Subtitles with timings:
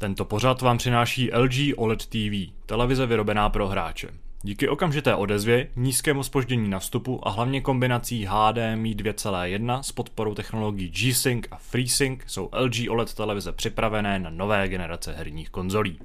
[0.00, 4.08] Tento pořad vám přináší LG OLED TV, televize vyrobená pro hráče.
[4.42, 10.88] Díky okamžité odezvě, nízkému spoždění na vstupu a hlavně kombinací HDMI 2.1 s podporou technologií
[10.88, 15.98] G-Sync a FreeSync jsou LG OLED televize připravené na nové generace herních konzolí.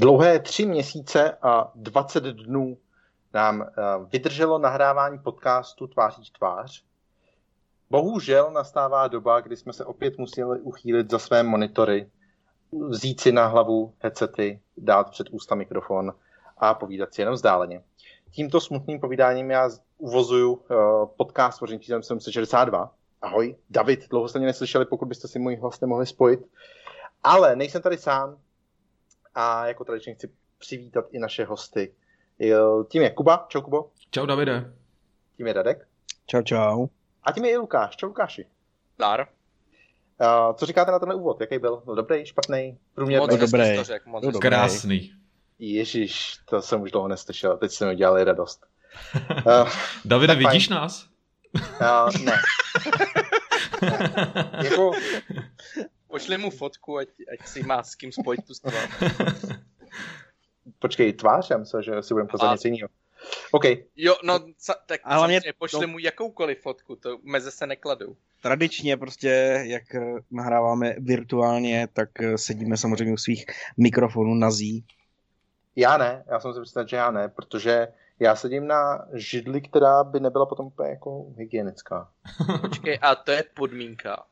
[0.00, 2.78] Dlouhé tři měsíce a 20 dnů
[3.34, 3.72] nám eh,
[4.12, 6.84] vydrželo nahrávání podcastu Tváří tvář.
[7.90, 12.10] Bohužel nastává doba, kdy jsme se opět museli uchýlit za své monitory,
[12.88, 16.14] vzít si na hlavu headsety, dát před ústa mikrofon
[16.58, 17.82] a povídat si jenom vzdáleně.
[18.30, 22.94] Tímto smutným povídáním já uvozuju uh, podcast Tvoření číslem 762.
[23.22, 26.40] Ahoj, David, dlouho jste mě neslyšeli, pokud byste si můj hlas nemohli spojit.
[27.22, 28.36] Ale nejsem tady sám,
[29.34, 31.94] a jako tradičně chci přivítat i naše hosty.
[32.88, 33.46] Tím je Kuba.
[33.48, 33.90] Čau, Kubo.
[34.10, 34.72] Čau, Davide.
[35.36, 35.88] Tím je Dadek.
[36.26, 36.86] Čau, čau.
[37.22, 37.96] A tím je i Lukáš.
[37.96, 38.46] Čau, Lukáši.
[38.98, 39.28] Dár.
[40.20, 41.40] Uh, co říkáte na tenhle úvod?
[41.40, 41.82] Jaký byl?
[41.86, 43.26] No, dobrý, špatný, průměrný?
[43.26, 43.76] Moc dobrý.
[43.76, 44.40] To řek, moc dobrý.
[44.40, 45.12] Krásný.
[45.58, 47.56] Ježíš, to jsem už dlouho neslyšel.
[47.56, 48.66] Teď jsme mi udělali radost.
[49.46, 49.68] Uh,
[50.04, 50.48] Davide, Tak fajn.
[50.52, 51.06] vidíš nás?
[51.80, 52.32] uh, ne.
[52.32, 52.38] ne.
[54.64, 54.90] Jako,
[56.08, 58.88] Pošli mu fotku, ať, ať si má s kým spojit tu stranu.
[60.78, 62.88] počkej, tvář, já myslel, že si budeme pozvat něco jiného.
[63.52, 63.64] OK,
[63.96, 67.66] Jo, no, ca, tak A hlavně samozřejmě pošli to- mu jakoukoliv fotku, to meze se
[67.66, 68.16] nekladou.
[68.42, 69.82] Tradičně prostě, jak
[70.30, 74.84] nahráváme virtuálně, tak eh, sedíme samozřejmě u svých mikrofonů na zí.
[75.76, 77.88] já ne, já jsem si představil, že já ne, protože
[78.20, 82.08] já sedím na židli, která by nebyla potom úplně jako hygienická.
[82.60, 84.24] Počkej, a to je podmínka.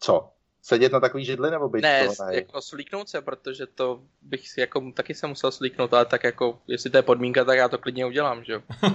[0.00, 0.28] Co?
[0.62, 2.12] Sedět na takový židli nebo být Ne, to?
[2.12, 6.24] s- jako slíknout se, protože to bych si jako taky se musel slíknout, ale tak
[6.24, 8.60] jako, jestli to je podmínka, tak já to klidně udělám, že jo.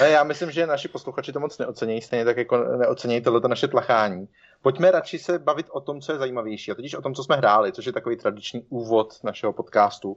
[0.00, 3.68] Ne, já myslím, že naši posluchači to moc neocení, stejně tak jako neocení tohleto naše
[3.68, 4.28] tlachání.
[4.62, 7.36] Pojďme radši se bavit o tom, co je zajímavější, a totiž o tom, co jsme
[7.36, 10.16] hráli, což je takový tradiční úvod našeho podcastu.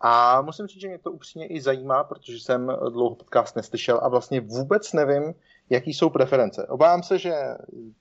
[0.00, 4.08] A musím říct, že mě to upřímně i zajímá, protože jsem dlouho podcast neslyšel a
[4.08, 5.34] vlastně vůbec nevím,
[5.70, 6.66] jaký jsou preference.
[6.66, 7.34] Obávám se, že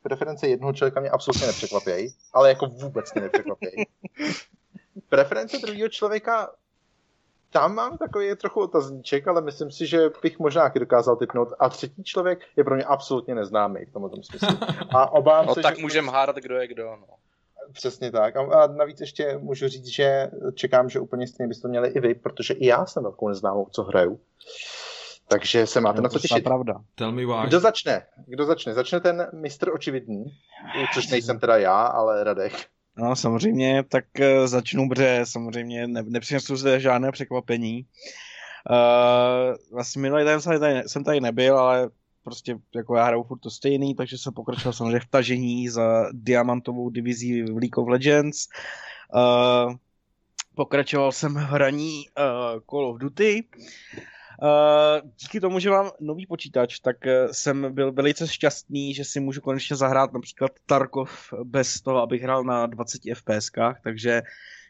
[0.02, 3.86] preference jednoho člověka mě absolutně nepřekvapějí, ale jako vůbec mě nepřekvapějí.
[5.10, 6.52] Preference druhého člověka
[7.52, 11.54] tam mám takový trochu otazníček, ale myslím si, že bych možná taky dokázal typnout.
[11.60, 14.58] A třetí člověk je pro mě absolutně neznámý v tomto smyslu.
[14.96, 15.82] A obávám No se, tak že...
[15.82, 17.08] můžeme hádat, kdo je kdo, no.
[17.74, 18.36] Přesně tak.
[18.36, 22.00] A, a navíc ještě můžu říct, že čekám, že úplně stejně byste to měli i
[22.00, 24.20] vy, protože i já jsem velkou neznámou, co hraju.
[25.30, 26.44] Takže se máte na co to je těšit.
[26.44, 26.82] pravda.
[26.96, 27.48] Tell me why.
[27.48, 28.02] Kdo začne?
[28.26, 28.74] Kdo začne?
[28.74, 30.26] Začne ten mistr očividný,
[30.94, 32.54] což nejsem teda já, ale Radek.
[32.98, 37.86] No samozřejmě, tak eh, začnu, protože samozřejmě ne, nepřinesu zde žádné překvapení.
[38.70, 41.90] Uh, vlastně minulý den jsem tady, jsem tady nebyl, ale
[42.24, 46.90] prostě jako já hraju furt to stejný, takže jsem pokračoval samozřejmě v tažení za diamantovou
[46.90, 48.48] divizí v League of Legends.
[49.16, 49.76] Uh,
[50.56, 53.44] pokračoval jsem v hraní uh, Call of Duty.
[53.58, 53.64] Uh,
[55.22, 59.42] díky tomu, že mám nový počítač, tak uh, jsem byl velice šťastný, že si můžu
[59.42, 63.52] konečně zahrát například Tarkov bez toho, abych hrál na 20 FPS,
[63.84, 64.22] takže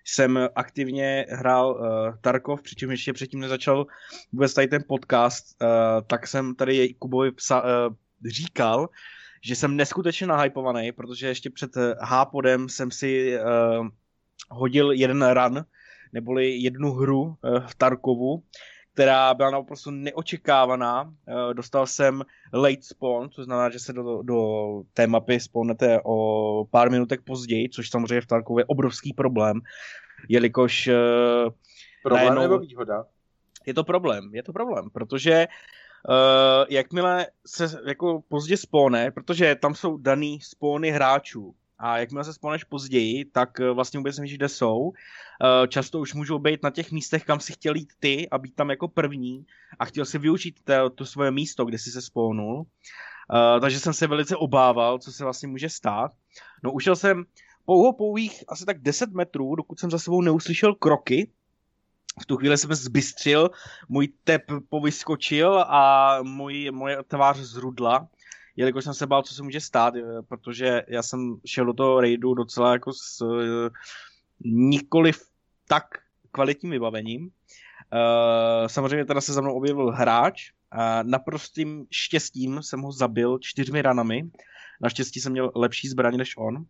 [0.06, 3.86] jsem aktivně hrál uh, Tarkov, přičemž ještě předtím nezačal
[4.32, 5.68] vůbec tady ten podcast, uh,
[6.08, 7.96] tak jsem tady Kubovi psa, uh,
[8.30, 8.90] říkal,
[9.42, 11.72] že jsem neskutečně nahypovaný, protože ještě před
[12.02, 13.88] Hápodem jsem si uh,
[14.50, 15.66] hodil jeden run,
[16.14, 17.36] neboli jednu hru uh,
[17.68, 18.44] v Tarkovu,
[18.94, 21.14] která byla naprosto neočekávaná.
[21.28, 22.22] Eh, Dostal jsem
[22.54, 24.42] late spawn, což znamená, že se do, do
[24.94, 29.62] té mapy spawnete o pár minutek později, což samozřejmě v Tarkovu je obrovský problém,
[30.30, 30.94] jelikož eh,
[32.04, 33.06] Problém Najednou- nebo výhoda?
[33.66, 35.48] je to problém, je to problém, protože
[36.10, 42.34] uh, jakmile se jako pozdě spawne, protože tam jsou daný spawny hráčů, a jakmile se
[42.34, 44.92] spawneš později, tak eh, vlastně vůbec nevíš, kde jsou.
[44.94, 48.56] Eh, Často už můžou být na těch místech, kam si chtěl jít ty a být
[48.56, 49.46] tam jako první
[49.80, 52.66] a chtěl si využít to, to svoje místo, kde si se spawnul.
[53.34, 56.12] Uh, takže jsem se velice obával, co se vlastně může stát.
[56.64, 57.26] No ušel jsem
[57.66, 61.32] pouho pouhých asi tak 10 metrů, dokud jsem za sebou neuslyšel kroky.
[62.22, 63.50] V tu chvíli jsem zbystřil,
[63.90, 68.08] můj tep povyskočil a můj, moje tvář zrudla,
[68.56, 72.02] jelikož jsem se bál, co se může stát, eh, protože já jsem šel do toho
[72.02, 73.70] raidu docela jako s eh,
[74.46, 75.22] nikoliv
[75.68, 75.86] tak
[76.32, 77.30] kvalitním vybavením.
[77.94, 83.82] Eh, samozřejmě teda se za mnou objevil hráč a naprostým štěstím jsem ho zabil čtyřmi
[83.82, 84.30] ranami
[84.82, 86.66] Naštěstí jsem měl lepší zbraň než on.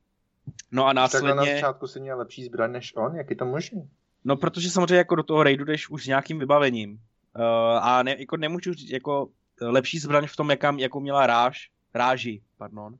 [0.72, 1.30] No a následně...
[1.30, 3.16] Takhle na začátku si měl lepší zbraň než on?
[3.16, 3.88] Jak je to možné?
[4.24, 6.92] No, protože samozřejmě jako do toho raidu jdeš už s nějakým vybavením.
[6.92, 7.44] Uh,
[7.82, 9.30] a ne, jako nemůžu říct jako
[9.62, 12.96] lepší zbraň v tom, jaká, jakou měla ráž, ráži, pardon.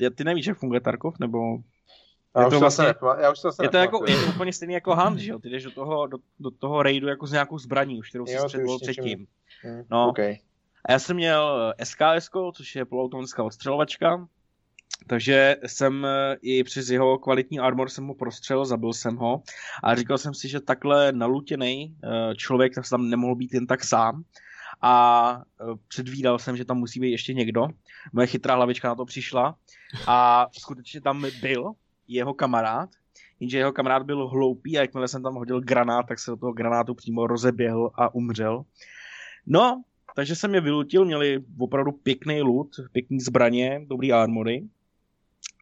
[0.00, 1.58] Uh, ty nevíš, jak funguje Tarkov, nebo...
[2.36, 4.96] Já je to, vlastně, já už to je to, jako, je to úplně stejný jako
[4.96, 5.38] Hunt, že jo?
[5.38, 8.38] Ty jdeš do toho, do, do toho raidu jako s nějakou zbraní, už kterou si
[8.38, 9.26] střelil předtím.
[9.62, 10.08] Hmm, no.
[10.08, 10.38] Okay.
[10.84, 14.28] A já jsem měl SKS, což je poloautomatická odstřelovačka,
[15.06, 19.42] takže jsem eh, i přes jeho kvalitní armor jsem ho prostřelil, zabil jsem ho
[19.84, 24.24] a říkal jsem si, že takhle nalutěný eh, člověk tam nemohl být jen tak sám
[24.82, 27.68] a eh, předvídal jsem, že tam musí být ještě někdo.
[28.12, 29.56] Moje chytrá hlavička na to přišla
[30.06, 31.72] a skutečně tam byl
[32.08, 32.90] jeho kamarád,
[33.40, 36.52] jenže jeho kamarád byl hloupý a jakmile jsem tam hodil granát, tak se do toho
[36.52, 38.64] granátu přímo rozeběhl a umřel.
[39.46, 39.82] No,
[40.16, 44.68] takže jsem je vylutil, měli opravdu pěkný loot, pěkný zbraně, dobrý armory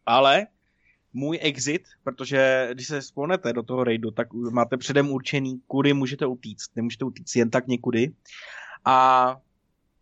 [0.05, 0.47] ale
[1.13, 6.25] můj exit, protože když se vzpomenete do toho raidu, tak máte předem určený, kudy můžete
[6.25, 6.75] utíct.
[6.75, 8.11] Nemůžete utíct jen tak někudy.
[8.85, 9.37] A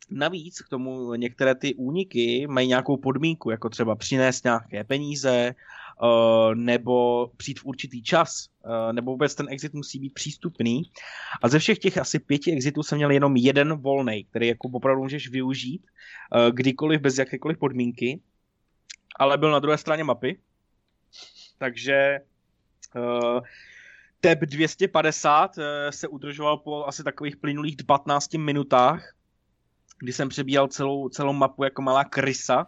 [0.09, 6.55] navíc k tomu některé ty úniky mají nějakou podmínku, jako třeba přinést nějaké peníze, eh,
[6.55, 10.81] nebo přijít v určitý čas, eh, nebo vůbec ten exit musí být přístupný.
[11.41, 15.01] A ze všech těch asi pěti exitů jsem měl jenom jeden volný, který jako opravdu
[15.01, 18.19] můžeš využít eh, kdykoliv bez jakékoliv podmínky
[19.15, 20.39] ale byl na druhé straně mapy.
[21.57, 22.19] Takže
[24.23, 29.13] TEP 250 uh, se udržoval po asi takových plynulých 15 minutách,
[29.99, 32.67] kdy jsem přebíjal celou, celou mapu jako malá krysa.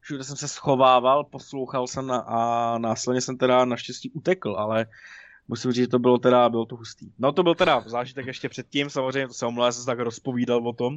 [0.00, 4.86] Všude jsem se schovával, poslouchal jsem na, a následně jsem teda naštěstí utekl, ale
[5.48, 7.12] musím říct, že to bylo teda, bylo to hustý.
[7.18, 10.68] No to byl teda zážitek ještě předtím, samozřejmě to se omlouvám, jsem se tak rozpovídal
[10.68, 10.94] o tom.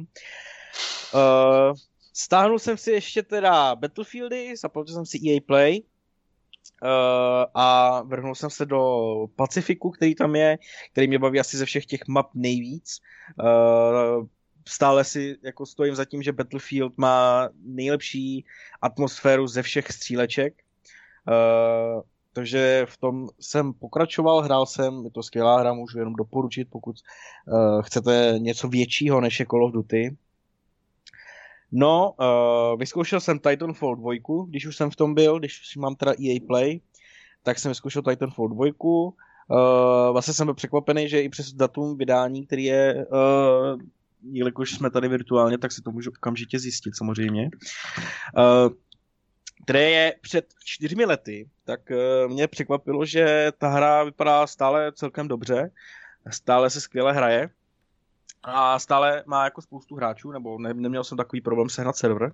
[1.14, 1.74] Uh,
[2.12, 5.82] Stáhnul jsem si ještě teda Battlefieldy, zaplatil jsem si EA Play
[7.54, 8.82] a vrhnul jsem se do
[9.36, 10.58] Pacifiku, který tam je,
[10.92, 12.98] který mě baví asi ze všech těch map nejvíc.
[13.42, 14.26] Uh,
[14.68, 18.44] stále si jako stojím za tím, že Battlefield má nejlepší
[18.82, 20.54] atmosféru ze všech stříleček.
[21.28, 26.68] Uh, takže v tom jsem pokračoval, hrál jsem, je to skvělá hra, můžu jenom doporučit,
[26.70, 26.96] pokud
[27.82, 30.16] chcete něco většího než je Call of Duty.
[31.72, 34.12] No, uh, vyzkoušel jsem Titanfall 2,
[34.46, 36.80] když už jsem v tom byl, když už mám teda EA Play,
[37.42, 38.66] tak jsem vyzkoušel Titanfall 2.
[39.50, 43.80] Uh, vlastně jsem byl překvapený, že i přes datum vydání, který je, uh,
[44.32, 47.50] jelikož jsme tady virtuálně, tak si to můžu okamžitě zjistit samozřejmě,
[48.36, 48.74] uh,
[49.64, 55.28] které je před čtyřmi lety, tak uh, mě překvapilo, že ta hra vypadá stále celkem
[55.28, 55.70] dobře,
[56.30, 57.50] stále se skvěle hraje
[58.42, 62.32] a stále má jako spoustu hráčů, nebo ne, neměl jsem takový problém sehnat server.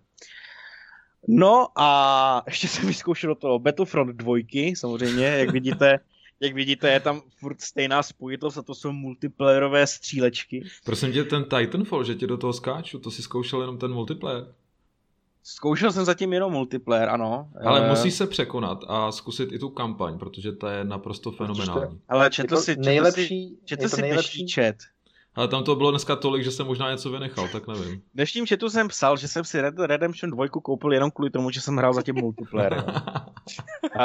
[1.29, 4.37] No a ještě jsem vyzkoušel do toho Battlefront 2,
[4.77, 5.99] samozřejmě, jak vidíte,
[6.41, 10.65] jak vidíte, je tam furt stejná spojitost a to jsou multiplayerové střílečky.
[10.85, 14.47] Prosím tě, ten Titanfall, že tě do toho skáču, to si zkoušel jenom ten multiplayer.
[15.47, 17.49] Zkoušel jsem zatím jenom multiplayer, ano.
[17.65, 17.89] Ale e...
[17.89, 22.01] musí se překonat a zkusit i tu kampaň, protože ta je naprosto fenomenální.
[22.09, 24.77] Ale četl si, četl nejlepší, si, četl si nejlepší chat.
[25.35, 28.01] Ale tam to bylo dneska tolik, že jsem možná něco vynechal, tak nevím.
[28.01, 31.51] V dnešním chatu jsem psal, že jsem si Red Redemption 2 koupil jenom kvůli tomu,
[31.51, 32.73] že jsem hrál zatím multiplayer.
[32.75, 34.01] uh,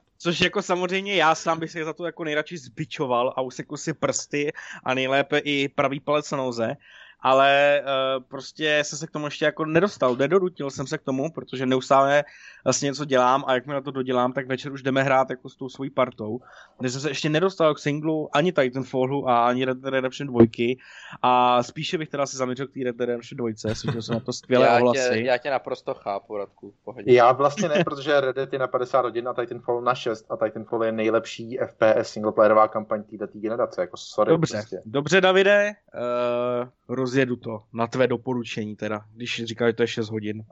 [0.18, 3.94] což jako samozřejmě já sám bych se za to jako nejradši zbičoval a usekl si
[3.94, 4.52] prsty
[4.84, 6.76] a nejlépe i pravý palec na noze
[7.22, 11.30] ale uh, prostě jsem se k tomu ještě jako nedostal, nedorutil jsem se k tomu,
[11.30, 12.24] protože neustále
[12.64, 15.48] vlastně něco dělám a jak mi na to dodělám, tak večer už jdeme hrát jako
[15.48, 16.40] s tou svojí partou.
[16.78, 20.76] Kde jsem se ještě nedostal k singlu ani Titanfallu a ani Red Dead Redemption 2
[21.22, 24.20] a spíše bych teda se zaměřil k té Red Dead Redemption 2, slyšel jsem na
[24.20, 25.08] to skvělé já ohlasy.
[25.08, 27.12] Tě, já tě naprosto chápu, Radku, pohodě.
[27.12, 30.36] Já vlastně ne, protože Red Dead je na 50 hodin a Titanfall na 6 a
[30.36, 34.30] Titanfall je nejlepší FPS singleplayerová kampaň této generace, jako sorry.
[34.30, 34.82] Dobře, prostě.
[34.84, 36.68] dobře Davide, uh,
[37.10, 40.42] rozjedu to na tvé doporučení teda, když říkali, to je 6 hodin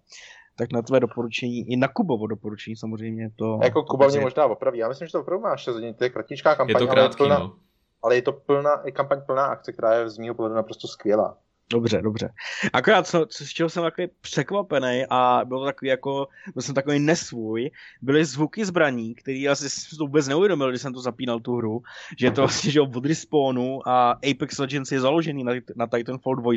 [0.58, 3.58] tak na tvé doporučení, i na Kubovo doporučení samozřejmě to...
[3.62, 6.10] Jako Kuba mě možná opraví, já myslím, že to opravdu má 6 hodin, to je
[6.10, 7.56] kratičká kampaň, je to krátký, ale, je plná, no.
[8.02, 11.38] ale je to plná, je kampaň plná akce, která je z mého pohledu naprosto skvělá.
[11.70, 12.32] Dobře, dobře.
[12.72, 16.74] Akorát, co, co, z čeho jsem takový překvapený a bylo to takový jako, byl jsem
[16.74, 17.70] takový nesvůj,
[18.02, 21.82] byly zvuky zbraní, který asi jsem to vůbec neuvědomil, když jsem to zapínal tu hru,
[22.18, 26.36] že je to vlastně, že od Respawnu a Apex Legends je založený na, na Titanfall
[26.36, 26.52] 2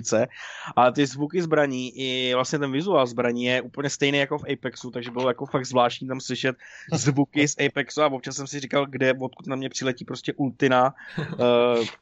[0.75, 4.91] a ty zvuky zbraní i vlastně ten vizuál zbraní je úplně stejný jako v Apexu,
[4.91, 6.55] takže bylo jako fakt zvláštní tam slyšet
[6.93, 10.93] zvuky z Apexu a občas jsem si říkal, kde, odkud na mě přiletí prostě ultina,
[11.17, 11.85] uh,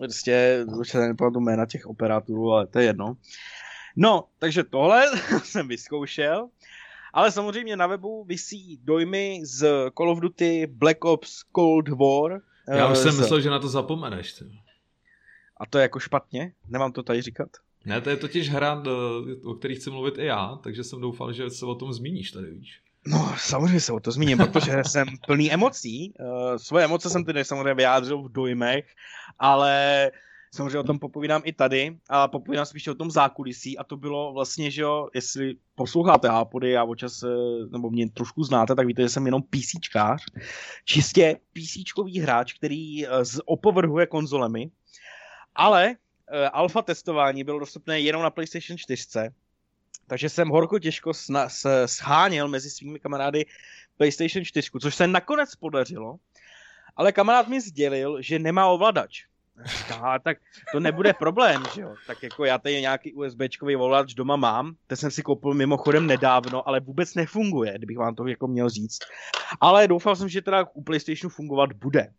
[0.00, 3.16] prostě už se nepamatuju jména těch operátorů, ale to je jedno.
[3.96, 5.04] No, takže tohle
[5.44, 6.48] jsem vyzkoušel,
[7.12, 12.40] ale samozřejmě na webu vysí dojmy z Call of Duty Black Ops Cold War.
[12.76, 14.32] Já už eh, jsem z- myslel, že na to zapomeneš.
[14.32, 14.44] Ty.
[15.56, 16.52] A to je jako špatně?
[16.68, 17.48] Nemám to tady říkat?
[17.84, 18.82] Ne, to je totiž hra,
[19.44, 22.50] o který chci mluvit i já, takže jsem doufal, že se o tom zmíníš tady,
[22.50, 22.80] víš.
[23.06, 26.14] No, samozřejmě se o to zmíním, protože jsem plný emocí.
[26.20, 28.84] Uh, svoje emoce jsem tedy samozřejmě vyjádřil v dojmech,
[29.38, 30.10] ale
[30.54, 34.32] samozřejmě o tom popovídám i tady a popovídám spíše o tom zákulisí a to bylo
[34.32, 37.26] vlastně, že jo, jestli posloucháte Hápody a občas, eh,
[37.70, 40.24] nebo mě trošku znáte, tak víte, že jsem jenom PCčkář,
[40.84, 43.08] čistě PCčkový hráč, který eh,
[43.44, 44.70] opovrhuje konzolemi,
[45.54, 45.94] ale
[46.32, 49.30] eh, alfa testování bylo dostupné jenom na PlayStation 4,
[50.06, 53.46] takže jsem horko těžko sna- s- scháněl mezi svými kamarády
[53.96, 56.16] PlayStation 4, což se nakonec podařilo,
[56.96, 59.24] ale kamarád mi sdělil, že nemá ovladač.
[59.64, 60.38] Říká, tak
[60.72, 61.94] to nebude problém, že jo.
[62.06, 66.68] Tak jako já tady nějaký USBčkový ovladač doma mám, ten jsem si koupil mimochodem nedávno,
[66.68, 68.98] ale vůbec nefunguje, kdybych vám to jako měl říct.
[69.60, 72.12] Ale doufal jsem, že teda u PlayStationu fungovat bude.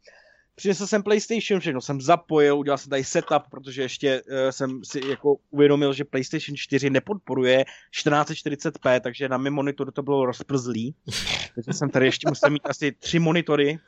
[0.56, 5.08] Přinesl jsem PlayStation, všechno jsem zapojil, udělal jsem tady setup, protože ještě uh, jsem si
[5.08, 7.66] jako uvědomil, že PlayStation 4 nepodporuje
[8.06, 10.96] 1440p, takže na mém monitoru to bylo rozprzlý.
[11.56, 13.80] Takže jsem tady ještě musel mít asi tři monitory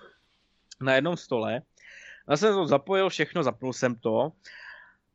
[0.82, 1.62] na jednom stole.
[2.30, 4.32] Já jsem to zapojil všechno, zapnul jsem to.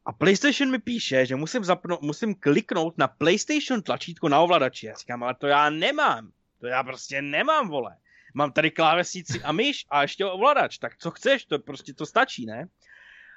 [0.06, 4.86] A PlayStation mi píše, že musím, zapnout, musím kliknout na PlayStation tlačítko na ovladači.
[4.86, 6.30] Já říkám, ale to já nemám.
[6.60, 7.96] To já prostě nemám, vole.
[8.38, 10.78] Mám tady klávesnici a myš a ještě ovladač.
[10.78, 12.68] Tak co chceš, to prostě to stačí, ne?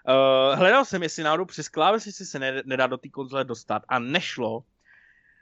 [0.08, 4.00] Uh, hledal jsem, jestli náhodou přes klávesnici se ne, nedá do té konzole dostat a
[4.00, 4.64] nešlo.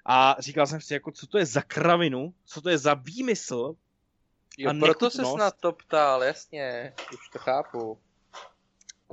[0.06, 3.76] A říkal jsem si, jako, co to je za kravinu, co to je za výmysl,
[4.58, 7.98] Jo, A proto se na to ptal, jasně, už to chápu.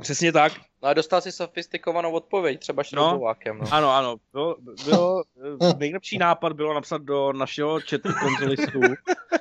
[0.00, 0.52] Přesně tak.
[0.82, 3.64] No a dostal si sofistikovanou odpověď, třeba šroubovákem, no.
[3.70, 4.16] Ano, ano.
[4.32, 5.22] Bylo, bylo,
[5.78, 8.80] nejlepší nápad bylo napsat do našeho chatu konzolistů,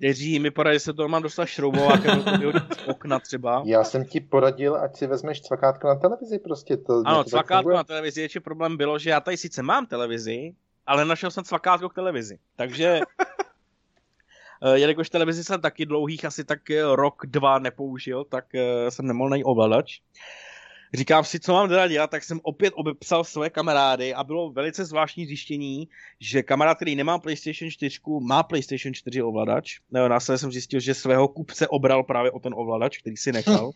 [0.00, 2.52] kteří mi poradili, že se to mám dostat šroubovákem do
[2.86, 3.62] okna třeba.
[3.66, 6.76] Já jsem ti poradil, ať si vezmeš cvakátko na televizi prostě.
[6.76, 10.54] To, Ano, cvakátko na televizi, ještě problém bylo, že já tady sice mám televizi,
[10.86, 12.38] ale našel jsem cvakátko k televizi.
[12.56, 13.00] Takže,
[14.62, 19.06] eh, jelikož televizi jsem taky dlouhých asi tak eh, rok, dva nepoužil, tak eh, jsem
[19.06, 20.00] nemohl najít ovladač.
[20.94, 24.84] Říkám si, co mám teda dělat, tak jsem opět obepsal své kamarády a bylo velice
[24.84, 25.88] zvláštní zjištění,
[26.20, 29.78] že kamarád, který nemá PlayStation 4, má PlayStation 4 ovladač.
[29.90, 33.66] No, následně jsem zjistil, že svého kupce obral právě o ten ovladač, který si nechal.
[33.66, 33.72] Uh,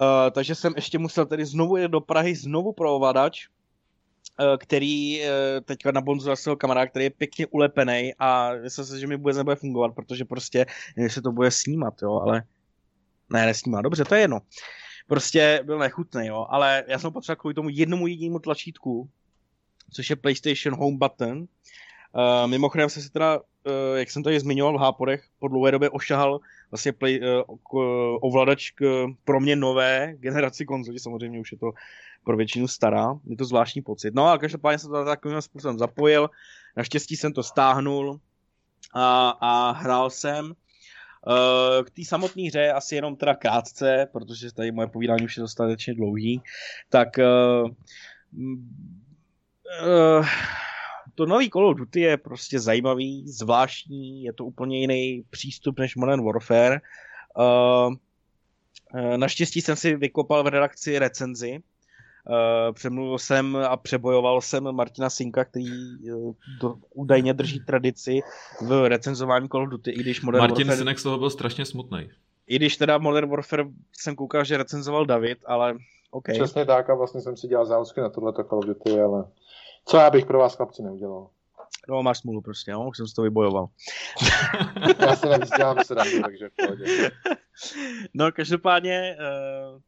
[0.30, 3.46] takže jsem ještě musel tedy znovu jít do Prahy, znovu pro ovladač,
[4.40, 5.26] uh, který uh,
[5.64, 9.36] teďka na bonzu svého kamaráda, který je pěkně ulepený a myslím si, že mi vůbec
[9.36, 10.66] nebude fungovat, protože prostě
[10.96, 12.42] jestli to bude snímat, jo, ale
[13.30, 14.40] ne, nesnímá, dobře, to je jedno.
[15.06, 19.08] Prostě byl nechutný, jo, ale já jsem potřeboval kvůli tomu jednomu jedinému tlačítku,
[19.92, 21.38] což je PlayStation Home Button.
[21.38, 23.42] Uh, mimochodem jsem si teda, uh,
[23.94, 27.74] jak jsem tady zmiňoval v Háporech, po dlouhé době ošahal vlastně play, uh, k,
[28.20, 31.72] ovladač k pro mě nové generaci konzolí, samozřejmě už je to
[32.24, 34.14] pro většinu stará, je to zvláštní pocit.
[34.14, 36.30] No a každopádně jsem to takovým způsobem zapojil,
[36.76, 38.20] naštěstí jsem to stáhnul
[38.94, 40.54] a, a hrál jsem.
[41.26, 45.40] Uh, k té samotné hře asi jenom teda krátce, protože tady moje povídání už je
[45.40, 46.42] dostatečně dlouhý,
[46.88, 47.70] tak uh,
[49.86, 50.26] uh,
[51.14, 55.96] to nový Call of Duty je prostě zajímavý, zvláštní, je to úplně jiný přístup než
[55.96, 56.80] Modern Warfare.
[59.16, 61.58] Naštěstí jsem si vykopal v redakci recenzi,
[62.72, 65.66] přemluvil jsem a přebojoval jsem Martina Sinka, který
[66.60, 68.20] do, údajně drží tradici
[68.60, 71.64] v recenzování Call of Duty, i když Modern Martin Warfare, Sinek z toho byl strašně
[71.64, 72.10] smutný.
[72.46, 75.74] i když teda Modern Warfare jsem koukal, že recenzoval David, ale
[76.10, 76.24] OK.
[76.32, 79.24] Přesně tak a vlastně jsem si dělal záusky na tohleto Call of Duty, ale
[79.84, 81.28] co já bych pro vás chlapci neudělal.
[81.88, 83.68] No, máš smůlu prostě, no, jsem si to vybojoval.
[85.00, 87.10] Já si navíc dělám srandu, takže v pohodě.
[88.14, 89.80] No, každopádně, uh,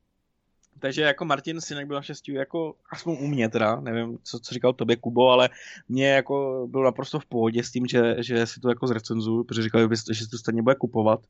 [0.80, 4.72] takže jako Martin Sinek byl naštěstí jako, aspoň u mě teda, nevím, co, co říkal
[4.72, 5.50] tobě Kubo, ale
[5.88, 9.62] mě jako byl naprosto v pohodě s tím, že, že si to jako zrecenzuju, protože
[9.62, 11.20] říkal, že si to stejně bude kupovat.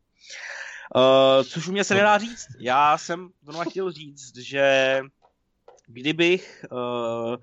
[0.97, 2.47] Uh, což u mě se nedá říct.
[2.59, 5.01] Já jsem zrovna chtěl říct, že
[5.87, 7.37] kdybych uh,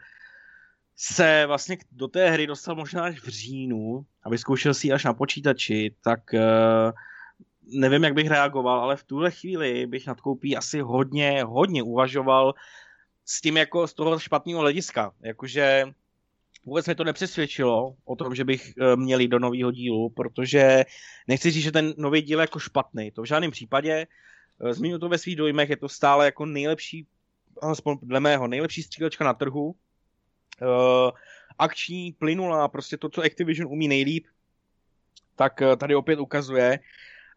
[0.98, 5.04] se vlastně do té hry dostal možná až v říjnu a vyzkoušel si ji až
[5.04, 6.92] na počítači, tak uh,
[7.68, 12.54] nevím, jak bych reagoval, ale v tuhle chvíli bych nad koupí asi hodně, hodně uvažoval
[13.26, 15.12] s tím jako z toho špatného hlediska.
[15.22, 15.86] Jakože
[16.66, 20.84] vůbec mě to nepřesvědčilo o tom, že bych eh, měl jít do nového dílu, protože
[21.28, 23.12] nechci říct, že ten nový díl je jako špatný.
[23.12, 24.08] To v žádném případě.
[24.62, 27.08] Eh, Zmíním to ve svých dojmech, je to stále jako nejlepší,
[27.62, 29.66] alespoň dle mého, nejlepší střílečka na trhu.
[29.66, 31.12] uh,
[31.60, 34.28] akční, plynulá, prostě to, co Activision umí nejlíp,
[35.36, 36.80] tak tady opět ukazuje,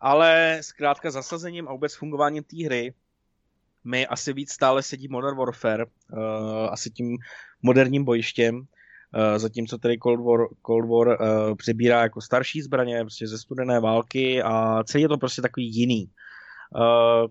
[0.00, 2.95] ale zkrátka zasazením a vůbec fungováním té hry
[3.85, 6.21] mi asi víc stále sedí Modern Warfare, uh,
[6.71, 7.19] asi tím
[7.62, 8.64] moderním bojištěm, uh,
[9.37, 14.43] zatímco tedy Cold War, Cold War uh, přebírá jako starší zbraně, prostě ze studené války
[14.43, 16.11] a celý je to prostě takový jiný.
[16.75, 17.31] Uh,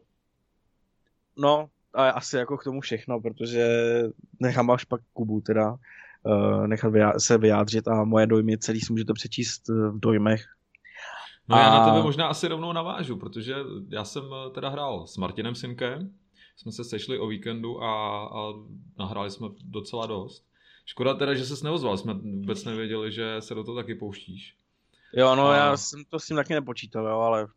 [1.38, 3.68] no, a asi jako k tomu všechno, protože
[4.40, 5.72] nechám až pak Kubu teda
[6.24, 10.57] uh, nechat vyjádřit, se vyjádřit a moje dojmy celý si můžete přečíst v dojmech.
[11.48, 11.60] No a...
[11.60, 13.56] já na tebe možná asi rovnou navážu, protože
[13.89, 14.24] já jsem
[14.54, 16.12] teda hrál s Martinem Synkem,
[16.56, 18.54] jsme se sešli o víkendu a, a
[19.00, 20.46] nahráli jsme docela dost.
[20.86, 24.56] Škoda teda, že ses neozval, jsme vůbec nevěděli, že se do toho taky pouštíš.
[25.13, 25.56] Jo, no a...
[25.56, 27.48] já jsem to s tím taky nepočítal, jo, ale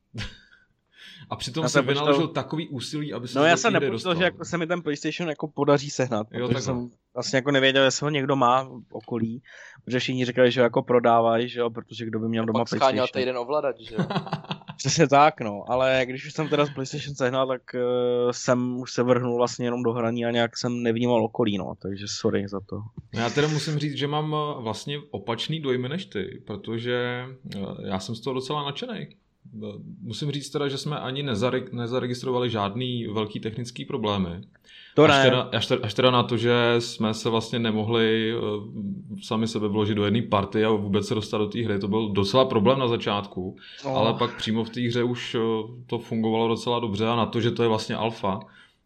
[1.30, 4.58] a přitom jsem vynaložil takový úsilí, aby se No já jsem nepočítal, že jako se
[4.58, 8.36] mi ten PlayStation jako podaří sehnat, jo, protože jsem vlastně jako nevěděl, jestli ho někdo
[8.36, 9.42] má v okolí,
[9.84, 12.80] protože všichni říkali, že ho jako prodávají, že jo, protože kdo by měl doma PlayStation.
[12.80, 13.08] PlayStation.
[13.12, 14.04] Pak týden ovladač, že jo.
[14.76, 18.92] Přesně tak, no, ale když už jsem teda z PlayStation sehnal, tak uh, jsem už
[18.92, 22.60] se vrhnul vlastně jenom do hraní a nějak jsem nevnímal okolí, no, takže sorry za
[22.60, 22.80] to.
[23.14, 27.24] Já teda musím říct, že mám eh, vlastně opačný dojmy než ty, protože
[27.56, 29.08] eh, já jsem z toho docela nadšený.
[30.00, 31.22] Musím říct teda, že jsme ani
[31.72, 34.40] nezaregistrovali žádný velký technický problémy.
[34.94, 35.14] To ne.
[35.14, 38.42] Až teda, až, teda, až teda na to, že jsme se vlastně nemohli uh,
[39.22, 41.78] sami sebe vložit do jedné party a vůbec se dostat do té hry.
[41.78, 43.98] To byl docela problém na začátku, oh.
[43.98, 45.42] ale pak přímo v té hře už uh,
[45.86, 48.40] to fungovalo docela dobře a na to, že to je vlastně alfa,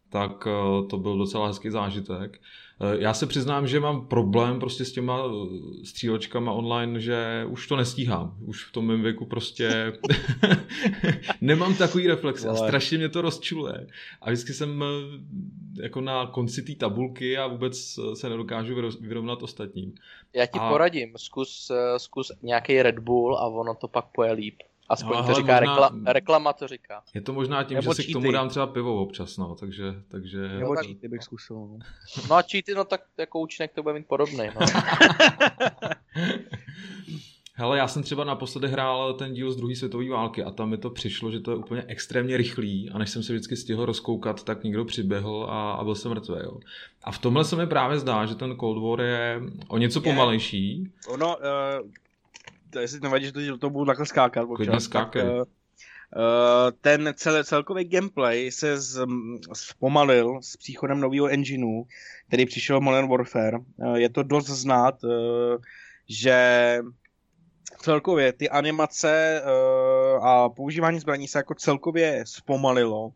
[0.09, 2.41] tak uh, to byl docela hezký zážitek.
[2.81, 7.67] Eh, já se přiznám, že mám problém prostě s těma eh, střílečkama online, že už
[7.67, 8.37] to nestíhám.
[8.45, 9.93] Už v tom mém věku prostě
[11.41, 13.87] nemám takový reflex a strašně mě to rozčuluje.
[14.21, 19.95] A vždycky jsem eh, jako na konci té tabulky a vůbec se nedokážu vyrovnat ostatním.
[20.33, 20.69] Já ti a...
[20.69, 24.55] poradím, zkus, zkus nějaký Red Bull a ono to pak poje líp.
[24.89, 27.03] Aspoň no, to říká, možná, rekla, reklama to říká.
[27.13, 29.83] Je to možná tím, Nebo že si k tomu dám třeba pivo občas, no, takže...
[30.07, 30.47] takže...
[30.47, 31.55] Nebo no, cheaty bych zkusil.
[31.55, 31.77] No.
[32.29, 34.65] no a cheaty, no tak jako účinek to bude mít podobný, no.
[37.57, 40.77] Hele, já jsem třeba naposledy hrál ten díl z druhé světové války a tam mi
[40.77, 44.43] to přišlo, že to je úplně extrémně rychlý a než jsem se vždycky stihl rozkoukat,
[44.43, 46.35] tak někdo přiběhl a, a byl jsem mrtvý.
[46.43, 46.59] Jo.
[47.03, 50.91] A v tomhle se mi právě zdá, že ten Cold War je o něco pomalejší.
[51.07, 51.89] Ono, uh, to,
[52.79, 55.21] jestli nevadí, že to, to budu takhle skákat občas, tak, uh,
[56.81, 59.05] ten cel, celkový gameplay se z,
[59.53, 61.83] zpomalil s příchodem nového engineu,
[62.27, 63.57] který přišel Modern Warfare.
[63.57, 65.11] Uh, je to dost znát, uh,
[66.09, 66.79] že
[67.77, 73.11] celkově ty animace uh, a používání zbraní se jako celkově zpomalilo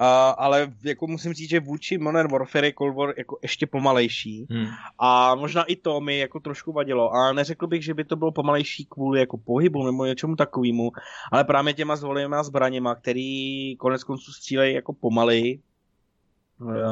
[0.00, 0.06] Uh,
[0.38, 4.46] ale jako musím říct, že vůči Modern Warfare je Cold War jako ještě pomalejší.
[4.50, 4.66] Hmm.
[4.98, 7.12] A možná i to mi jako trošku vadilo.
[7.12, 10.90] A neřekl bych, že by to bylo pomalejší kvůli jako pohybu nebo něčemu takovému,
[11.32, 15.60] ale právě těma zvolenýma zbraněma, který konec konců střílejí jako pomaleji,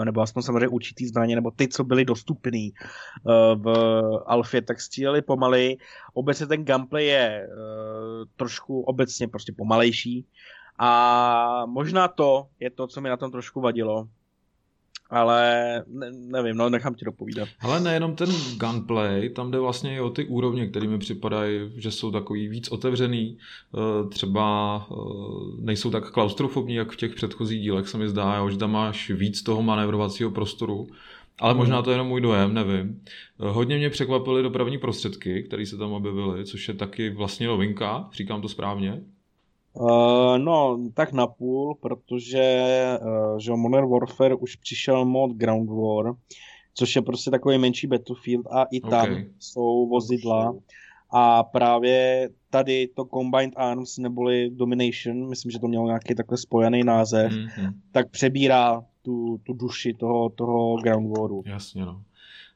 [0.01, 3.69] eh, nebo aspoň samozřejmě určitý zbraně, nebo ty, co byly dostupný eh, v
[4.27, 5.77] Alfě, tak stříleli pomaly.
[6.15, 7.49] Obecně ten gameplay je
[8.37, 10.27] trošku obecně prostě pomalejší,
[10.79, 14.09] a možná to je to, co mi na tom trošku vadilo.
[15.11, 17.49] Ale ne, nevím, no nechám ti dopovídat.
[17.61, 21.91] Ale nejenom ten gunplay, tam jde vlastně i o ty úrovně, které mi připadají, že
[21.91, 24.95] jsou takový víc otevřený, eh, třeba eh,
[25.61, 29.43] nejsou tak klaustrofobní, jak v těch předchozích dílech se mi zdá, že tam máš víc
[29.43, 30.87] toho manévrovacího prostoru,
[31.39, 33.03] ale možná to je jenom můj dojem, nevím.
[33.41, 38.09] Eh, hodně mě překvapily dopravní prostředky, které se tam objevily, což je taky vlastně novinka,
[38.13, 39.03] říkám to správně.
[39.73, 46.15] Uh, no, tak napůl, protože uh, že Modern Warfare už přišel mod Ground War,
[46.75, 49.27] což je prostě takový menší Battlefield a i tam okay.
[49.39, 50.55] jsou vozidla
[51.11, 56.85] a právě tady to Combined Arms neboli Domination, myslím, že to mělo nějaký takhle spojený
[56.85, 57.73] název, mm-hmm.
[57.93, 61.43] tak přebírá tu, tu duši toho, toho Ground Waru.
[61.47, 62.03] Jasně, no.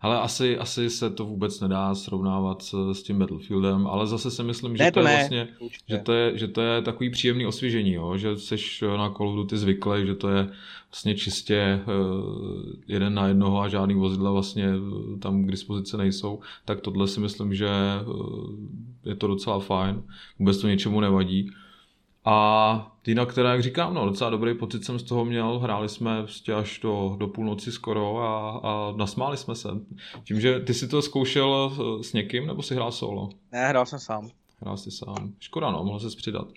[0.03, 4.43] Ale asi, asi se to vůbec nedá srovnávat s, s tím Battlefieldem, ale zase si
[4.43, 5.49] myslím, že ne, to, to je vlastně,
[5.89, 8.17] že to je, že to je takový příjemný osvěžení, jo?
[8.17, 8.57] že jsi
[8.97, 10.49] na Call of Duty zvyklý, že to je
[10.91, 16.41] vlastně čistě uh, jeden na jednoho a žádný vozidla vlastně uh, tam k dispozici nejsou,
[16.65, 17.71] tak tohle si myslím, že
[18.07, 18.51] uh,
[19.05, 20.03] je to docela fajn,
[20.39, 21.51] vůbec to něčemu nevadí.
[22.25, 26.23] A jinak teda, jak říkám, no, docela dobrý pocit jsem z toho měl, hráli jsme
[26.23, 29.69] prostě až do, do půlnoci skoro a, a nasmáli jsme se.
[30.25, 33.29] Tím, že ty si to zkoušel s někým, nebo si hrál solo?
[33.53, 34.31] Ne, hrál jsem sám.
[34.61, 35.33] hrál jsi sám.
[35.41, 36.49] Škoda, no, mohl se přidat.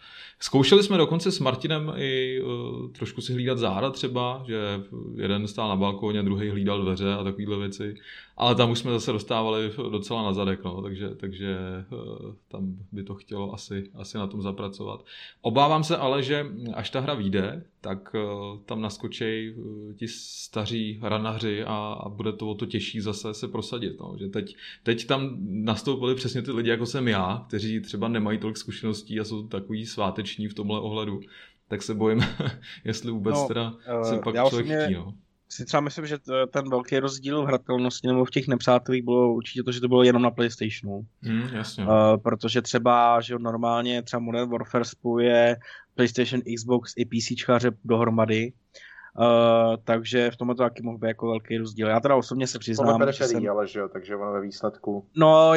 [0.46, 4.82] Zkoušeli jsme dokonce s Martinem i uh, trošku si hlídat záda třeba, že
[5.16, 7.96] jeden stál na balkóně, druhý hlídal dveře a takovéhle věci.
[8.38, 11.58] Ale tam už jsme zase dostávali docela na zadek, no, takže, takže
[11.92, 15.06] uh, tam by to chtělo asi, asi na tom zapracovat.
[15.42, 21.00] Obávám se ale, že až ta hra vyjde, tak uh, tam naskočí uh, ti staří
[21.02, 24.00] ranaři a, a bude to o to těžší zase se prosadit.
[24.00, 24.16] No.
[24.20, 28.58] Že teď, teď tam nastoupili přesně ty lidi, jako jsem já, kteří třeba nemají tolik
[28.58, 31.20] zkušeností a jsou takový sváteční v tomhle ohledu,
[31.68, 32.20] tak se bojím,
[32.86, 34.94] jestli vůbec no, teda se pak člověk chtí.
[34.94, 35.14] No
[35.50, 36.18] si třeba myslím, že
[36.52, 40.04] ten velký rozdíl v hratelnosti nebo v těch nepřátelích bylo určitě to, že to bylo
[40.04, 41.06] jenom na PlayStationu.
[41.22, 41.84] Mm, jasně.
[41.84, 41.92] Uh,
[42.24, 45.58] protože třeba, že normálně třeba Modern Warfare spojuje
[45.96, 47.46] PlayStation, Xbox i PC
[47.86, 48.54] dohromady.
[49.20, 51.88] Uh, takže v tomhle to taky mohl být jako velký rozdíl.
[51.88, 53.50] Já teda osobně se přiznám, že jsem...
[53.50, 55.06] ale že jo, takže ono ve výsledku...
[55.16, 55.54] No,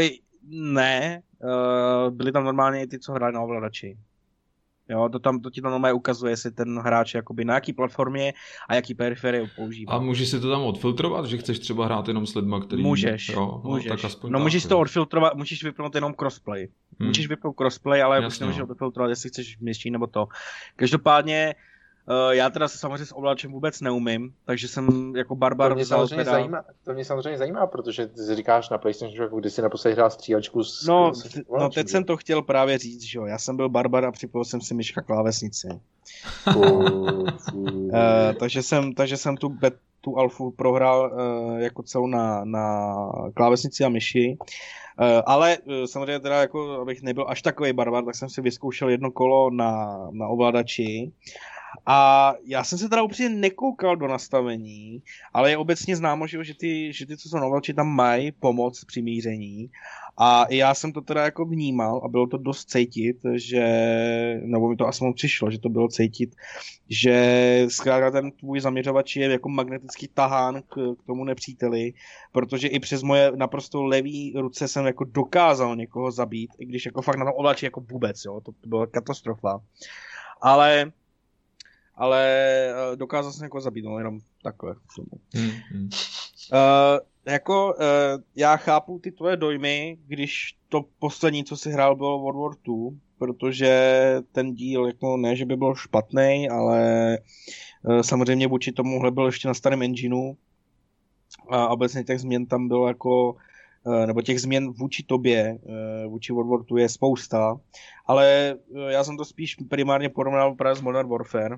[0.51, 3.99] ne, uh, byli tam normálně i ty, co hráli na ovladači.
[4.89, 8.33] Jo, to, tam, to ti tam normálně ukazuje, jestli ten hráč jakoby na jaký platformě
[8.69, 9.93] a jaký periferie používá.
[9.93, 12.83] A můžeš si to tam odfiltrovat, že chceš třeba hrát jenom s lidma, který...
[12.83, 13.89] Můžeš, jo, no, můžeš.
[13.89, 14.69] Tak aspoň no tak, můžeš jo.
[14.69, 16.69] to odfiltrovat, můžeš vypnout jenom crossplay.
[16.99, 17.09] Hmm.
[17.09, 18.67] Můžeš vypnout crossplay, ale Jasně, už nemůžeš no.
[18.67, 20.29] odfiltrovat, jestli chceš městší nebo to.
[20.77, 21.55] Každopádně
[22.11, 25.87] Uh, já teda se samozřejmě s ovláčem vůbec neumím, takže jsem jako barbar to mě,
[25.87, 26.33] samozřejmě teda...
[26.33, 30.11] zajímá, to mě samozřejmě zajímá, protože ty říkáš na PlayStation, že když si naposledy hrál
[30.11, 31.93] střílečku s No, s no teď že?
[31.93, 34.75] jsem to chtěl právě říct, že jo, já jsem byl barbar a připojil jsem si
[34.75, 35.69] myška klávesnici.
[36.57, 37.27] uh,
[38.39, 42.95] takže, jsem, takže jsem tu, bet, tu alfu prohrál uh, jako celou na, na
[43.35, 44.39] klávesnici a myši.
[45.01, 48.89] Uh, ale uh, samozřejmě teda jako, abych nebyl až takový barbar, tak jsem si vyzkoušel
[48.89, 51.13] jedno kolo na, na ovladači
[51.87, 55.03] a já jsem se teda upřímně nekoukal do nastavení,
[55.33, 58.85] ale je obecně známo, že, že, ty, že ty, co jsou novelči, tam mají pomoc
[58.85, 59.71] při míření.
[60.21, 63.65] A já jsem to teda jako vnímal a bylo to dost cítit, že,
[64.45, 66.37] nebo mi to aspoň přišlo, že to bylo cítit,
[66.89, 71.93] že zkrátka ten tvůj zaměřovač je jako magnetický tahán k, k tomu nepříteli,
[72.33, 77.03] protože i přes moje naprosto levý ruce jsem jako dokázal někoho zabít, i když jako
[77.03, 79.61] fakt na tom ovlači jako vůbec, jo, to, to byla katastrofa.
[80.41, 80.93] Ale
[81.99, 82.25] ale
[82.91, 84.75] uh, dokázal jsem jako zabít, no jenom takhle.
[85.35, 85.89] Hmm, hmm.
[86.53, 92.19] Uh, jako uh, já chápu ty tvoje dojmy, když to poslední, co si hrál, bylo
[92.19, 93.73] World War 2, protože
[94.33, 97.19] ten díl jako ne, že by byl špatný, ale
[97.83, 100.35] uh, samozřejmě vůči tomuhle byl ještě na starém engineu
[101.51, 103.37] a obecně těch změn tam bylo jako
[104.07, 105.59] nebo těch změn vůči tobě,
[106.09, 107.61] vůči World War 2 je spousta,
[108.07, 108.57] ale
[108.89, 111.57] já jsem to spíš primárně porovnal právě s Modern Warfare,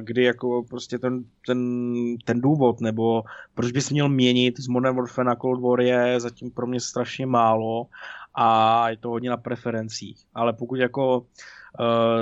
[0.00, 3.22] kdy jako prostě ten, ten, ten důvod, nebo
[3.54, 7.26] proč bys měl měnit z Modern Warfare na Cold War je zatím pro mě strašně
[7.26, 7.86] málo
[8.34, 10.24] a je to hodně na preferencích.
[10.34, 11.26] Ale pokud jako uh,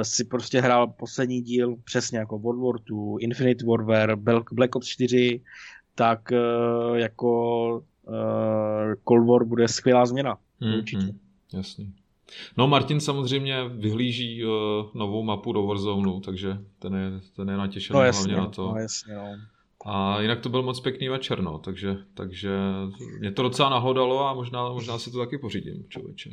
[0.03, 4.16] si prostě hrál poslední díl přesně jako World War 2, Infinite Warfare,
[4.53, 5.40] Black Ops 4,
[5.94, 8.14] tak uh, jako uh,
[9.09, 10.38] Cold War bude skvělá změna.
[10.61, 11.03] Hmm, určitě.
[11.03, 11.18] Hmm,
[11.53, 11.94] jasný.
[12.57, 14.51] No Martin samozřejmě vyhlíží uh,
[14.95, 18.73] novou mapu do Warzone, takže ten je, ten je natěšený no, jasně, hlavně na to.
[18.73, 19.37] No, jasně, no.
[19.87, 22.51] A jinak to byl moc pěkný večer, no, takže, takže
[23.19, 26.31] mě to docela nahodalo a možná, možná si to taky pořídím, člověče.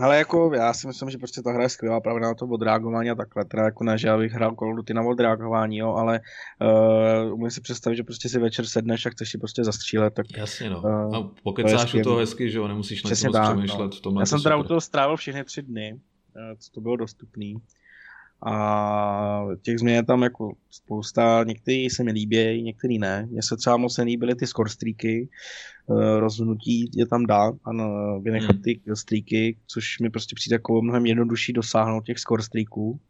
[0.00, 3.10] Ale jako já si myslím, že prostě ta hra je skvělá právě na to odreagování
[3.10, 3.44] a takhle.
[3.44, 6.20] Teda jako ne, že já bych hrál Call of Duty na odreagování, jo, ale
[6.60, 10.14] uh, umím si představit, že prostě si večer sedneš a chceš si prostě zastřílet.
[10.14, 10.80] Tak, Jasně no.
[10.80, 13.90] Uh, a pokecáš u toho hezky, že jo, nemusíš na to přemýšlet.
[14.04, 14.12] No.
[14.12, 16.00] V já jsem teda u toho strávil všechny tři dny,
[16.58, 17.54] co to bylo dostupný.
[18.46, 23.26] A těch změn je tam jako spousta, některý se mi líbí, některý ne.
[23.30, 25.28] Mně se třeba moc nelíbily ty score streaky,
[25.90, 27.70] eh, rozhodnutí je tam dát a
[28.18, 28.62] vynechat hmm.
[28.62, 33.00] ty streaky, což mi prostě přijde jako mnohem jednodušší dosáhnout těch score streaků.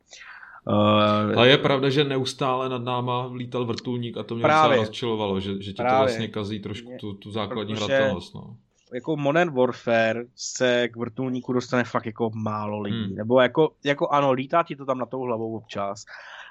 [1.35, 5.63] Uh, je pravda, že neustále nad náma lítal vrtulník a to mě právě, rozčilovalo, že,
[5.63, 8.35] že ti právě, to vlastně kazí trošku tu, tu základní hratelnost.
[8.35, 8.57] No
[8.95, 13.05] jako Modern Warfare se k vrtulníku dostane fakt jako málo lidí.
[13.05, 13.15] Hmm.
[13.15, 16.05] Nebo jako, jako ano, lítá ti to tam na tou hlavou občas.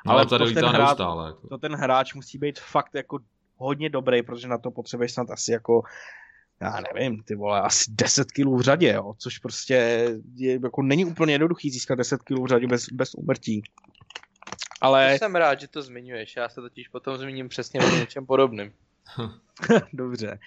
[0.06, 1.48] No, ale tady to ten, hráč, neustále, jako.
[1.48, 3.20] to ten hráč musí být fakt jako
[3.58, 5.82] hodně dobrý, protože na to potřebuješ snad asi jako
[6.62, 9.74] já nevím, ty vole, asi 10 kg v řadě, jo, což prostě
[10.36, 13.64] je, jako není úplně jednoduchý získat 10 kg v řadě bez, bez umrtí.
[14.82, 15.18] Ale...
[15.18, 18.74] Jsem rád, že to zmiňuješ, já se totiž potom zmíním přesně o něčem podobným.
[19.94, 20.40] Dobře.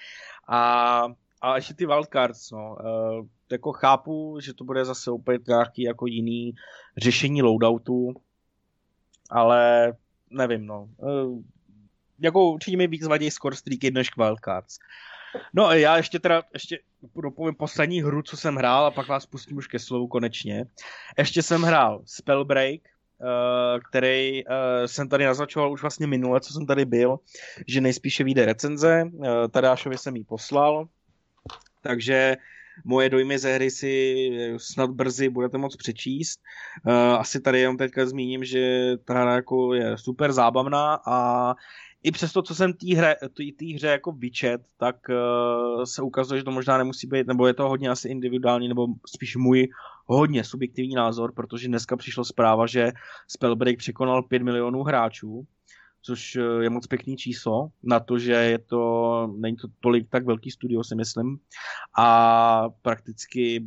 [0.48, 1.04] A
[1.40, 2.76] a ještě ty wildcards, no.
[2.80, 6.54] Uh, jako chápu, že to bude zase opět nějaký jako jiný
[6.96, 8.14] řešení loadoutu,
[9.30, 9.92] ale
[10.30, 10.88] nevím, no.
[10.96, 11.42] Uh,
[12.18, 14.78] jako určitě mi víc vadí score streaky než wildcards.
[15.54, 16.78] No já ještě teda, ještě
[17.22, 20.64] dopovím poslední hru, co jsem hrál a pak vás pustím už ke slovu konečně.
[21.18, 22.80] Ještě jsem hrál Spellbreak,
[23.22, 24.44] Uh, který
[24.86, 27.18] jsem tady naznačoval už vlastně minule, co jsem tady byl,
[27.66, 29.10] že nejspíše vyjde recenze.
[29.50, 30.88] Tadášovi jsem ji poslal,
[31.80, 32.36] takže
[32.84, 34.16] moje dojmy ze hry si
[34.56, 36.40] snad brzy budete moct přečíst.
[37.18, 41.54] Asi tady jenom teďka zmíním, že ta hra jako je super zábavná a
[42.02, 43.16] i přes to, co jsem té hře,
[43.56, 47.54] tý hře jako vyčet, tak uh, se ukazuje, že to možná nemusí být, nebo je
[47.54, 49.68] to hodně asi individuální, nebo spíš můj
[50.06, 52.92] hodně subjektivní názor, protože dneska přišla zpráva, že
[53.28, 55.46] Spellbreak překonal 5 milionů hráčů,
[56.02, 60.26] což eh, je moc pěkný číslo na to, že je to, není to tolik tak
[60.26, 61.38] velký studio, si myslím,
[61.98, 63.64] a prakticky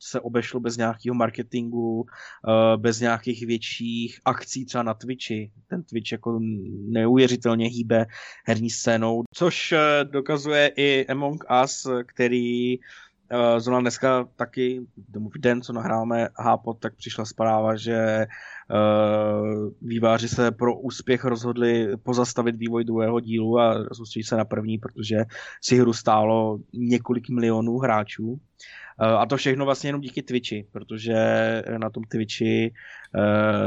[0.00, 2.06] se obešlo bez nějakého marketingu,
[2.48, 5.50] eh, bez nějakých větších akcí třeba na Twitchi.
[5.66, 6.38] Ten Twitch jako
[6.88, 8.06] neuvěřitelně hýbe
[8.46, 12.78] herní scénou, což eh, dokazuje i Among Us, který
[13.34, 14.80] Uh, zrovna dneska taky,
[15.34, 21.96] v den, co nahráváme Hápot, tak přišla zpráva, že uh, výváři se pro úspěch rozhodli
[21.96, 25.24] pozastavit vývoj druhého dílu a soustředit se na první, protože
[25.62, 28.28] si hru stálo několik milionů hráčů.
[28.30, 28.38] Uh,
[29.00, 31.14] a to všechno vlastně jenom díky Twitchi, protože
[31.78, 32.72] na tom Twitchi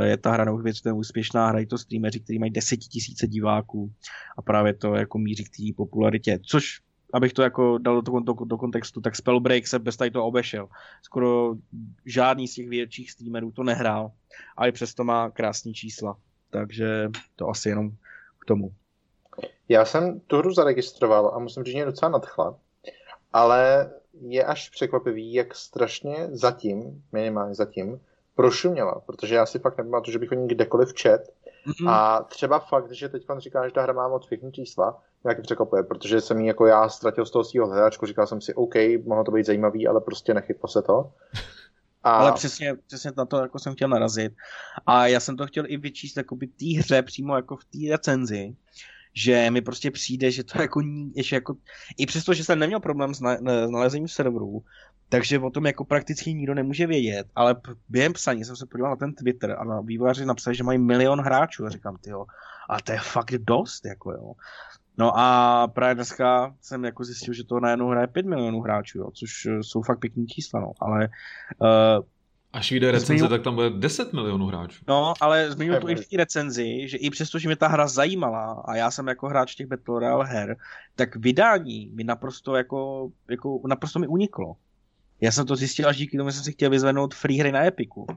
[0.04, 3.91] je ta hra neuvěřitelně úspěšná, hrají to streameři, kteří mají desetitisíce diváků
[4.38, 6.80] a právě to jako míří k té popularitě, což
[7.13, 10.67] abych to jako dal do, do, do kontextu, tak Spellbreak se bez tady toho obešel.
[11.02, 11.56] Skoro
[12.06, 14.12] žádný z těch větších streamerů to nehrál,
[14.58, 16.17] ale přesto má krásní čísla.
[16.50, 17.91] Takže to asi jenom
[18.39, 18.71] k tomu.
[19.69, 22.56] Já jsem tu hru zaregistroval a musím říct, že mě docela nadchla,
[23.34, 28.00] ale je až překvapivý, jak strašně zatím, minimálně zatím,
[28.36, 31.34] prošuměla, protože já si fakt nepamatuju, že bych o ní kdekoliv čet.
[31.67, 31.89] Mm-hmm.
[31.89, 35.41] A třeba fakt, že teď pan říká, že ta hra má moc pěkný čísla, nějaký
[35.41, 38.75] překvapuje, protože jsem jí jako já ztratil z toho svého hledáčku, říkal jsem si, OK,
[39.05, 41.12] mohlo to být zajímavý, ale prostě nechytlo se to.
[42.03, 42.12] A...
[42.12, 44.34] Ale přesně, přesně na to jako jsem chtěl narazit.
[44.86, 47.77] A já jsem to chtěl i vyčíst jako by té hře přímo jako v té
[47.91, 48.55] recenzi,
[49.13, 50.81] že mi prostě přijde, že to jako,
[51.15, 51.55] ještě jako
[51.97, 53.36] i přesto, že jsem neměl problém s, na,
[53.67, 54.63] s nalezením serverů,
[55.10, 57.55] takže o tom jako prakticky nikdo nemůže vědět, ale
[57.89, 61.21] během psaní jsem se podíval na ten Twitter a na vývojáři napsali, že mají milion
[61.21, 62.12] hráčů a říkám, ty
[62.69, 64.34] a to je fakt dost, jako jo.
[64.97, 69.12] No a právě dneska jsem jako zjistil, že to najednou hraje 5 milionů hráčů, jo,
[69.12, 71.10] což eh, jsou fakt pěkný čísla, no, ale
[71.60, 72.06] uh,
[72.54, 73.27] Až vyjde recenze, zmiňu...
[73.27, 74.84] tak tam bude 10 milionů hráčů.
[74.88, 77.88] No, ale zmiňuji to i v té recenzi, že i přesto, že mě ta hra
[77.88, 80.58] zajímala a já jsem jako hráč těch Battle Royale her,
[80.95, 84.56] tak vydání mi naprosto jako, jako naprosto mi uniklo.
[85.21, 87.65] Já jsem to zjistil až díky tomu, že jsem si chtěl vyzvednout free hry na
[87.65, 88.08] Epiku.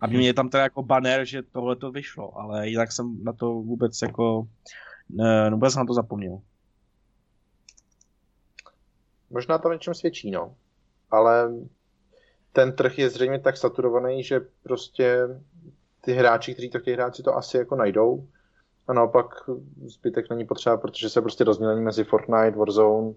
[0.00, 3.46] A mě tam teda jako banner, že tohle to vyšlo, ale jinak jsem na to
[3.46, 4.46] vůbec jako
[5.14, 6.40] ne, no, vůbec jsem na to zapomněl.
[9.30, 10.54] Možná to něčem svědčí, no.
[11.10, 11.52] Ale
[12.52, 15.18] ten trh je zřejmě tak saturovaný, že prostě
[16.00, 18.26] ty hráči, kteří to chtějí hrát, si to asi jako najdou.
[18.88, 19.26] A naopak
[19.84, 23.12] zbytek není potřeba, protože se prostě rozdělení mezi Fortnite, Warzone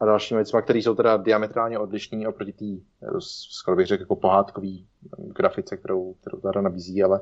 [0.00, 2.82] a dalšími věcmi, které jsou teda diametrálně odlišní oproti té,
[3.18, 4.86] skoro bych řekl, jako pohádkový
[5.18, 7.20] grafice, kterou, kterou ta nabízí, ale,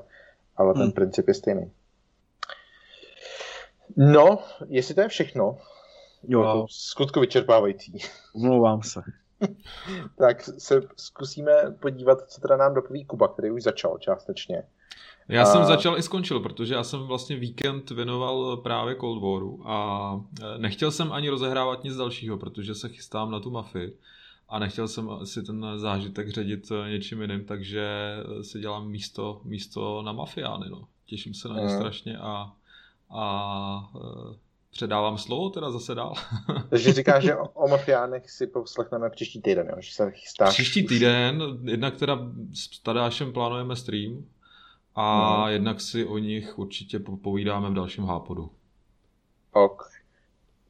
[0.56, 0.82] ale hmm.
[0.82, 1.72] ten princip je stejný.
[3.96, 5.58] No, jestli to je všechno,
[6.28, 6.42] jo.
[6.42, 7.98] Jako skutku vyčerpávající.
[8.34, 9.02] Omlouvám se.
[10.18, 14.62] tak se zkusíme podívat, co teda nám dopoví Kuba, který už začal částečně.
[15.28, 15.44] Já a...
[15.44, 20.58] jsem začal i skončil, protože já jsem vlastně víkend věnoval právě Cold Waru a e,
[20.58, 23.98] nechtěl jsem ani rozehrávat nic dalšího, protože se chystám na tu mafii
[24.48, 30.02] a nechtěl jsem si ten zážitek ředit e, něčím jiným, takže si dělám místo, místo
[30.02, 30.66] na mafiány.
[30.70, 30.88] No.
[31.06, 31.76] Těším se na ně mm.
[31.76, 32.52] strašně a
[33.10, 34.36] a e,
[34.70, 36.14] předávám slovo teda zase dál.
[36.70, 39.76] Takže říkáš, že o, mafiánech si poslechneme příští týden, jo?
[39.78, 40.54] že se chystáš.
[40.54, 42.18] Příští týden, jednak teda
[42.54, 44.24] s Tadášem plánujeme stream
[44.94, 45.52] a hmm.
[45.52, 48.50] jednak si o nich určitě povídáme v dalším hápodu.
[49.52, 49.82] Ok.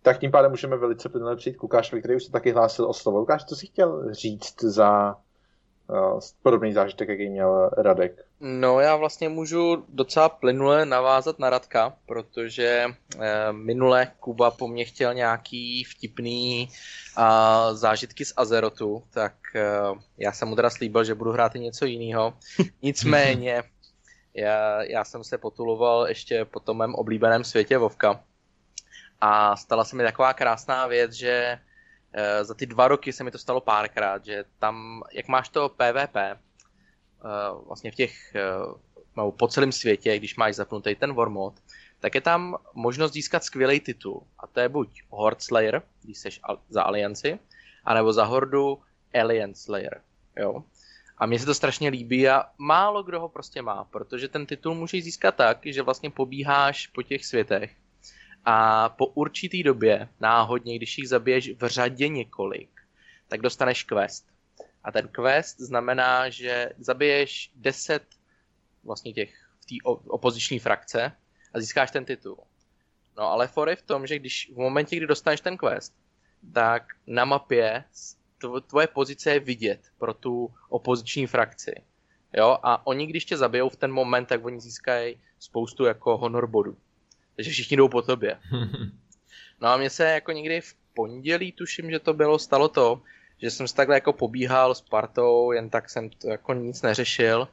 [0.02, 2.92] Tak tím pádem můžeme velice plynule přijít k Lukášovi, který už se taky hlásil o
[2.92, 3.18] slovo.
[3.18, 5.16] Lukáš, co jsi chtěl říct za
[6.42, 8.24] podobný zážitek, jaký měl Radek?
[8.40, 12.86] No já vlastně můžu docela plynule navázat na Radka, protože
[13.20, 19.64] eh, minule Kuba po mně chtěl nějaký vtipný eh, zážitky z Azerotu, tak eh,
[20.18, 22.34] já jsem mu teda slíbil, že budu hrát i něco jiného.
[22.82, 23.62] Nicméně
[24.34, 28.20] já, já jsem se potuloval ještě po tom mém oblíbeném světě Vovka
[29.20, 31.60] a stala se mi taková krásná věc, že eh,
[32.42, 36.16] za ty dva roky se mi to stalo párkrát, že tam, jak máš to PvP,
[37.26, 38.40] Eh, vlastně v těch, eh,
[39.16, 41.54] nebo po celém světě, když máš zapnutý ten war mod,
[42.00, 44.22] tak je tam možnost získat skvělý titul.
[44.38, 46.28] A to je buď Horde Slayer, když jsi
[46.68, 47.38] za alianci,
[47.84, 48.78] anebo za Hordu
[49.14, 50.00] Alien Slayer.
[50.36, 50.64] Jo?
[51.18, 54.74] A mně se to strašně líbí a málo kdo ho prostě má, protože ten titul
[54.74, 57.76] můžeš získat tak, že vlastně pobíháš po těch světech
[58.46, 62.70] a po určitý době, náhodně, když jich zabiješ v řadě několik,
[63.28, 64.26] tak dostaneš quest.
[64.84, 68.02] A ten quest znamená, že zabiješ 10
[68.84, 69.74] vlastně těch v té
[70.08, 71.12] opoziční frakce
[71.54, 72.38] a získáš ten titul.
[73.16, 75.94] No ale for je v tom, že když v momentě, kdy dostaneš ten quest,
[76.52, 77.84] tak na mapě
[78.66, 81.74] tvoje pozice je vidět pro tu opoziční frakci.
[82.32, 86.46] Jo, a oni, když tě zabijou v ten moment, tak oni získají spoustu jako honor
[86.46, 86.76] bodů.
[87.36, 88.38] Takže všichni jdou po tobě.
[89.60, 93.02] No a mně se jako někdy v pondělí, tuším, že to bylo, stalo to,
[93.38, 97.48] že jsem se takhle jako pobíhal s partou, jen tak jsem to jako nic neřešil.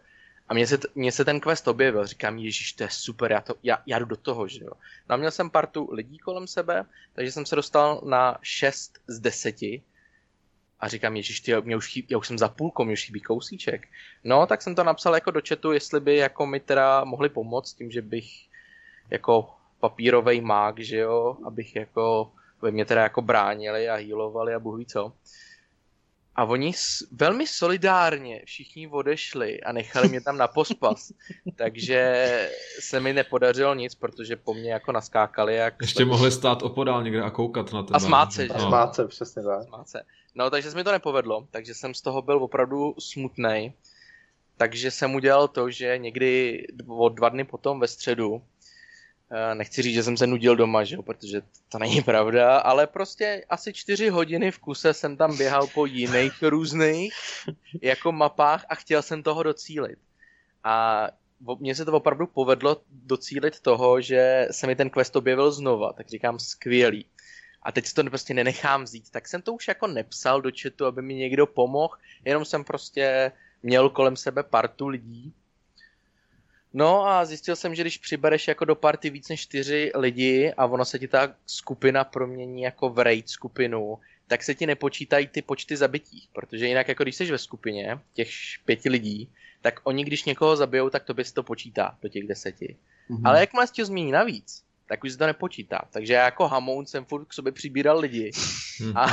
[0.47, 3.55] A mně se, mně se ten quest objevil, říkám, ježíš, to je super, já, to,
[3.63, 4.71] já, já jdu do toho, že jo.
[5.09, 9.19] No a měl jsem partu lidí kolem sebe, takže jsem se dostal na 6 z
[9.19, 9.55] 10
[10.79, 13.21] a říkám, ježiš, ty, mě už chybí, já už jsem za půlkou, mě už chybí
[13.21, 13.87] kousíček.
[14.23, 17.73] No, tak jsem to napsal jako do chatu, jestli by jako mi teda mohli pomoct
[17.73, 18.47] tím, že bych
[19.09, 24.59] jako papírový mák, že jo, abych jako, by mě teda jako bránili a healovali a
[24.59, 25.13] bůh ví co.
[26.35, 26.71] A oni
[27.11, 31.11] velmi solidárně všichni odešli a nechali mě tam na pospas.
[31.55, 31.99] Takže
[32.79, 35.55] se mi nepodařilo nic, protože po mně jako naskákali.
[35.55, 37.95] Jak Ještě mohli stát opodál někde a koukat na tebe.
[37.95, 38.53] A smát se, že?
[38.53, 39.63] A smát se, přesně tak.
[39.63, 40.01] Smát se.
[40.35, 43.73] No, takže se mi to nepovedlo, takže jsem z toho byl opravdu smutný.
[44.57, 48.41] Takže jsem udělal to, že někdy o dva dny potom ve středu
[49.53, 53.45] nechci říct, že jsem se nudil doma, že jo, protože to není pravda, ale prostě
[53.49, 57.13] asi čtyři hodiny v kuse jsem tam běhal po jiných různých
[57.81, 59.99] jako mapách a chtěl jsem toho docílit.
[60.63, 61.07] A
[61.59, 66.09] mně se to opravdu povedlo docílit toho, že se mi ten quest objevil znova, tak
[66.09, 67.05] říkám skvělý.
[67.63, 70.85] A teď si to prostě nenechám vzít, tak jsem to už jako nepsal do chatu,
[70.85, 73.31] aby mi někdo pomohl, jenom jsem prostě
[73.63, 75.33] měl kolem sebe partu lidí,
[76.73, 80.65] No a zjistil jsem, že když přibereš jako do party víc než čtyři lidi a
[80.65, 85.41] ono se ti ta skupina promění jako v raid skupinu, tak se ti nepočítají ty
[85.41, 88.29] počty zabití, protože jinak jako když jsi ve skupině těch
[88.65, 89.29] pěti lidí,
[89.61, 92.75] tak oni když někoho zabijou, tak to by se to počítá do těch deseti.
[93.09, 93.21] Mm-hmm.
[93.25, 95.81] Ale jak má tě změní navíc, tak už se to nepočítá.
[95.91, 98.31] Takže já jako hamoun jsem furt k sobě přibíral lidi.
[98.95, 99.07] A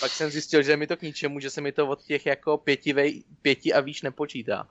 [0.00, 2.58] pak jsem zjistil, že mi to k ničemu, že se mi to od těch jako
[2.58, 4.68] pěti, vej, pěti a výš nepočítá.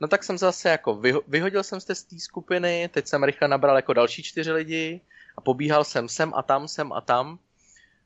[0.00, 3.48] No tak jsem zase jako vyho- vyhodil jsem se z té skupiny, teď jsem rychle
[3.48, 5.00] nabral jako další čtyři lidi
[5.36, 7.38] a pobíhal jsem sem a tam, sem a tam.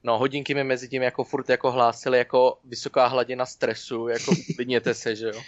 [0.02, 4.94] No hodinky mi mezi tím jako furt jako hlásili jako vysoká hladina stresu, jako uklidněte
[4.94, 5.42] se, že jo.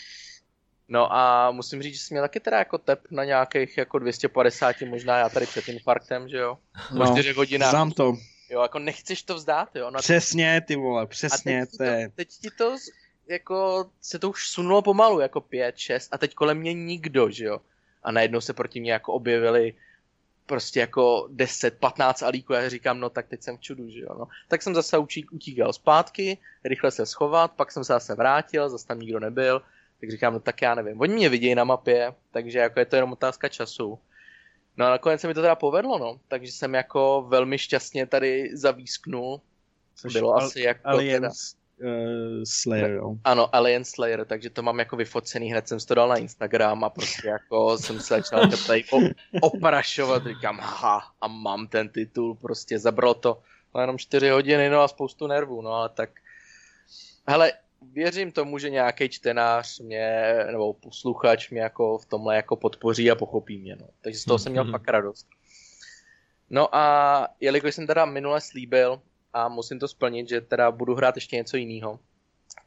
[0.89, 4.77] No a musím říct, že jsem měl taky teda jako tep na nějakých jako 250,
[4.81, 6.59] možná já tady před infarktem, že jo.
[6.95, 7.71] No, 4 hodinách.
[7.71, 8.17] Znám to.
[8.51, 9.91] Jo, jako nechceš to vzdát, jo.
[9.91, 11.63] No, přesně, ty vole, přesně.
[11.63, 12.77] A teď, to, teď ti to
[13.29, 17.45] jako se to už sunulo pomalu, jako pět, šest a teď kolem mě nikdo, že
[17.45, 17.61] jo.
[18.03, 19.75] A najednou se proti mě jako objevili
[20.47, 24.01] prostě jako 10, 15 alíků a já říkám, no tak teď jsem v čudu, že
[24.01, 24.15] jo.
[24.19, 24.29] No.
[24.49, 28.87] Tak jsem zase učí, utíkal zpátky, rychle se schovat, pak jsem se zase vrátil, zase
[28.87, 29.63] tam nikdo nebyl,
[30.01, 31.01] tak říkám, no tak já nevím.
[31.01, 33.99] Oni mě vidějí na mapě, takže jako je to jenom otázka času.
[34.77, 36.21] No a nakonec se mi to teda povedlo, no.
[36.29, 39.41] Takže jsem jako velmi šťastně tady zavísknul.
[39.95, 43.15] Což bylo al- asi jako Aliens, teda uh, Slayer, jo.
[43.25, 46.91] Ano, Alien Slayer, takže to mám jako vyfocený, hned jsem to dal na Instagram a
[46.91, 48.85] prostě jako jsem se začal tady
[49.41, 53.43] oprašovat, říkám, ha, a mám ten titul, prostě zabralo to
[53.75, 56.11] no, jenom 4 hodiny, no a spoustu nervů, no ale tak,
[57.29, 57.53] hele,
[57.93, 63.15] věřím tomu, že nějaký čtenář mě, nebo posluchač mě jako v tomhle jako podpoří a
[63.15, 63.87] pochopí mě, no.
[64.01, 64.71] Takže z toho jsem měl mm-hmm.
[64.71, 65.27] fakt radost.
[66.51, 69.01] No a jelikož jsem teda minule slíbil,
[69.37, 71.99] a musím to splnit, že teda budu hrát ještě něco jiného.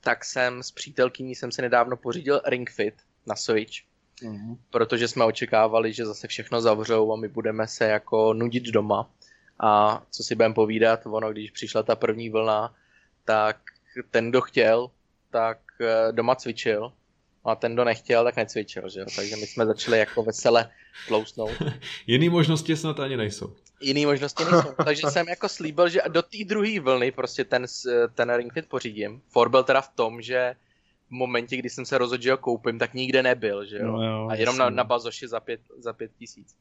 [0.01, 2.93] Tak jsem s přítelkyní jsem si nedávno pořídil Ring Fit
[3.27, 3.73] na Switch,
[4.23, 4.58] mm-hmm.
[4.69, 9.10] protože jsme očekávali, že zase všechno zavřou a my budeme se jako nudit doma.
[9.60, 12.75] A co si budeme povídat, ono, když přišla ta první vlna,
[13.25, 13.58] tak
[14.12, 14.91] ten, kdo chtěl,
[15.29, 16.93] tak eh, doma cvičil
[17.45, 19.05] a ten, kdo nechtěl, tak necvičil, že?
[19.15, 20.69] takže my jsme začali jako vesele
[21.08, 21.51] tlousnout.
[22.08, 24.74] Jiný možnosti snad ani nejsou jiný možnosti nejsou.
[24.86, 27.65] Takže jsem jako slíbil, že do té druhé vlny prostě ten,
[28.13, 29.21] ten Ring Fit pořídím.
[29.30, 30.56] For byl teda v tom, že
[31.08, 33.88] v momentě, kdy jsem se rozhodl, že ho koupím, tak nikde nebyl, že jo.
[33.88, 36.56] No jo a jenom na, na bazoši za pět, za pět tisíc.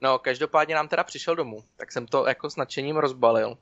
[0.00, 3.58] No, každopádně nám teda přišel domů, tak jsem to jako s nadšením rozbalil.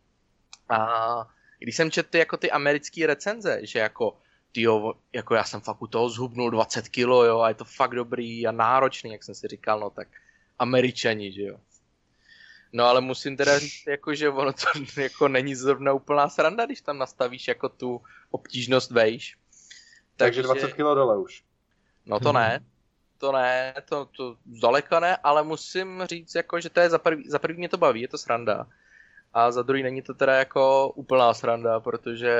[0.68, 4.16] A když jsem četl jako ty americké recenze, že jako
[4.52, 7.94] tyjo, jako já jsem fakt u toho zhubnul 20 kilo, jo, a je to fakt
[7.94, 10.08] dobrý a náročný, jak jsem si říkal, no tak
[10.58, 11.56] američani, že jo.
[12.72, 14.66] No ale musím teda říct, jako, že ono to
[15.00, 19.36] jako není zrovna úplná sranda, když tam nastavíš jako tu obtížnost vejš.
[20.16, 21.42] Takže 20 kg dole už.
[22.06, 22.60] No to ne,
[23.18, 27.30] to ne, to, to zdaleka ne, ale musím říct, jako, že to je za prvý,
[27.30, 28.66] za prvý mě to baví, je to sranda.
[29.34, 32.36] A za druhý není to teda jako úplná sranda, protože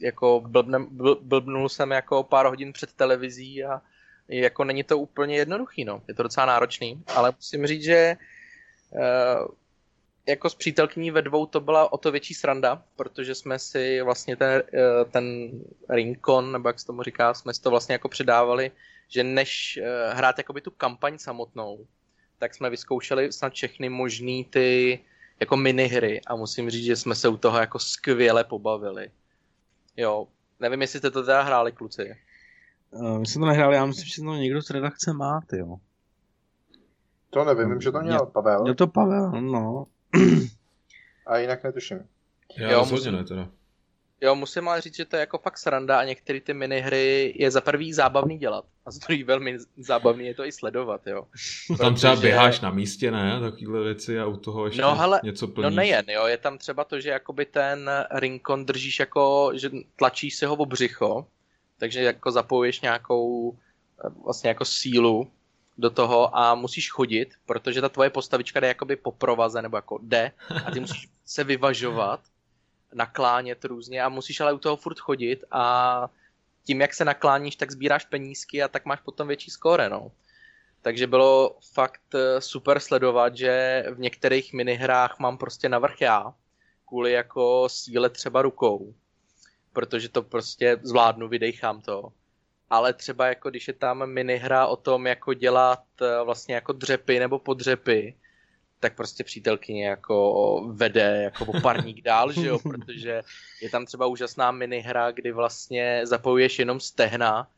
[0.00, 3.82] jako blbnem, bl, blbnul jsem jako pár hodin před televizí a
[4.28, 6.02] jako není to úplně jednoduchý, no.
[6.08, 8.16] Je to docela náročný, ale musím říct, že
[8.90, 9.48] uh,
[10.26, 14.36] jako s přítelkyní ve dvou to byla o to větší sranda, protože jsme si vlastně
[14.36, 15.50] ten, uh, ten
[15.88, 18.70] Rincon, nebo jak se tomu říká, jsme si to vlastně jako předávali,
[19.08, 21.86] že než uh, hrát jakoby tu kampaň samotnou,
[22.38, 24.98] tak jsme vyzkoušeli snad všechny možný ty
[25.40, 29.10] jako minihry a musím říct, že jsme se u toho jako skvěle pobavili.
[29.96, 30.28] Jo,
[30.60, 32.16] nevím, jestli jste to teda hráli, kluci.
[32.90, 35.76] Uh, my jsme to nehráli, já myslím, že to někdo z redakce má, ty jo.
[37.30, 38.62] To nevím, vím, že to měl Pavel.
[38.62, 39.86] Měl to Pavel, no.
[41.26, 42.00] A jinak netuším.
[42.56, 43.12] Já jo, rozhodně musím...
[43.12, 43.48] ne teda.
[44.20, 47.50] Jo, musím ale říct, že to je jako fakt sranda a některé ty minihry je
[47.50, 51.26] za prvý zábavný dělat a za druhý velmi zábavný je to i sledovat, jo.
[51.66, 51.78] Protože...
[51.78, 53.40] Tam třeba běháš na místě, ne?
[53.40, 55.70] Takovýhle věci a u toho ještě no, hele, něco no plníš.
[55.70, 60.36] No nejen, jo, je tam třeba to, že jakoby ten rinkon držíš jako, že tlačíš
[60.36, 61.26] si ho v břicho,
[61.78, 63.58] takže jako zapojuješ nějakou
[64.24, 65.30] vlastně jako sílu
[65.78, 69.98] do toho a musíš chodit, protože ta tvoje postavička jde jakoby po provaze nebo jako
[70.02, 70.32] jde
[70.66, 72.20] a ty musíš se vyvažovat
[72.94, 76.08] naklánět různě a musíš ale u toho furt chodit a
[76.64, 80.12] tím, jak se nakláníš, tak sbíráš penízky a tak máš potom větší skóre, no.
[80.82, 86.34] Takže bylo fakt eh, super sledovat, že v některých minihrách mám prostě navrch já,
[86.88, 88.94] kvůli jako síle třeba rukou,
[89.72, 92.12] protože to prostě zvládnu, vydechám to.
[92.70, 97.18] Ale třeba jako když je tam minihra o tom, jako dělat eh, vlastně jako dřepy
[97.18, 98.14] nebo podřepy,
[98.80, 103.22] tak prostě přítelkyně jako vede jako parník dál, že jo, protože
[103.62, 107.48] je tam třeba úžasná minihra, kdy vlastně zapojuješ jenom stehna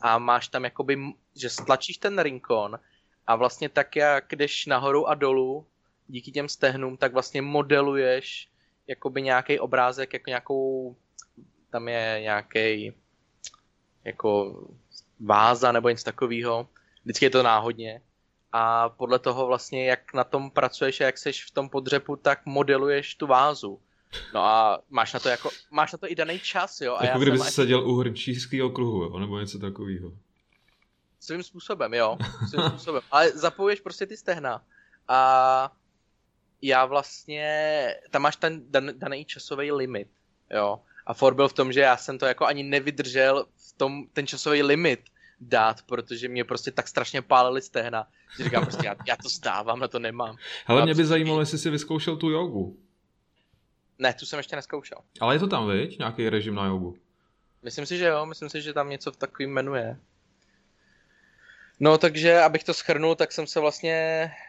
[0.00, 0.98] a máš tam jakoby,
[1.36, 2.78] že stlačíš ten rinkon
[3.26, 5.66] a vlastně tak, jak jdeš nahoru a dolů
[6.08, 8.48] díky těm stehnům, tak vlastně modeluješ
[8.86, 10.96] jakoby nějaký obrázek, jako nějakou,
[11.70, 12.92] tam je nějaký
[14.04, 14.60] jako
[15.20, 16.68] váza nebo něco takového.
[17.04, 18.00] Vždycky je to náhodně
[18.52, 22.46] a podle toho vlastně, jak na tom pracuješ a jak seš v tom podřepu, tak
[22.46, 23.80] modeluješ tu vázu.
[24.34, 26.96] No a máš na to jako, máš na to i daný čas, jo.
[26.98, 30.12] A jako kdyby jsi seděl u hrnčířského kruhu, jo, nebo něco takového.
[31.20, 32.16] Svým způsobem, jo.
[32.50, 33.02] Svým způsobem.
[33.10, 34.64] Ale zapojuješ prostě ty stehna.
[35.08, 35.72] A
[36.62, 40.08] já vlastně, tam máš ten dan, daný časový limit,
[40.50, 40.80] jo.
[41.06, 43.46] A for byl v tom, že já jsem to jako ani nevydržel
[43.76, 45.00] tom, ten časový limit
[45.40, 48.06] dát, protože mě prostě tak strašně pálili stehna,
[48.36, 50.36] že říkám prostě, já, já to zdávám, na to nemám.
[50.66, 52.78] Ale mě by zajímalo, jestli jsi vyzkoušel tu jogu.
[53.98, 54.98] Ne, tu jsem ještě neskoušel.
[55.20, 55.98] Ale je to tam, viď?
[55.98, 56.96] Nějaký režim na jogu.
[57.62, 59.96] Myslím si, že jo, myslím si, že tam něco v takovým jmenuje.
[61.80, 63.94] No takže, abych to schrnul, tak jsem se vlastně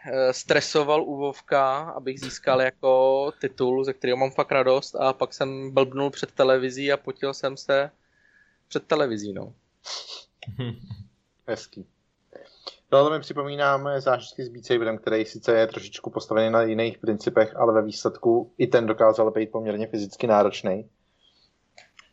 [0.06, 5.34] eh, stresoval u Vovka, abych získal jako titul, ze kterého mám fakt radost a pak
[5.34, 7.90] jsem blbnul před televizí a potil jsem se
[8.68, 9.54] před televizí, no.
[11.46, 11.86] Hezký.
[12.88, 17.56] Tohle mi připomínáme zážitky s Beat Saberem, který sice je trošičku postavený na jiných principech,
[17.56, 20.88] ale ve výsledku i ten dokázal být poměrně fyzicky náročný.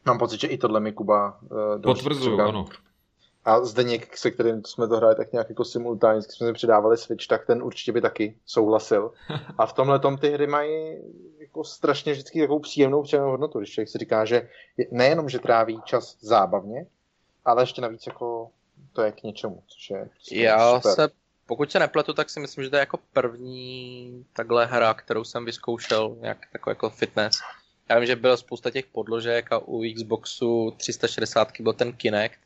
[0.06, 2.66] Mám pocit, že i tohle mi Kuba uh, Potvrzuju, ano.
[3.46, 6.98] A Zdeněk, se kterým jsme to hráli tak nějak jako simultánně, když jsme si přidávali
[6.98, 9.12] Switch, tak ten určitě by taky souhlasil.
[9.58, 10.98] A v tomhle tom ty hry mají
[11.40, 14.50] jako strašně vždycky takovou příjemnou příjemnou hodnotu, když člověk si říká, že
[14.92, 16.86] nejenom, že tráví čas zábavně,
[17.46, 18.50] ale ještě navíc jako
[18.94, 20.96] to je k něčemu, což je Já super.
[20.96, 21.10] se,
[21.46, 25.46] pokud se nepletu, tak si myslím, že to je jako první takhle hra, kterou jsem
[25.46, 27.36] vyzkoušel, nějak takový jako fitness.
[27.90, 32.40] Já vím, že bylo spousta těch podložek a u Xboxu 360 byl ten Kinect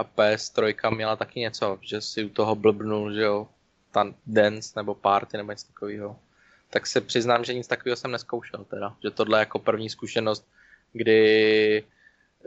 [0.00, 3.48] a PS3 měla taky něco, že si u toho blbnul, že jo,
[3.90, 6.18] ta dance nebo party nebo něco takového.
[6.70, 10.48] Tak se přiznám, že nic takového jsem neskoušel teda, že tohle je jako první zkušenost,
[10.92, 11.84] kdy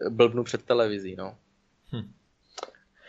[0.10, 1.38] blbnu před televizí, no.
[1.91, 2.14] Hm.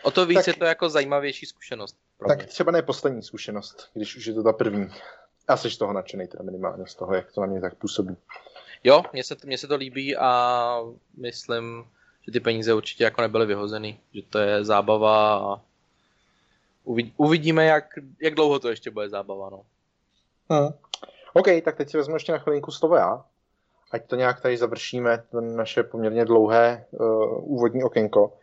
[0.03, 1.97] O to víc tak, je to jako zajímavější zkušenost.
[2.17, 2.47] Pro tak mě.
[2.47, 4.89] třeba ne poslední zkušenost, když už je to ta první.
[5.47, 8.17] A jsi z toho nadšený teda minimálně, z toho, jak to na mě tak působí.
[8.83, 10.79] Jo, mně se, mně se to líbí a
[11.17, 11.85] myslím,
[12.25, 15.61] že ty peníze určitě jako nebyly vyhozený, že to je zábava a
[17.17, 17.85] uvidíme, jak,
[18.21, 19.61] jak dlouho to ještě bude zábava, no.
[20.49, 20.69] Hmm.
[21.33, 23.25] OK, tak teď si vezmu ještě na chvilinku slovo já
[23.95, 28.33] ať to nějak tady završíme, to naše poměrně dlouhé uh, úvodní okénko.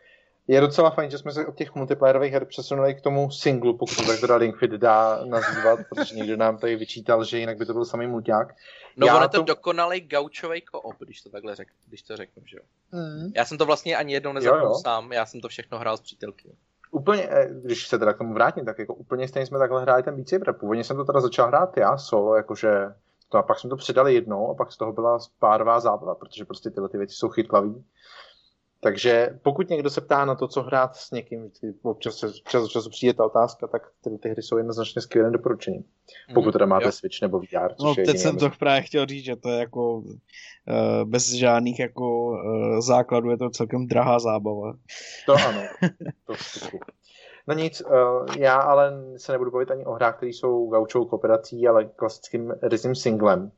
[0.48, 3.96] Je docela fajn, že jsme se od těch multiplayerových her přesunuli k tomu singlu, pokud
[3.96, 7.72] to tak teda Linkfit dá nazývat, protože někdo nám tady vyčítal, že jinak by to
[7.72, 8.54] byl samý mulťák.
[8.96, 12.42] No Já ono to, to dokonalý gaučový koop, když to takhle řek, když to řeknu,
[12.46, 12.62] že jo.
[12.92, 13.32] Mm.
[13.36, 16.56] Já jsem to vlastně ani jednou nezapnul sám, já jsem to všechno hrál s přítelky.
[16.90, 20.02] Úplně, eh, když se teda k tomu vrátím, tak jako úplně stejně jsme takhle hráli
[20.02, 20.52] ten Beat Saber.
[20.52, 22.70] Původně jsem to teda začal hrát já solo, jakože
[23.28, 26.44] to a pak jsme to předali jednou a pak z toho byla párová zábava, protože
[26.44, 27.84] prostě tyhle ty věci jsou chytlavý
[28.82, 31.50] takže pokud někdo se ptá na to, co hrát s někým,
[31.82, 32.16] občas
[32.48, 35.84] čas od času přijde ta otázka, tak ty, ty hry jsou jednoznačně skvělým doporučením.
[36.34, 36.92] Pokud teda máte jo.
[36.92, 37.74] Switch nebo VR.
[37.84, 40.04] no, teď jsem to právě chtěl říct, že to je jako uh,
[41.04, 44.72] bez žádných jako uh, základů, je to celkem drahá zábava.
[45.26, 45.62] To ano.
[46.26, 46.34] to
[47.46, 51.68] No nic, uh, já ale se nebudu bavit ani o hrách, které jsou gaučou kooperací,
[51.68, 53.52] ale klasickým ryzím singlem.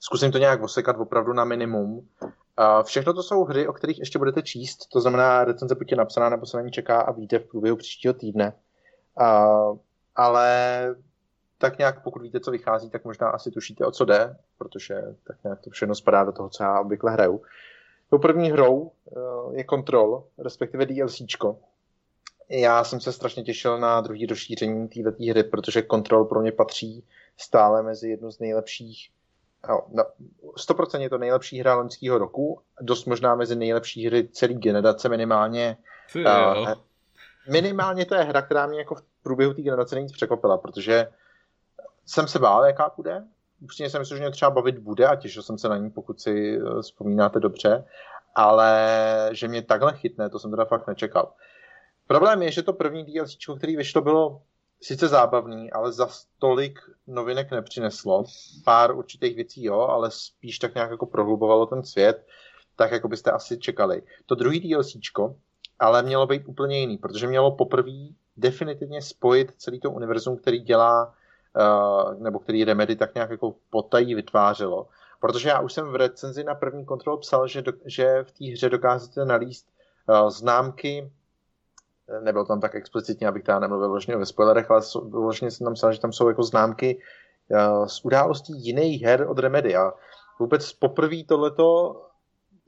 [0.00, 2.08] Zkusím to nějak osekat opravdu na minimum
[2.82, 6.28] všechno to jsou hry, o kterých ještě budete číst, to znamená, recenze buď je napsaná,
[6.28, 8.52] nebo se na ní čeká a vyjde v průběhu příštího týdne.
[10.16, 10.94] Ale
[11.58, 15.36] tak nějak, pokud víte, co vychází, tak možná asi tušíte, o co jde, protože tak
[15.44, 17.42] nějak to všechno spadá do toho, co já obvykle hraju.
[18.10, 19.20] Tou první hrou eh,
[19.58, 21.58] je Control, respektive DLCčko.
[22.48, 27.04] Já jsem se strašně těšil na druhý rozšíření této hry, protože Control pro mě patří
[27.36, 29.10] stále mezi jednu z nejlepších
[29.68, 30.04] Jo, no,
[30.68, 35.76] 100% je to nejlepší hra loňského roku, dost možná mezi nejlepší hry celé generace minimálně.
[36.12, 36.72] Ty, uh,
[37.50, 41.08] minimálně to je hra, která mě jako v průběhu té generace nejvíc překvapila, protože
[42.06, 43.24] jsem se bál, jaká bude.
[43.62, 46.20] Upřímně jsem myslel, že mě třeba bavit bude a těšil jsem se na ní, pokud
[46.20, 47.84] si eh, vzpomínáte dobře,
[48.34, 51.32] ale že mě takhle chytne, to jsem teda fakt nečekal.
[52.06, 54.42] Problém je, že to první DLC, který vyšlo, bylo
[54.82, 56.08] sice zábavný, ale za
[56.38, 58.24] tolik novinek nepřineslo.
[58.64, 62.26] Pár určitých věcí jo, ale spíš tak nějak jako prohlubovalo ten svět,
[62.76, 64.02] tak jako byste asi čekali.
[64.26, 65.34] To druhý DLCčko
[65.80, 67.92] ale mělo být úplně jiný, protože mělo poprvé
[68.36, 71.14] definitivně spojit celý to univerzum, který dělá,
[71.56, 74.88] uh, nebo který Remedy tak nějak jako potají vytvářelo.
[75.20, 78.44] Protože já už jsem v recenzi na první kontrol psal, že, do, že v té
[78.44, 79.66] hře dokážete nalíst
[80.08, 81.10] uh, známky
[82.20, 85.92] nebyl tam tak explicitně, abych tam nemluvil vložně ve spoilerech, ale vložně jsem tam psal,
[85.92, 86.98] že tam jsou jako známky
[87.48, 89.92] uh, z událostí jiných her od Remedy a
[90.38, 91.96] vůbec poprvé tohleto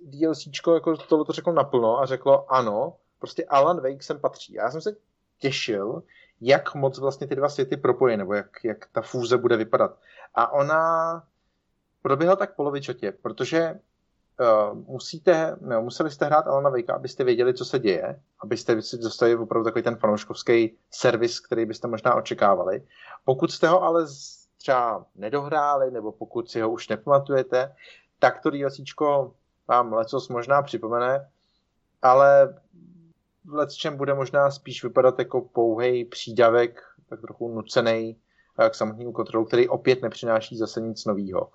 [0.05, 4.53] DLCčko jako tohleto řeklo naplno a řeklo ano, prostě Alan Wake sem patří.
[4.53, 4.97] Já jsem se
[5.38, 6.03] těšil,
[6.40, 9.99] jak moc vlastně ty dva světy propojí, nebo jak, jak ta fúze bude vypadat.
[10.34, 11.22] A ona
[12.03, 13.80] proběhla tak polovičatě, protože
[14.74, 19.36] musíte, no, museli jste hrát Alana Wakea, abyste věděli, co se děje, abyste si dostali
[19.36, 22.82] opravdu takový ten fanouškovský servis, který byste možná očekávali.
[23.24, 24.07] Pokud jste ho ale
[24.57, 27.74] třeba nedohráli, nebo pokud si ho už nepamatujete,
[28.18, 29.34] tak to DLCčko
[29.68, 31.28] vám lecos možná připomene,
[32.03, 32.59] ale
[33.45, 38.16] v lecčem bude možná spíš vypadat jako pouhý přídavek, tak trochu nucený
[38.59, 41.51] eh, k samotnému kontrolu, který opět nepřináší zase nic nového.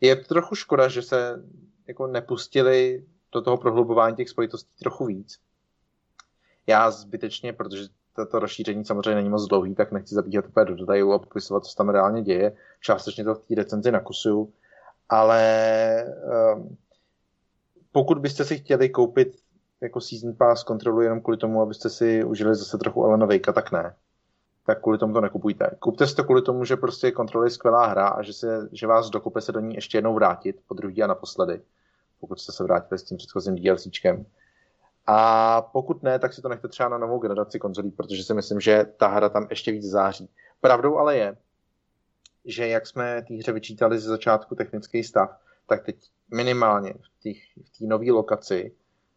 [0.00, 1.42] Je trochu škoda, že se
[1.88, 5.38] jako nepustili do toho prohlubování těch spojitostí trochu víc.
[6.66, 7.82] Já zbytečně, protože
[8.16, 11.76] toto rozšíření samozřejmě není moc dlouhý, tak nechci zabíhat úplně do detailů a popisovat, co
[11.76, 12.56] tam reálně děje.
[12.80, 14.52] Částečně to v té recenzi nakusuju,
[15.08, 16.04] ale
[16.54, 16.76] um,
[17.92, 19.38] pokud byste si chtěli koupit
[19.80, 23.72] jako Season Pass kontrolu jenom kvůli tomu, abyste si užili zase trochu Elena Vejka, tak
[23.72, 23.94] ne.
[24.66, 25.70] Tak kvůli tomu to nekupujte.
[25.78, 28.86] Kupte si to kvůli tomu, že prostě kontroly je skvělá hra a že, se, že
[28.86, 31.62] vás dokupe se do ní ještě jednou vrátit, po druhý a naposledy
[32.20, 34.26] pokud jste se vrátili s tím předchozím DLCčkem.
[35.06, 38.60] A pokud ne, tak si to nechte třeba na novou generaci konzolí, protože si myslím,
[38.60, 40.30] že ta hra tam ještě víc září.
[40.60, 41.36] Pravdou ale je,
[42.44, 45.30] že jak jsme té hře vyčítali ze začátku technický stav,
[45.66, 45.96] tak teď
[46.34, 48.72] minimálně v té nové lokaci,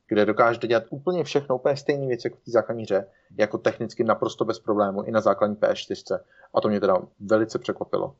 [0.07, 4.03] kde dokážete dělat úplně všechno, úplně stejné věci jako v té základní hře, jako technicky
[4.03, 6.19] naprosto bez problému i na základní PS4.
[6.53, 8.15] A to mě teda velice překvapilo.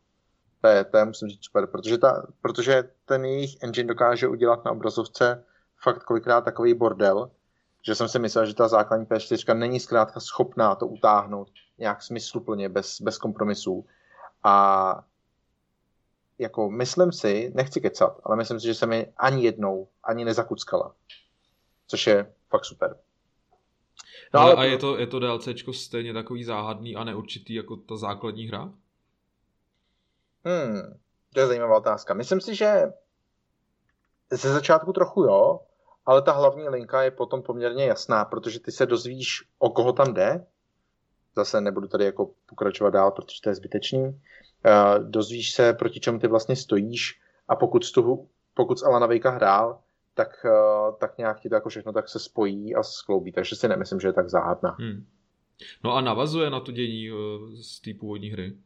[0.61, 4.65] To je, to je musím říct super, protože, ta, protože ten jejich engine dokáže udělat
[4.65, 5.43] na obrazovce
[5.83, 7.31] fakt kolikrát takový bordel,
[7.85, 12.69] že jsem si myslel, že ta základní PS4 není zkrátka schopná to utáhnout nějak smysluplně,
[12.69, 13.85] bez, bez kompromisů.
[14.43, 15.05] A
[16.39, 20.95] jako myslím si, nechci kecat, ale myslím si, že se mi ani jednou ani nezakuckala.
[21.87, 22.97] Což je fakt super.
[24.33, 27.75] No, ale, ale a je to, je to DLCčko stejně takový záhadný a neurčitý jako
[27.75, 28.73] ta základní hra?
[30.45, 30.99] Hmm,
[31.33, 32.13] to je zajímavá otázka.
[32.13, 32.83] Myslím si, že
[34.31, 35.59] ze začátku trochu jo,
[36.05, 40.13] ale ta hlavní linka je potom poměrně jasná, protože ty se dozvíš, o koho tam
[40.13, 40.45] jde.
[41.35, 44.03] Zase nebudu tady jako pokračovat dál, protože to je zbytečný.
[44.03, 49.29] Uh, dozvíš se, proti čemu ty vlastně stojíš a pokud toho, pokud z Alana Vejka
[49.29, 49.79] hrál,
[50.13, 53.67] tak, uh, tak nějak ti to jako všechno tak se spojí a skloubí, takže si
[53.67, 54.75] nemyslím, že je tak záhadná.
[54.79, 55.05] Hmm.
[55.83, 57.17] No a navazuje na to dění uh,
[57.61, 58.57] z té původní hry?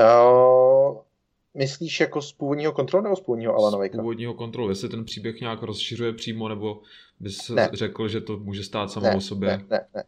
[0.00, 0.98] Uh,
[1.54, 3.98] myslíš jako z původního kontrolu nebo z původního Alana Wakea?
[3.98, 6.80] Z původního kontrolu, jestli ten příběh nějak rozšiřuje přímo, nebo
[7.20, 7.70] bys ne.
[7.72, 9.48] řekl, že to může stát samou ne, o sobě?
[9.48, 10.04] Ne, ne, ne.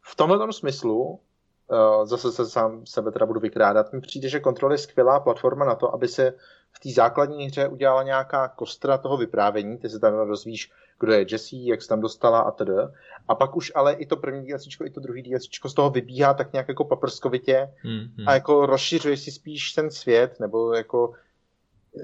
[0.00, 4.72] V tomhle smyslu, uh, zase se sám sebe teda budu vykrádat, mi přijde, že kontrol
[4.72, 6.34] je skvělá platforma na to, aby se
[6.72, 10.72] v té základní hře udělala nějaká kostra toho vyprávění, ty se tam rozvíš,
[11.02, 12.72] kdo je Jesse, jak se tam dostala a tedy.
[13.28, 16.34] A pak už ale i to první DLC, i to druhý DLC z toho vybíhá
[16.34, 18.28] tak nějak jako paprskovitě hmm, hmm.
[18.28, 21.12] a jako rozšiřuje si spíš ten svět, nebo jako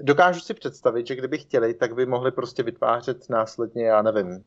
[0.03, 4.45] dokážu si představit, že kdyby chtěli, tak by mohli prostě vytvářet následně, já nevím,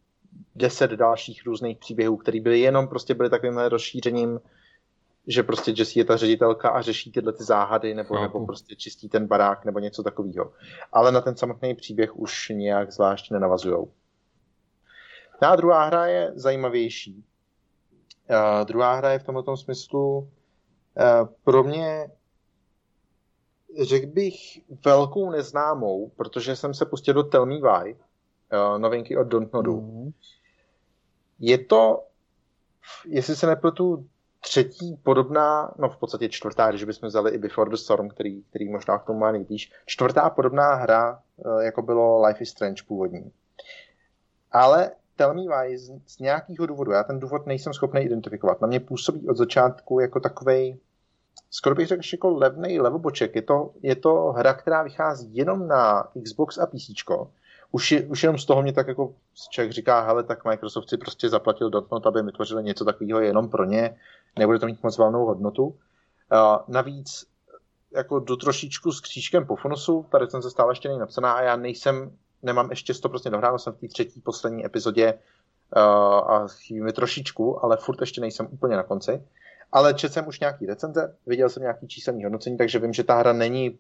[0.56, 4.40] deset dalších různých příběhů, které byly jenom prostě byly takovým rozšířením
[5.28, 9.10] že prostě Jessie je ta ředitelka a řeší tyhle ty záhady, nebo, nebo prostě čistí
[9.10, 10.54] ten barák, nebo něco takového.
[10.94, 13.92] Ale na ten samotný příběh už nějak zvlášť nenavazujou.
[15.42, 17.26] No a druhá hra je zajímavější.
[18.30, 20.28] Uh, druhá hra je v tomto smyslu uh,
[21.44, 22.10] pro mě
[23.82, 24.36] řekl bych
[24.86, 29.82] velkou neznámou, protože jsem se pustil do Tell Me Why, uh, novinky od Dontnodu.
[29.82, 30.12] Mm.
[31.40, 32.04] Je to,
[33.06, 34.08] jestli se nepletu,
[34.40, 38.70] třetí podobná, no v podstatě čtvrtá, když bychom vzali i Before the Storm, který, který
[38.70, 41.24] možná k tomu má nejblíž, čtvrtá podobná hra,
[41.62, 43.32] jako bylo Life is Strange původní.
[44.52, 44.92] Ale
[45.22, 48.80] Tell Me Why z, z nějakého důvodu, já ten důvod nejsem schopný identifikovat, na mě
[48.80, 50.78] působí od začátku jako takovej,
[51.52, 53.36] skoro bych řekl, jako levný levoboček.
[53.36, 56.90] Je to, je to hra, která vychází jenom na Xbox a PC,
[57.72, 59.14] už, je, už jenom z toho mě tak jako
[59.50, 63.66] člověk říká, hele, tak Microsoft si prostě zaplatil Dotnot, aby vytvořili něco takového jenom pro
[63.66, 63.98] ně,
[64.40, 65.66] nebude to mít moc valnou hodnotu.
[65.66, 65.76] Uh,
[66.68, 67.26] navíc
[67.96, 71.56] jako do trošičku s křížkem po funusu, tady jsem se stále ještě napsaná a já
[71.56, 75.82] nejsem, nemám ještě 100% dohrál, jsem v té třetí poslední epizodě uh,
[76.32, 79.24] a chybí mi trošičku, ale furt ještě nejsem úplně na konci.
[79.72, 83.16] Ale četl jsem už nějaký recenze, viděl jsem nějaký číselný hodnocení, takže vím, že ta
[83.16, 83.80] hra není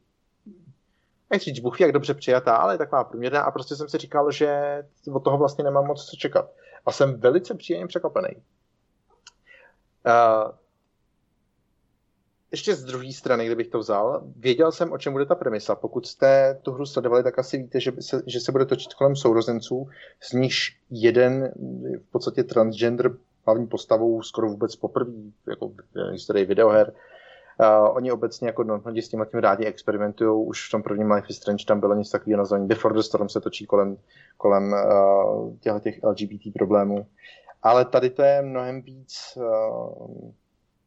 [1.31, 4.31] nechci říct, Bůh jak dobře přijatá, ale je taková průměrná a prostě jsem si říkal,
[4.31, 6.51] že od toho vlastně nemám moc co čekat.
[6.85, 8.35] A jsem velice příjemně překvapený.
[10.05, 10.51] Uh,
[12.51, 15.75] ještě z druhé strany, kdybych to vzal, věděl jsem, o čem bude ta premisa.
[15.75, 19.15] Pokud jste tu hru sledovali, tak asi víte, že se, že se bude točit kolem
[19.15, 19.87] sourozenců,
[20.23, 21.53] z nichž jeden
[22.07, 23.11] v podstatě transgender
[23.45, 25.11] hlavní postavou skoro vůbec poprvé
[25.47, 26.93] jako v historii videoher
[27.59, 30.47] Uh, oni obecně jako no, s tím tím rádi experimentují.
[30.47, 33.29] Už v tom prvním Life is Strange tam bylo něco takového nazvané Before the Storm
[33.29, 33.97] se točí kolem,
[34.37, 37.05] kolem uh, těch LGBT problémů.
[37.63, 40.31] Ale tady to je mnohem víc uh,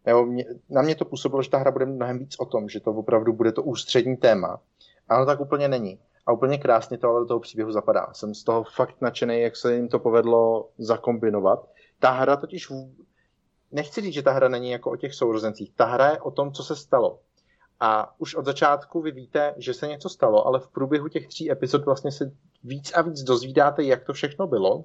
[0.06, 2.80] nebo mě, na mě to působilo, že ta hra bude mnohem víc o tom, že
[2.80, 4.60] to opravdu bude to ústřední téma.
[5.08, 5.98] Ale tak úplně není.
[6.26, 8.08] A úplně krásně to ale do toho příběhu zapadá.
[8.12, 11.68] Jsem z toho fakt nadšený, jak se jim to povedlo zakombinovat.
[11.98, 12.72] Ta hra totiž
[13.72, 15.72] nechci říct, že ta hra není jako o těch sourozencích.
[15.76, 17.18] Ta hra je o tom, co se stalo.
[17.80, 21.50] A už od začátku vy víte, že se něco stalo, ale v průběhu těch tří
[21.50, 22.32] epizod vlastně se
[22.64, 24.84] víc a víc dozvídáte, jak to všechno bylo.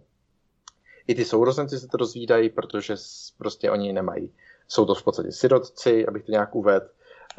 [1.08, 2.96] I ty sourozenci se to dozvídají, protože
[3.38, 4.34] prostě oni nemají.
[4.70, 6.86] Jsou to v podstatě sirotci, abych to nějak uvedl.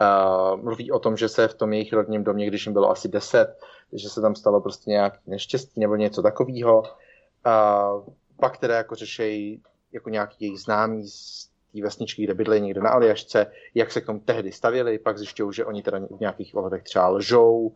[0.00, 3.08] Uh, mluví o tom, že se v tom jejich rodním domě, když jim bylo asi
[3.08, 3.56] deset,
[3.92, 6.80] že se tam stalo prostě nějaký neštěstí nebo něco takového.
[6.80, 8.04] Uh,
[8.40, 9.62] pak teda jako řešejí
[9.92, 14.06] jako nějaký jejich známý z té vesničky, kde bydlí někde na Aljašce, jak se k
[14.06, 17.74] tomu tehdy stavěli, pak zjišťují, že oni teda v nějakých ohledech třeba lžou.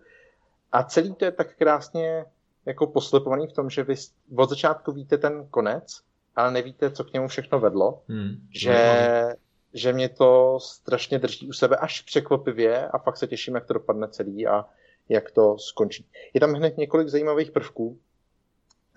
[0.72, 2.24] A celý to je tak krásně
[2.66, 3.94] jako poslepovaný v tom, že vy
[4.36, 6.00] od začátku víte ten konec,
[6.36, 8.34] ale nevíte, co k němu všechno vedlo, hmm.
[8.50, 9.36] že,
[9.74, 13.74] že mě to strašně drží u sebe až překvapivě a fakt se těším, jak to
[13.74, 14.64] dopadne celý a
[15.08, 16.06] jak to skončí.
[16.34, 17.98] Je tam hned několik zajímavých prvků.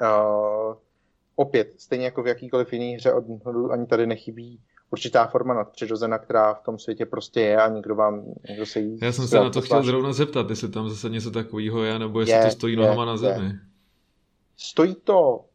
[0.02, 0.76] Uh,
[1.36, 6.18] opět, stejně jako v jakýkoliv jiný hře od Hodu, ani tady nechybí určitá forma nadpřirozena,
[6.18, 9.00] která v tom světě prostě je a někdo vám, někdo se jí...
[9.02, 12.20] Já jsem se na to chtěl zrovna zeptat, jestli tam zase něco takového je, nebo
[12.20, 13.46] jestli je, to stojí je, nohama na zemi.
[13.46, 13.52] Je.
[14.58, 15.46] Stojí to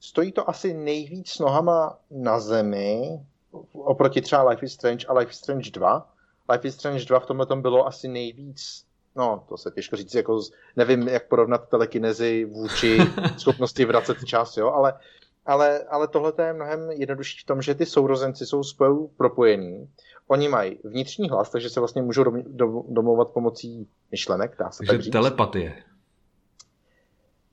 [0.00, 3.20] stojí to asi nejvíc nohama na zemi
[3.72, 6.08] oproti třeba Life is Strange a Life is Strange 2.
[6.52, 8.86] Life is Strange 2 v tomhle tom bylo asi nejvíc
[9.16, 10.40] no, to se těžko říct, jako
[10.76, 12.98] nevím, jak porovnat telekinezi vůči
[13.38, 14.94] schopnosti vracet čas, jo, ale,
[15.46, 19.88] ale, ale tohle je mnohem jednodušší v tom, že ty sourozenci jsou spolu propojení.
[20.28, 22.24] Oni mají vnitřní hlas, takže se vlastně můžou
[22.88, 25.12] domlouvat pomocí myšlenek, dá se takže tak říct.
[25.12, 25.82] telepatie.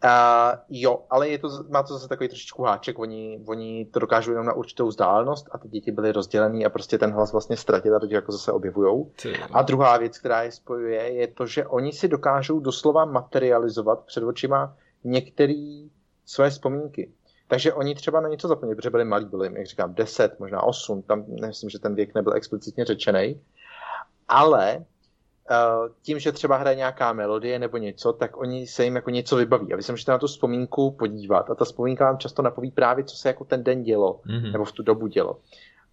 [0.03, 4.31] Uh, jo, ale je to, má to zase takový trošičku háček, oni, oni to dokážou
[4.31, 7.95] jenom na určitou vzdálenost a ty děti byly rozdělený a prostě ten hlas vlastně ztratil
[7.95, 9.11] a teď jako zase objevujou.
[9.51, 14.23] A druhá věc, která je spojuje, je to, že oni si dokážou doslova materializovat před
[14.23, 15.85] očima některé
[16.25, 17.11] své vzpomínky.
[17.47, 21.01] Takže oni třeba na něco zapomněli, protože byli malí, byli, jak říkám, 10, možná 8,
[21.01, 23.41] tam myslím, že ten věk nebyl explicitně řečený,
[24.27, 24.85] ale
[26.01, 29.73] tím, že třeba hraje nějaká melodie nebo něco, tak oni se jim jako něco vybaví.
[29.73, 33.03] A vy se můžete na tu vzpomínku podívat a ta vzpomínka vám často napoví právě,
[33.03, 34.51] co se jako ten den dělo, mm-hmm.
[34.51, 35.39] nebo v tu dobu dělo.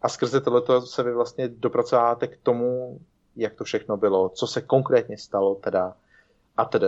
[0.02, 3.00] A skrze tohleto se vy vlastně dopracováte k tomu,
[3.36, 5.94] jak to všechno bylo, co se konkrétně stalo teda
[6.56, 6.86] a tedy.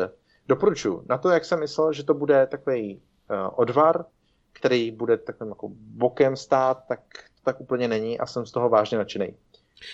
[0.48, 1.02] Doporučuji.
[1.08, 4.04] Na to, jak jsem myslel, že to bude takový uh, odvar,
[4.52, 7.00] který bude takovým jako bokem stát, tak
[7.44, 9.34] tak úplně není a jsem z toho vážně nadšený.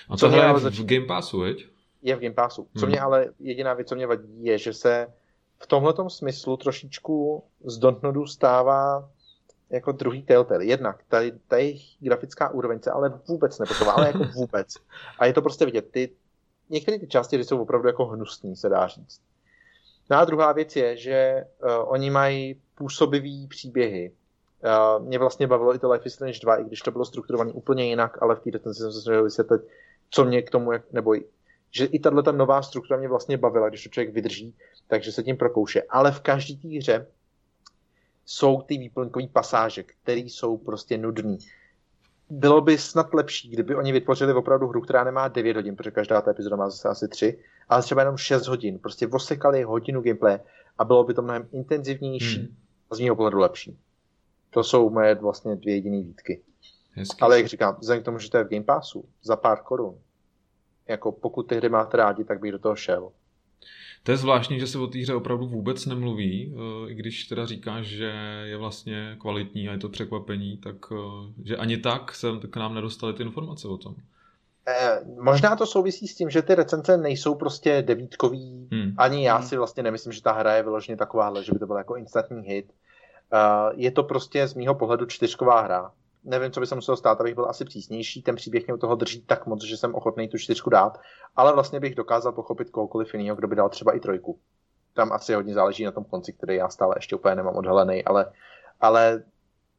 [0.09, 1.67] A to hraje v, v Game Passu, veď?
[2.03, 2.69] Je v Game Passu.
[2.79, 2.91] Co hmm.
[2.91, 5.07] mě ale jediná věc, co mě vadí, je, že se
[5.59, 9.11] v tomhle smyslu trošičku z Dontnodu stává
[9.71, 10.65] jako druhý Telltale.
[10.65, 14.75] Jednak tady, tady grafická úroveň se ale vůbec neposouvá, ale jako vůbec.
[15.19, 15.91] A je to prostě vidět.
[15.91, 16.11] Ty,
[16.71, 19.21] některé ty části jsou opravdu jako hnusný, se dá říct.
[20.11, 24.13] No a druhá věc je, že uh, oni mají působivý příběhy.
[24.65, 27.53] Uh, mě vlastně bavilo i to Life is Strange 2, i když to bylo strukturované
[27.53, 29.63] úplně jinak, ale v té recenzi jsem se snažil vysvětlit,
[30.11, 31.15] co mě k tomu, nebo
[31.71, 34.55] že i tahle ta nová struktura mě vlastně bavila, když to člověk vydrží,
[34.87, 35.83] takže se tím prokouše.
[35.83, 37.07] Ale v každé té hře
[38.27, 41.37] jsou ty výplňkové pasáže, které jsou prostě nudné.
[42.31, 46.21] Bylo by snad lepší, kdyby oni vytvořili opravdu hru, která nemá 9 hodin, protože každá
[46.21, 47.39] ta epizoda má zase asi 3,
[47.69, 48.79] ale třeba jenom 6 hodin.
[48.79, 50.39] Prostě osekali hodinu gameplay
[50.79, 52.57] a bylo by to mnohem intenzivnější hmm.
[52.91, 53.79] a z mého pohledu lepší.
[54.51, 56.43] To jsou moje vlastně dvě jediné výtky.
[56.93, 57.21] Hezky.
[57.21, 59.99] Ale jak říkám, vzhledem k tomu, že to je v Game Passu za pár korun,
[60.89, 63.13] jako pokud ty hry máte rádi, tak bych do toho šel.
[64.03, 67.47] To je zvláštní, že se o té hře opravdu vůbec nemluví, eh, i když teda
[67.47, 68.13] říkáš, že
[68.45, 70.97] je vlastně kvalitní a je to překvapení, tak eh,
[71.45, 73.95] že ani tak se k nám nedostaly ty informace o tom.
[74.69, 78.69] Eh, možná to souvisí s tím, že ty recenze nejsou prostě devítkový.
[78.73, 78.95] Hmm.
[78.97, 79.47] Ani já hmm.
[79.47, 82.43] si vlastně nemyslím, že ta hra je vyloženě takováhle, že by to byl jako instantní
[82.43, 82.73] hit.
[83.33, 85.93] Uh, je to prostě z mýho pohledu čtyřková hra
[86.29, 88.23] nevím, co by se muselo stát, abych byl asi přísnější.
[88.23, 91.01] Ten příběh mě u toho drží tak moc, že jsem ochotný tu čtyřku dát,
[91.37, 94.39] ale vlastně bych dokázal pochopit kohokoliv jiného, kdo by dal třeba i trojku.
[94.95, 98.33] Tam asi hodně záleží na tom konci, který já stále ještě úplně nemám odhalený, ale,
[98.81, 99.23] ale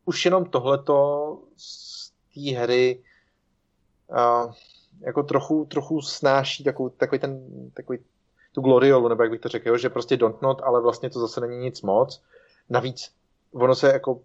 [0.05, 3.03] už jenom tohleto z té hry
[4.07, 4.53] uh,
[4.99, 7.41] jako trochu, trochu snáší takový, takový ten,
[7.73, 7.99] takový
[8.53, 11.41] tu gloriolu, nebo jak bych to řekl, že prostě don't not, ale vlastně to zase
[11.41, 12.21] není nic moc.
[12.69, 13.11] Navíc
[13.53, 14.21] ono se jako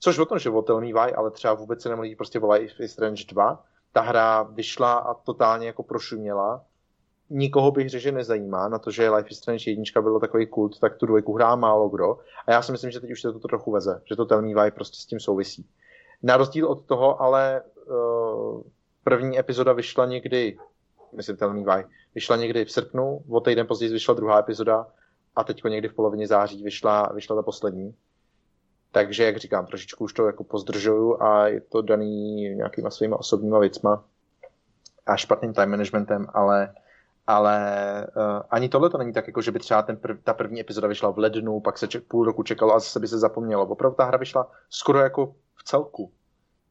[0.00, 3.24] Což o tom životel mývají, ale třeba vůbec se nemluví prostě o Life is Strange
[3.28, 3.64] 2.
[3.92, 6.64] Ta hra vyšla a totálně jako prošuměla.
[7.30, 8.68] Nikoho bych řekl, že nezajímá.
[8.68, 11.88] Na to, že Life is Strange 1 bylo takový kult, tak tu dvojku hrá málo
[11.88, 12.18] kdo.
[12.46, 14.70] A já si myslím, že teď už se to trochu veze, že to Tell Me
[14.70, 15.66] prostě s tím souvisí.
[16.22, 18.62] Na rozdíl od toho, ale uh,
[19.04, 20.58] první epizoda vyšla někdy,
[21.12, 21.84] myslím Tell Me
[22.14, 24.86] vyšla někdy v srpnu, o týden později vyšla druhá epizoda
[25.36, 27.94] a teď někdy v polovině září vyšla, vyšla ta poslední.
[28.92, 33.58] Takže, jak říkám, trošičku už to jako pozdržuju a je to daný nějakýma svýma osobníma
[33.58, 34.04] věcma
[35.06, 36.74] a špatným time managementem, ale
[37.28, 37.56] ale
[38.16, 40.88] uh, ani tohle to není tak, jako že by třeba ten prv, ta první epizoda
[40.88, 43.66] vyšla v lednu, pak se ček, půl roku čekalo a zase by se zapomnělo.
[43.66, 46.12] Opravdu ta hra vyšla skoro jako v celku.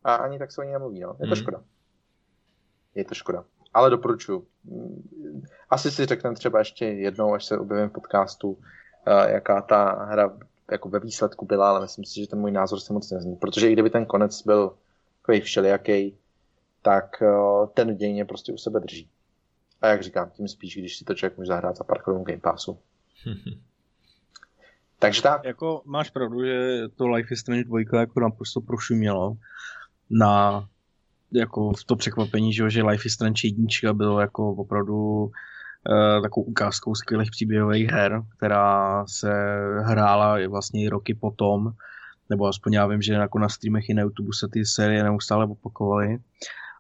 [0.03, 1.15] A ani tak se o ní nemluví, no.
[1.19, 1.35] Je to mm.
[1.35, 1.61] škoda.
[2.95, 3.43] Je to škoda.
[3.73, 4.47] Ale doporučuju.
[5.69, 8.59] Asi si řekneme třeba ještě jednou, až se objevím v podcastu, uh,
[9.27, 10.37] jaká ta hra
[10.71, 13.69] jako ve výsledku byla, ale myslím si, že ten můj názor se moc nezní, protože
[13.69, 14.73] i kdyby ten konec byl
[15.21, 16.17] takový všelijaký,
[16.81, 19.09] tak uh, ten děj mě prostě u sebe drží.
[19.81, 22.39] A jak říkám, tím spíš, když si to člověk může zahrát za pár korun Game
[22.39, 22.79] Passu.
[24.99, 25.43] Takže tak.
[25.43, 29.37] Jako máš pravdu, že to Life is Strange 2 jako naprosto prošumělo
[30.09, 30.67] na
[31.31, 35.31] jako v to překvapení, že, že Life is Strange 1 bylo jako opravdu Eh,
[36.21, 39.31] takovou ukázkou skvělých příběhových her, která se
[39.83, 41.71] hrála vlastně i roky potom,
[42.29, 45.45] nebo aspoň já vím, že jako na streamech i na YouTube se ty série neustále
[45.45, 46.17] opakovaly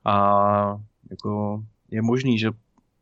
[0.05, 0.77] a
[1.11, 2.51] jako je možný, že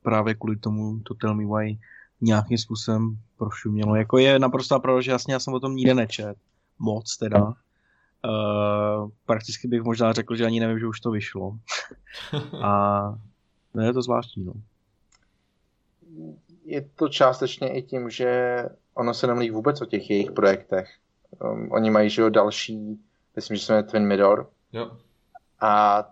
[0.03, 1.79] právě kvůli tomu to Tell Me Why
[2.21, 3.95] nějakým způsobem prošumělo.
[3.95, 6.37] Jako je naprosto pravda, že jasně já jsem o tom nikde nečet.
[6.79, 7.45] Moc teda.
[7.45, 11.57] Uh, prakticky bych možná řekl, že ani nevím, že už to vyšlo.
[12.63, 13.01] a
[13.73, 14.53] no je to zvláštní, no
[16.65, 18.63] je to částečně i tím, že
[18.93, 20.89] ono se nemluví vůbec o těch jejich projektech.
[21.41, 22.99] Um, oni mají, že jo, další,
[23.35, 24.49] myslím, že se jmenuje Twin Midor.
[24.73, 24.91] Jo.
[25.61, 26.03] A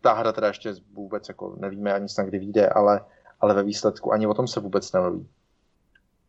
[0.00, 3.00] ta hra teda ještě vůbec jako nevíme ani snad kdy vyjde, ale,
[3.40, 5.28] ale ve výsledku ani o tom se vůbec nemluví.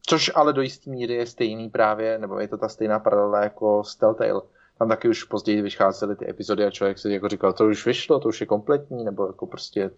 [0.07, 3.84] Což ale do jisté míry je stejný právě, nebo je to ta stejná paralela jako
[3.84, 4.41] s Telltale.
[4.78, 8.19] Tam taky už později vycházely ty epizody a člověk si jako říkal, to už vyšlo,
[8.19, 9.91] to už je kompletní, nebo jako prostě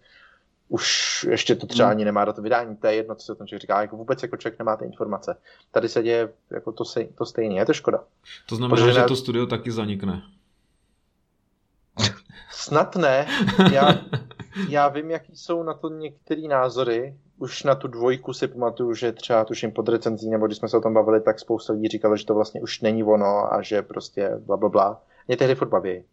[0.68, 1.96] už ještě to třeba hmm.
[1.96, 4.22] ani nemá do to vydání, to je jedno, co se tam člověk říká, jako vůbec
[4.22, 5.36] jako člověk nemá ty informace.
[5.70, 8.04] Tady se děje jako to, se, to stejné, je to škoda.
[8.46, 10.22] To znamená, Protože že to studio taky zanikne.
[12.50, 13.26] Snad ne.
[13.72, 13.94] Já,
[14.68, 17.16] já vím, jaký jsou na to některé názory.
[17.38, 20.76] Už na tu dvojku si pamatuju, že třeba tuším pod recenzí, nebo když jsme se
[20.76, 23.82] o tom bavili, tak spousta lidí říkalo, že to vlastně už není ono a že
[23.82, 25.02] prostě bla, bla, bla.
[25.28, 26.04] Mě tehdy furt baví.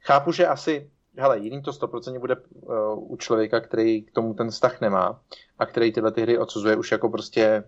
[0.00, 4.50] Chápu, že asi hele, jiný to 100% bude uh, u člověka, který k tomu ten
[4.50, 5.20] vztah nemá
[5.58, 7.64] a který tyhle ty hry odsuzuje už jako prostě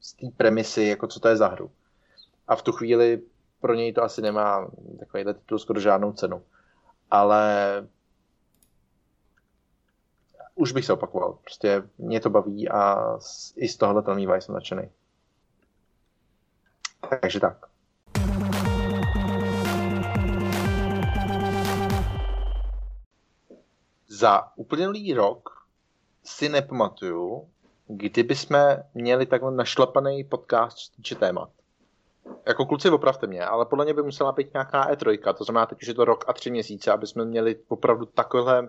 [0.00, 1.70] z té premisy, jako co to je za hru.
[2.48, 3.22] A v tu chvíli
[3.60, 6.42] pro něj to asi nemá takovýhle titul skoro žádnou cenu.
[7.10, 7.86] Ale
[10.54, 11.32] už bych se opakoval.
[11.32, 12.96] Prostě mě to baví a
[13.56, 14.90] i z tohohle Tell jsem nadšený.
[17.22, 17.66] Takže tak.
[24.16, 25.50] Za uplynulý rok
[26.24, 27.48] si nepamatuju,
[27.86, 31.50] kdyby jsme měli takhle našlapaný podcast, co týče témat.
[32.46, 35.82] Jako kluci opravte mě, ale podle mě by musela být nějaká E3, to znamená teď
[35.82, 38.68] už je to rok a tři měsíce, aby jsme měli opravdu takové,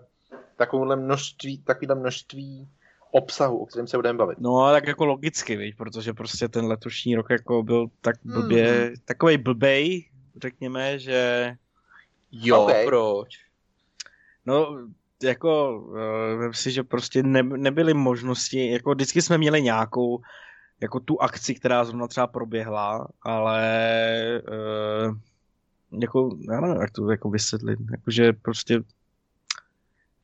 [0.56, 2.68] takovéhle množství, takovéhle množství
[3.12, 4.40] obsahu, o kterém se budeme bavit.
[4.40, 8.96] No, tak jako logicky, víš, protože prostě ten letošní rok jako byl tak blbě, hmm.
[9.06, 10.06] takovej blbej,
[10.42, 11.56] řekněme, že...
[12.32, 12.86] Jo, okay.
[12.86, 13.48] proč?
[14.46, 14.78] No,
[15.24, 20.22] jako, uh, si, že prostě ne, nebyly možnosti, jako vždycky jsme měli nějakou,
[20.82, 23.62] jako tu akci, která zrovna třeba proběhla, ale
[24.52, 25.18] uh,
[26.02, 28.84] jako, já nevím, jak to jako vysvětlit, jakože prostě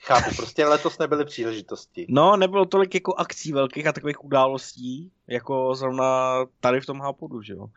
[0.06, 2.06] Chápu, prostě letos nebyly příležitosti.
[2.10, 7.42] No, nebylo tolik jako akcí velkých a takových událostí, jako zrovna tady v tom hápodu,
[7.42, 7.68] že jo.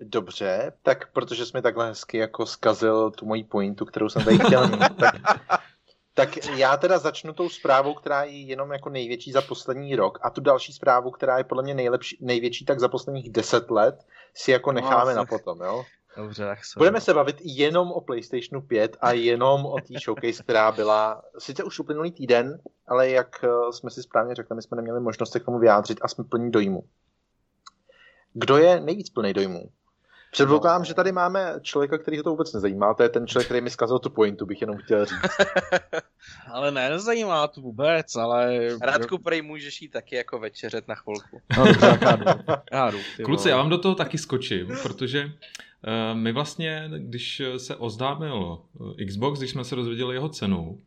[0.00, 4.68] Dobře, tak protože jsme takhle hezky jako zkazil tu moji pointu, kterou jsem tady chtěl
[4.68, 5.14] mít, tak
[6.16, 10.30] tak já teda začnu tou zprávou, která je jenom jako největší za poslední rok a
[10.30, 14.04] tu další zprávu, která je podle mě nejlepší, největší tak za posledních deset let,
[14.34, 15.84] si jako no, necháme no, na potom, jo?
[16.16, 16.78] Dobře, tak se.
[16.78, 21.64] Budeme se bavit jenom o PlayStationu 5 a jenom o té showcase, která byla sice
[21.64, 25.40] už uplynulý týden, ale jak eh, jsme si správně řekli, my jsme neměli možnost se
[25.40, 26.84] k tomu vyjádřit a jsme plní dojmu.
[28.32, 29.70] Kdo je nejvíc plný dojmu?
[30.36, 32.94] Předpokládám, že tady máme člověka, který ho to vůbec nezajímá.
[32.94, 35.20] To je ten člověk, který mi zkazil tu pointu, bych jenom chtěl říct.
[36.52, 38.68] ale ne, nezajímá to vůbec, ale...
[38.82, 41.40] Radku, prej můžeš jít taky jako večeřet na chvilku.
[41.58, 42.28] No, dobře, já jdu.
[42.72, 47.76] Já jdu Kluci, já vám do toho taky skočím, protože uh, my vlastně, když se
[47.76, 48.58] oznámil
[49.00, 50.80] eh, Xbox, když jsme se dozvěděli jeho cenu,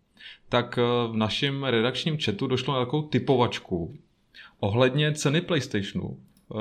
[0.50, 3.98] tak uh, v našem redakčním chatu došlo na takovou typovačku
[4.60, 6.18] ohledně ceny PlayStationu.
[6.50, 6.60] Uh,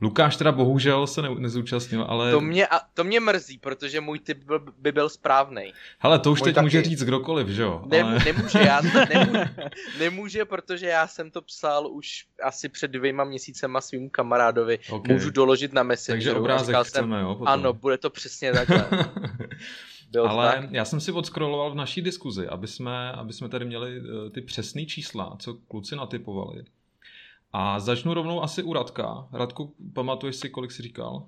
[0.00, 2.30] Lukáš teda bohužel se ne, nezúčastnil, ale...
[2.30, 5.72] To mě, a, to mě mrzí, protože můj typ byl, by byl správný.
[5.98, 6.64] Hele, to už můj teď taky...
[6.64, 7.82] může říct kdokoliv, že jo?
[7.86, 8.18] Ne, ale...
[8.24, 9.50] Nemůže, já, nemůže,
[9.98, 14.78] nemůže, protože já jsem to psal už asi před dvěma měsícema svým kamarádovi.
[14.90, 15.14] Okay.
[15.14, 16.24] Můžu doložit na Messengeru.
[16.24, 17.34] Takže obrázek chceme, jsem, jo?
[17.34, 17.48] Potom.
[17.48, 18.88] Ano, bude to přesně takhle.
[20.10, 20.70] Byl Ale tak.
[20.70, 24.40] já jsem si odskroloval v naší diskuzi, aby jsme, aby jsme tady měli uh, ty
[24.40, 26.64] přesné čísla, co kluci natypovali.
[27.52, 29.28] A začnu rovnou asi u Radka.
[29.32, 31.26] Radku, pamatuješ si, kolik jsi říkal?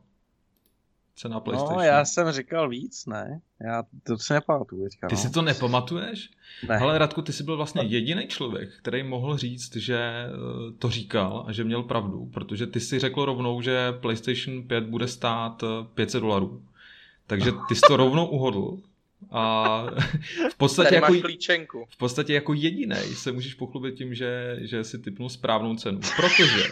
[1.16, 1.79] Cena PlayStation.
[1.79, 3.41] No, já jsem říkal víc, ne?
[3.61, 4.89] Já to si nepamatuju.
[4.89, 5.21] Říkal, ty no.
[5.21, 6.31] si to nepamatuješ?
[6.68, 6.79] Ne.
[6.79, 11.45] Ale Radku, ty jsi byl vlastně jediný člověk, který mohl říct, že eh, to říkal
[11.47, 15.64] a že měl pravdu, protože ty si řekl rovnou, že PlayStation 5 bude stát
[15.95, 16.62] 500 eh, dolarů.
[17.27, 18.79] Takže ty jsi to rovnou uhodl
[19.31, 19.87] a
[20.51, 21.87] v podstatě, jako, klíčenku.
[21.89, 26.01] v podstatě jako jediný se můžeš pochlubit tím, že, že si typnul správnou cenu.
[26.16, 26.62] Protože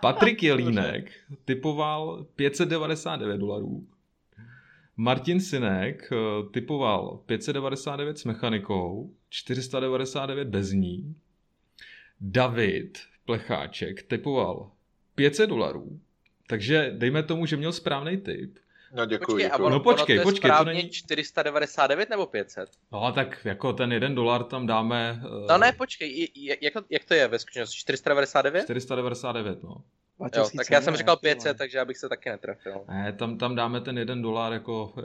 [0.00, 1.12] Patrik Jelínek
[1.44, 3.86] typoval 599 dolarů,
[4.96, 6.16] Martin Sinek eh,
[6.50, 11.14] typoval 599 s mechanikou, 499 bez ní,
[12.20, 14.70] David Plecháček typoval
[15.14, 16.00] 500 dolarů,
[16.46, 18.58] takže dejme tomu, že měl správný typ.
[18.94, 19.26] No děkuji.
[19.26, 19.68] Počkej, děkuji.
[19.68, 20.50] no počkej, počkej.
[20.58, 22.68] To není 499 nebo 500?
[22.92, 25.20] No tak jako ten jeden dolar tam dáme...
[25.24, 25.46] Uh...
[25.48, 26.28] No ne, počkej,
[26.60, 27.78] jak, jak to je ve skutečnosti?
[27.78, 28.62] 499?
[28.64, 29.82] 499, no.
[30.36, 32.84] Jo, tak já jsem říkal 500, takže já bych se taky netrefil.
[32.88, 35.02] Ne, tam, tam dáme ten jeden dolar jako uh,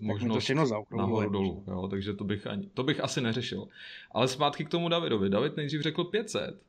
[0.00, 0.50] možnost
[0.96, 3.68] nahoru dolů, jo, takže to bych, ani, to bych asi neřešil.
[4.10, 5.30] Ale zpátky k tomu Davidovi.
[5.30, 6.62] David nejdřív řekl 500,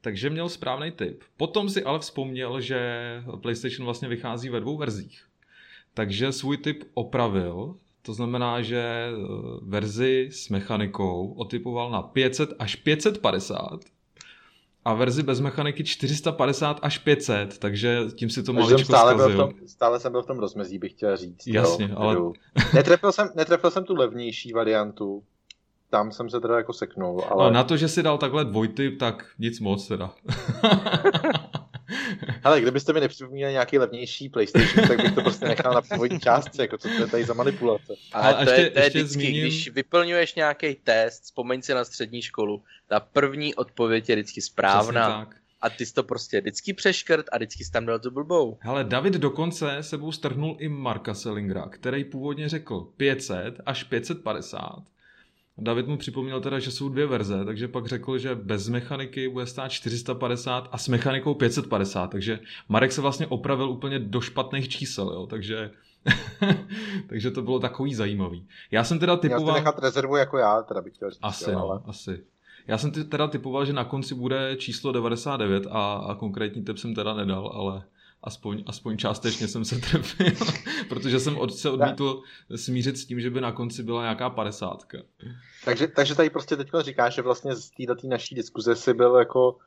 [0.00, 1.22] takže měl správný tip.
[1.36, 3.00] Potom si ale vzpomněl, že
[3.42, 5.29] PlayStation vlastně vychází ve dvou verzích.
[5.94, 9.16] Takže svůj typ opravil, to znamená, že eh,
[9.62, 13.80] verzi s mechanikou otypoval na 500 až 550
[14.84, 19.28] a verzi bez mechaniky 450 až 500, takže tím si to maličko jsem stále, byl
[19.28, 21.46] v tom, stále jsem byl v tom rozmezí, bych chtěl říct.
[21.46, 22.32] Jasně, jo, ale-.
[22.74, 25.22] Netrefil jsem, netrefil jsem tu levnější variantu,
[25.90, 27.44] tam jsem se teda jako seknul, ale...
[27.44, 27.52] Ale...
[27.52, 30.14] Na to, že si dal takhle dvojtyp, tak nic moc teda.
[32.44, 36.62] Ale kdybyste mi nepřipomínali nějaký levnější PlayStation, tak bych to prostě nechal na původní částce,
[36.62, 37.94] jako co to je tady za manipulace.
[38.12, 41.62] Ale Ale to, ještě- je, to je ještě vždycky, zmíním- když vyplňuješ nějaký test, vzpomeň
[41.62, 45.28] si na střední školu, ta první odpověď je vždycky správná.
[45.62, 48.56] A ty jsi to prostě vždycky přeškrt a vždycky jsi tam dal tu blbou.
[48.60, 54.82] Hele, David dokonce sebou strhnul i Marka Sellingra, který původně řekl 500 až 550.
[55.60, 59.46] David mu připomněl teda, že jsou dvě verze, takže pak řekl, že bez mechaniky bude
[59.46, 65.12] stát 450 a s mechanikou 550, takže Marek se vlastně opravil úplně do špatných čísel,
[65.14, 65.70] jo, takže,
[67.06, 68.46] takže to bylo takový zajímavý.
[68.70, 69.54] Já jsem teda Měl typoval...
[69.54, 71.20] nechat rezervu jako já, teda bych chtěl říct.
[71.22, 71.80] Asi, jo, no, ale...
[71.86, 72.24] asi.
[72.66, 76.94] Já jsem teda typoval, že na konci bude číslo 99 a, a konkrétní typ jsem
[76.94, 77.82] teda nedal, ale
[78.22, 80.46] aspoň, aspoň částečně jsem se trefil,
[80.88, 82.22] protože jsem od, se odmítl
[82.56, 84.98] smířit s tím, že by na konci byla nějaká padesátka.
[85.64, 89.58] Takže, takže tady prostě teď říkáš, že vlastně z této naší diskuze si byl jako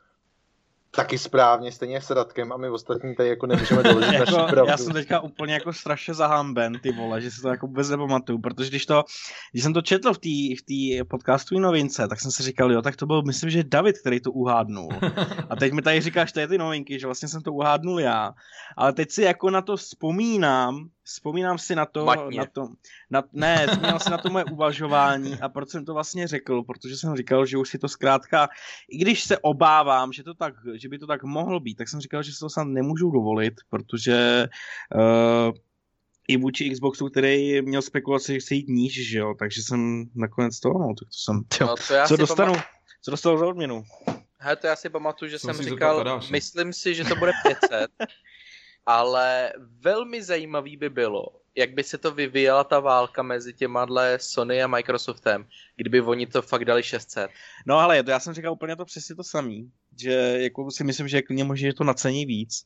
[0.96, 4.72] taky správně, stejně s Radkem a my ostatní tady jako nemůžeme doložit naši jako, pravdu.
[4.72, 8.39] já jsem teďka úplně jako strašně zahamben, ty vole, že si to jako vůbec nepamatuju,
[8.39, 9.04] protože když to,
[9.52, 12.82] když jsem to četl v té v tý podcastové novince, tak jsem si říkal, jo,
[12.82, 14.89] tak to byl, myslím, že David, který to uhádnul.
[15.50, 18.32] A teď mi tady říkáš, to je ty novinky, že vlastně jsem to uhádnul já.
[18.78, 22.38] Ale teď si jako na to vzpomínám, vzpomínám si na to, Matně.
[22.38, 22.68] na to,
[23.10, 26.97] na, ne, vzpomínám si na to moje uvažování a proč jsem to vlastně řekl, protože
[26.97, 28.49] jsem říkal, že už si to zkrátka,
[28.89, 31.99] i když se obávám, že to tak, že by to tak mohlo být, tak jsem
[31.99, 34.47] říkal, že si to snad nemůžu dovolit, protože
[34.95, 35.51] uh,
[36.28, 40.60] i vůči Xboxu, který měl spekulaci, že chce jít níž, že jo, takže jsem nakonec
[40.60, 43.84] to, no, tak to jsem, No, to já co dostanu, Pamatuju, co dostanu za odměnu?
[44.38, 47.91] hele, to já si pamatuju, že Jsem jsem říkal, myslím si, že to bude 500,
[48.86, 51.25] ale velmi zajímavý by bylo,
[51.55, 56.27] jak by se to vyvíjela ta válka mezi těma dle Sony a Microsoftem, kdyby oni
[56.27, 57.31] to fakt dali 600.
[57.65, 59.71] No ale já jsem říkal úplně to přesně to samý,
[60.01, 62.65] že jako si myslím, že klidně možná, že to nacení víc.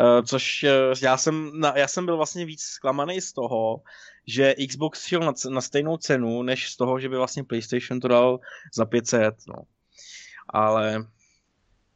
[0.00, 3.82] Uh, což uh, já jsem, na, já jsem byl vlastně víc zklamaný z toho,
[4.26, 8.08] že Xbox šel na, na stejnou cenu, než z toho, že by vlastně PlayStation to
[8.08, 8.40] dal
[8.74, 9.54] za 500, no.
[10.48, 11.06] Ale...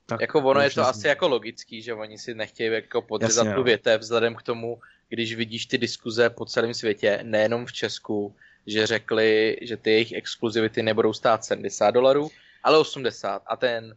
[0.09, 0.91] Tak, Jako ono je to nezní.
[0.91, 3.65] asi jako logický, že oni si nechtějí jako podřezat Jasně, tu no.
[3.65, 8.37] větev vzhledem k tomu, když vidíš ty diskuze po celém světě, nejenom v Česku,
[8.67, 12.29] že řekli, že ty jejich exkluzivity nebudou stát 70 dolarů,
[12.63, 13.43] ale 80.
[13.47, 13.97] A ten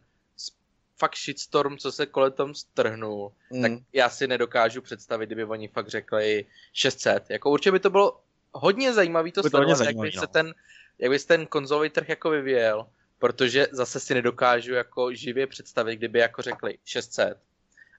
[0.98, 3.62] fakt shitstorm, co se kolem tom strhnul, Mm.
[3.62, 7.30] tak já si nedokážu představit, kdyby oni fakt řekli 600.
[7.30, 8.20] Jako určitě by to bylo
[8.52, 10.26] hodně zajímavý to By to hodně sledovat, jak by zajímavý, se no.
[10.26, 10.54] ten,
[10.98, 12.86] jak by se ten konzolový trh jako vyvíjel,
[13.22, 17.38] protože zase si nedokážu jako živě představit, kdyby jako řekli 600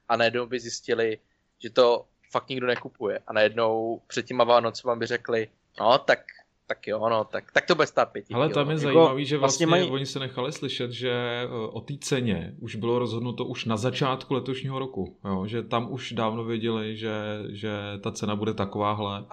[0.08, 1.18] a najednou by zjistili,
[1.62, 5.48] že to fakt nikdo nekupuje a najednou před těma Vánocema by řekli,
[5.80, 6.18] no tak,
[6.66, 8.34] tak jo, no, tak, tak to bude stát pěti.
[8.34, 11.10] Ale tam je zajímavý, že vlastně vlastně mají- oni se nechali slyšet, že
[11.44, 15.16] eh, o té ceně už bylo rozhodnuto už na začátku letošního roku.
[15.24, 15.46] Jo?
[15.46, 17.12] Že tam už dávno věděli, že,
[17.48, 17.72] že
[18.02, 19.24] ta cena bude takováhle.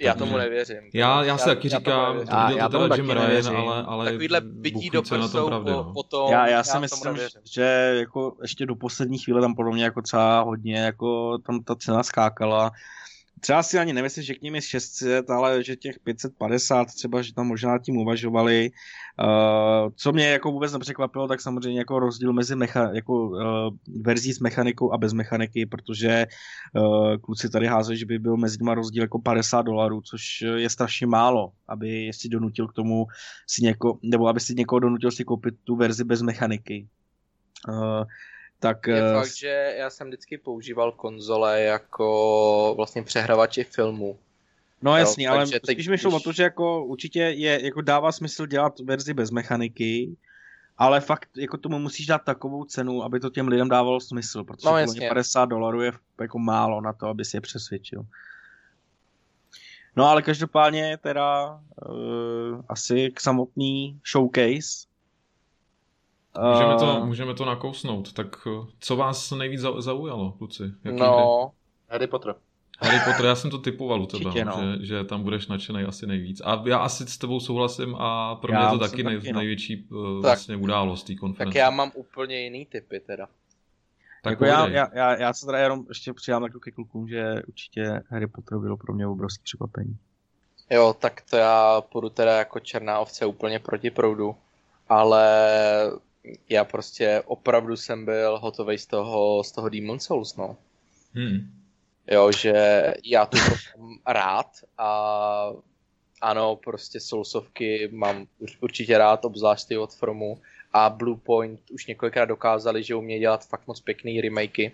[0.00, 0.76] Já tomu nevěřím.
[0.94, 2.34] Já, já si taky já říkám, nevěřím.
[2.34, 3.56] Já- já to tomu teda taky Jim Ryan, nevěřím.
[3.56, 5.92] ale, ale Takovýhle bytí do prsou pravdy, po, no.
[5.94, 7.40] potom, Já, já si tomu myslím, nevěřím.
[7.52, 7.62] že
[7.98, 12.02] jako ještě do poslední chvíle tam podle mě jako třeba hodně jako tam ta cena
[12.02, 12.70] skákala.
[13.40, 17.34] Třeba si ani nemyslím, že k ním je 600, ale že těch 550 třeba, že
[17.34, 18.70] tam možná tím uvažovali.
[19.20, 23.40] Uh, co mě jako vůbec nepřekvapilo, tak samozřejmě jako rozdíl mezi mecha, jako, uh,
[24.00, 26.26] verzí s mechanikou a bez mechaniky, protože
[26.76, 30.70] uh, kluci tady házejí, že by byl mezi nimi rozdíl jako 50 dolarů, což je
[30.70, 33.06] strašně málo, aby si donutil k tomu
[33.46, 36.88] si něko, nebo aby si někoho donutil si koupit tu verzi bez mechaniky.
[37.68, 38.04] Uh,
[38.60, 44.18] tak Je eh, fakt, že já jsem vždycky používal konzole jako vlastně přehrávače filmů.
[44.82, 47.64] No Jo, jasný, ale teď, spíš mi šlo když- o to, že jako určitě je,
[47.64, 50.16] jako dává smysl dělat verzi bez mechaniky,
[50.78, 54.68] ale fakt jako tomu musíš dát takovou cenu, aby to těm lidem dávalo smysl, protože
[54.68, 55.00] No, jasně.
[55.00, 58.06] mě 50 dolarů je jako málo na to, aby si je přesvědčil.
[59.96, 64.89] No ale každopádně teda uh, asi k samotný showcase.
[66.52, 68.12] Můžeme to, Eh, můžeme to nakousnout.
[68.12, 70.62] Tak eh, co vás nejvíc zau- zaujalo, kluci?
[70.62, 70.94] Jaký hry?
[71.00, 71.50] No,
[71.88, 72.34] Harry Potter.
[72.82, 74.62] Harry Potter, já jsem to typoval u tebe, Určitě, no.
[74.62, 74.76] no.
[74.76, 76.40] že, že tam budeš nadšený asi nejvíc.
[76.44, 79.32] A já asi s tebou souhlasím a pro Já mě je to taky, nej, taky,
[79.32, 79.38] no.
[79.38, 80.22] největší uh, Tak.
[80.22, 81.54] vlastně událost té konference.
[81.54, 83.26] tak já mám úplně jiný typy teda.
[84.22, 87.34] tak jako já, já, já, já se teda jenom ještě přidám jako ke klukům, že
[87.48, 89.96] určitě Harry Potter bylo pro mě obrovský překvapení.
[90.70, 94.36] Jo, tak to já půjdu teda jako černá ovce úplně proti proudu,
[94.88, 95.26] ale
[96.48, 100.56] já prostě opravdu jsem byl hotový z toho, z toho Demon Souls, no.
[101.14, 101.60] Hmm.
[102.10, 102.54] Jo, že
[103.04, 103.38] já tu
[103.78, 104.46] mám rád
[104.78, 105.52] a
[106.20, 108.26] ano, prostě Soulsovky mám
[108.60, 110.38] určitě rád, obzvlášť ty od Fromu
[110.72, 114.72] a Bluepoint už několikrát dokázali, že umějí dělat fakt moc pěkný remakey,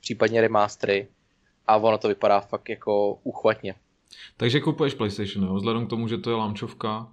[0.00, 1.08] případně remastery
[1.66, 3.74] a ono to vypadá fakt jako uchvatně.
[4.36, 5.54] Takže kupuješ PlayStation, jo?
[5.54, 7.12] Vzhledem k tomu, že to je launchovka,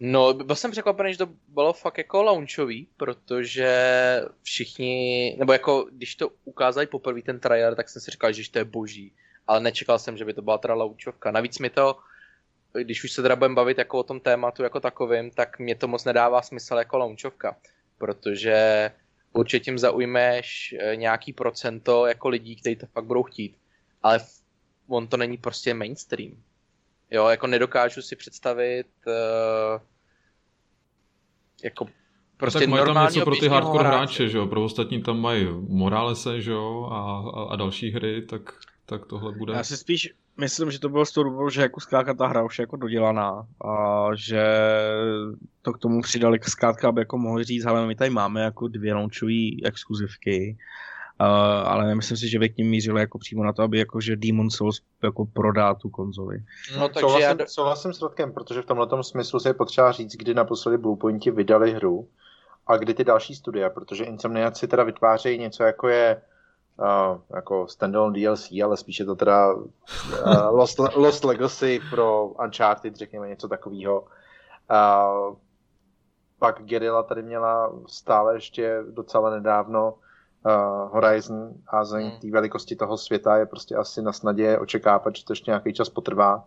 [0.00, 3.70] No, byl jsem překvapený, že to bylo fakt jako launchový, protože
[4.42, 8.58] všichni, nebo jako když to ukázali poprvé ten trailer, tak jsem si říkal, že to
[8.58, 9.12] je boží,
[9.46, 11.30] ale nečekal jsem, že by to byla teda launchovka.
[11.30, 11.98] Navíc mi to,
[12.72, 15.88] když už se teda budeme bavit jako o tom tématu jako takovým, tak mě to
[15.88, 17.56] moc nedává smysl jako launchovka,
[17.98, 18.90] protože
[19.32, 23.56] určitě tím zaujmeš eh, nějaký procento jako lidí, kteří to fakt budou chtít,
[24.02, 24.20] ale
[24.88, 26.42] on to není prostě mainstream.
[27.10, 29.80] Jo, jako nedokážu si představit uh,
[31.64, 31.86] jako
[32.36, 34.46] prostě tak mají tam něco pro ty hardcore hráče, hráče, že jo?
[34.46, 36.88] Pro ostatní tam mají Moralese, že jo?
[36.92, 37.00] A,
[37.40, 38.42] a, a další hry, tak,
[38.86, 39.52] tak tohle bude...
[39.52, 42.44] Já si spíš myslím, že to bylo z toho důvodu, že jako zkrátka ta hra
[42.44, 44.44] už je jako dodělaná a že
[45.62, 48.94] to k tomu přidali zkrátka, aby jako mohli říct, ale my tady máme jako dvě
[48.94, 50.58] launchové exkluzivky
[51.20, 51.26] Uh,
[51.68, 54.16] ale nemyslím si, že by k ním mířili jako přímo na to, aby jako, že
[54.16, 56.38] Demon Souls jako prodá tu konzoli.
[56.78, 57.46] No, takže souhlasím, já...
[57.46, 61.72] souhlasím s Rodkem, protože v tomhle smyslu se je potřeba říct, kdy naposledy Bluepointi vydali
[61.72, 62.08] hru
[62.66, 66.22] a kdy ty další studia, protože Insomniac si teda vytvářejí něco jako je
[66.80, 69.66] uh, jako standalone DLC, ale spíše to teda uh,
[70.50, 74.00] Lost, Lost Legacy pro Uncharted, řekněme něco takového.
[74.00, 75.36] Uh,
[76.38, 79.94] pak Gerilla tady měla stále ještě docela nedávno
[80.46, 82.20] uh, Horizon a vzhledem hmm.
[82.20, 85.88] té velikosti toho světa je prostě asi na snadě očekávat, že to ještě nějaký čas
[85.88, 86.44] potrvá.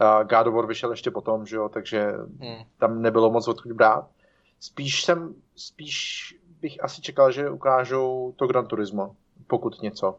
[0.00, 2.64] Uh, God of War vyšel ještě potom, že jo, takže hmm.
[2.78, 4.06] tam nebylo moc odkud brát.
[4.60, 10.18] Spíš jsem, spíš bych asi čekal, že ukážou to Gran Turismo, pokud něco.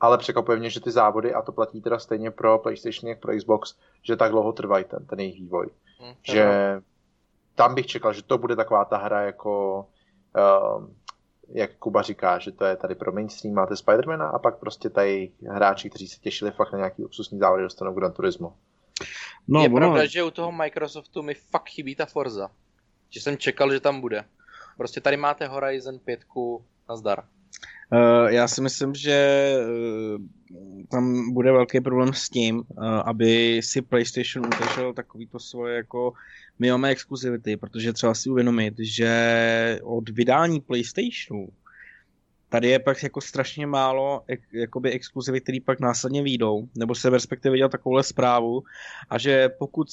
[0.00, 3.36] Ale překvapuje mě, že ty závody, a to platí teda stejně pro PlayStation jak pro
[3.36, 5.70] Xbox, že tak dlouho trvají ten, ten jejich vývoj.
[6.00, 6.80] Hmm, že
[7.54, 9.86] tam bych čekal, že to bude taková ta hra jako
[10.36, 10.86] uh,
[11.48, 15.32] jak Kuba říká, že to je tady pro mainstream, máte Spidermana a pak prostě tady
[15.48, 18.56] hráči, kteří se těšili fakt na nějaký obsusní závody, dostanou Gran Turismo.
[19.48, 19.76] No, je ono...
[19.76, 22.50] pravda, že u toho Microsoftu mi fakt chybí ta Forza.
[23.10, 24.24] Že jsem čekal, že tam bude.
[24.76, 26.20] Prostě tady máte Horizon 5,
[26.88, 27.24] nazdar.
[27.92, 33.82] Uh, já si myslím, že uh, tam bude velký problém s tím, uh, aby si
[33.82, 36.12] PlayStation udržel takový to svoje jako
[36.58, 41.48] my máme exkluzivity, protože třeba si uvědomit, že od vydání PlayStationu
[42.54, 47.52] tady je pak jako strašně málo jakoby exkluzivy, které pak následně výjdou, nebo se respektive
[47.52, 48.62] viděl takovouhle zprávu
[49.10, 49.88] a že pokud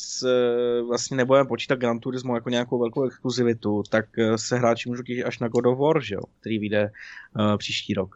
[0.88, 5.26] vlastně nebudeme počítat Gran Turismo jako nějakou velkou exkluzivitu, tak eh, se hráči můžou těšit
[5.26, 6.92] až na God of War, že jo, který vyjde
[7.40, 8.16] uh, příští rok.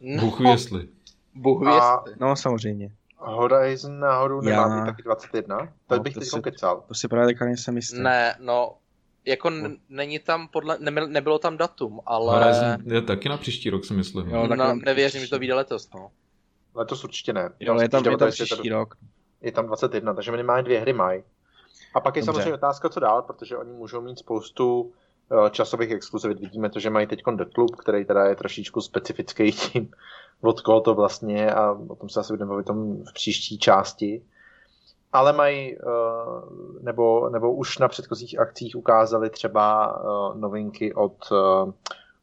[0.00, 0.88] No, Bůh jestli.
[1.34, 2.14] Bůh jestli.
[2.20, 2.90] No samozřejmě.
[3.16, 5.58] Horizon nahoru nemá být taky 21?
[5.86, 6.84] To no, bych teď kecal.
[6.88, 8.02] To si právě teďka nejsem jistý.
[8.02, 8.76] Ne, no,
[9.26, 12.38] jako n- není tam podle, ne, nebylo tam datum, ale...
[12.38, 14.28] Horizon je taky na příští rok, si myslím.
[14.28, 16.10] Jo, tak no, nevěřím, že to vyjde letos, no.
[16.74, 17.50] Letos určitě ne.
[17.60, 18.94] Jo, je tam, je tam příští rok.
[19.40, 21.22] Je tam 21, takže minimálně dvě hry mají.
[21.94, 22.32] A pak je Dobře.
[22.32, 24.92] samozřejmě otázka, co dál, protože oni můžou mít spoustu
[25.46, 26.40] eh, časových exkluzivit.
[26.40, 29.90] Vidíme to, že mají teď The Club, který teda je trošičku specifický tím,
[30.40, 32.68] od koho to vlastně a o tom se asi budeme bavit
[33.10, 34.22] v příští části.
[35.14, 35.80] Ale mají, eh,
[36.80, 41.72] nebo, nebo už na předchozích akcích ukázali třeba eh, novinky od eh,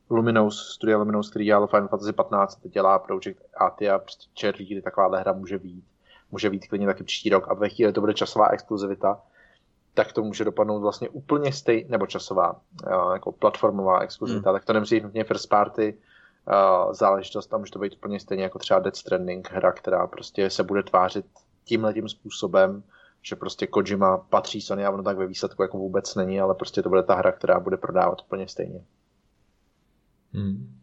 [0.10, 5.20] Luminous, studia Luminous, který dělal Final Fantasy 15, teď dělá Project Atia, prostě červí, taková
[5.20, 5.84] hra může být.
[6.32, 9.22] Může být klidně taky příští rok a ve chvíli to bude časová exkluzivita,
[9.94, 12.56] tak to může dopadnout vlastně úplně stejně, nebo časová,
[13.14, 14.60] jako platformová exkluzivita, hmm.
[14.60, 15.98] tak to nemusí nutně first party,
[16.92, 20.64] záležitost, tam může to být úplně stejně jako třeba Death Stranding, hra, která prostě se
[20.64, 21.26] bude tvářit
[21.72, 22.84] tímhle tím způsobem,
[23.22, 26.82] že prostě Kojima patří Sony a ono tak ve výsledku jako vůbec není, ale prostě
[26.84, 28.84] to bude ta hra, která bude prodávat úplně stejně.
[30.34, 30.76] Hmm.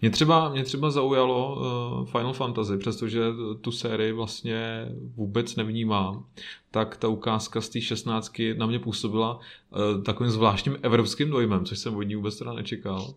[0.00, 3.20] Mě třeba, mě třeba zaujalo uh, Final Fantasy, přestože
[3.60, 6.24] tu sérii vlastně vůbec nevnímám,
[6.70, 11.78] tak ta ukázka z té 16 na mě působila uh, takovým zvláštním evropským dojmem, což
[11.78, 13.14] jsem od ní vůbec teda nečekal.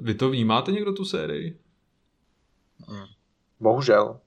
[0.00, 1.58] Vy to vnímáte někdo tu sérii?
[3.60, 4.20] Bohužel.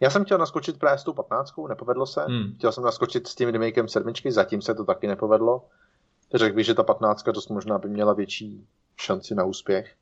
[0.00, 2.24] Já jsem chtěl naskočit právě s tou 15, nepovedlo se.
[2.24, 2.54] Hmm.
[2.58, 5.64] Chtěl jsem naskočit s tím remakem sedmičky, zatím se to taky nepovedlo.
[6.34, 8.66] Řekl bych, že ta 15 dost možná by měla větší
[8.96, 9.94] šanci na úspěch.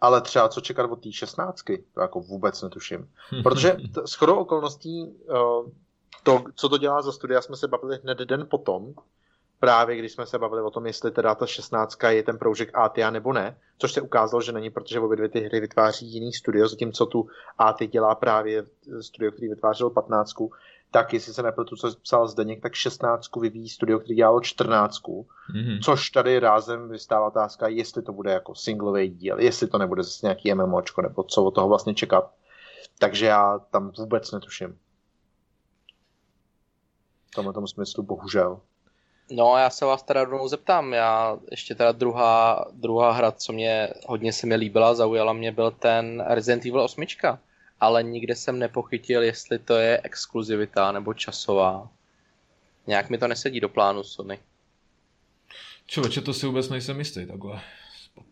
[0.00, 1.62] Ale třeba co čekat od té 16,
[1.94, 3.08] to jako vůbec netuším.
[3.42, 5.68] Protože t- s chodou okolností uh,
[6.22, 8.94] to, co to dělá za studia, jsme se bavili hned den potom,
[9.60, 13.10] právě když jsme se bavili o tom, jestli teda ta 16 je ten proužek ATA
[13.10, 16.68] nebo ne, což se ukázalo, že není, protože obě dvě ty hry vytváří jiný studio,
[16.68, 17.28] zatímco tu
[17.58, 18.64] AT dělá právě
[19.00, 20.32] studio, který vytvářel 15,
[20.90, 25.80] tak jestli se nepletu, co psal Zdeněk, tak 16 vyvíjí studio, který dělalo 14, mm-hmm.
[25.84, 30.26] což tady rázem vystává otázka, jestli to bude jako singlový díl, jestli to nebude zase
[30.26, 32.34] nějaký MMOčko, nebo co od toho vlastně čekat.
[32.98, 34.78] Takže já tam vůbec netuším.
[37.30, 38.60] V tomhle tomu smyslu bohužel.
[39.30, 43.88] No já se vás teda rovnou zeptám, já ještě teda druhá, druhá hra, co mě
[44.06, 47.04] hodně se mi líbila, zaujala mě, byl ten Resident Evil 8,
[47.80, 51.88] ale nikde jsem nepochytil, jestli to je exkluzivita nebo časová.
[52.86, 54.38] Nějak mi to nesedí do plánu Sony.
[55.86, 57.60] Člověče, to si vůbec nejsem jistý takhle.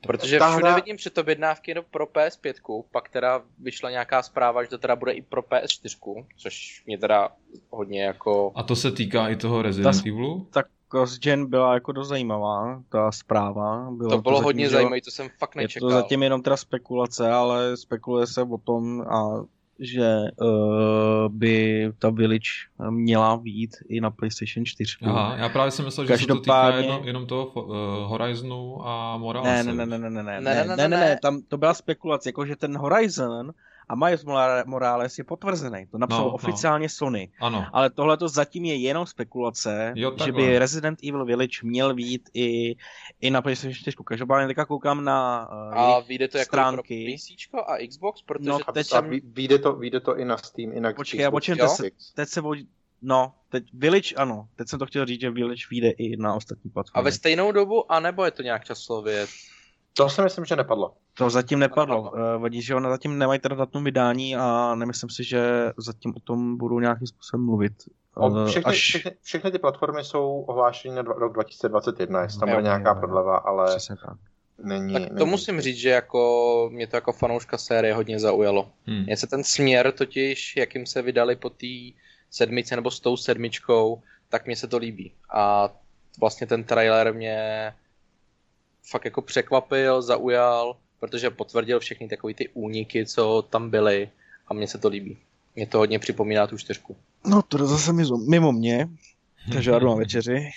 [0.00, 4.96] Protože všude vidím předobjednávky no pro PS5, pak teda vyšla nějaká zpráva, že to teda
[4.96, 7.32] bude i pro PS4, což mě teda
[7.70, 8.52] hodně jako...
[8.54, 10.46] A to se týká i toho Resident Evilu?
[10.50, 13.90] Tak CrossGen byla jako dost zajímavá, ta zpráva.
[13.90, 15.88] Bylo to bylo to hodně zajímavé, to jsem fakt nečekal.
[15.88, 19.44] Je to zatím jenom teda spekulace, ale spekuluje se o tom, a
[19.78, 22.50] že uh, by ta Village
[22.90, 24.92] měla být i na PlayStation 4.
[25.02, 26.82] Aha, já právě jsem myslel, že Každopádně...
[26.82, 27.74] se to týká jenom, jenom toho uh,
[28.10, 30.96] Horizonu a ne, Ne ne ne ne ne ne ne, ne, ne, ne, ne, ne,
[30.96, 33.52] ne, tam to byla spekulace, jako že ten Horizon
[33.88, 34.24] a Miles
[34.66, 35.86] Morales je potvrzený.
[35.90, 36.34] To napsal no, no.
[36.34, 36.88] oficiálně no.
[36.88, 37.30] Sony.
[37.40, 37.66] Ano.
[37.72, 42.28] Ale tohle to zatím je jenom spekulace, jo, že by Resident Evil Village měl být
[42.34, 42.76] i,
[43.20, 43.96] i na PlayStation 4.
[44.04, 47.04] Každopádně teďka koukám na uh, A vyjde to stránky.
[47.04, 47.16] jako
[47.54, 48.22] pro PC a Xbox?
[48.22, 51.32] Protože no, teď a vyjde, to, vyjde to i na Steam, i na Počkej, Xbox.
[51.32, 52.42] Počkej, teď, se, teď se
[53.02, 54.48] No, teď Village, ano.
[54.56, 57.02] Teď jsem to chtěl říct, že Village vyjde i na ostatní platformy.
[57.02, 59.26] A ve stejnou dobu, anebo je to nějak časově?
[59.98, 60.92] To si myslím, že nepadlo.
[61.14, 62.00] To zatím nepadlo.
[62.00, 66.20] Uh, vadí, že ona zatím nemají teda datum vydání a nemyslím si, že zatím o
[66.20, 67.72] tom budou nějakým způsobem mluvit.
[68.16, 68.76] Uh, všechny, až...
[68.76, 73.66] všechny, všechny ty platformy jsou ohlášeny na rok 2021, jestli tam bude nějaká prodleva, ale
[73.66, 74.16] Přesně tak.
[74.64, 74.94] není...
[74.94, 75.30] Tak to není.
[75.30, 78.70] musím říct, že jako mě to jako fanouška série hodně zaujalo.
[78.86, 79.02] Hmm.
[79.02, 81.98] Mně se ten směr totiž, jakým se vydali po té
[82.30, 85.12] sedmice nebo s tou sedmičkou, tak mně se to líbí.
[85.34, 85.70] A
[86.20, 87.72] vlastně ten trailer mě
[88.90, 94.10] fakt jako překvapil, zaujal, protože potvrdil všechny takové ty úniky, co tam byly
[94.48, 95.16] a mně se to líbí.
[95.56, 96.96] Mě to hodně připomíná tu čtyřku.
[97.26, 97.92] No to zase
[98.28, 98.88] mimo mě,
[99.52, 100.50] takže já jdu na večeři.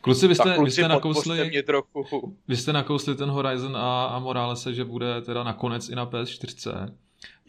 [0.00, 2.36] Kluci, vy jste, vy jste nakousli, mě trochu.
[2.48, 6.92] vy jste nakousli ten Horizon a, a Moralese, že bude teda nakonec i na PS4.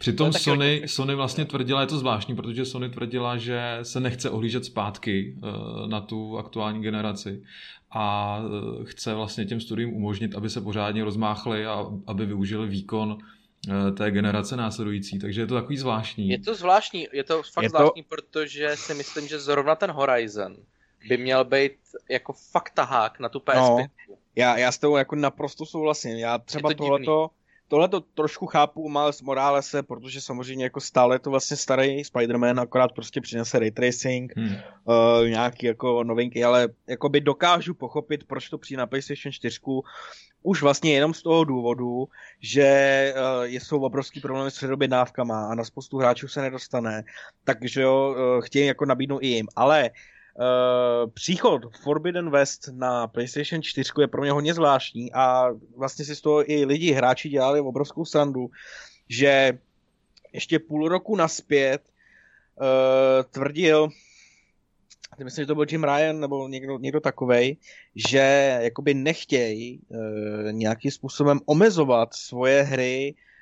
[0.04, 4.66] Přitom Sony, Sony vlastně tvrdila, je to zvláštní, protože Sony tvrdila, že se nechce ohlížet
[4.66, 7.44] zpátky uh, na tu aktuální generaci
[7.92, 13.12] a uh, chce vlastně těm studiím umožnit, aby se pořádně rozmáchly a aby využili výkon
[13.12, 16.30] uh, té generace následující, takže je to takový zvláštní.
[16.30, 18.10] Je to zvláštní, je to fakt je zvláštní, to...
[18.10, 20.56] protože si myslím, že zrovna ten Horizon
[21.08, 21.74] by měl být
[22.10, 23.78] jako fakt tahák na tu PS5.
[24.10, 27.30] No, já, já s tou jako naprosto souhlasím, já třeba to tohleto,
[27.74, 32.04] tohle to trošku chápu u Miles Moralese, protože samozřejmě jako stále je to vlastně starý
[32.04, 34.56] Spider-Man, akorát prostě přinese ray tracing, hmm.
[34.86, 39.60] uh, nějaký jako novinky, ale jako by dokážu pochopit, proč to přijde na PlayStation 4,
[40.44, 42.08] už vlastně jenom z toho důvodu,
[42.42, 47.04] že uh, jsou obrovský problémy s předobědnávkama a na spoustu hráčů se nedostane,
[47.44, 50.13] takže jo, uh, chtějí jako nabídnout i jim, ale Uh,
[51.14, 55.48] příchod Forbidden West na PlayStation 4 je pro mě hodně zvláštní a
[55.78, 58.50] vlastně si z toho i lidi, hráči dělali obrovskou srandu,
[59.10, 59.60] že
[60.34, 61.82] ještě půl roku naspět
[62.62, 62.66] uh,
[63.32, 63.90] tvrdil,
[65.24, 67.58] myslím, že to byl Jim Ryan nebo někdo, někdo takovej,
[67.96, 69.98] že jakoby nechtějí uh,
[70.52, 73.33] nějakým způsobem omezovat svoje hry Uh,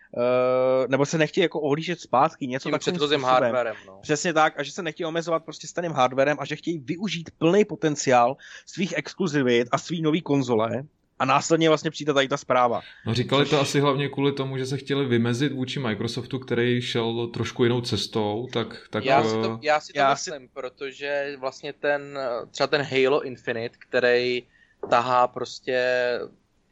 [0.88, 3.76] nebo se nechtějí jako ohlížet zpátky, něco Tím předchozím hardwarem.
[3.88, 4.00] No.
[4.02, 7.66] Přesně tak, a že se nechtějí omezovat prostě starým hardwarem a že chtějí využít plný
[7.66, 10.84] potenciál svých exkluzivit a svých nový konzole,
[11.20, 12.82] a následně vlastně přijde tady ta zpráva.
[13.06, 13.50] No říkali Což...
[13.50, 17.82] to asi hlavně kvůli tomu, že se chtěli vymezit vůči Microsoftu, který šel trošku jinou
[17.82, 18.88] cestou, tak...
[18.90, 20.50] tak já, si to, já si to já myslím, si...
[20.54, 22.20] protože vlastně ten,
[22.52, 24.44] třeba ten Halo Infinite, který
[24.90, 25.82] tahá prostě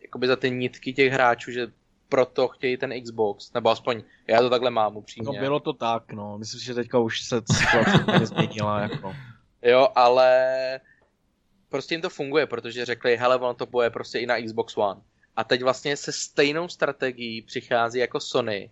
[0.01, 1.67] jakoby za ty nitky těch hráčů, že
[2.09, 5.25] proto chtějí ten Xbox, nebo aspoň já to takhle mám upřímně.
[5.25, 9.15] No bylo to tak, no, myslím, že teďka už se situace změnila, jako.
[9.61, 10.79] Jo, ale
[11.69, 15.01] prostě jim to funguje, protože řekli, hele, ono to bude prostě i na Xbox One.
[15.35, 18.71] A teď vlastně se stejnou strategií přichází jako Sony.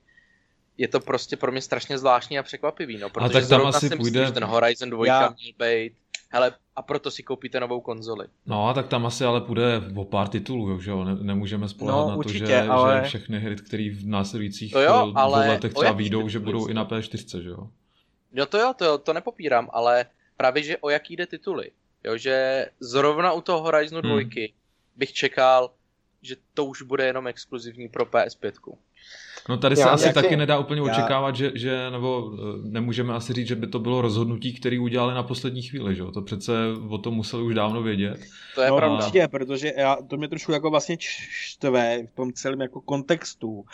[0.78, 3.90] Je to prostě pro mě strašně zvláštní a překvapivý, no, protože a tak tam asi
[3.90, 3.98] půjde...
[3.98, 5.20] myslím, že ten Horizon 2 já...
[5.20, 5.94] měl být
[6.30, 8.28] hele, a proto si koupíte novou konzoli.
[8.46, 11.04] No, tak tam asi ale půjde o pár titulů, že jo?
[11.04, 12.96] Ne, nemůžeme spolehat no, na určitě, to, že, ale...
[12.96, 16.68] že všechny hry, které v následujících to jo, ale dvou letech třeba výjdou, že budou
[16.68, 17.70] i na P4, že jo?
[18.34, 20.06] No to jo, to, to nepopírám, ale
[20.38, 21.72] právě, že o jaký jde tituly.
[22.04, 24.30] Jo, že zrovna u toho Horizonu 2 hmm.
[24.96, 25.72] bych čekal,
[26.22, 28.78] že to už bude jenom exkluzivní pro PS5.
[29.50, 30.92] No tady se já, asi taky nedá úplně já...
[30.92, 35.14] očekávat, že, že, nebo eh, nemůžeme asi říct, že by to bylo rozhodnutí, které udělali
[35.14, 36.12] na poslední chvíli, že jo?
[36.12, 36.54] To přece
[36.90, 38.20] o tom museli už dávno vědět.
[38.56, 38.98] To je no, pravda.
[38.98, 43.66] Určitě, protože já, to mě trošku jako vlastně čtve v tom celém jako kontextu,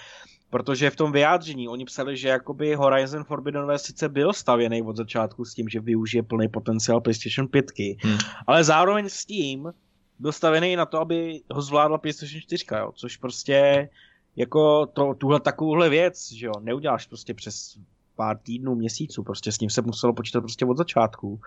[0.49, 4.97] protože v tom vyjádření oni psali, že jakoby Horizon Forbidden West sice byl stavěný od
[4.97, 7.65] začátku s tím, že využije plný potenciál PlayStation 5,
[8.03, 8.17] hmm.
[8.47, 9.73] ale zároveň s tím
[10.19, 12.91] byl stavěný na to, aby ho zvládla PlayStation 4, jo?
[12.95, 13.89] což prostě
[14.35, 17.77] jako to, tuhle takovouhle věc, že jo, neuděláš prostě přes
[18.15, 21.41] pár týdnů, měsíců, prostě s ním se muselo počítat prostě od začátku.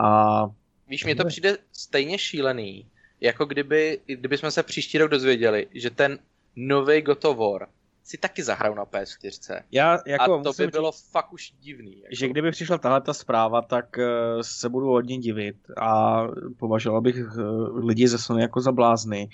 [0.00, 0.46] A...
[0.88, 2.86] Víš, mně to přijde stejně šílený,
[3.20, 6.18] jako kdyby, kdyby jsme se příští rok dozvěděli, že ten
[6.56, 7.68] nový God of War
[8.04, 9.62] si taky zahraju na PS4.
[9.72, 11.96] Já, jako, a to by bylo říct, fakt už divný.
[11.96, 12.14] Jako.
[12.14, 16.22] Že kdyby přišla tahle ta zpráva, tak uh, se budu hodně divit a
[16.58, 19.28] považoval bych uh, lidi ze Sony jako za blázny.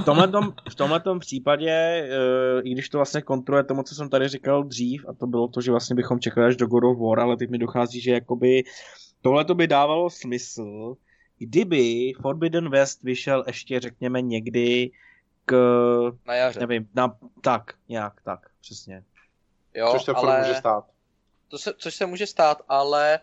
[0.00, 4.28] V tomhletom, v tomhletom případě, uh, i když to vlastně kontroluje tomu, co jsem tady
[4.28, 7.20] říkal dřív, a to bylo to, že vlastně bychom čekali až do God of War,
[7.20, 8.64] ale teď mi dochází, že jakoby
[9.22, 10.96] tohle to by dávalo smysl,
[11.38, 14.90] kdyby Forbidden West vyšel ještě, řekněme, někdy.
[16.26, 16.60] Na jaře.
[16.60, 19.04] Nevím, na, tak, nějak, tak, přesně.
[19.74, 20.38] Jo, což se ale...
[20.38, 20.84] může stát.
[21.48, 23.20] To se, což se může stát, ale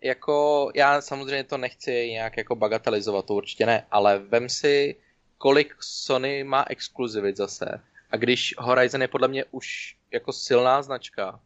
[0.00, 4.96] jako já samozřejmě to nechci nějak jako bagatelizovat, to určitě ne, ale vem si,
[5.38, 7.80] kolik Sony má exkluzivit zase.
[8.10, 11.40] A když Horizon je podle mě už jako silná značka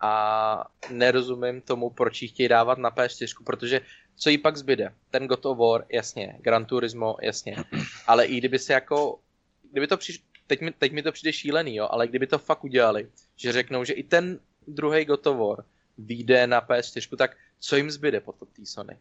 [0.00, 3.80] a nerozumím tomu, proč ji chtějí dávat na PS4, protože
[4.16, 4.94] co jí pak zbyde?
[5.10, 7.56] Ten God of War, jasně, Gran Turismo, jasně,
[8.06, 9.18] ale i kdyby se jako
[9.72, 10.22] kdyby to přiš...
[10.46, 13.84] teď, mi, teď mi to přijde šílený, jo, ale kdyby to fakt udělali, že řeknou,
[13.84, 15.64] že i ten druhý War
[15.98, 18.96] vyjde na PS4, tak co jim zbyde potom tý Sony?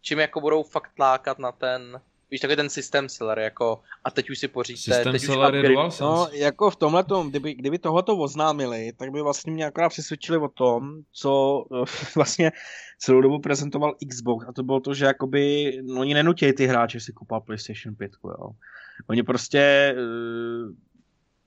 [0.00, 4.30] Čím jako budou fakt tlákat na ten, víš, takový ten systém seller, jako a teď
[4.30, 4.94] už si poříďte.
[4.94, 9.10] Systém teď seller už je dual No, jako v tomhle kdyby, kdyby tohoto oznámili, tak
[9.10, 11.64] by vlastně mě akorát přesvědčili o tom, co
[12.14, 12.52] vlastně
[12.98, 17.00] celou dobu prezentoval Xbox a to bylo to, že jakoby, no, oni nenutí ty hráče
[17.00, 18.50] si kupovat PlayStation 5, jo.
[19.06, 20.74] Oni prostě uh,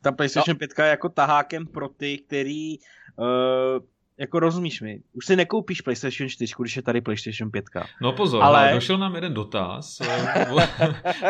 [0.01, 0.59] ta PlayStation no.
[0.59, 3.85] 5 je jako tahákem pro ty, který uh,
[4.17, 7.65] jako rozumíš mi, už si nekoupíš PlayStation 4, když je tady PlayStation 5.
[8.01, 8.71] No pozor, ale...
[8.73, 10.47] došel nám jeden dotaz eh,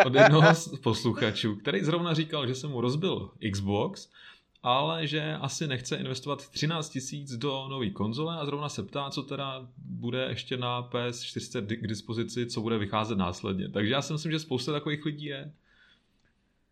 [0.06, 4.10] od jednoho z posluchačů, který zrovna říkal, že se mu rozbil Xbox,
[4.64, 9.24] ale že asi nechce investovat 13 tisíc do nové konzole a zrovna se ptá, co
[9.24, 13.70] teda bude ještě na PS4 k dispozici, co bude vycházet následně.
[13.70, 15.52] Takže já si myslím, že spousta takových lidí je.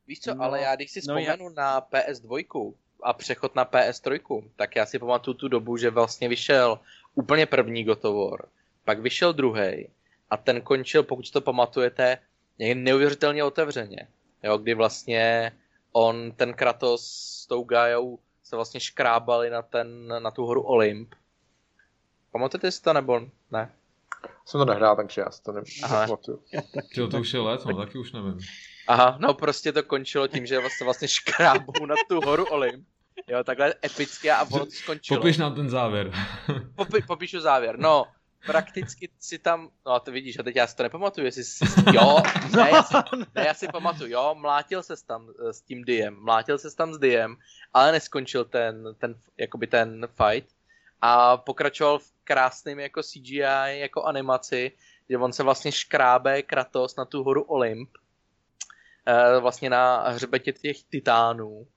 [0.07, 1.55] Víš co, no, ale já když si vzpomenu no, já...
[1.55, 2.73] na PS2
[3.03, 6.79] a přechod na PS3, tak já si pamatuju tu dobu, že vlastně vyšel
[7.15, 8.45] úplně první War,
[8.83, 9.89] pak vyšel druhý
[10.29, 12.17] a ten končil, pokud to pamatujete,
[12.73, 14.07] neuvěřitelně otevřeně.
[14.43, 15.51] Jo, kdy vlastně
[15.91, 21.15] on, ten Kratos s tou Gajou se vlastně škrábali na, ten, na tu horu Olymp.
[22.31, 23.21] Pamatujete si to nebo
[23.51, 23.71] ne?
[24.45, 26.43] Jsem to nehrál, takže já si to nepamatuju.
[26.97, 28.39] Jo, to už je let, no, taky už nevím.
[28.87, 32.87] Aha, no prostě to končilo tím, že vlastně, vlastně škrábou na tu horu Olymp.
[33.27, 35.19] Jo, takhle epické a ono to skončilo.
[35.19, 36.11] Popiš nám ten závěr.
[36.75, 37.79] Popi, popíšu závěr.
[37.79, 38.05] No,
[38.45, 42.17] prakticky si tam, no to vidíš, a teď já si to nepamatuju, jestli jsi, jo,
[42.55, 42.93] ne já, si,
[43.35, 46.93] ne, já si pamatuju, jo, mlátil se tam eh, s tím Diem, mlátil se tam
[46.93, 47.37] s Diem,
[47.73, 50.49] ale neskončil ten, ten, jakoby ten fight
[51.01, 54.71] a pokračoval v krásným jako CGI, jako animaci,
[55.07, 57.89] kde on se vlastně škrábe Kratos na tu horu Olymp,
[59.39, 61.67] vlastně na hřbetě těch titánů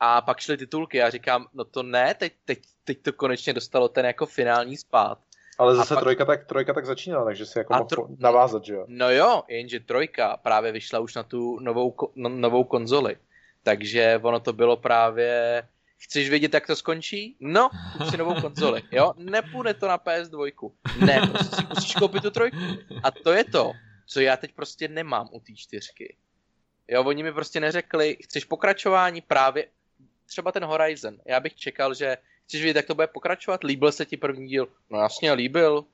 [0.00, 3.88] a pak šly titulky a říkám, no to ne, teď, teď, teď to konečně dostalo
[3.88, 5.18] ten jako finální spát.
[5.58, 6.02] Ale zase pak...
[6.02, 8.06] trojka, tak, trojka tak začínala, takže si jako mohl tro...
[8.18, 8.84] navázat, že jo?
[8.88, 13.16] No jo, jenže trojka právě vyšla už na tu novou, no, novou konzoli.
[13.62, 15.62] Takže ono to bylo právě...
[15.98, 17.36] Chceš vědět, jak to skončí?
[17.40, 19.12] No, kup si novou konzoli, jo?
[19.16, 20.72] Nepůjde to na PS2.
[21.06, 22.56] Ne, prostě si musíš koupit tu trojku.
[23.02, 23.72] A to je to,
[24.06, 26.16] co já teď prostě nemám u té čtyřky.
[26.90, 29.66] Jo, oni mi prostě neřekli, chceš pokračování právě
[30.26, 31.16] třeba ten Horizon.
[31.24, 33.64] Já bych čekal, že chceš vědět, jak to bude pokračovat?
[33.64, 34.68] Líbil se ti první díl?
[34.90, 35.84] No jasně, líbil.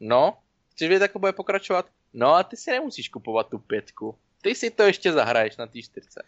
[0.00, 0.38] No,
[0.70, 1.86] chceš vědět, jak to bude pokračovat?
[2.12, 4.14] No a ty si nemusíš kupovat tu pětku.
[4.42, 6.22] Ty si to ještě zahraješ na té čtyřce.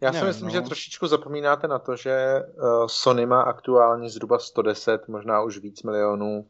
[0.00, 0.50] Já si ne, myslím, no.
[0.52, 5.82] že trošičku zapomínáte na to, že uh, Sony má aktuálně zhruba 110, možná už víc
[5.82, 6.46] milionů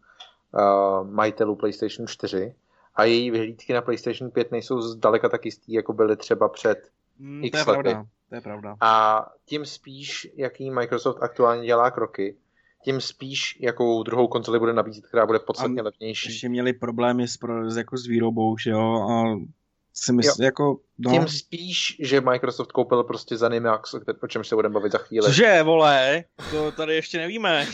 [0.53, 2.55] uh, majitelů PlayStation 4
[2.95, 7.45] a její vyhlídky na PlayStation 5 nejsou zdaleka tak jistý, jako byly třeba před mm,
[7.45, 7.91] x to je lety.
[7.91, 8.07] Pravda.
[8.29, 8.77] To je pravda.
[8.81, 12.37] A tím spíš, jaký Microsoft aktuálně dělá kroky,
[12.85, 16.29] tím spíš jakou druhou konzoli bude nabízet, která bude podstatně levnější.
[16.29, 19.37] Ještě měli problémy s, pro, jako s výrobou, že jo, a
[19.95, 21.11] si myslím, jako, no.
[21.11, 25.27] Tím spíš, že Microsoft koupil prostě za Nimax, o čem se budeme bavit za chvíli.
[25.27, 27.67] Cože, vole, to tady ještě nevíme.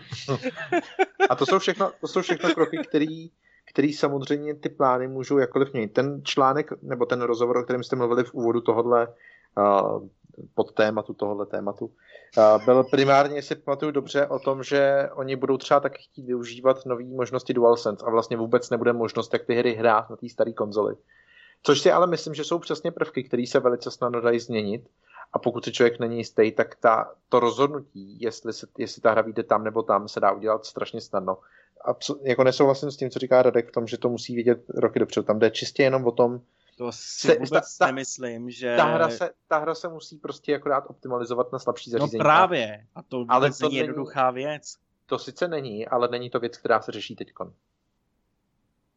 [1.30, 3.30] a to jsou všechno, to jsou všechno kroky, který,
[3.76, 5.92] který samozřejmě ty plány můžou jakkoliv měnit.
[5.92, 9.08] Ten článek, nebo ten rozhovor, o kterém jste mluvili v úvodu tohohle
[9.58, 10.08] uh,
[10.54, 15.56] pod tématu tohohle tématu, uh, byl primárně, jestli pamatuju dobře, o tom, že oni budou
[15.56, 19.74] třeba taky chtít využívat nové možnosti DualSense a vlastně vůbec nebude možnost, jak ty hry
[19.74, 20.96] hrát na té staré konzoli.
[21.62, 24.88] Což si ale myslím, že jsou přesně prvky, které se velice snadno dají změnit.
[25.32, 29.22] A pokud si člověk není jistý, tak ta, to rozhodnutí, jestli, se, jestli ta hra
[29.22, 31.38] vyjde tam nebo tam, se dá udělat strašně snadno.
[31.84, 34.98] A jako nesouhlasím s tím, co říká Radek v tom, že to musí vidět roky
[34.98, 35.26] dopředu.
[35.26, 36.40] Tam jde čistě jenom o tom,
[36.78, 38.76] to si se, vůbec ta, nemyslím, že...
[38.76, 42.18] Ta hra, se, ta hra se musí prostě akorát optimalizovat na slabší no zařízení.
[42.18, 44.76] No právě, a to ale to není jednoduchá věc.
[45.06, 47.52] To sice není, ale není to věc, která se řeší teďkon.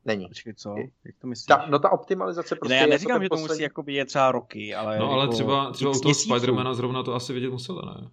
[0.05, 0.27] Není.
[0.27, 0.75] Počkej, co?
[1.03, 1.45] Jak to myslíš?
[1.45, 2.73] Ta, no ta optimalizace prostě...
[2.73, 3.53] Ne, já neříkám, jako že to poslední...
[3.53, 4.99] musí jako být třeba roky, ale...
[4.99, 8.09] No ale jako třeba, třeba u toho Spidermana zrovna to asi vidět muselo, ne?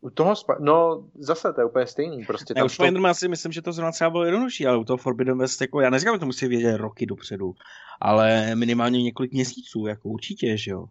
[0.00, 2.24] U toho, spa- no zase to je úplně stejný.
[2.24, 3.18] Prostě ne, u Spidermana to...
[3.18, 5.90] si myslím, že to zrovna třeba bylo jednodušší, ale u toho Forbidden West, jako já
[5.90, 7.54] neříkám, že to musí vědět roky dopředu,
[8.00, 10.84] ale minimálně několik měsíců, jako určitě, že jo.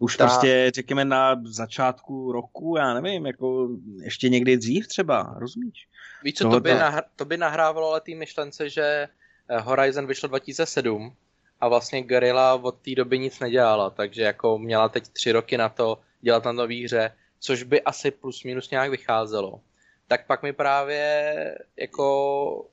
[0.00, 0.26] Už ta...
[0.26, 3.68] prostě, řekněme, na začátku roku, já nevím, jako
[4.02, 5.88] ještě někdy dřív třeba, rozumíš?
[6.24, 9.08] Víš co, to by, nahr- to by nahrávalo ale té myšlence, že
[9.48, 11.12] eh, Horizon vyšlo 2007
[11.60, 15.68] a vlastně Guerrilla od té doby nic nedělala, takže jako měla teď tři roky na
[15.68, 19.60] to dělat na nový hře, což by asi plus minus nějak vycházelo.
[20.08, 22.66] Tak pak mi právě jako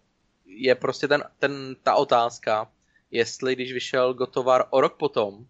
[0.46, 2.72] je prostě ten, ten, ta otázka,
[3.12, 5.46] jestli když vyšel Gotovar o rok potom,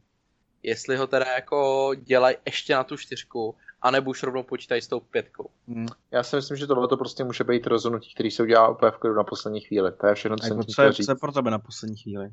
[0.63, 4.99] jestli ho teda jako dělají ještě na tu čtyřku, anebo už rovnou počítají s tou
[4.99, 5.49] pětkou.
[5.67, 5.87] Hmm.
[6.11, 9.15] Já si myslím, že tohle to prostě může být rozhodnutí, který se udělá úplně v
[9.15, 9.91] na poslední chvíli.
[9.91, 12.29] To je všechno, co jsem co, je, co je pro tebe na poslední chvíli?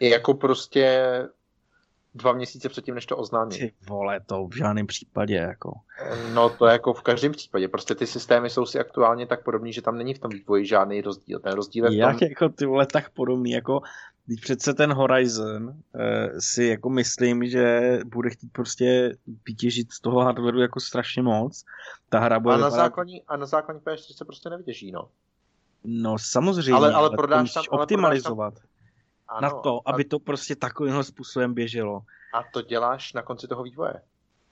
[0.00, 1.12] Je jako prostě
[2.14, 3.58] dva měsíce předtím, než to oznámí.
[3.58, 5.72] Ty vole, to v žádném případě, jako.
[6.34, 7.68] No to je jako v každém případě.
[7.68, 11.00] Prostě ty systémy jsou si aktuálně tak podobný, že tam není v tom vývoji žádný
[11.00, 11.38] rozdíl.
[11.38, 12.10] Ten rozdíl je v tom...
[12.10, 13.80] Jak jako ty vole tak podobný, jako
[14.28, 15.74] Teď přece ten Horizon uh,
[16.38, 19.16] si jako myslím, že bude chtít prostě
[19.46, 21.64] vytěžit z toho hardwareu jako strašně moc.
[22.08, 25.08] Ta hra bude a, na základní, a na základní PS4 se prostě nevytěží, no.
[25.84, 28.54] No samozřejmě, ale, ale, prodáš tam, ale optimalizovat.
[28.54, 28.62] Tam...
[29.28, 30.08] Ano, na to, aby a...
[30.08, 32.00] to prostě takovým způsobem běželo.
[32.34, 33.94] A to děláš na konci toho vývoje.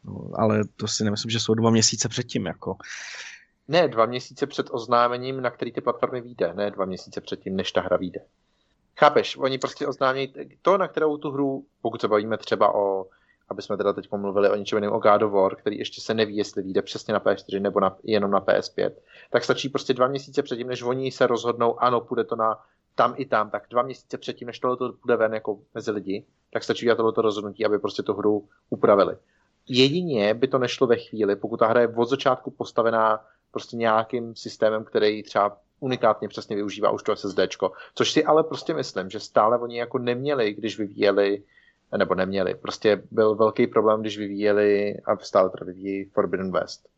[0.04, 2.76] No, ale to si nemyslím, že jsou dva měsíce předtím, jako.
[3.68, 7.72] Ne, dva měsíce před oznámením, na který ty platformy vyjde, ne dva měsíce předtím, než
[7.72, 8.20] ta hra vyjde.
[8.98, 10.32] Chápeš, oni prostě oznámějí
[10.62, 13.06] to, na kterou tu hru, pokud se bavíme třeba o,
[13.48, 16.14] aby jsme teda teď mluvili o něčem jiném, o God of War, který ještě se
[16.14, 18.90] neví, jestli vyjde přesně na PS4 nebo na, jenom na PS5,
[19.30, 22.58] tak stačí prostě dva měsíce předtím, než oni se rozhodnou, ano, půjde to na
[22.96, 26.64] tam i tam, tak dva měsíce předtím, než tohle bude ven jako mezi lidi, tak
[26.64, 29.16] stačí udělat tohleto rozhodnutí, aby prostě tu hru upravili.
[29.68, 34.36] Jedině by to nešlo ve chvíli, pokud ta hra je od začátku postavená prostě nějakým
[34.36, 37.40] systémem, který třeba unikátně přesně využívá už to SSD,
[37.94, 41.42] což si ale prostě myslím, že stále oni jako neměli, když vyvíjeli
[41.96, 42.54] nebo neměli.
[42.54, 46.88] Prostě byl velký problém, když vyvíjeli a stále to vyvíjí Forbidden West.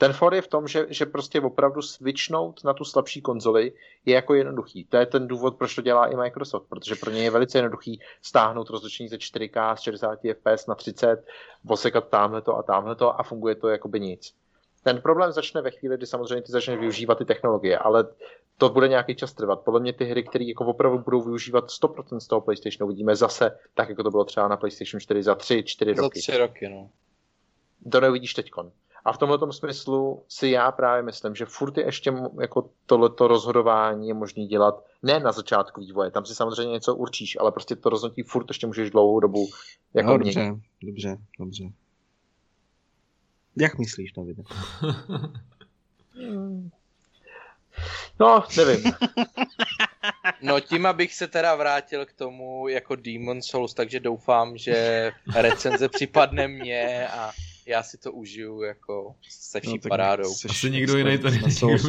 [0.00, 3.72] Ten for je v tom, že, že prostě opravdu switchnout na tu slabší konzoli
[4.04, 4.84] je jako jednoduchý.
[4.84, 8.00] To je ten důvod, proč to dělá i Microsoft, protože pro ně je velice jednoduchý
[8.22, 11.24] stáhnout rozlišení ze 4K z 60 fps na 30,
[11.68, 14.34] osekat tamhleto a tamhleto a funguje to jako by nic.
[14.82, 18.08] Ten problém začne ve chvíli, kdy samozřejmě ty začneš využívat ty technologie, ale
[18.58, 19.60] to bude nějaký čas trvat.
[19.60, 23.58] Podle mě ty hry, které jako opravdu budou využívat 100% z toho PlayStationu, uvidíme zase,
[23.74, 26.20] tak jako to bylo třeba na PlayStation 4 za 3-4 roky.
[26.20, 26.90] Za 3 roky, no.
[27.92, 28.72] To neuvidíš teďkon.
[29.04, 34.08] A v tomhle smyslu si já právě myslím, že furt je ještě jako tohleto rozhodování
[34.08, 37.88] je možné dělat ne na začátku vývoje, tam si samozřejmě něco určíš, ale prostě to
[37.88, 39.46] rozhodnutí furt ještě můžeš dlouhou dobu
[39.94, 41.64] jako no, dobře, dobře, dobře.
[43.56, 44.42] Jak myslíš, Davide?
[48.20, 48.92] no, nevím.
[50.42, 55.88] No tím, abych se teda vrátil k tomu jako Demon Souls, takže doufám, že recenze
[55.88, 57.30] připadne mně a
[57.70, 60.32] já si to užiju jako se vší no, parádou.
[60.48, 61.40] Asi nikdo jiný tady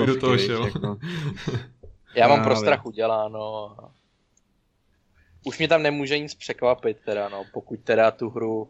[0.05, 0.65] do toho šel.
[0.65, 0.97] Jako.
[2.15, 3.75] Já mám pro strach uděláno.
[5.43, 8.69] Už mě tam nemůže nic překvapit teda, no, pokud teda tu hru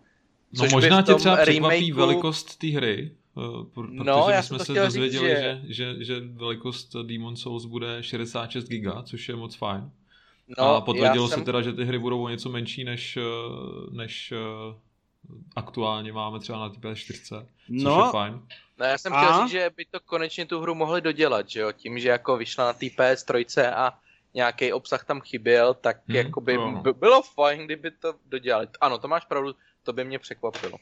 [0.53, 1.95] No možná tě třeba překvapí remakeu...
[1.95, 5.61] velikost té hry, eh, protože no, my jsme se dozvěděli, říct, že...
[5.67, 9.91] Že, že, že velikost Demon Souls bude 66 giga, což je moc fajn.
[10.57, 11.39] No, a potvrdilo jsem...
[11.39, 13.21] se teda, že ty hry budou o něco menší než, eh,
[13.91, 14.75] než eh,
[15.55, 18.03] aktuálně máme třeba na té PS4, což No.
[18.05, 18.41] je fajn.
[18.79, 19.23] No, já jsem A?
[19.25, 21.71] chtěl říct, že by to konečně tu hru mohli dodělat, že jo?
[21.71, 23.99] Tím, že jako vyšla na té PS3 a
[24.33, 26.81] nějaký obsah tam chyběl, tak Hmm, jako by no.
[26.81, 28.67] by bylo fajn, kdyby to dodělali.
[28.81, 30.77] Ano, to máš pravdu, to by mě překvapilo.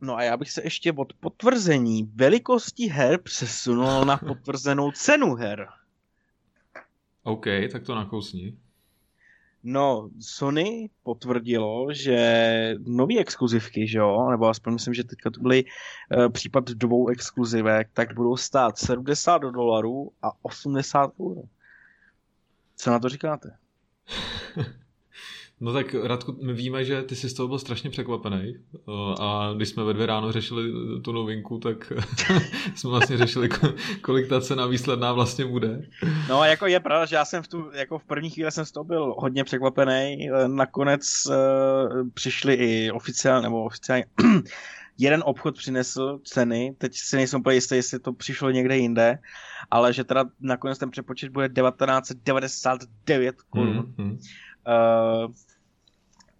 [0.00, 5.68] No a já bych se ještě od potvrzení velikosti her přesunul na potvrzenou cenu her.
[7.22, 8.56] OK, tak to nakousni.
[9.66, 15.64] No, Sony potvrdilo, že nový exkluzivky, že jo, nebo aspoň myslím, že teďka to byly
[15.64, 21.42] uh, případ dvou exkluzivek, tak budou stát 70 dolarů a 80 euro.
[22.76, 23.56] Co na to říkáte?
[25.60, 28.54] No tak Radku, my víme, že ty jsi z toho byl strašně překvapený
[29.20, 30.72] a když jsme ve dvě ráno řešili
[31.02, 31.92] tu novinku, tak
[32.74, 35.82] jsme vlastně řešili, ko- kolik ta cena výsledná vlastně bude.
[36.28, 38.72] No, jako je pravda, že já jsem v tu, jako v první chvíli jsem z
[38.72, 40.30] toho byl hodně překvapený.
[40.30, 41.34] Eh, Nakonec uh,
[42.14, 44.04] přišli i oficiálně, nebo oficiálně
[44.98, 49.18] jeden obchod přinesl ceny, teď si nejsem úplně jistý, jestli to přišlo někde jinde,
[49.70, 53.76] ale že teda nakonec ten přepočet bude 1999 korun.
[53.76, 54.18] Hmm, hmm.
[54.66, 55.32] Uh,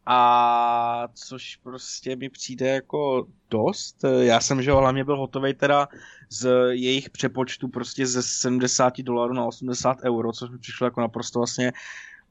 [0.06, 4.04] a což prostě mi přijde jako dost.
[4.20, 5.88] Já jsem, že hlavně byl hotový teda
[6.30, 11.38] z jejich přepočtu prostě ze 70 dolarů na 80 euro, což mi přišlo jako naprosto
[11.38, 11.72] vlastně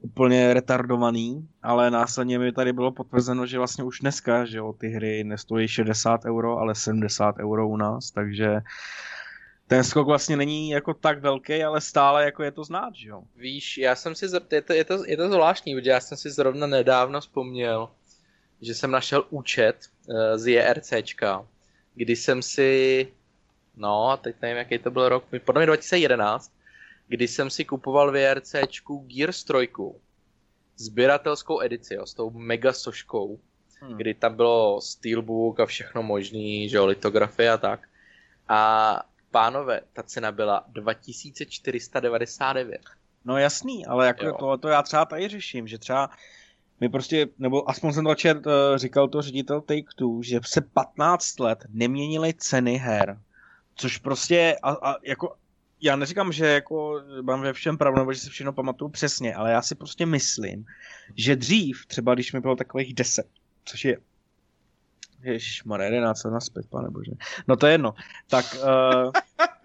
[0.00, 4.88] úplně retardovaný, ale následně mi tady bylo potvrzeno, že vlastně už dneska, že jo, ty
[4.88, 8.60] hry nestojí 60 euro, ale 70 euro u nás, takže
[9.66, 13.22] ten skok vlastně není jako tak velký, ale stále jako je to znát, že jo.
[13.36, 16.18] Víš, já jsem si, zr- je to, je to, je to zvláštní, protože já jsem
[16.18, 17.90] si zrovna nedávno vzpomněl,
[18.60, 19.76] že jsem našel účet
[20.06, 21.46] uh, z JRCčka,
[21.94, 23.08] kdy jsem si,
[23.76, 26.52] no, a teď nevím, jaký to byl rok, podle mě 2011,
[27.08, 29.54] kdy jsem si kupoval v JRCčku Gears 3,
[30.76, 33.40] sběratelskou edici, jo, s tou mega soškou,
[33.80, 33.96] Hmm.
[33.96, 37.88] kdy tam bylo steelbook a všechno možný, že jo, litografie a tak.
[38.48, 39.02] A
[39.34, 42.80] pánové, ta cena byla 2499.
[43.24, 44.36] No jasný, ale jako Jo.
[44.38, 46.10] to, to já třeba tady řeším, že třeba
[46.80, 51.40] my prostě, nebo aspoň jsem to čet, uh, říkal to ředitel Take-Two, že se 15
[51.40, 53.20] let neměnily ceny her,
[53.74, 55.34] což prostě, a, a jako,
[55.80, 59.52] já neříkám, že jako mám ve všem pravdu, nebo že si všechno pamatuju přesně, ale
[59.52, 60.66] já si prostě myslím,
[61.16, 63.26] že dřív, třeba když mi bylo takových 10,
[63.64, 63.98] což je
[65.26, 67.12] Ježišmarja, 11 let naspět, pane bože.
[67.48, 67.94] No to je jedno.
[68.28, 69.12] Tak, uh,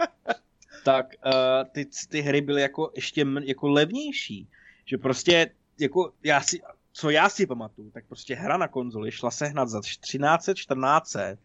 [0.84, 4.48] tak uh, ty, ty hry byly jako ještě jako levnější.
[4.86, 6.62] Že prostě, jako já si,
[6.92, 11.38] co já si pamatuju, tak prostě hra na konzoli šla sehnat za 1300, 1400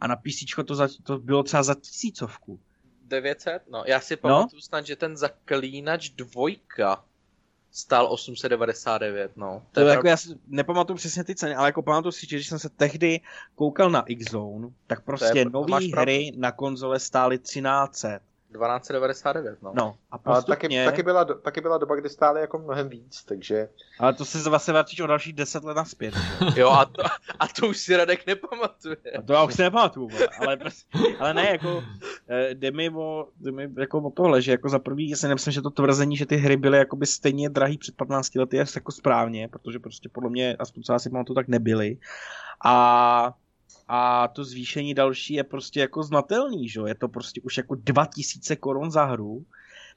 [0.00, 2.60] a na PC to, za, to bylo třeba za tisícovku.
[3.02, 3.62] 900?
[3.70, 7.04] No, já si pamatuju snad, že ten zaklínač dvojka
[7.76, 9.62] stál 899, no.
[9.72, 9.92] To je pravda.
[9.92, 12.68] jako, já si nepamatuju přesně ty ceny, ale jako pamatuju si, že když jsem se
[12.68, 13.20] tehdy
[13.54, 18.20] koukal na X-Zone, tak prostě to nové hry na konzole stály 1300.
[18.52, 19.72] 1299, no.
[19.74, 23.24] No a Ale taky, postupně, taky, byla, taky byla doba, kdy stály jako mnohem víc,
[23.24, 23.68] takže
[23.98, 26.14] ale to se zase vrátíš o dalších 10 let naspět.
[26.56, 27.02] Jo, a to,
[27.38, 28.96] a to už si Radek nepamatuje.
[29.18, 30.08] A to já už si nepamatuju,
[30.38, 31.84] ale, prostě, ale ne, jako
[32.28, 35.28] eh, jde mi, o, jde mi jako o tohle, že jako za prvý já si
[35.28, 38.64] nemyslím, že to tvrzení, že ty hry byly jakoby stejně drahý před 15 lety je
[38.74, 41.98] jako správně, protože prostě podle mě, aspoň co já si pamatuju, tak nebyly.
[42.64, 43.34] A
[43.88, 46.80] a to zvýšení další je prostě jako znatelný, že?
[46.80, 46.86] jo?
[46.86, 49.44] Je to prostě už jako 2000 korun za hru.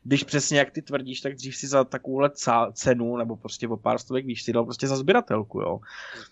[0.04, 2.30] Když přesně jak ty tvrdíš, tak dřív si za takovouhle
[2.74, 5.80] cenu, nebo prostě o pár stovek víš, si dal prostě za sběratelku, jo.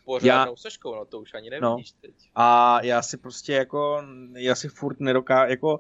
[0.06, 2.14] Pořádnou soškou, no to už ani nevidíš teď.
[2.36, 4.04] A já si prostě jako,
[4.34, 5.80] já si furt nedokážu, jako,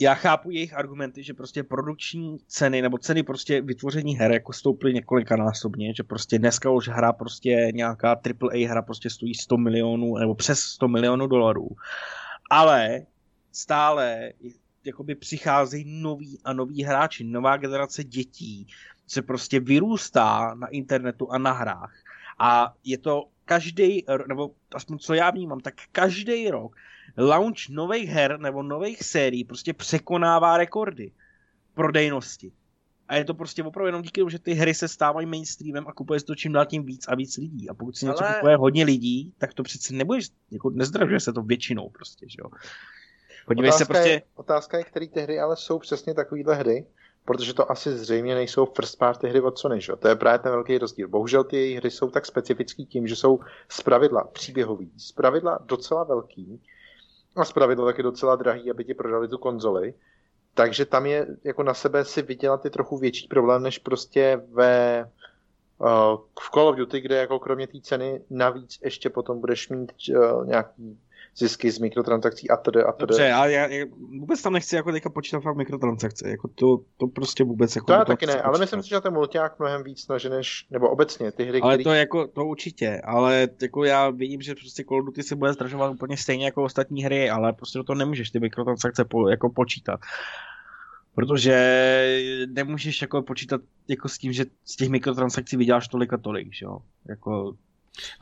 [0.00, 4.94] já chápu jejich argumenty, že prostě produkční ceny, nebo ceny prostě vytvoření her jako stouply
[4.94, 10.34] několikanásobně, že prostě dneska už hra prostě nějaká AAA hra prostě stojí 100 milionů, nebo
[10.34, 11.68] přes 100 milionů dolarů.
[12.50, 13.06] Ale
[13.52, 14.32] stále
[14.84, 18.66] jakoby přicházejí noví a noví hráči, nová generace dětí
[19.06, 21.94] se prostě vyrůstá na internetu a na hrách.
[22.38, 26.76] A je to každý, nebo aspoň co já vnímám, tak každý rok
[27.16, 31.12] launch nových her nebo nových sérií prostě překonává rekordy
[31.74, 32.52] prodejnosti.
[33.08, 35.92] A je to prostě opravdu jenom díky tomu, že ty hry se stávají mainstreamem a
[35.92, 37.68] kupuje se to čím dál tím víc a víc lidí.
[37.68, 41.32] A pokud si něco Ale- kupuje hodně lidí, tak to přece nebudeš, jako nezdražuje se
[41.32, 42.50] to většinou prostě, že jo.
[43.46, 46.86] Podívej se otázka, prostě, je, otázka je, které ty hry ale jsou přesně takovýhle hry,
[47.24, 49.92] protože to asi zřejmě nejsou first party hry od Sony, že?
[49.96, 51.08] To je právě ten velký rozdíl.
[51.08, 56.60] Bohužel ty jejich hry jsou tak specifický tím, že jsou zpravidla příběhový, zpravidla docela velký
[57.36, 59.94] a zpravidla taky docela drahý, aby ti prodali tu konzoli.
[60.54, 65.04] Takže tam je jako na sebe si vydělat je trochu větší problém, než prostě ve
[66.40, 70.46] v Call of Duty, kde jako kromě té ceny navíc ještě potom budeš mít uh,
[70.46, 70.98] nějaký
[71.36, 73.08] zisky z mikrotransakcí a tedy a tedy.
[73.08, 73.86] Dobře, já, já, já,
[74.20, 76.66] vůbec tam nechci jako teďka počítat fakt mikrotransakce, jako to,
[76.96, 77.86] to prostě vůbec jako...
[77.86, 80.90] To já taky ne, ale myslím si, že ten multiák mnohem víc snaží než, nebo
[80.90, 81.84] obecně ty hry, Ale který...
[81.84, 85.52] to jako, to určitě, ale jako já vidím, že prostě Call of Duty se bude
[85.52, 89.50] zdražovat úplně stejně jako ostatní hry, ale prostě do toho nemůžeš ty mikrotransakce po, jako
[89.50, 90.00] počítat.
[91.14, 91.56] Protože
[92.46, 96.64] nemůžeš jako počítat jako s tím, že z těch mikrotransakcí vyděláš tolik a tolik, že
[96.64, 96.78] jo?
[97.08, 97.52] Jako,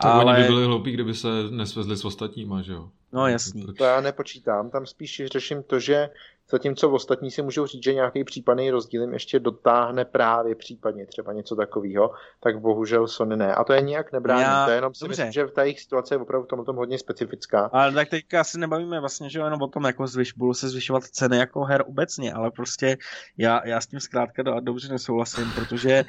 [0.03, 0.33] tak ale...
[0.33, 2.89] oni by byli hloupí, kdyby se nesvezli s ostatníma, že jo?
[3.13, 3.67] No jasný.
[3.79, 6.11] To já nepočítám, tam spíš řeším to, že
[6.51, 11.07] zatímco v ostatní si můžou říct, že nějaký případný rozdíl jim ještě dotáhne právě případně
[11.07, 13.55] třeba něco takového, tak bohužel Sony ne.
[13.55, 14.65] A to je nijak nebrání, já...
[14.65, 15.23] to je jenom si Dobře.
[15.23, 17.71] myslím, že v té jejich situace je opravdu tom tom hodně specifická.
[17.73, 21.05] Ale tak teďka asi nebavíme vlastně, že jenom o tom, jako zvyš, budou se zvyšovat
[21.05, 22.97] ceny jako her obecně, ale prostě
[23.39, 26.05] já, já s tím zkrátka dobře nesouhlasím, protože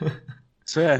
[0.66, 0.98] co je?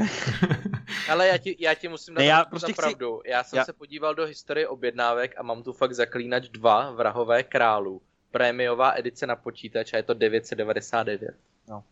[1.09, 2.81] Ale já ti, já ti musím dát ne, já prostě chci...
[2.81, 3.21] pravdu.
[3.25, 3.65] Já jsem já...
[3.65, 8.01] se podíval do historie objednávek a mám tu fakt zaklínač 2 vrahové králu.
[8.31, 11.35] Prémiová edice na počítač a je to 999.
[11.69, 11.83] No.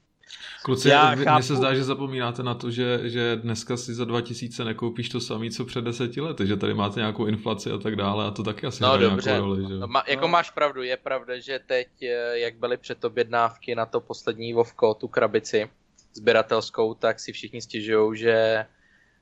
[0.63, 1.43] Kluci, já mně chápu...
[1.43, 5.49] se zdá, že zapomínáte na to, že, že dneska si za 2000 nekoupíš to samé,
[5.49, 8.67] co před deseti lety, že tady máte nějakou inflaci a tak dále a to taky
[8.67, 9.37] asi no, dobře.
[9.39, 9.67] roli.
[9.67, 9.73] Že?
[9.73, 10.27] No, ma, jako no.
[10.27, 15.07] máš pravdu, je pravda, že teď, eh, jak byly předobjednávky na to poslední Vovko, tu
[15.07, 15.69] krabici,
[16.15, 18.65] sběratelskou, tak si všichni stěžují, že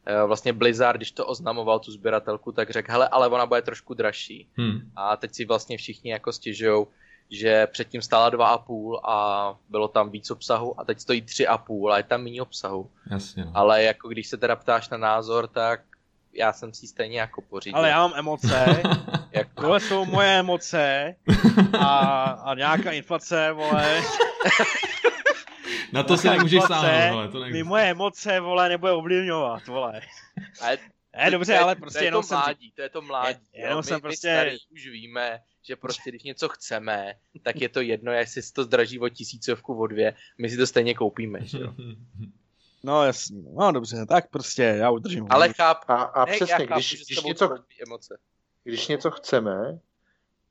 [0.05, 3.93] eh, vlastně Blizzard, když to oznamoval tu sběratelku, tak řekl, hele, ale ona bude trošku
[3.93, 4.47] dražší.
[4.57, 4.91] Hmm.
[4.95, 6.85] A teď si vlastně všichni jako stěžují,
[7.29, 12.03] že předtím stála 2,5 a bylo tam víc obsahu a teď stojí 3,5 a je
[12.03, 12.89] tam méně obsahu.
[13.11, 13.45] Jasně.
[13.45, 13.51] No.
[13.53, 15.81] Ale jako když se teda ptáš na názor, tak
[16.33, 17.77] já jsem si stejně jako pořídil.
[17.77, 18.81] Ale já mám emoce,
[19.31, 19.61] jako...
[19.61, 21.15] tohle jsou moje emoce
[21.79, 24.01] a, a nějaká inflace, vole.
[25.93, 27.63] Na to si nemůžeš sáhnout, vole, to neexistuje.
[27.63, 30.01] moje emoce, vole, nebude ovlivňovat, vole.
[30.61, 30.77] Ale
[31.17, 33.39] ne, dobře, ale prostě to je jenom to mládí, to je to mládí.
[33.53, 34.27] Jenom my, jsem prostě...
[34.27, 37.13] My starý už víme, že prostě když něco chceme,
[37.43, 40.67] tak je to jedno, jestli se to zdraží o tisícovku, o dvě, my si to
[40.67, 41.73] stejně koupíme, že jo.
[42.85, 45.27] No jasně, no dobře, tak prostě já udržím.
[45.29, 45.91] Ale chápu.
[45.91, 47.55] A, a ne, přesně, chápu, když, když, něco,
[47.87, 48.17] emoce.
[48.63, 49.79] když něco chceme,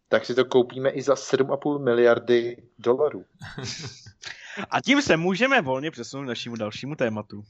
[0.09, 3.25] tak si to koupíme i za 7,5 miliardy dolarů.
[4.71, 7.43] A tím se můžeme volně přesunout k našemu dalšímu tématu.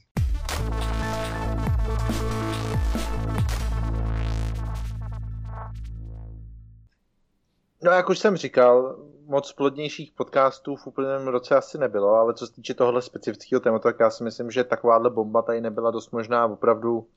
[7.83, 12.47] No, jak už jsem říkal, moc plodnějších podcastů v úplném roce asi nebylo, ale co
[12.47, 16.11] se týče tohle specifického tématu, tak já si myslím, že takováhle bomba tady nebyla dost
[16.11, 17.07] možná opravdu,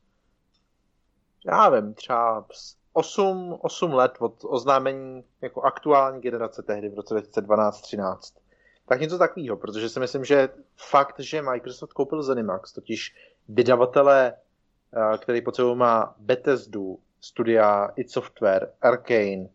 [1.47, 2.47] já vím, třeba
[2.93, 8.17] 8, 8 let od oznámení jako aktuální generace tehdy v roce 2012-13
[8.87, 13.15] tak něco takového, protože si myslím, že fakt, že Microsoft koupil Zenimax, totiž
[13.49, 19.49] vydavatele, eh, který pod sebou má Bethesdu, studia id Software, Arcane,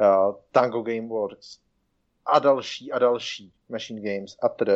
[0.00, 0.06] eh,
[0.52, 1.58] Tango Gameworks
[2.26, 4.68] a další a další Machine Games a td.,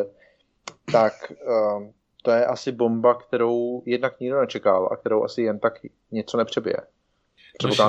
[0.92, 5.78] tak eh, to je asi bomba, kterou jednak nikdo nečekal a kterou asi jen tak
[6.10, 6.76] něco nepřebije.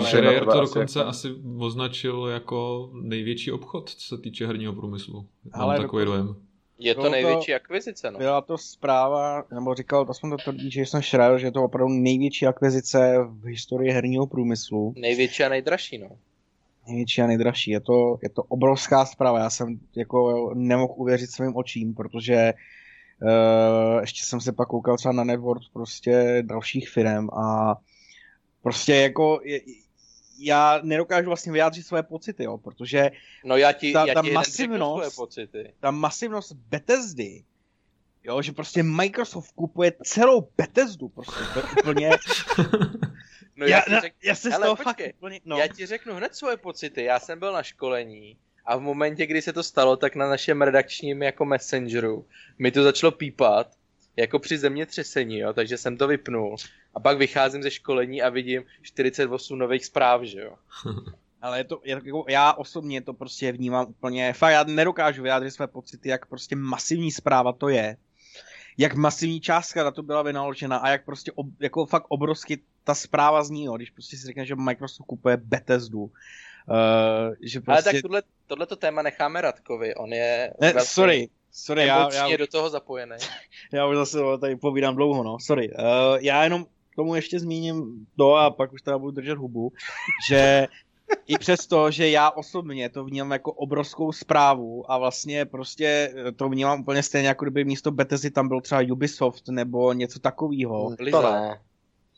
[0.02, 1.10] Schreier to dokonce jako...
[1.10, 1.28] asi
[1.60, 5.26] označil jako největší obchod, co se týče herního průmyslu.
[5.56, 6.36] Mám Ale takový dojem.
[6.80, 8.20] Je to největší akvizice, no.
[8.20, 12.48] Byla to zpráva, nebo říkal, aspoň to tvrdí Jason Schreier, že je to opravdu největší
[12.48, 14.94] akvizice v historii herního průmyslu.
[14.98, 16.10] Největší a nejdražší, no.
[16.88, 17.72] Největší a nejdražší.
[17.72, 19.40] Je to, je to obrovská zpráva.
[19.40, 22.54] Já jsem jako nemohl uvěřit svým očím, protože
[23.22, 27.76] uh, ještě jsem se pak koukal třeba na network prostě dalších firm a
[28.62, 29.42] Prostě jako
[30.40, 33.12] já nedokážu vlastně vyjádřit své pocity, jo, protože
[33.46, 35.74] no já ti, ta, já ta ti masivnost, pocity.
[35.80, 37.44] ta masivnost Bethesdy,
[38.24, 42.10] jo, že prostě Microsoft kupuje celou Bethesdu, prostě to je úplně...
[43.56, 44.14] no já, já, řek...
[44.24, 45.58] já se z toho počkej, fakt úplně, no.
[45.58, 49.42] Já ti řeknu hned svoje pocity, já jsem byl na školení a v momentě, kdy
[49.42, 52.26] se to stalo, tak na našem redakčním jako messengeru
[52.60, 53.79] mi to začalo pípat
[54.16, 56.56] jako při zemětřesení, jo, takže jsem to vypnul.
[56.96, 60.56] A pak vycházím ze školení a vidím 48 nových zpráv, že jo.
[61.42, 65.68] Ale je to, jako, já osobně to prostě vnímám úplně, fakt já nedokážu vyjádřit své
[65.68, 67.98] pocity, jak prostě masivní zpráva to je.
[68.78, 72.96] Jak masivní částka na to byla vynaložena a jak prostě ob, jako fakt obrovsky ta
[72.96, 76.02] zpráva zní, jo, když prostě si řekne, že Microsoft kupuje Bethesdu.
[76.02, 76.12] Uh,
[77.42, 77.90] že prostě...
[77.90, 80.54] Ale tak tohle, tohleto téma necháme Radkovi, on je...
[80.62, 80.94] Ne, vlastně...
[80.94, 83.16] sorry, Sorry, já, já, do toho zapojený.
[83.74, 85.70] Já už zase tady povídám dlouho, no, sorry.
[85.70, 86.66] Uh, já jenom
[86.96, 89.72] tomu ještě zmíním to a pak už teda budu držet hubu,
[90.30, 90.68] že
[91.28, 96.82] i přesto, že já osobně to vnímám jako obrovskou zprávu a vlastně prostě to vnímám
[96.82, 100.96] úplně stejně, jako kdyby místo Bethesdy tam byl třeba Ubisoft nebo něco takového.
[101.12, 101.60] To ne.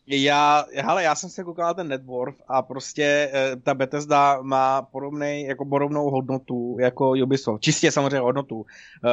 [0.08, 4.82] Já, hele, já jsem se koukal na ten Networth a prostě e, ta Bethesda má
[4.82, 7.62] podobný, jako podobnou hodnotu jako Ubisoft.
[7.62, 8.66] Čistě samozřejmě hodnotu.
[9.06, 9.10] E,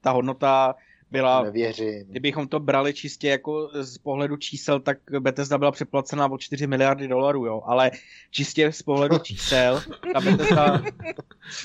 [0.00, 0.74] ta hodnota
[1.10, 2.04] byla, Nevěřím.
[2.08, 7.08] kdybychom to brali čistě jako z pohledu čísel, tak Bethesda byla přeplacená o 4 miliardy
[7.08, 7.90] dolarů, jo, ale
[8.30, 10.82] čistě z pohledu čísel, ta Bethesda,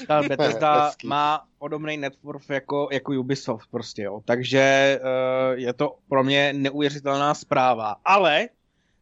[0.07, 6.23] ta Bethesda má podobný network jako, jako Ubisoft prostě, jo, takže uh, je to pro
[6.23, 8.49] mě neuvěřitelná zpráva, ale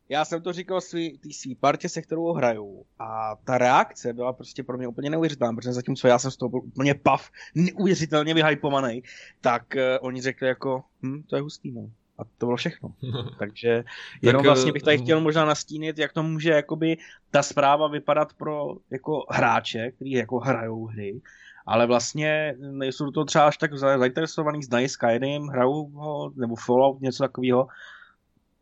[0.10, 4.34] já jsem to říkal svý, tý svý partě, se kterou hraju a ta reakce byla
[4.34, 8.34] prostě pro mě úplně neuvěřitelná, protože zatímco já jsem z toho byl úplně pav, neuvěřitelně
[8.34, 9.04] vyhypovaný,
[9.42, 11.90] tak uh, oni řekli jako, hm, to je hustý, no.
[12.18, 12.94] A to bylo všechno.
[13.40, 13.84] Takže
[14.22, 16.98] jenom Tak, vlastně bych tady eh, chtěl možná nastínit, jak to může jakoby
[17.32, 21.22] ta zpráva vypadat pro jako hráče, kteří jako hrajou hry,
[21.66, 26.56] ale vlastně nejsou do toho třeba až tak za- zainteresovaný, znají Skyrim, hrajou ho, nebo
[26.56, 27.68] Fallout, něco takového,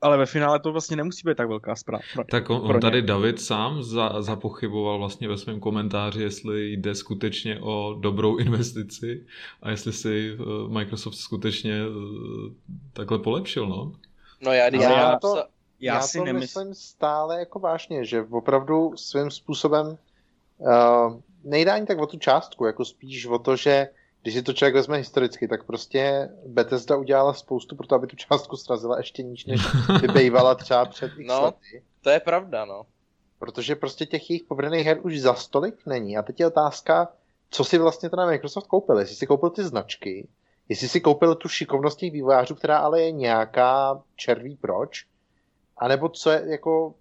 [0.02, 2.04] ale ve finále to vlastně nemusí být tak velká zpráva.
[2.32, 7.60] Tak on, on tady David sám za, zapochyboval vlastně ve svém komentáři, jestli jde skutečně
[7.62, 9.26] o dobrou investici
[9.62, 12.54] a jestli si eh, Microsoft skutečně eh,
[12.94, 13.92] takhle polepšil, no.
[14.42, 15.44] No já, já napsal- to-
[15.80, 19.98] Já, já si to nemyslím, myslím stále jako vážně, že opravdu svým způsobem
[20.58, 23.88] uh, nejde ani tak o tu částku, jako spíš o to, že
[24.22, 28.16] když si to člověk vezme historicky, tak prostě Bethesda udělala spoustu pro to, aby tu
[28.16, 29.62] částku srazila ještě níž, než
[30.02, 31.42] by bývala třeba před x No.
[31.44, 31.84] lety.
[32.02, 32.86] to je pravda, no.
[33.40, 36.18] Protože prostě těch jejich povedených her už za stolik není.
[36.18, 37.08] A teď je otázka,
[37.50, 39.00] co si vlastně ten Microsoft koupil.
[39.00, 40.28] Jestli si koupil ty značky,
[40.70, 45.06] jestli si koupil tu šikovnost těch vývojářů, která ale je nějaká červí proč,
[45.78, 46.94] anebo co je jako,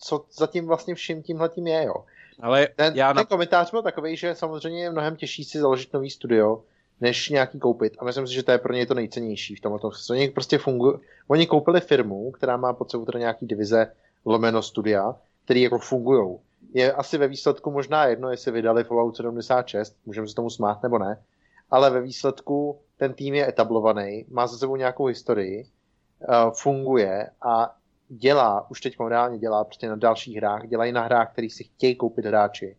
[0.00, 1.94] co zatím vlastně vším tímhletím je, jo.
[2.40, 5.92] Ale Ten, já ten na, komentář byl takový, že samozřejmě je mnohem těžší si založit
[5.92, 6.62] nový studio,
[7.00, 7.96] než nějaký koupit.
[7.98, 9.90] A myslím si, že to je pro ně to nejcennější v tomto.
[10.10, 10.98] Oni prostě fungují.
[11.28, 13.92] Oni koupili firmu, která má pod sebou teda nějaký divize
[14.24, 16.38] lomeno studia, který jako fungují.
[16.74, 20.98] Je asi ve výsledku možná jedno, jestli vydali Fallout 76, můžeme se tomu smát nebo
[20.98, 21.22] ne,
[21.70, 27.76] ale ve výsledku ten tým je etablovaný, má za sebou nějakou historii, uh, funguje a
[28.18, 31.96] dělá, už teď reálně dělá prostě na dalších hrách, dělají na hrách, který si chtějí
[31.96, 32.76] koupit hráči.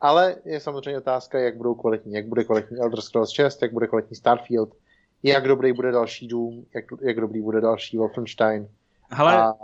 [0.00, 3.86] Ale je samozřejmě otázka, jak budou kvalitní, jak bude kvalitní Elder Scrolls 6, jak bude
[3.86, 4.74] kvalitní Starfield,
[5.22, 8.68] jak dobrý bude další Doom, jak, jak dobrý bude další Wolfenstein.
[9.10, 9.54] hele, A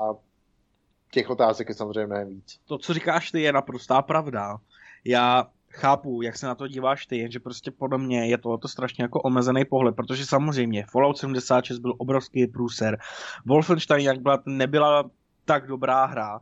[1.10, 2.60] těch otázek je samozřejmě mnohem víc.
[2.64, 4.56] to, co říkáš ty, je naprostá pravda.
[5.04, 9.04] Já chápu, jak se na to díváš ty, že prostě podle mě je tohle strašně
[9.04, 12.98] jako omezený pohled, protože samozřejmě Fallout 76 byl obrovský průser.
[13.46, 15.10] Wolfenstein, jak byla, nebyla
[15.44, 16.40] tak dobrá hra.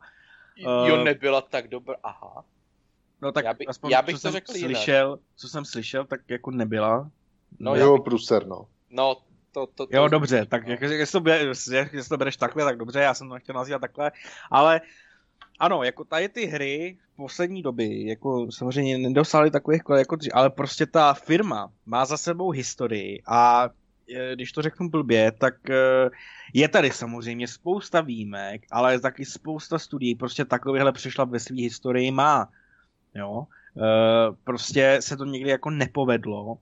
[0.55, 2.43] Jo, Eh, nebyla tak dobrá, aha.
[3.21, 4.75] No tak Já by- aspoň, já bych co to jsem řekl jinak.
[4.75, 7.09] slyšel, co jsem slyšel, tak jako nebyla.
[7.59, 8.65] No, jo, bych- průser, no.
[8.89, 9.15] No,
[9.51, 10.71] to, to, to Jo, dobře, tak no.
[10.71, 14.11] jak, jestli, to, jestli to bereš takhle, tak dobře, já jsem to nechtěl nazývat takhle,
[14.51, 14.81] ale
[15.61, 20.85] ano, jako tady ty hry v poslední doby, jako samozřejmě nedosáhly takových jako ale prostě
[20.85, 23.69] ta firma má za sebou historii a
[24.15, 26.09] e, když to řeknu blbě, tak e,
[26.53, 32.11] je tady samozřejmě spousta výjimek, ale taky spousta studií prostě takovýhle přišla ve své historii
[32.11, 32.49] má.
[33.15, 33.45] Jo?
[33.77, 33.85] E,
[34.43, 36.57] prostě se to někdy jako nepovedlo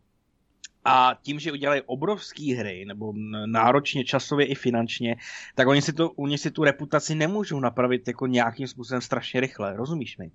[0.86, 3.14] a tím, že udělají obrovské hry, nebo
[3.46, 5.16] náročně časově i finančně,
[5.56, 9.76] tak oni si, to, oni si tu reputaci nemůžou napravit jako nějakým způsobem strašně rychle,
[9.76, 10.32] rozumíš mi?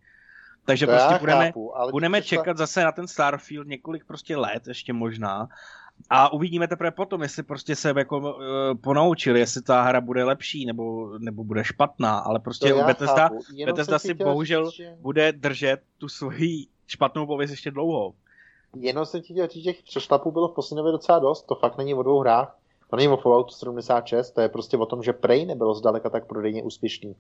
[0.67, 4.37] Takže To prostě budeme, chápu, ale budeme přišla- čekat zase na ten Starfield několik prostě
[4.37, 5.49] let, ještě možná,
[6.11, 8.35] a uvidíme teprve potom, jestli prostě se jako uh,
[8.81, 13.31] ponaučili, jestli ta hra bude lepší nebo, nebo bude špatná, ale prostě Bethesda,
[13.67, 18.15] Bethesda si bohužel říct, že- bude držet tu svoji špatnou pověst ještě dlouho.
[18.77, 21.43] Jenom jsem ti chtěl říct, že těch přešlapů bylo v poslední době docela dost.
[21.43, 22.57] To fakt není o dvou hrách.
[22.91, 26.27] To není o Falloutu 76, to je prostě o tom, že Prey nebylo zdaleka tak
[26.27, 27.17] prodejně úspěšný.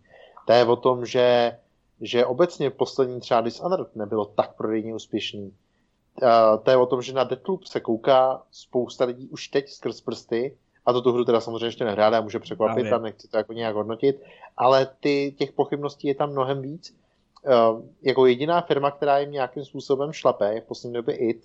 [0.47, 1.59] To je o tom, že,
[2.01, 5.53] že obecně poslední třeba Dishonored nebylo tak prodejně úspěšný.
[6.23, 10.01] Uh, to je o tom, že na Deathloop se kouká spousta lidí už teď skrz
[10.01, 10.57] prsty,
[10.87, 13.53] a to tu hru teda samozřejmě ještě nehrála a může překvapit a nechci to jako
[13.53, 14.23] nějak hodnotit,
[14.57, 16.97] ale ty, těch pochybností je tam mnohem víc.
[17.47, 21.45] Uh, jako jediná firma, která jim nějakým způsobem šlape, je v poslední době IT.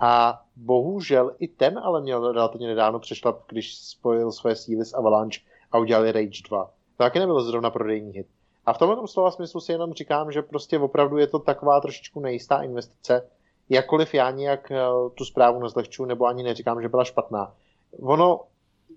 [0.00, 5.40] A bohužel i ten ale měl relativně nedávno přešlap, když spojil svoje síly s Avalanche
[5.72, 6.64] a udělali Rage 2.
[6.64, 8.26] To taky nebyl zrovna prodejní hit.
[8.66, 12.20] A v tomhle slova smyslu si jenom říkám, že prostě opravdu je to taková trošičku
[12.20, 13.28] nejistá investice,
[13.68, 14.80] jakkoliv já nějak eh,
[15.14, 17.54] tu zprávu nezlehču, nebo ani neříkám, že byla špatná.
[18.00, 18.40] Ono,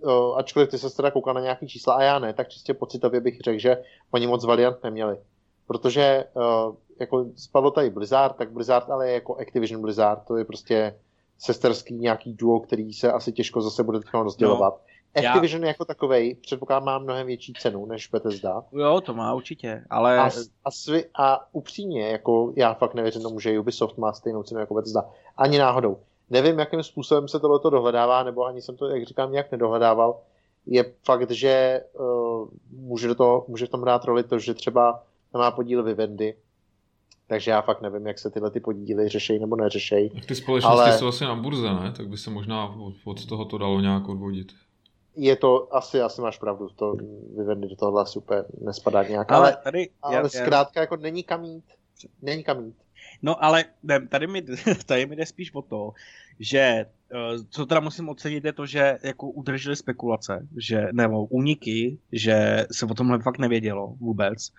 [0.03, 3.21] eh, ačkoliv ty se teda koukal na nějaký čísla a já ne, tak čistě pocitově
[3.21, 5.17] bych řekl, že oni moc Valiant neměli.
[5.67, 10.45] Protože uh, jako spadlo tady Blizzard, tak Blizzard ale je jako Activision Blizzard, to je
[10.45, 10.95] prostě
[11.39, 14.73] sesterský nějaký duo, který se asi těžko zase bude teď rozdělovat.
[14.73, 15.67] No, Activision já...
[15.67, 18.63] jako takovej, předpokládám, má mnohem větší cenu než Bethesda.
[18.71, 20.19] Jo, to má určitě, ale...
[20.19, 20.29] A,
[20.65, 24.73] a, svi, a upřímně, jako já fakt nevěřím tomu, že Ubisoft má stejnou cenu jako
[24.73, 25.05] Bethesda.
[25.37, 25.97] Ani náhodou.
[26.29, 30.19] Nevím, jakým způsobem se tohleto dohledává, nebo ani jsem to, jak říkám, nějak nedohledával.
[30.65, 35.03] Je fakt, že uh, může, do toho, může v tom hrát roli to, že třeba
[35.37, 36.35] má podíl Vivendi,
[37.27, 40.09] takže já fakt nevím, jak se tyhle ty podíly řeší nebo neřešejí.
[40.09, 40.97] Ty společnosti ale...
[40.97, 41.93] jsou asi na burze, ne?
[41.97, 44.51] Tak by se možná od, od toho to dalo nějak odvodit.
[45.15, 46.95] Je to, asi, asi máš pravdu, to
[47.37, 50.81] Vivendi do tohohle super nespadá nějak, ale, ale, tady, ale já, zkrátka já...
[50.81, 51.63] jako není kam jít.
[52.21, 52.75] Není kam jít.
[53.21, 54.41] No ale ne, tady, mi,
[54.85, 55.93] tady mi jde spíš o to,
[56.39, 56.85] že
[57.49, 62.85] co teda musím ocenit je to, že jako udrželi spekulace, že nebo úniky, že se
[62.85, 64.51] o tomhle fakt nevědělo vůbec,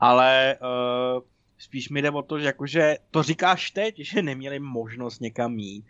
[0.00, 1.22] ale uh,
[1.58, 5.84] spíš mi jde o to, že jakože to říkáš teď, že neměli možnost někam jít,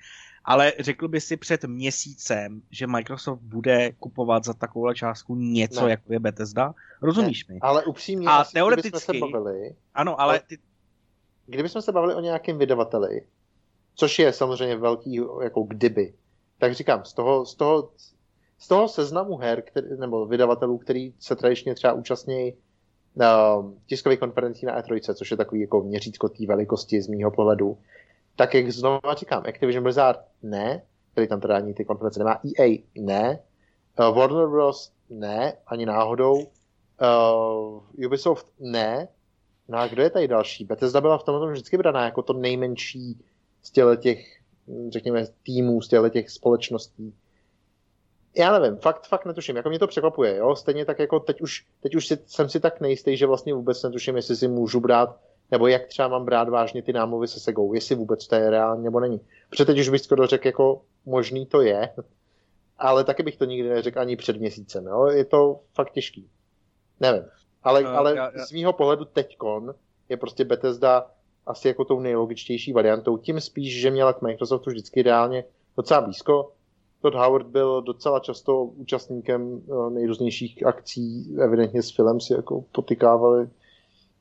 [0.44, 5.90] ale řekl by si před měsícem, že Microsoft bude kupovat za takovou částku něco, ne.
[5.90, 6.74] jako je Bethesda?
[7.02, 7.60] Rozumíš ne, mi?
[7.60, 10.58] Ale upřímně, a teoreticky, se bavili, ano, ale ty,
[11.46, 13.22] kdybychom se bavili o nějakém vydavateli,
[14.00, 16.14] což je samozřejmě velký jako kdyby,
[16.58, 17.90] tak říkám, z toho, z toho,
[18.58, 22.54] z toho seznamu her, který, nebo vydavatelů, který se tradičně třeba účastní
[23.16, 27.78] na tiskových konferencí na E3, což je takový jako měřítko té velikosti z mýho pohledu,
[28.36, 30.82] tak jak znovu říkám, Activision Blizzard ne,
[31.12, 33.38] který tam teda ani ty konference nemá, EA ne,
[33.98, 34.92] uh, Warner Bros.
[35.10, 39.08] ne, ani náhodou, uh, Ubisoft ne,
[39.68, 40.64] No a kdo je tady další?
[40.64, 43.20] Bethesda byla v tomhle vždycky braná jako to nejmenší
[43.62, 43.70] z
[44.00, 44.40] těch,
[44.88, 47.14] řekněme, týmů, z těch společností.
[48.36, 51.66] Já nevím, fakt, fakt netuším, jako mě to překvapuje, jo, stejně tak jako teď už,
[51.80, 55.20] teď už si, jsem si tak nejistý, že vlastně vůbec netuším, jestli si můžu brát,
[55.50, 58.82] nebo jak třeba mám brát vážně ty námluvy se Segou, jestli vůbec to je reálně
[58.82, 59.20] nebo není.
[59.50, 61.94] Protože teď už bych skoro řekl, jako možný to je,
[62.78, 66.28] ale taky bych to nikdy neřekl ani před měsícem, jo, je to fakt těžký.
[67.00, 67.24] Nevím.
[67.62, 68.46] Ale, uh, ale já, já...
[68.46, 69.74] z mýho pohledu teďkon
[70.08, 71.10] je prostě Bethesda
[71.50, 73.16] asi jako tou nejlogičtější variantou.
[73.16, 75.44] Tím spíš, že měla k Microsoftu vždycky reálně
[75.76, 76.52] docela blízko.
[77.02, 83.48] Todd Howard byl docela často účastníkem eh, nejrůznějších akcí, evidentně s filmem si jako potykávali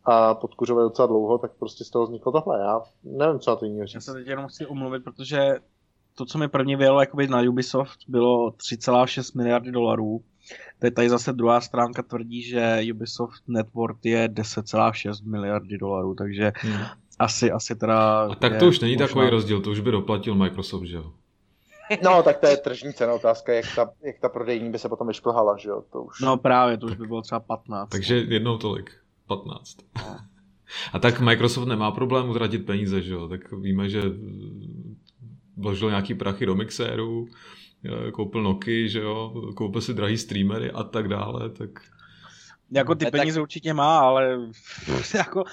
[0.06, 2.60] a podkuřovali docela dlouho, tak prostě z toho vzniklo tohle.
[2.60, 3.96] Já nevím, co na to jiného říct.
[3.96, 5.56] Já se teď jenom chci umluvit, protože
[6.16, 10.22] to, co mi první vyjelo jakoby na Ubisoft, bylo 3,6 miliardy dolarů
[10.80, 16.84] Teď tady zase druhá stránka tvrdí, že Ubisoft Network je 10,6 miliardy dolarů, takže hmm.
[17.20, 18.22] Asi, asi teda...
[18.32, 19.08] A tak to už není možná...
[19.08, 21.14] takový rozdíl, to už by doplatil Microsoft, že jo?
[22.04, 25.08] No, tak to je tržní cena otázka, jak ta, jak ta prodejní by se potom
[25.08, 25.84] vyšplhala, že jo?
[25.91, 26.20] To už...
[26.20, 27.90] No právě, to už by bylo třeba 15.
[27.90, 28.91] Takže jednou tolik,
[29.28, 29.78] 15.
[29.98, 30.18] No.
[30.94, 33.28] A tak Microsoft nemá problém utratit peníze, že jo?
[33.28, 34.02] Tak víme, že
[35.58, 37.28] vložil nějaký prachy do mixéru,
[38.14, 41.70] koupil Noky, že jo, koupil si drahý streamery a tak dále, tak...
[42.72, 43.41] Jako ty peníze tak...
[43.41, 44.40] určitě má, ale
[45.16, 45.44] jako,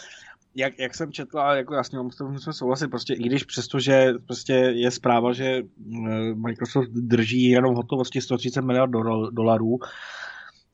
[0.57, 4.53] jak, jak jsem četl, a jako jasně musím souhlasit, prostě i když přesto, že prostě
[4.53, 8.91] je zpráva, že eh, Microsoft drží jenom hotovosti 130 miliard
[9.31, 9.79] dolarů,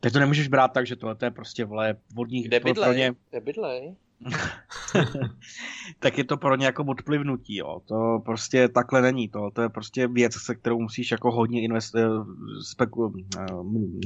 [0.00, 2.48] tak to nemůžeš brát tak, že tohle je prostě vle vodních...
[2.48, 2.84] Kde bydlej?
[2.84, 3.14] Pro ně...
[3.30, 3.94] Kde bydlej?
[5.98, 7.80] tak je to pro ně jako odplivnutí, jo.
[7.86, 9.28] To prostě takhle není.
[9.28, 12.06] To, to je prostě věc, se kterou musíš jako hodně invest, eh,
[12.62, 13.46] speku, eh,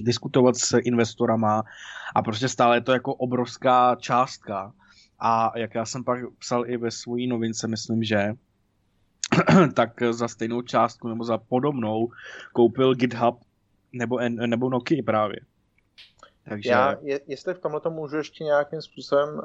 [0.02, 1.62] diskutovat s investorama
[2.14, 4.72] a prostě stále je to jako obrovská částka.
[5.18, 8.32] A jak já jsem pak psal i ve své novince, myslím, že
[9.74, 12.09] tak za stejnou částku nebo za podobnou
[12.52, 13.40] koupil GitHub
[13.93, 15.40] nebo, nebo Nokia právě.
[16.48, 16.70] Takže...
[16.70, 19.43] Já, je, jestli v tomhle můžu ještě nějakým způsobem uh,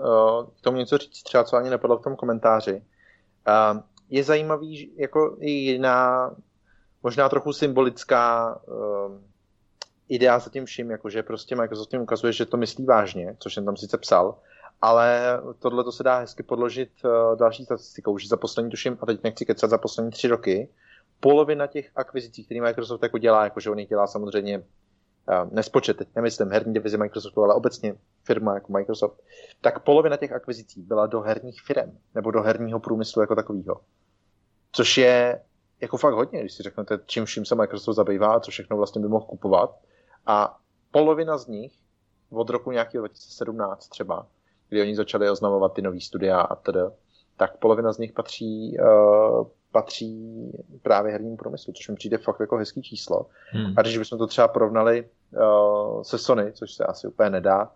[0.57, 2.73] k tomu něco říct, třeba co ani nepadlo v tom komentáři.
[2.73, 6.31] Uh, je zajímavý, jako i jiná,
[7.03, 9.21] možná trochu symbolická uh,
[10.09, 13.65] idea za tím vším, jakože prostě Microsoft tím ukazuje, že to myslí vážně, což jsem
[13.65, 14.39] tam sice psal,
[14.81, 19.05] ale tohle to se dá hezky podložit uh, další statistikou, že za poslední, tuším, a
[19.05, 20.69] teď nechci kecat, za poslední tři roky,
[21.19, 24.63] polovina těch akvizicí, které Microsoft jako dělá, jakože on dělá samozřejmě
[25.51, 29.21] nespočet, teď nemyslím herní divizi Microsoftu, ale obecně firma jako Microsoft,
[29.61, 33.81] tak polovina těch akvizicí byla do herních firm nebo do herního průmyslu jako takového.
[34.71, 35.41] Což je
[35.81, 39.01] jako fakt hodně, když si řeknete, čím vším se Microsoft zabývá a co všechno vlastně
[39.01, 39.75] by mohl kupovat.
[40.25, 40.59] A
[40.91, 41.73] polovina z nich
[42.29, 44.27] od roku nějakého 2017 třeba,
[44.71, 46.79] kdy oni začali oznamovat ty nové studia a tedy,
[47.37, 52.57] tak polovina z nich patří uh, patří právě hernímu průmyslu, což mi přijde fakt jako
[52.57, 53.25] hezký číslo.
[53.51, 53.73] Hmm.
[53.77, 57.71] A když bychom to třeba porovnali uh, se Sony, což se asi úplně nedá,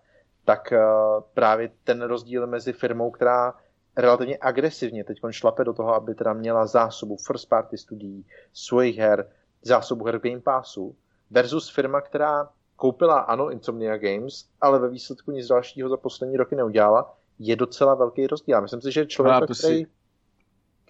[0.46, 3.54] tak uh, právě ten rozdíl mezi firmou, která
[3.98, 9.28] relativně agresivně teď šlape do toho, aby teda měla zásobu first party studií, svojich her,
[9.62, 10.96] zásobu her Game Passu,
[11.32, 16.56] versus firma, která koupila, ano, Insomnia Games, ale ve výsledku nic dalšího za poslední roky
[16.56, 18.62] neudělala, je docela velký rozdíl.
[18.62, 19.88] Myslím si, že člověk, který, si...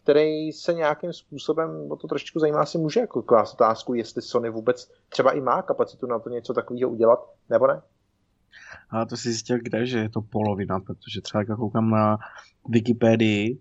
[0.03, 4.49] který se nějakým způsobem o to trošičku zajímá, si může jako klást otázku, jestli Sony
[4.49, 7.82] vůbec třeba i má kapacitu na to něco takového udělat, nebo ne?
[8.90, 12.18] A to si zjistil kde, že je to polovina, protože třeba jak koukám na
[12.70, 13.60] Wikipedii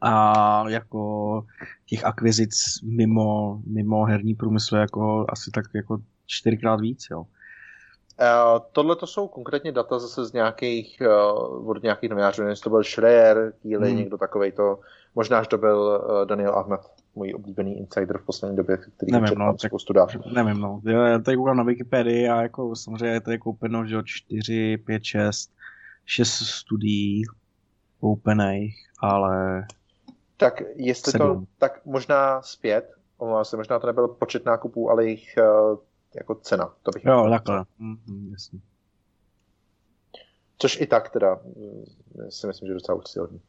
[0.00, 1.42] a jako
[1.86, 2.54] těch akvizic
[2.84, 7.20] mimo, mimo herní průmysl jako asi tak jako čtyřikrát víc, jo.
[7.20, 12.70] Uh, Tohle to jsou konkrétně data zase z nějakých, uh, od nějakých novinářů, jestli to
[12.70, 13.98] byl Schreier, Keely, hmm.
[13.98, 14.78] někdo takovej to,
[15.14, 15.78] možná, že to byl
[16.10, 16.80] uh, Daniel Ahmed,
[17.14, 20.08] můj oblíbený insider v poslední době, který nevím, no, tak, spoustu dát.
[20.32, 20.80] Nevím, no.
[20.84, 25.52] Já tady koukám na Wikipedii a jako samozřejmě je tady koupeno, že 4, 5, 6,
[26.04, 27.22] 6 studií
[28.00, 29.66] koupených, ale...
[30.36, 31.26] Tak jestli 7.
[31.26, 35.78] to, tak možná zpět, omlouvám se, možná to nebyl počet nákupů, ale jejich uh,
[36.14, 36.74] jako cena.
[36.82, 37.64] To bych jo, takhle.
[37.78, 38.60] Mm, jasně.
[40.58, 41.84] Což i tak teda mm,
[42.30, 43.40] si myslím, že je docela úctyhodný.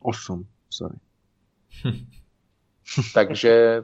[0.00, 0.96] 8, sorry.
[3.14, 3.82] Takže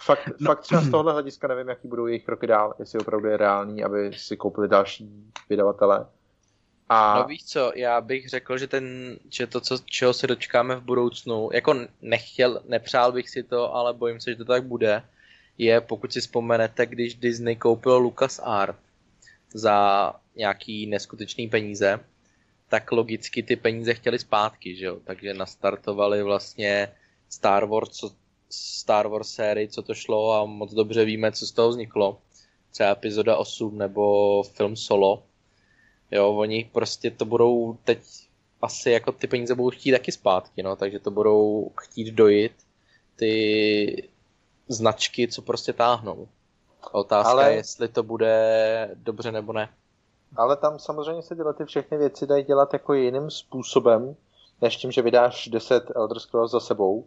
[0.00, 0.46] fakt, no.
[0.46, 3.84] fakt třeba z tohohle hlediska nevím, jaký budou jejich kroky dál, jestli opravdu je reálný,
[3.84, 6.06] aby si koupili další vydavatele.
[6.88, 7.18] A...
[7.18, 10.82] No víš co, já bych řekl, že, ten, že to, co, čeho se dočkáme v
[10.82, 15.02] budoucnu, jako nechtěl, nepřál bych si to, ale bojím se, že to tak bude,
[15.58, 18.76] je, pokud si vzpomenete, když Disney koupil Lucas Art
[19.54, 22.00] za nějaký neskutečný peníze,
[22.68, 25.00] tak logicky ty peníze chtěli zpátky, že jo?
[25.04, 26.88] Takže nastartovali vlastně
[27.28, 28.10] Star Wars, co,
[28.50, 32.18] Star Wars sérii, co to šlo a moc dobře víme, co z toho vzniklo.
[32.70, 35.22] Třeba epizoda 8 nebo film Solo.
[36.10, 37.98] Jo, oni prostě to budou teď
[38.62, 42.52] asi jako ty peníze budou chtít taky zpátky, no, takže to budou chtít dojít
[43.16, 44.08] ty
[44.68, 46.28] značky, co prostě táhnou.
[46.92, 47.50] Otázka Ale...
[47.50, 49.68] je, jestli to bude dobře nebo ne.
[50.36, 54.16] Ale tam samozřejmě se tyhle ty všechny věci dají dělat jako jiným způsobem,
[54.62, 57.04] než tím, že vydáš 10 Elder Scrolls za sebou,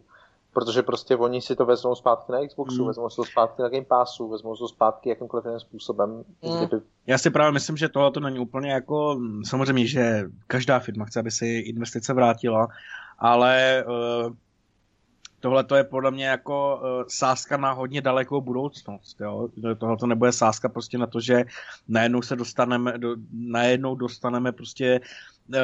[0.52, 2.88] protože prostě oni si to vezmou zpátky na Xboxu, mm.
[2.88, 6.24] vezmou si to zpátky na Game Passu, vezmou si to zpátky jakýmkoliv jiným způsobem.
[6.42, 6.56] Mm.
[6.56, 6.82] Kdyby...
[7.06, 11.20] Já si právě myslím, že tohle to není úplně jako, samozřejmě, že každá firma chce,
[11.20, 12.68] aby si investice vrátila,
[13.18, 14.32] ale uh,
[15.42, 19.16] tohle to je podle mě jako uh, sázka na hodně dalekou budoucnost.
[19.78, 21.44] Tohle to nebude sázka prostě na to, že
[21.88, 25.00] najednou se dostaneme, do, najednou dostaneme prostě
[25.48, 25.58] uh,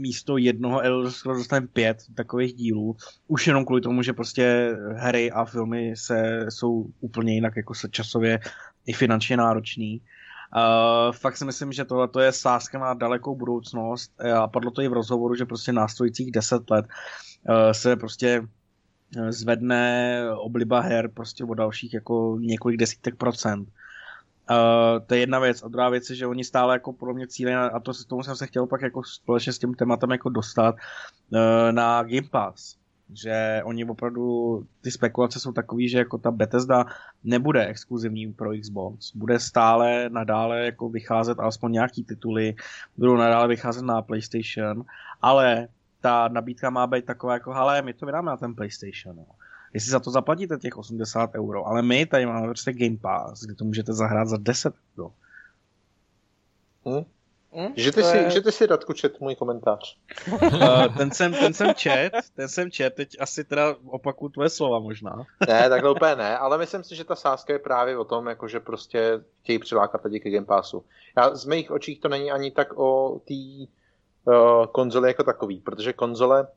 [0.00, 2.96] místo jednoho Elder dostaneme pět takových dílů.
[3.28, 7.88] Už jenom kvůli tomu, že prostě hry a filmy se, jsou úplně jinak jako se
[7.88, 8.40] časově
[8.86, 10.00] i finančně náročný.
[10.56, 14.88] Uh, fakt si myslím, že tohle je sázka na dalekou budoucnost a padlo to i
[14.88, 16.86] v rozhovoru, že prostě následujících deset let
[17.48, 18.42] uh, se prostě
[19.28, 23.68] zvedne obliba her prostě o dalších jako několik desítek procent.
[24.50, 25.62] Uh, to je jedna věc.
[25.62, 28.36] A druhá věc je, že oni stále jako pro mě cíle, a to, tomu jsem
[28.36, 32.76] se chtěl pak jako společně s tím tématem jako dostat uh, na Game Pass.
[33.14, 36.84] Že oni opravdu, ty spekulace jsou takové, že jako ta Bethesda
[37.24, 39.12] nebude exkluzivní pro Xbox.
[39.14, 42.54] Bude stále nadále jako vycházet alespoň nějaký tituly,
[42.96, 44.84] budou nadále vycházet na PlayStation,
[45.22, 45.68] ale
[46.00, 49.26] ta nabídka má být taková jako, hele, my to vydáme na ten PlayStation, jo.
[49.74, 53.54] Jestli za to zaplatíte těch 80 euro, ale my tady máme prostě Game Pass, kde
[53.54, 55.10] to můžete zahrát za 10 euro.
[56.86, 57.04] Hmm?
[57.52, 57.72] Hmm?
[57.76, 58.52] Že, ty si, je...
[58.52, 59.98] si Radku čet můj komentář.
[60.32, 64.78] uh, ten, jsem, ten jsem čet, ten jsem čet, teď asi teda opakuju tvoje slova
[64.78, 65.26] možná.
[65.48, 68.48] ne, takhle úplně ne, ale myslím si, že ta sázka je právě o tom, jako
[68.48, 70.84] že prostě chtějí přilákat lidi ke Game Passu.
[71.16, 73.66] Já, z mých očích to není ani tak o té
[74.28, 76.48] uh, konzole jako takový, protože konzole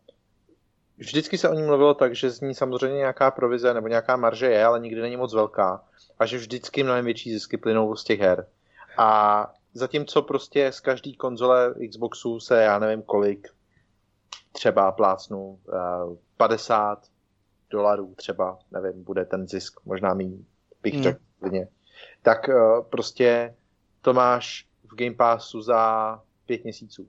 [0.97, 4.45] vždycky se o ní mluvilo tak, že z ní samozřejmě nějaká provize nebo nějaká marže
[4.45, 5.83] je, ale nikdy není moc velká
[6.19, 8.47] a že vždycky mnohem větší zisky plynou z těch her.
[8.97, 13.47] A zatímco prostě z každý konzole Xboxu se, já nevím kolik,
[14.51, 16.99] třeba plácnu uh, 50
[17.69, 20.45] dolarů třeba, nevím, bude ten zisk, možná mý
[20.81, 21.03] bych hmm.
[21.03, 21.19] řekl
[22.21, 23.55] tak uh, prostě
[24.01, 27.07] to máš v Game Passu za pět měsíců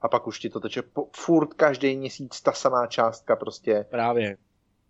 [0.00, 3.86] a pak už ti to teče po, furt každý měsíc ta samá částka prostě.
[3.90, 4.36] Právě.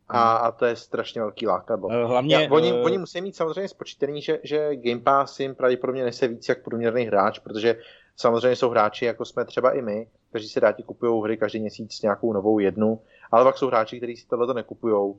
[0.08, 1.88] A, a to je strašně velký lákadlo.
[1.92, 2.84] Eh, hlavně, Já, oni, uh...
[2.84, 7.04] oni musí mít samozřejmě spočítaný, že, že Game Pass jim pravděpodobně nese víc jak průměrný
[7.04, 7.76] hráč, protože
[8.16, 12.02] samozřejmě jsou hráči, jako jsme třeba i my, kteří si rádi kupují hry každý měsíc
[12.02, 15.14] nějakou novou jednu, ale pak jsou hráči, kteří si tohle nekupují,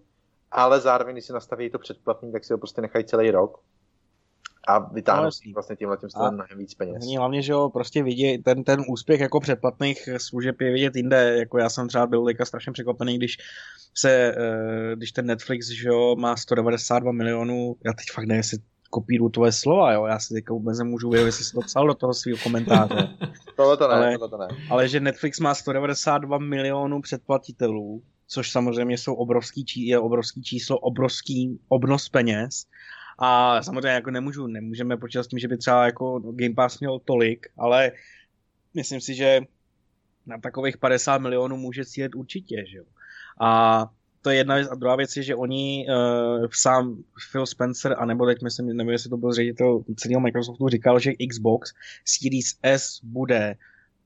[0.51, 3.59] ale zároveň, když si nastaví to předplatný, tak si ho prostě nechají celý rok.
[4.68, 6.96] A vytáhnout no, vlastně tímhle tím stylem mnohem víc peněz.
[7.00, 11.38] Není hlavně, že jo, prostě vidět, ten, ten úspěch jako předplatných služeb je vidět jinde,
[11.40, 13.38] jako já jsem třeba byl teďka strašně překvapený, když
[13.98, 18.58] se, eh, když ten Netflix, že jo, má 192 milionů, já teď fakt nevím, jestli
[18.90, 21.94] kopíru tvoje slova, jo, já si teďka vůbec nemůžu vědět, jestli jsi to psal do
[21.94, 23.10] toho svého komentáře.
[23.56, 24.48] tohle to ne, ale, tohle to ne.
[24.70, 31.60] Ale že Netflix má 192 milionů předplatitelů, což samozřejmě jsou obrovský, je obrovský číslo, obrovský
[31.70, 32.66] obnos peněz,
[33.23, 36.99] a samozřejmě jako nemůžu, nemůžeme počítat s tím, že by třeba jako Game Pass měl
[36.99, 37.91] tolik, ale
[38.73, 39.41] myslím si, že
[40.26, 42.84] na takových 50 milionů může cílit určitě, že jo.
[43.41, 43.85] A
[44.22, 44.68] to je jedna věc.
[44.72, 49.10] A druhá věc je, že oni uh, sám Phil Spencer, anebo teď myslím, nevím, jestli
[49.10, 51.73] to byl ředitel celého Microsoftu, říkal, že Xbox
[52.06, 53.56] Series S bude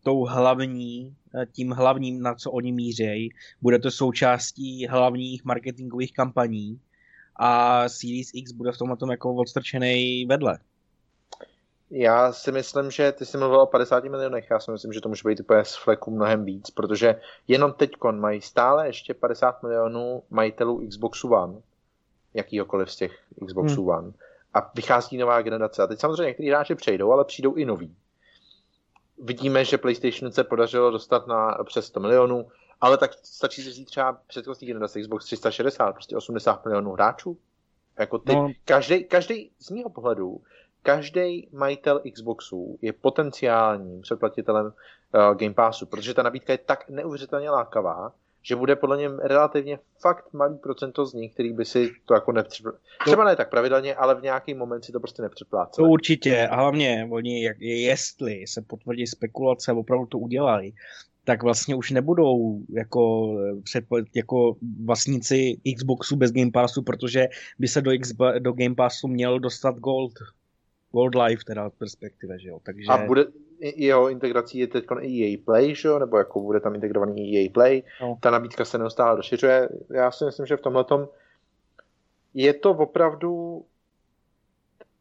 [0.03, 3.29] tou hlavní, eh, tím hlavním, na co oni mířejí,
[3.61, 6.79] bude to součástí hlavních marketingových kampaní
[7.35, 10.59] a Series X bude v tomhle tom jako odstrčený vedle.
[11.89, 15.09] Já si myslím, že ty jsi mluvil o 50 milionech, já si myslím, že to
[15.09, 20.23] může být úplně z fleku mnohem víc, protože jenom teď mají stále ještě 50 milionů
[20.29, 21.61] majitelů Xboxu One,
[22.33, 23.89] jakýhokoliv z těch Xboxů hmm.
[23.89, 24.11] One.
[24.53, 25.83] A vychází nová generace.
[25.83, 27.95] A teď samozřejmě někteří hráči přejdou, ale přijdou i noví.
[29.23, 32.47] Vidíme, že PlayStation se podařilo dostat na přes 100 milionů,
[32.85, 37.37] ale tak stačí si říct třeba předchozí generace Xbox 360, prostě 80 milionů hráčů.
[37.99, 38.51] Jako ty, no.
[38.65, 40.41] každý, každý z mého pohledu,
[40.83, 47.49] každý majitel Xboxu je potenciálním předplatitelem uh, Game Passu, protože ta nabídka je tak neuvěřitelně
[47.49, 52.13] lákavá, že bude podle něm relativně fakt malý procento z nich, který by si to
[52.13, 52.79] jako nepřeplácel.
[53.05, 55.85] Třeba ne tak pravidelně, ale v nějaký moment si to prostě nepřeplácel.
[55.85, 60.73] To určitě, a hlavně oni, jak, jestli se potvrdí spekulace opravdu to udělají,
[61.25, 63.85] tak vlastně už nebudou jako, před,
[64.15, 67.27] jako vlastníci Xboxu bez Game Passu, protože
[67.59, 70.13] by se do, X, do Game Passu měl dostat Gold.
[70.91, 72.59] Gold Life teda perspektive, že jo.
[72.63, 72.87] Takže...
[72.89, 73.25] A bude,
[73.59, 75.99] jeho integrací je teď i EA Play, že jo?
[75.99, 77.83] nebo jako bude tam integrovaný EA Play.
[78.01, 78.17] No.
[78.21, 79.69] Ta nabídka se neustále rozšiřuje.
[79.93, 80.85] Já si myslím, že v tomhle
[82.33, 83.63] je to opravdu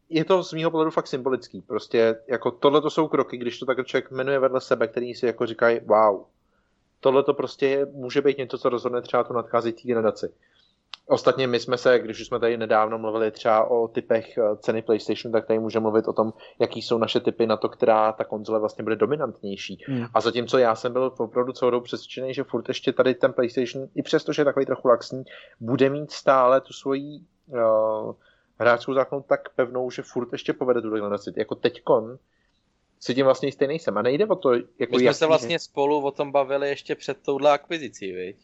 [0.09, 1.61] je to z mého pohledu fakt symbolický.
[1.61, 5.25] Prostě jako tohle to jsou kroky, když to tak člověk jmenuje vedle sebe, který si
[5.25, 6.23] jako říkají, wow,
[6.99, 10.33] tohle to prostě může být něco, co rozhodne třeba tu nadcházející generaci.
[11.07, 15.31] Ostatně my jsme se, když jsme tady nedávno mluvili třeba o typech eh, ceny PlayStation,
[15.31, 18.59] tak tady můžeme mluvit o tom, jaký jsou naše typy na to, která ta konzole
[18.59, 19.79] vlastně bude dominantnější.
[19.87, 20.05] Hmm.
[20.13, 23.87] A zatímco já jsem byl opravdu celou dobu přesvědčený, že furt ještě tady ten PlayStation,
[23.95, 25.23] i přesto, že je takový trochu laxní,
[25.59, 28.13] bude mít stále tu svoji uh,
[28.59, 31.33] hráčskou základnu tak pevnou, že furt ještě povede tu generaci.
[31.35, 32.17] Jako teďkon
[32.99, 33.97] si tím vlastně jistý nejsem.
[33.97, 37.17] A nejde o to, jako My jsme se vlastně spolu o tom bavili ještě před
[37.21, 38.37] touhle akvizicí, viď?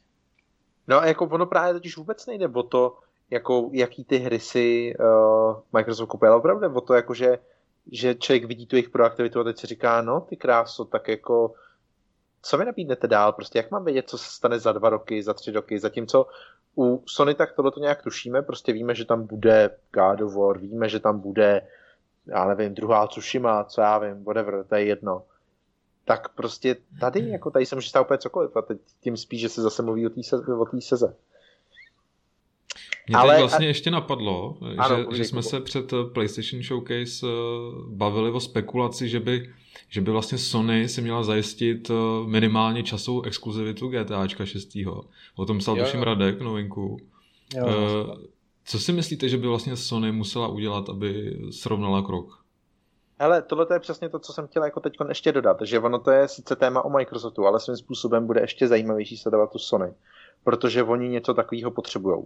[0.87, 2.97] No a jako ono právě totiž vůbec nejde o to,
[3.29, 7.39] jako jaký ty hry si uh, Microsoft kupuje, ale opravdu o to, jako že,
[7.91, 11.53] že člověk vidí tu jejich proaktivitu a teď si říká, no ty kráso, tak jako
[12.41, 13.33] co mi nabídnete dál?
[13.33, 16.27] Prostě jak mám vědět, co se stane za dva roky, za tři roky, zatímco
[16.77, 20.57] u Sony tak tohle to nějak tušíme, prostě víme, že tam bude God of War,
[20.57, 21.67] víme, že tam bude,
[22.25, 25.23] já nevím, druhá Tsushima, co já vím, whatever, to je jedno.
[26.05, 29.49] Tak prostě tady, jako tady se může stát úplně cokoliv a teď tím spíš, že
[29.49, 31.15] se zase mluví o té se, o seze.
[33.07, 33.67] Mě Ale, teď vlastně a...
[33.67, 37.29] ještě napadlo, ano, že, že jsme se před PlayStation Showcase eh,
[37.87, 39.49] bavili o spekulaci, že by
[39.89, 41.93] že by vlastně Sony si měla zajistit eh,
[42.27, 44.69] minimálně časovou exkluzivitu GTAčka 6.
[45.35, 46.97] O tom psal tuším Radek novinku.
[47.55, 48.15] Jo, uh,
[48.65, 52.41] co si myslíte, že by vlastně Sony musela udělat, aby srovnala krok?
[53.19, 56.11] Ale tohle je přesně to, co jsem chtěl jako teď ještě dodat, že ono to
[56.11, 59.93] je sice téma o Microsoftu, ale svým způsobem bude ještě zajímavější sledovat tu Sony
[60.43, 62.25] protože oni něco takového potřebují.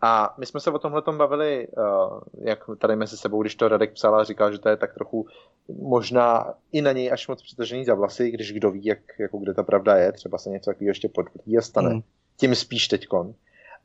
[0.00, 3.92] A my jsme se o tomhle bavili, uh, jak tady mezi sebou, když to Radek
[3.92, 5.26] psal a říkal, že to je tak trochu
[5.68, 9.54] možná i na něj až moc přitažený za vlasy, když kdo ví, jak, jako kde
[9.54, 11.94] ta pravda je, třeba se něco takového ještě potvrdí a stane.
[11.94, 12.00] Mm.
[12.36, 13.34] Tím spíš teďkon.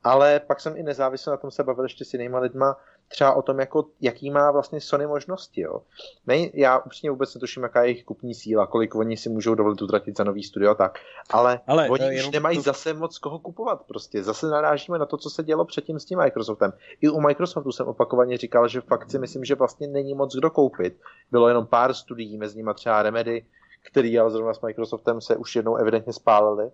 [0.04, 2.78] Ale pak jsem i nezávisle na tom se bavil ještě s jinýma lidma,
[3.12, 5.62] třeba o tom, jako, jaký má vlastně Sony možnosti.
[5.62, 5.82] Jo.
[6.28, 9.82] Ne, já upřímně vůbec netuším, jaká je jejich kupní síla, kolik oni si můžou dovolit
[9.82, 11.00] utratit za nový studio a tak.
[11.30, 12.64] Ale, Ale oni uh, už nemají tu...
[12.64, 14.24] zase moc koho kupovat prostě.
[14.24, 16.74] Zase narážíme na to, co se dělo předtím s tím Microsoftem.
[17.02, 20.50] I u Microsoftu jsem opakovaně říkal, že fakt si myslím, že vlastně není moc kdo
[20.50, 21.00] koupit.
[21.32, 23.46] Bylo jenom pár studií, mezi nimi třeba Remedy,
[23.84, 26.72] který ale zrovna s Microsoftem se už jednou evidentně spálili.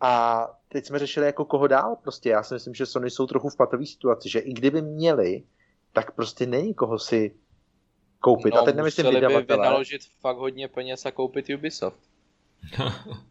[0.00, 2.30] A teď jsme řešili jako koho dál prostě.
[2.30, 5.42] Já si myslím, že Sony jsou trochu v patové situaci, že i kdyby měli,
[5.92, 7.34] tak prostě není koho si
[8.20, 8.54] koupit.
[8.54, 9.42] No, a teď nemyslím vydavatele.
[9.42, 12.00] by vynaložit fakt hodně peněz a koupit Ubisoft.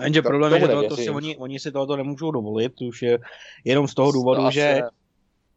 [0.00, 3.18] Jenže problém je, že tohoto si, oni, oni si tohoto nemůžou dovolit, už je
[3.64, 4.80] jenom z toho důvodu, že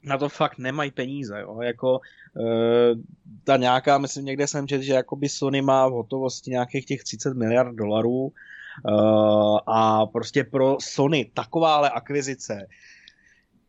[0.04, 2.00] na to fakt nemají peníze, jo, jako
[2.40, 2.96] e,
[3.44, 7.34] ta nějaká, myslím někde jsem četl, že jakoby Sony má v hotovosti nějakých těch 30
[7.34, 8.32] miliard dolarů
[8.88, 8.92] e,
[9.68, 12.68] a prostě pro Sony takováhle akvizice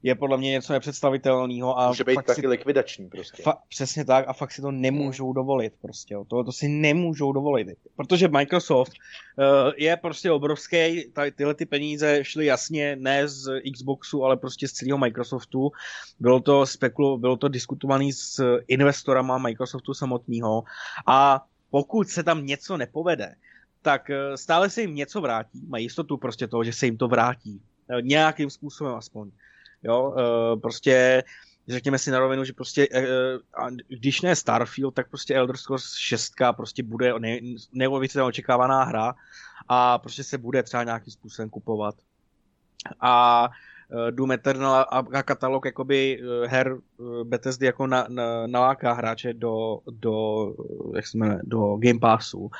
[0.07, 1.79] je podle mě něco nepředstavitelného.
[1.79, 3.43] A Může být taky si, likvidační prostě.
[3.43, 6.15] Fa, přesně tak a fakt si to nemůžou dovolit prostě.
[6.15, 6.25] Jo.
[6.25, 7.69] To, to si nemůžou dovolit.
[7.97, 14.25] Protože Microsoft uh, je prostě obrovský, tady, tyhle ty peníze šly jasně ne z Xboxu,
[14.25, 15.73] ale prostě z celého Microsoftu.
[16.21, 20.65] Bylo to spekulo, bylo to diskutovaný s investorama Microsoftu samotného
[21.07, 23.35] a pokud se tam něco nepovede,
[23.83, 25.67] tak eh, stále se jim něco vrátí.
[25.69, 27.63] Mají jistotu prostě toho, že se jim to vrátí.
[27.91, 29.31] Eh, nějakým způsobem aspoň.
[29.83, 31.25] Jo, uh, prostě
[31.69, 32.89] řekněme si na rovinu, že prostě,
[33.89, 37.39] když ne Starfield, tak prostě Elder Scrolls 6 prostě bude ne,
[37.73, 39.15] neuvěřitelně očekávaná hra
[39.69, 41.95] a prostě se bude třeba nějakým způsobem kupovat.
[43.01, 43.49] A
[44.11, 46.79] Doom Eternal a, katalog jakoby her
[47.25, 50.47] Bethesdy jako na, na, naláká hráče do, do,
[50.97, 52.51] jak se jmenuje, do Game Passu.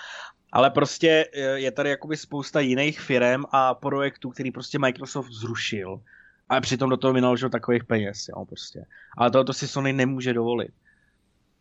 [0.57, 6.01] Ale prostě je tady jakoby spousta jiných firm a projektů, který prostě Microsoft zrušil
[6.49, 8.85] ale přitom do toho vynaložil takových peněz, jo, prostě.
[9.19, 10.71] Ale tohoto si Sony nemůže dovolit.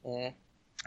[0.03, 0.33] Mm.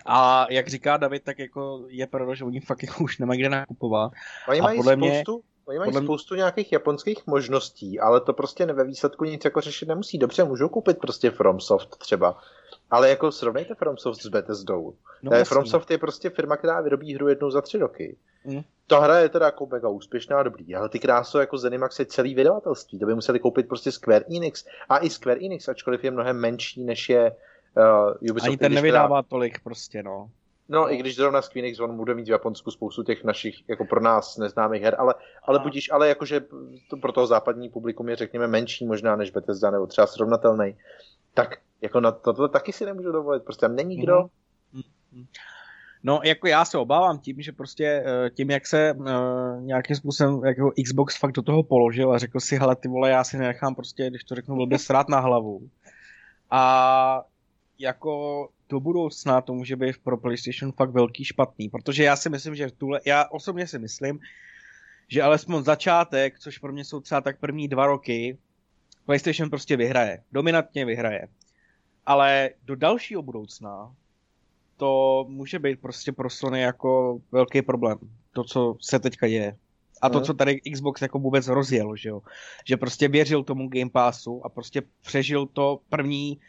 [0.07, 3.49] A jak říká David, tak jako je pravda, že oni fakt jako už nemají kde
[3.49, 4.13] nakupovat.
[4.49, 6.03] Oni mají podle spoustu, mě, oni mají podle...
[6.03, 10.19] spoustu nějakých japonských možností, ale to prostě ve výsledku nic jako řešit nemusí.
[10.19, 12.41] Dobře, můžou koupit prostě FromSoft třeba.
[12.91, 14.95] Ale jako srovnejte FromSoft s Bethesdou.
[15.23, 18.17] No, FromSoft je prostě firma, která vyrobí hru jednou za tři roky.
[18.45, 18.61] Mm.
[18.87, 22.35] Ta hra je teda jako mega úspěšná, dobrý, ale ty kráso jako Zenimax je celý
[22.35, 24.65] vydavatelství, to by museli koupit prostě Square Enix.
[24.89, 27.37] A i Square Enix, ačkoliv je mnohem menší, než je
[27.77, 28.49] uh, Ubisoft.
[28.49, 29.29] Ani ten nevydává teda...
[29.29, 30.31] tolik prostě, no.
[30.69, 33.85] No, i když zrovna Square Enix, on bude mít v Japonsku spoustu těch našich, jako
[33.85, 36.41] pro nás neznámých her, ale, ale budíš, ale jakože
[36.91, 40.77] to pro toho západní publikum je, řekněme, menší možná než Bethesda, nebo třeba srovnatelný.
[41.35, 44.15] Tak jako na tohle taky si nemůžu dovolit, prostě tam není kdo.
[44.75, 45.27] Mm-hmm.
[46.03, 49.07] No, jako já se obávám tím, že prostě eh, tím, jak se uh,
[49.63, 53.25] nějakým způsobem jako Xbox fakt do toho položil a řekl si, hele, ty vole, já
[53.25, 55.69] si nechám prostě, když to řeknu, blbě srát na hlavu.
[56.51, 57.23] A
[57.79, 62.55] jako do budoucna to může být pro PlayStation fakt velký špatný, protože já si myslím,
[62.55, 64.19] že tuhle, já osobně si myslím,
[65.09, 68.39] že alespoň začátek, což pro mě jsou třeba tak první dva roky,
[69.07, 70.23] PlayStation prostě vyhraje.
[70.33, 71.29] Dominantně vyhraje.
[72.09, 73.95] Ale do dalšího budoucna
[74.77, 77.99] to může být prostě pro Sony jako velký problém.
[78.33, 79.57] To, co se teďka děje.
[80.03, 82.23] A to, co tady Xbox jako vůbec rozjel, že jo.
[82.67, 86.41] Že prostě věřil tomu Game Passu a prostě přežil to první,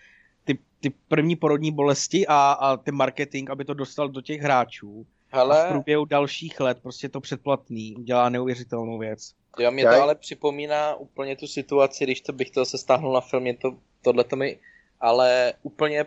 [0.43, 5.05] ty, ty první porodní bolesti a, a ty marketing, aby to dostal do těch hráčů.
[5.27, 5.63] Hele.
[5.63, 9.33] A v průběhu dalších let prostě to předplatný dělá neuvěřitelnou věc.
[9.59, 13.21] Jo, mě to ale připomíná úplně tu situaci, když to bych to se stáhnul na
[13.21, 14.59] film, to, tohle to mi
[14.99, 16.05] ale úplně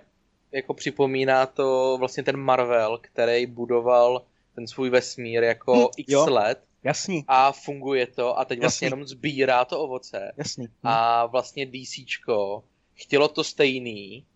[0.52, 4.22] jako připomíná to vlastně ten Marvel, který budoval
[4.54, 6.26] ten svůj vesmír jako hm, x jo.
[6.30, 6.64] let.
[6.84, 7.24] Jasný.
[7.28, 8.62] A funguje to a teď Jasný.
[8.64, 10.32] vlastně jenom sbírá to ovoce.
[10.36, 10.66] Jasný.
[10.66, 10.70] Hm.
[10.82, 12.64] A vlastně DCčko
[12.94, 14.26] chtělo to stejný,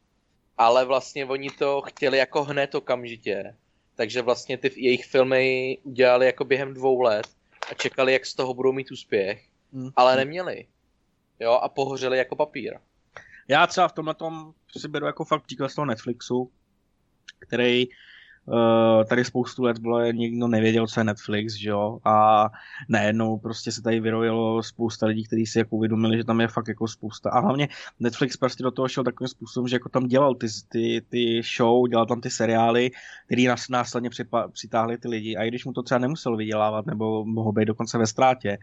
[0.59, 3.55] ale vlastně oni to chtěli jako hned okamžitě.
[3.95, 7.27] Takže vlastně ty jejich filmy udělali jako během dvou let
[7.71, 9.91] a čekali, jak z toho budou mít úspěch, hm.
[9.97, 10.67] ale neměli.
[11.41, 12.79] Jo, a pohořeli jako papír.
[13.49, 16.53] Já třeba v tomhle tom si beru jako fakt příklad z toho Netflixu,
[17.39, 17.87] který
[18.49, 22.47] Uh, tady spoustu let bylo, nikdo nevěděl, co je Netflix, že jo, a
[22.89, 26.69] najednou prostě se tady vyrojilo spousta lidí, kteří si jako uvědomili, že tam je fakt
[26.69, 27.31] jako spousta.
[27.31, 27.69] A hlavně
[28.01, 31.89] Netflix prostě do toho šel takovým způsobem, že jako tam dělal ty, ty, ty show,
[31.89, 32.91] dělal tam ty seriály,
[33.27, 35.37] který nás následně připa, přitáhli ty lidi.
[35.37, 38.59] A i když mu to třeba nemusel vydělávat, nebo mohl být dokonce ve ztrátě.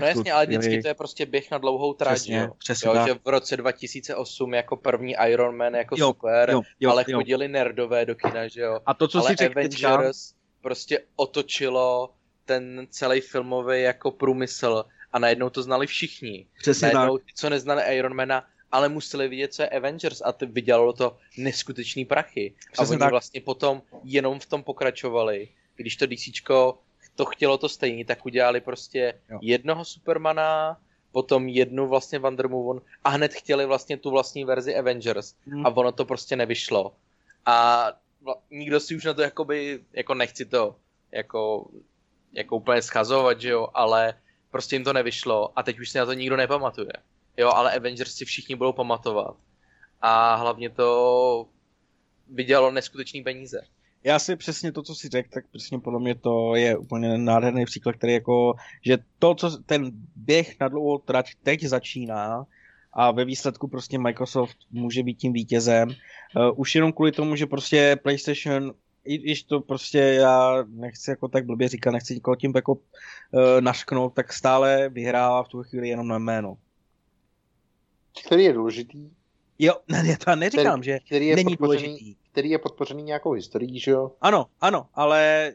[0.00, 0.82] No jasně, ale vždycky měli...
[0.82, 2.48] to je prostě běh na dlouhou trať, přesně, jo?
[2.58, 6.90] Přesně jo, že v roce 2008 jako první Iron Man jako jo, super, jo, jo,
[6.90, 7.18] ale jo.
[7.18, 8.80] chodili nerdové do kina, že jo.
[8.86, 12.14] A to, co ale řekl Avengers prostě otočilo
[12.44, 16.46] ten celý filmový jako průmysl a najednou to znali všichni.
[16.58, 17.26] Přesně najednou tak.
[17.26, 22.04] ty, co neznali Ironmana, ale museli vidět, co je Avengers a to vydělalo to neskutečný
[22.04, 22.54] prachy.
[22.72, 23.10] Přesně a oni tak.
[23.10, 25.48] vlastně potom jenom v tom pokračovali.
[25.76, 26.78] Když to DCčko
[27.14, 29.38] to chtělo to stejný, tak udělali prostě jo.
[29.42, 30.78] jednoho Supermana,
[31.12, 35.66] potom jednu vlastně Wonder Woman a hned chtěli vlastně tu vlastní verzi Avengers hmm.
[35.66, 36.94] a ono to prostě nevyšlo.
[37.46, 37.88] A
[38.50, 40.76] nikdo si už na to jakoby, jako nechci to
[41.12, 41.70] jako,
[42.32, 44.14] jako úplně schazovat, že jo, ale
[44.50, 46.92] prostě jim to nevyšlo a teď už si na to nikdo nepamatuje.
[47.36, 49.36] Jo, ale Avengers si všichni budou pamatovat.
[50.00, 51.48] A hlavně to
[52.28, 53.60] vydělalo neskutečný peníze.
[54.04, 57.64] Já si přesně to, co si řekl, tak přesně podle mě to je úplně nádherný
[57.64, 62.46] příklad, který jako, že to, co ten běh na dlouhou trať teď začíná
[62.92, 65.88] a ve výsledku prostě Microsoft může být tím vítězem.
[65.88, 65.94] Uh,
[66.56, 68.74] už jenom kvůli tomu, že prostě PlayStation
[69.04, 72.80] i když to prostě já nechci jako tak blbě říkat, nechci nikoho tím jako uh,
[73.60, 76.56] našknout, tak stále vyhrává v tu chvíli jenom na jméno.
[78.26, 79.10] Který je důležitý.
[79.58, 82.14] Jo, ne, já to neříkám, který, že který je není důležitý.
[82.32, 84.12] Který je podpořený nějakou historií, že jo?
[84.20, 85.52] Ano, ano, ale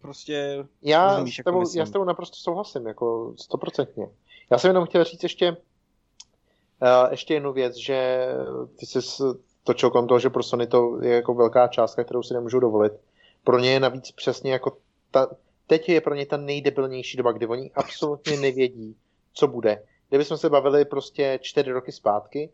[0.00, 0.64] prostě...
[0.82, 4.06] Já, rozumíš, s tebou, jako já s tebou naprosto souhlasím, jako stoprocentně.
[4.50, 5.56] Já jsem jenom chtěl říct ještě,
[6.82, 8.28] uh, ještě jednu věc, že
[8.76, 8.98] ty jsi
[9.64, 12.92] točil kolem toho, že pro Sony to je jako velká částka, kterou si nemůžou dovolit.
[13.44, 14.76] Pro ně je navíc přesně jako
[15.10, 15.28] ta,
[15.66, 18.96] teď je pro ně ta nejdebilnější doba, kdy oni absolutně nevědí,
[19.32, 19.82] co bude.
[20.08, 22.50] Kdybychom se bavili prostě čtyři roky zpátky,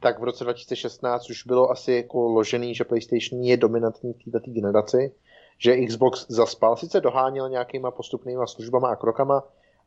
[0.00, 4.50] tak v roce 2016 už bylo asi jako ložený, že PlayStation je dominantní v této
[4.50, 5.12] generaci,
[5.58, 9.42] že Xbox zaspal, sice doháněl nějakýma postupnýma službama a krokama,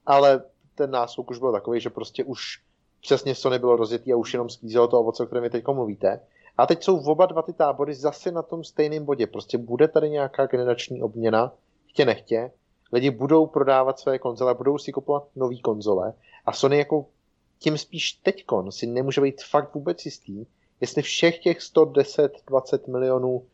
[0.05, 0.43] ale
[0.75, 2.61] ten náskok už byl takový, že prostě už
[3.01, 6.19] přesně Sony bylo rozjetý a už jenom sklízelo to ovoce, o kterém vy teď mluvíte.
[6.57, 9.27] A teď jsou oba dva ty tábory zase na tom stejném bodě.
[9.27, 11.53] Prostě bude tady nějaká generační obměna,
[11.87, 12.51] chtě nechtě.
[12.93, 16.13] Lidi budou prodávat své konzole, budou si kupovat nové konzole
[16.45, 17.05] a Sony jako
[17.59, 20.45] tím spíš teďkon si nemůže být fakt vůbec jistý,
[20.81, 23.45] jestli všech těch 110-20 milionů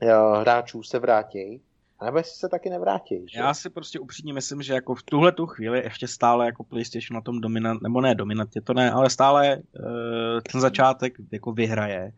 [0.00, 0.06] eh,
[0.40, 1.60] hráčů se vrátí,
[2.04, 3.26] nebo jestli se taky nevrátí.
[3.32, 3.38] Že?
[3.38, 7.14] Já si prostě upřímně myslím, že jako v tuhle tu chvíli ještě stále jako PlayStation
[7.14, 12.12] na tom dominant, nebo ne dominantně, to ne, ale stále uh, ten začátek jako vyhraje.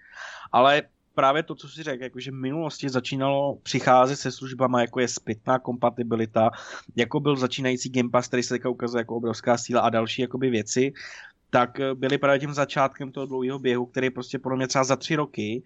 [0.52, 0.82] Ale
[1.14, 5.08] právě to, co si řekl, jako že v minulosti začínalo přicházet se službama, jako je
[5.08, 6.50] zpětná kompatibilita,
[6.96, 10.50] jako byl začínající Game Pass, který se teďka ukazuje jako obrovská síla a další jakoby
[10.50, 10.92] věci,
[11.50, 14.96] tak eh, byly právě tím začátkem toho dlouhého běhu, který prostě podle mě třeba za
[14.96, 15.62] tři roky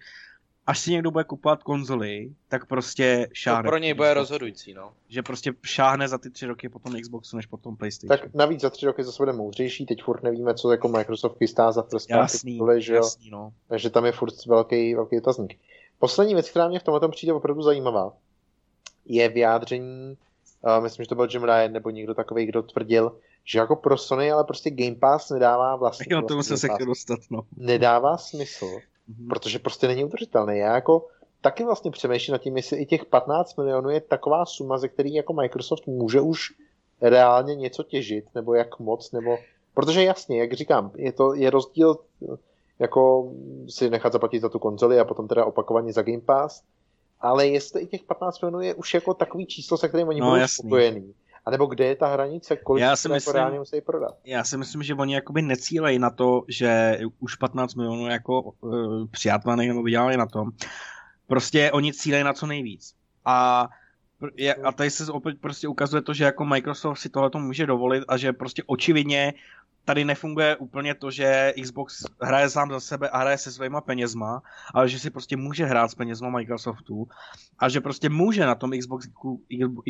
[0.67, 3.63] až si někdo bude kupovat konzoli, tak prostě šáhne.
[3.63, 4.93] To pro něj bude rozhodující, no.
[5.09, 8.19] Že prostě šáhne za ty tři roky potom Xboxu, než potom PlayStation.
[8.19, 11.71] Tak navíc za tři roky zase bude moudřejší, teď furt nevíme, co jako Microsoft chystá
[11.71, 12.97] za first jasný, tituly, že jo?
[12.97, 13.53] Jasný, no.
[13.67, 15.59] Takže tam je furt velký, velký otazník.
[15.99, 18.13] Poslední věc, která mě v tomhle přijde opravdu zajímavá,
[19.05, 20.17] je vyjádření,
[20.61, 23.97] uh, myslím, že to byl Jim Ryan nebo někdo takový, kdo tvrdil, že jako pro
[23.97, 26.05] Sony, ale prostě Game Pass nedává vlastně.
[26.09, 27.41] Jo, tomu se se dostat, no.
[27.57, 28.65] Nedává smysl,
[29.09, 29.27] mm-hmm.
[29.29, 30.57] protože prostě není udržitelný.
[30.57, 31.07] Já jako
[31.41, 35.13] taky vlastně přemýšlím nad tím, jestli i těch 15 milionů je taková suma, ze který
[35.13, 36.53] jako Microsoft může už
[37.01, 39.37] reálně něco těžit, nebo jak moc, nebo...
[39.73, 41.97] Protože jasně, jak říkám, je to je rozdíl
[42.79, 43.31] jako
[43.69, 46.61] si nechat zaplatit za tu konzoli a potom teda opakovaně za Game Pass,
[47.19, 50.31] ale jestli i těch 15 milionů je už jako takový číslo, se kterým oni no,
[50.31, 51.13] budou spokojený.
[51.45, 54.15] A nebo kde je ta hranice, kolik já si jako myslím, jako reálně musí prodat?
[54.23, 59.07] Já si myslím, že oni jakoby necílejí na to, že už 15 milionů jako uh,
[59.11, 60.51] přijatvaných nebo vydělali na tom.
[61.27, 62.95] Prostě oni cílejí na co nejvíc.
[63.25, 63.69] A
[64.35, 68.03] je, a tady se opět prostě ukazuje to, že jako Microsoft si tohle může dovolit
[68.07, 69.33] a že prostě očividně
[69.85, 74.41] tady nefunguje úplně to, že Xbox hraje sám za sebe a hraje se svýma penězma,
[74.73, 77.07] ale že si prostě může hrát s penězma Microsoftu
[77.59, 79.07] a že prostě může na tom Xbox,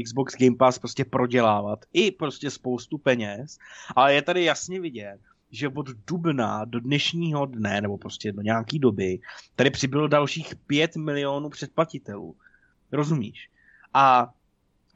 [0.03, 3.57] Xbox Game Pass prostě prodělávat i prostě spoustu peněz,
[3.95, 5.20] ale je tady jasně vidět,
[5.52, 9.20] že od dubna do dnešního dne, nebo prostě do nějaký doby,
[9.56, 12.36] tady přibylo dalších 5 milionů předplatitelů.
[12.91, 13.49] Rozumíš?
[13.94, 14.34] A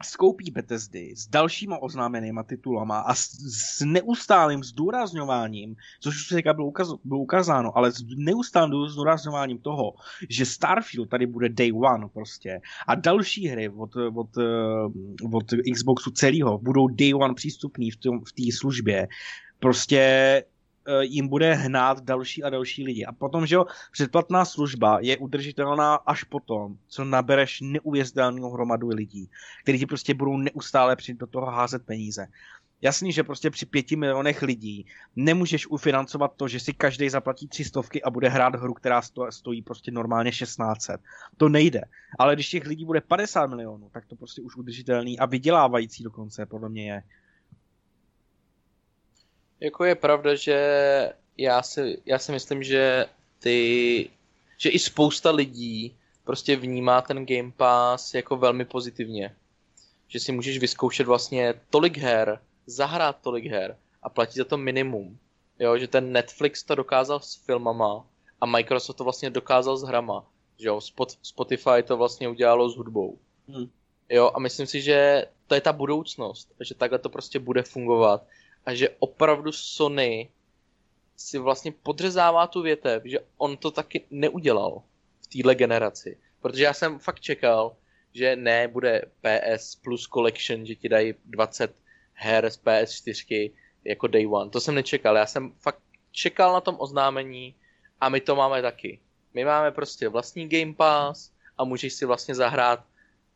[0.02, 3.34] skoupí Bethesdy s dalšíma oznámenýma titulama a s,
[3.78, 9.94] s neustálým zdůrazňováním, což už se bylo, ukaz, bylo ukázáno, ale s neustálým zdůrazňováním toho,
[10.28, 16.10] že Starfield tady bude day one prostě a další hry od, od, eh, od Xboxu
[16.10, 19.08] celého budou day one přístupný v té v službě,
[19.58, 20.44] prostě
[21.00, 23.04] jim bude hnát další a další lidi.
[23.04, 29.30] A potom, že jo, předplatná služba je udržitelná až potom, co nabereš neuvěřitelnou hromadu lidí,
[29.62, 32.26] kteří ti prostě budou neustále přijít do toho házet peníze.
[32.82, 34.86] Jasný, že prostě při pěti milionech lidí
[35.16, 39.62] nemůžeš ufinancovat to, že si každý zaplatí tři stovky a bude hrát hru, která stojí
[39.62, 41.00] prostě normálně 1600.
[41.36, 41.80] To nejde.
[42.18, 46.46] Ale když těch lidí bude 50 milionů, tak to prostě už udržitelný a vydělávající dokonce
[46.46, 47.02] podle mě je.
[49.60, 50.58] Jako je pravda, že
[51.36, 53.06] já si, já si myslím, že
[53.38, 54.10] ty,
[54.58, 59.36] že i spousta lidí prostě vnímá ten Game Pass jako velmi pozitivně.
[60.08, 65.18] Že si můžeš vyzkoušet vlastně tolik her, zahrát tolik her a platit za to minimum.
[65.58, 68.06] Jo, že ten Netflix to dokázal s filmama
[68.40, 70.24] a Microsoft to vlastně dokázal s hrama.
[70.58, 70.80] Že jo,
[71.22, 73.18] Spotify to vlastně udělalo s hudbou.
[73.48, 73.70] Hmm.
[74.08, 78.26] Jo, a myslím si, že to je ta budoucnost, že takhle to prostě bude fungovat
[78.66, 80.28] a že opravdu Sony
[81.16, 84.82] si vlastně podřezává tu větev, že on to taky neudělal
[85.20, 86.18] v téhle generaci.
[86.40, 87.76] Protože já jsem fakt čekal,
[88.12, 91.74] že ne, bude PS Plus Collection, že ti dají 20
[92.14, 93.50] her z PS4
[93.84, 94.50] jako day one.
[94.50, 95.16] To jsem nečekal.
[95.16, 97.54] Já jsem fakt čekal na tom oznámení
[98.00, 99.00] a my to máme taky.
[99.34, 102.84] My máme prostě vlastní Game Pass a můžeš si vlastně zahrát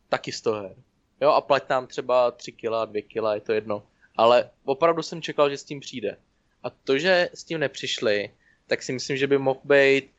[0.08, 0.74] taky 100 her.
[1.20, 3.82] Jo, a plať nám třeba 3 kg, 2 kg, je to jedno.
[4.16, 6.16] Ale opravdu jsem čekal, že s tím přijde.
[6.62, 8.30] A to, že s tím nepřišli,
[8.66, 10.10] tak si myslím, že by mohl být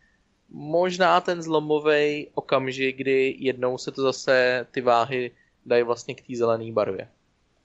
[0.49, 5.31] možná ten zlomový okamžik, kdy jednou se to zase ty váhy
[5.65, 7.09] dají vlastně k té zelené barvě.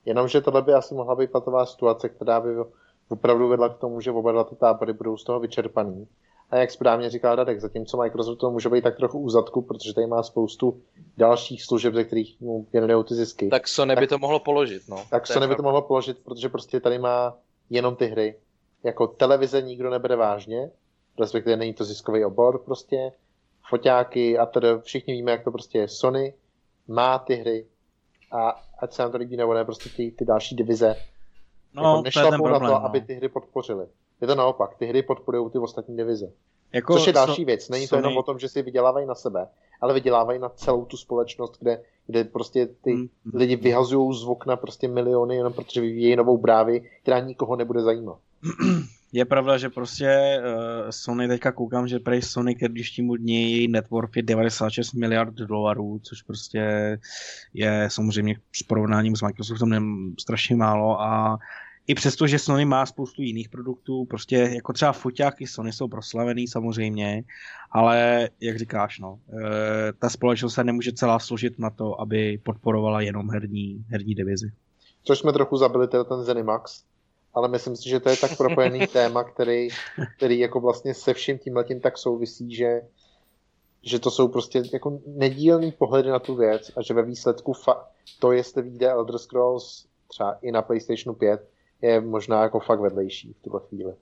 [0.04, 2.48] Jenomže tohle by asi mohla být patová situace, která by
[3.08, 6.08] opravdu vedla k tomu, že oba dva ty tábory budou z toho vyčerpaný.
[6.50, 10.06] A jak správně říkal Radek, zatímco Microsoft to může být tak trochu úzadku, protože tady
[10.06, 10.82] má spoustu
[11.16, 13.48] dalších služeb, ze kterých mu generují ty zisky.
[13.48, 15.04] Tak Sony tak, by to mohlo položit, no.
[15.10, 17.36] Tak Sony by to mohlo položit, protože prostě tady má
[17.70, 18.38] jenom ty hry.
[18.82, 20.70] Jako televize nikdo nebere vážně,
[21.20, 23.12] respektive není to ziskový obor prostě,
[23.68, 25.88] foťáky a tedy všichni víme, jak to prostě je.
[25.88, 26.34] Sony
[26.88, 27.66] má ty hry
[28.32, 30.96] a ať se nám to líbí nebo ne, prostě ty, ty další divize
[31.74, 32.84] no, jako nešlapou na to, no.
[32.84, 33.86] aby ty hry podpořily.
[34.20, 36.32] Je to naopak, ty hry podporují ty ostatní divize.
[36.72, 37.68] Jako Což je další so, věc.
[37.68, 38.02] Není Sony...
[38.02, 39.48] to jenom o tom, že si vydělávají na sebe,
[39.80, 43.08] ale vydělávají na celou tu společnost, kde, kde prostě ty mm.
[43.34, 48.18] lidi vyhazují z okna prostě miliony jenom protože vyvíjejí novou brávy, která nikoho nebude zajímat.
[49.12, 53.68] Je pravda, že prostě uh, Sony, teďka koukám, že prej Sony ke dnešnímu dní její
[53.68, 56.60] network je 96 miliard dolarů, což prostě
[57.54, 61.38] je samozřejmě s porovnáním s Microsoftem strašně málo a
[61.88, 66.48] i přesto, že Sony má spoustu jiných produktů, prostě jako třeba foťáky Sony jsou proslavený
[66.48, 67.24] samozřejmě,
[67.70, 73.00] ale jak říkáš, no, e, ta společnost se nemůže celá složit na to, aby podporovala
[73.00, 74.52] jenom herní, herní divizi.
[75.04, 76.84] Což jsme trochu zabili teda ten Zenimax,
[77.34, 79.68] ale myslím si, že to je tak propojený téma, který,
[80.16, 82.80] který jako vlastně se vším tím letím tak souvisí, že,
[83.82, 87.84] že to jsou prostě jako nedílný pohledy na tu věc a že ve výsledku fa-
[88.18, 91.48] to, jestli vyjde Elder Scrolls třeba i na PlayStation 5,
[91.82, 93.94] je možná jako fakt vedlejší v tuhle chvíli.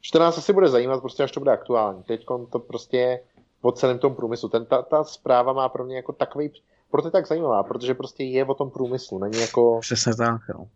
[0.00, 2.02] Že to nás asi bude zajímat, prostě až to bude aktuální.
[2.02, 3.20] Teď to prostě je
[3.60, 4.48] o celém tom průmyslu.
[4.48, 6.50] Ten, ta, ta zpráva má pro mě jako takový,
[6.90, 9.78] proto je tak zajímavá, protože prostě je o tom průmyslu, není jako...
[9.80, 10.66] Přesně tak, jo.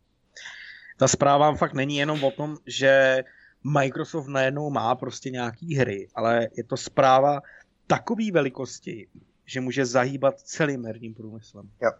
[0.98, 3.24] Ta zpráva fakt není jenom o tom, že
[3.64, 7.40] Microsoft najednou má prostě nějaký hry, ale je to zpráva
[7.86, 9.09] takové velikosti,
[9.44, 11.70] že může zahýbat celým herním průmyslem.
[11.82, 11.90] Jo.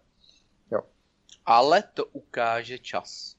[0.71, 0.81] jo.
[1.47, 3.36] Ale to ukáže čas.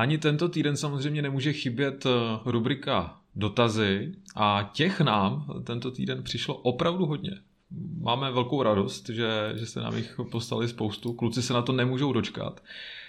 [0.00, 2.10] Ani tento týden samozřejmě nemůže chybět eh,
[2.44, 7.30] rubrika dotazy a těch nám tento týden přišlo opravdu hodně.
[7.98, 11.12] Máme velkou radost, že, že se nám jich postali spoustu.
[11.12, 12.62] Kluci se na to nemůžou dočkat.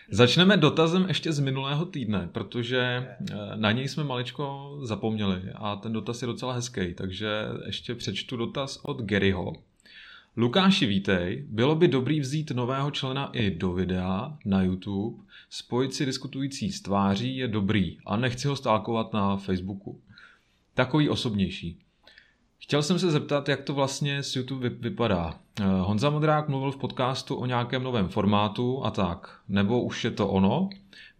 [0.09, 5.93] Začneme dotazem ještě z minulého týdne, protože eh, na něj jsme maličko zapomněli a ten
[5.93, 9.53] dotaz je docela hezký, takže ještě přečtu dotaz od Garyho.
[10.37, 11.45] Lukáši, vítej.
[11.49, 15.23] Bylo by dobrý vzít nového člena i do videa na YouTube.
[15.53, 20.01] Spojit si diskutující s tváří je dobrý a nechci ho stálkovat na Facebooku.
[20.73, 21.79] Takový osobnější.
[22.57, 25.39] Chtěl jsem se zeptat, jak to vlastně s YouTube vypadá.
[25.59, 29.39] Eh, Honza Modrák mluvil v podcastu o nějakém novém formátu a tak.
[29.47, 30.69] Nebo už je to ono?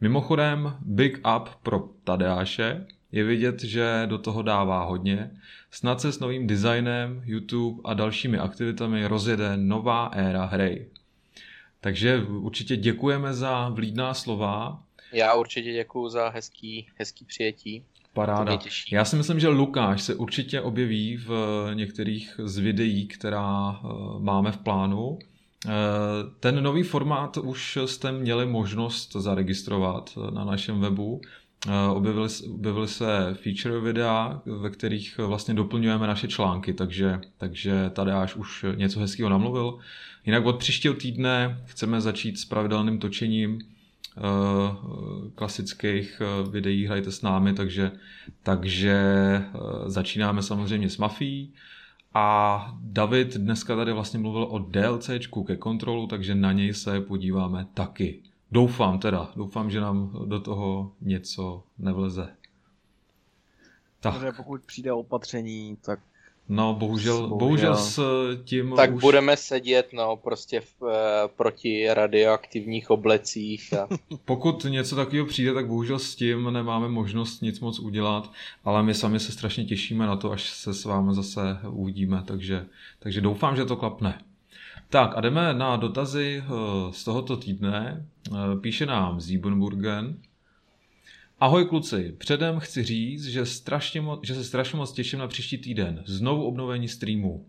[0.02, 2.86] Mimochodem, big up pro Tadeáše.
[3.12, 5.32] Je vidět, že do toho dává hodně.
[5.72, 10.88] Snad se s novým designem, YouTube a dalšími aktivitami rozjede nová éra hry.
[11.82, 14.84] Takže určitě děkujeme za vlídná slova.
[15.14, 17.84] Já určitě děkuji za hezký, hezký přijetí.
[18.14, 18.60] Paráda.
[18.92, 21.32] Já si myslím, že Lukáš se určitě objeví v
[21.74, 23.88] některých z videí, která eh,
[24.20, 25.20] máme v plánu.
[25.68, 25.70] Eh,
[26.40, 31.22] ten nový formát už jste měli možnost zaregistrovat na našem webu.
[31.68, 38.12] Eh, objevily, objevily se feature videa, ve kterých vlastně doplňujeme naše články, takže, takže tady
[38.12, 39.80] až už něco hezkého namluvil.
[40.26, 44.22] Jinak od příštího týdne chceme začít s pravidelným točením uh,
[45.36, 47.92] klasických uh, videí Hrajte s námi, takže,
[48.44, 48.98] takže
[49.54, 51.54] uh, začínáme samozřejmě s Mafií.
[52.14, 57.68] A David dneska tady vlastně mluvil o DLCčku ke kontrolu, takže na něj se podíváme
[57.74, 58.24] taky.
[58.52, 62.36] Doufám teda, doufám, že nám do toho něco nevleze.
[64.00, 64.14] Tak.
[64.14, 66.00] Protože pokud přijde opatření, tak
[66.50, 68.02] No, bohužel, bohužel s
[68.44, 69.02] tím Tak už...
[69.02, 73.74] budeme sedět, no, prostě v, e, proti radioaktivních oblecích.
[73.74, 73.88] A...
[74.26, 78.32] Pokud něco takového přijde, tak bohužel s tím nemáme možnost nic moc udělat,
[78.64, 82.66] ale my sami se strašně těšíme na to, až se s vámi zase uvidíme, takže,
[83.00, 84.22] takže doufám, že to klapne.
[84.90, 86.52] Tak a jdeme na dotazy eh,
[86.92, 88.06] z tohoto týdne.
[88.28, 88.32] Eh,
[88.62, 90.18] píše nám Siebenburgen.
[91.42, 95.58] Ahoj kluci, předem chci říct, že, strašně mo- že se strašně moc těším na příští
[95.58, 96.04] týden.
[96.06, 97.46] Znovu obnovení streamu.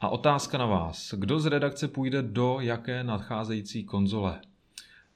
[0.00, 1.14] A otázka na vás.
[1.14, 4.40] Kdo z redakce půjde do jaké nadcházející konzole?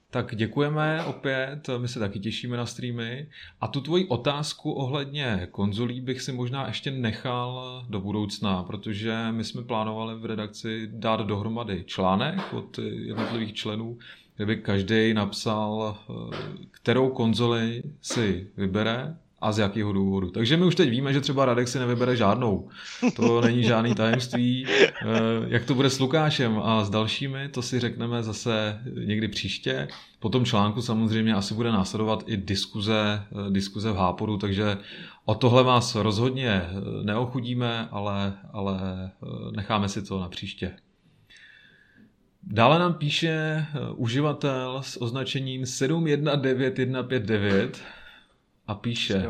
[0.09, 3.27] Tak děkujeme opět, my se taky těšíme na streamy.
[3.61, 9.43] A tu tvoji otázku ohledně konzolí bych si možná ještě nechal do budoucna, protože my
[9.43, 13.97] jsme plánovali v redakci dát dohromady článek od jednotlivých členů,
[14.35, 16.13] kde by každý napsal, eh,
[16.71, 20.29] kterou konzoli si vybere a z jakého důvodu.
[20.29, 22.69] Takže my už teď víme, že třeba Radek si nevybere žádnou.
[23.15, 24.65] To není žádný tajemství.
[24.69, 24.89] Eh,
[25.47, 29.87] jak to bude s Lukášem a s dalšími, to si řekneme zase někdy příště.
[30.19, 34.77] Po tom článku samozřejmě asi bude následovat i diskuze, eh, diskuze v Háporu, takže
[35.25, 36.61] o tohle vás rozhodně
[37.03, 38.79] neochudíme, ale, ale
[39.55, 40.71] necháme si to na příště.
[42.47, 43.65] Dále nám píše
[43.95, 47.81] uživatel s označením 719159
[48.67, 49.25] a píše,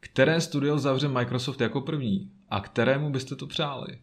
[0.00, 3.98] které studio zavře Microsoft jako první a kterému byste to přáli?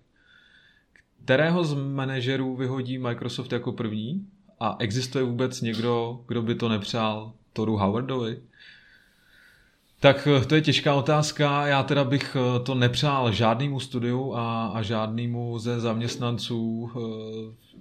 [1.23, 4.27] Kterého z manažerů vyhodí Microsoft jako první
[4.59, 8.41] a existuje vůbec někdo, kdo by to nepřál Toru Howardovi?
[9.99, 11.67] Tak eh, to je těžká otázka.
[11.67, 16.91] Já teda bych eh, to nepřál žádnému studiu a, a žádnému ze zaměstnanců.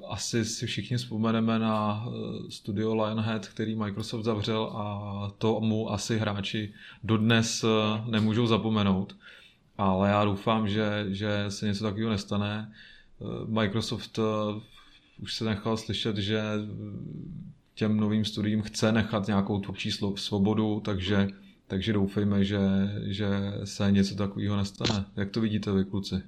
[0.01, 2.07] Eh, asi si všichni vzpomeneme na
[2.49, 7.65] studio Lionhead, který Microsoft zavřel a to mu asi hráči dodnes
[8.07, 9.16] nemůžou zapomenout.
[9.79, 12.73] Ale já doufám, že, že se něco takového nestane.
[13.47, 14.19] Microsoft
[15.23, 16.43] už se nechal slyšet, že
[17.75, 21.29] těm novým studiím chce nechat nějakou tvůrčí svobodu, takže
[21.69, 22.59] takže doufejme, že,
[23.03, 23.29] že
[23.65, 25.05] se něco takového nestane.
[25.16, 26.23] Jak to vidíte vy, kluci?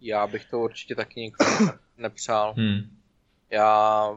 [0.00, 1.50] Já bych to určitě taky nikomu
[1.98, 2.54] nepřál.
[2.56, 2.80] Hmm.
[3.50, 4.08] Já...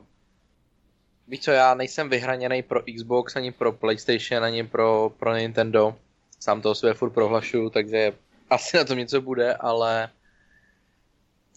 [1.27, 5.95] Víš co, já nejsem vyhraněný pro Xbox, ani pro PlayStation, ani pro, pro Nintendo.
[6.39, 8.13] Sám to své furt prohlašuju, takže
[8.49, 10.09] asi na tom něco bude, ale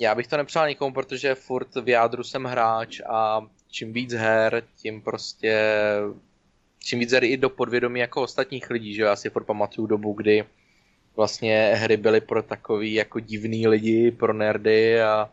[0.00, 4.62] já bych to nepřál nikomu, protože furt v jádru jsem hráč a čím víc her,
[4.76, 5.56] tím prostě
[6.78, 10.44] čím víc i do podvědomí jako ostatních lidí, že já si furt pamatuju dobu, kdy
[11.16, 15.30] vlastně hry byly pro takový jako divný lidi, pro nerdy a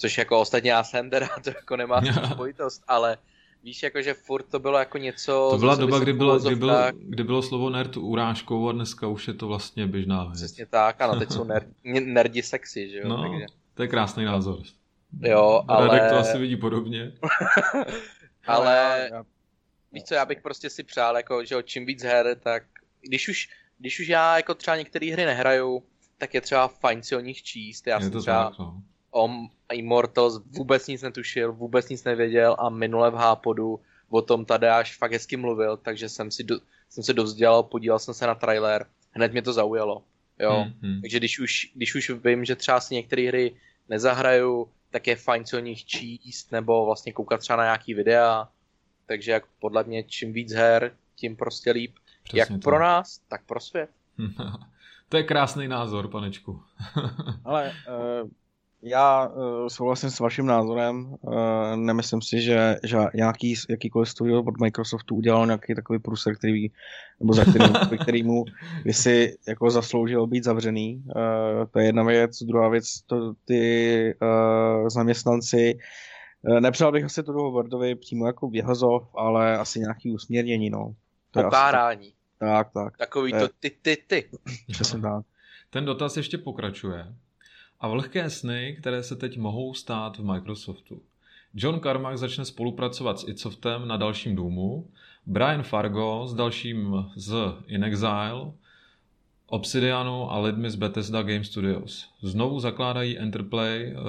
[0.00, 2.00] což jako ostatně já jsem teda, to jako nemá
[2.32, 3.18] spojitost, ale
[3.62, 5.48] víš, jako že furt to bylo jako něco...
[5.50, 9.28] To byla doba, kdy bylo, kdy, bylo, kdy bylo slovo nerd urážkou a dneska už
[9.28, 10.36] je to vlastně běžná věc.
[10.36, 13.08] Přesně tak, ano, teď jsou nerd, nerdi sexy, že jo?
[13.08, 13.46] No, Takže...
[13.74, 14.58] to je krásný názor.
[15.20, 15.86] Jo, ale...
[15.88, 17.12] Radek to asi vidí podobně.
[18.46, 19.10] ale
[19.92, 22.62] víš co, já bych prostě si přál, jako, že čím víc her, tak
[23.00, 23.48] když už,
[23.78, 25.82] když už já jako třeba některé hry nehraju,
[26.18, 27.86] tak je třeba fajn si o nich číst.
[27.86, 28.82] Já je jsem třeba tak, no.
[29.10, 29.28] O
[29.72, 34.96] Immortals vůbec nic netušil, vůbec nic nevěděl a minule v Hápodu o tom tady až
[34.96, 38.86] fakt hezky mluvil, takže jsem, si do, jsem se dovzdělal, podíval jsem se na trailer,
[39.10, 40.02] hned mě to zaujalo.
[40.38, 40.62] Jo?
[40.62, 41.00] Hmm, hmm.
[41.00, 43.56] Takže když už, když už vím, že třeba si některé hry
[43.88, 48.48] nezahraju, tak je fajn si o nich číst, nebo vlastně koukat třeba na nějaký videa,
[49.06, 51.96] takže jak podle mě čím víc her, tím prostě líp.
[52.22, 52.58] Přesně jak to.
[52.58, 53.90] pro nás, tak pro svět.
[55.08, 56.62] to je krásný názor, panečku.
[57.44, 57.72] Ale
[58.22, 58.30] uh,
[58.82, 61.16] já uh, souhlasím s vaším názorem.
[61.20, 61.34] Uh,
[61.76, 66.68] nemyslím si, že, že nějaký, jakýkoliv studio od Microsoftu udělal nějaký takový průser, který,
[67.20, 68.44] nebo za který, kterýmu
[68.84, 71.02] by si jako zasloužil být zavřený.
[71.06, 72.42] Uh, to je jedna věc.
[72.42, 75.78] Druhá věc, to ty uh, zaměstnanci
[76.46, 80.94] Eh, nepřál bych asi to toho Wordovi přímo jako vyhazov, ale asi nějaký usměrnění, no.
[81.30, 82.06] To Pokárání.
[82.06, 82.14] Asi...
[82.38, 82.96] Tak, tak.
[82.96, 84.30] Takový to ty, ty, ty.
[84.72, 85.24] Přesně tak.
[85.70, 87.14] Ten dotaz ještě pokračuje.
[87.80, 91.02] A vlhké sny, které se teď mohou stát v Microsoftu.
[91.54, 94.86] John Carmack začne spolupracovat s Itsoftem na dalším důmu,
[95.26, 97.34] Brian Fargo s dalším z
[97.66, 98.52] In Exile,
[99.46, 102.08] Obsidianu a lidmi z Bethesda Game Studios.
[102.22, 104.02] Znovu zakládají Enterplay uh,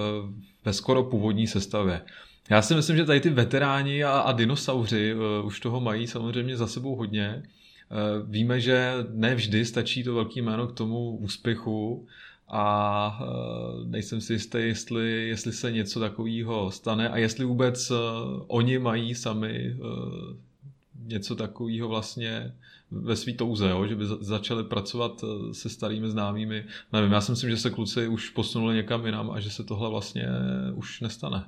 [0.65, 2.02] ve skoro původní sestavě.
[2.49, 6.57] Já si myslím, že tady ty veteráni a, a dinosauři uh, už toho mají samozřejmě
[6.57, 7.43] za sebou hodně.
[7.43, 12.07] Uh, víme, že ne vždy stačí to velký jméno k tomu úspěchu
[12.53, 17.98] a uh, nejsem si jistý, jestli, jestli se něco takového stane a jestli vůbec uh,
[18.48, 20.36] oni mají sami uh,
[21.06, 22.53] něco takového vlastně
[22.91, 23.88] ve svý touze, jo?
[23.88, 26.65] že by začali pracovat eh, se starými známými.
[26.94, 29.90] Nevím, já si myslím, že se kluci už posunuli někam jinam a že se tohle
[29.90, 30.28] vlastně
[30.76, 31.44] už nestane.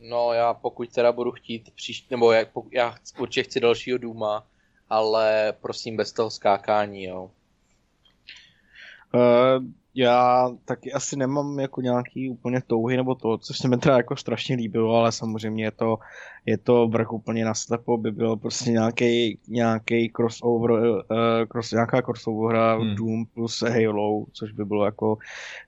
[0.00, 4.46] No já pokud teda budu chtít příští, nebo já, já určitě chci dalšího Důma,
[4.90, 7.30] ale prosím bez toho skákání, jo.
[9.14, 13.96] Uh, já taky asi nemám jako nějaký úplně touhy nebo to, což se mi teda
[13.96, 15.98] jako strašně líbilo, ale samozřejmě je to,
[16.46, 20.98] je to vrch úplně na slepo, by byl prostě nějaký, nějaký crossover, uh,
[21.48, 22.94] cross, nějaká crossover hra hmm.
[22.94, 25.18] Doom plus Halo, což by bylo jako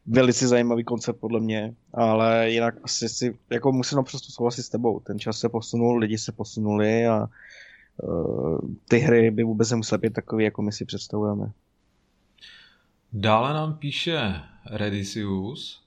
[0.07, 5.01] velice zajímavý koncept podle mě, ale jinak asi si, jako musím naprosto souhlasit s tebou,
[5.01, 7.27] ten čas se posunul, lidi se posunuli a
[8.03, 8.59] uh,
[8.89, 11.53] ty hry by vůbec nemusely být takový, jako my si představujeme.
[13.13, 15.83] Dále nám píše Redisius.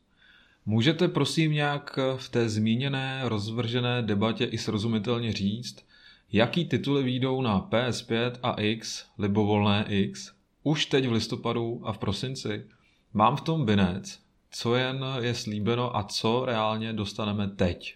[0.65, 5.85] Můžete prosím nějak v té zmíněné rozvržené debatě i srozumitelně říct,
[6.31, 10.33] jaký tituly výjdou na PS5 a X, libovolné X,
[10.63, 12.65] už teď v listopadu a v prosinci?
[13.13, 14.19] Mám v tom binec,
[14.51, 17.95] co jen je slíbeno a co reálně dostaneme teď.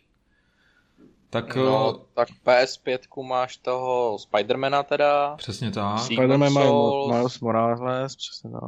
[1.29, 5.35] Tak, no, eh, tak PS5 máš toho Spidermana teda.
[5.35, 5.99] Přesně tak.
[5.99, 6.53] Spiderman
[7.07, 8.61] Miles Morales, přesně tak.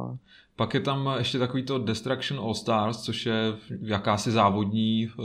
[0.56, 3.34] Pak je tam ještě takový to Destruction All Stars, což je
[3.80, 5.22] jakási závodní eh,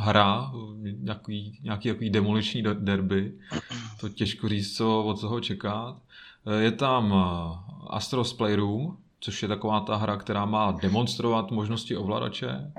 [0.00, 0.52] hra,
[0.82, 3.32] nějaký, nějaký takový demoliční derby.
[4.00, 5.96] To těžko říct, co od toho čekat.
[6.46, 11.96] Eh, je tam eh, Astros Playroom, což je taková ta hra, která má demonstrovat možnosti
[11.96, 12.72] ovladače.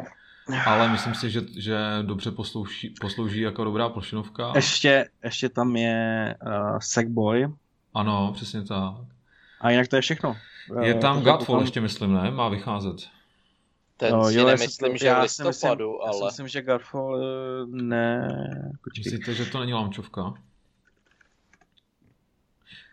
[0.65, 4.51] Ale myslím si, že, že dobře poslouží, poslouží jako dobrá plošinovka.
[4.55, 7.47] Ještě, ještě tam je uh, Sackboy.
[7.93, 8.93] Ano, přesně tak.
[9.61, 10.35] A jinak to je všechno.
[10.81, 12.31] Je tam Godfall ještě, myslím, ne?
[12.31, 12.95] Má vycházet.
[13.97, 16.25] Ten no, si jo, nemyslím, že v listopadu, myslím, ale...
[16.25, 18.27] Já si myslím, že Godfall eh, ne...
[18.83, 19.03] Počkej.
[19.05, 20.33] Myslíte, že to není lamčovka?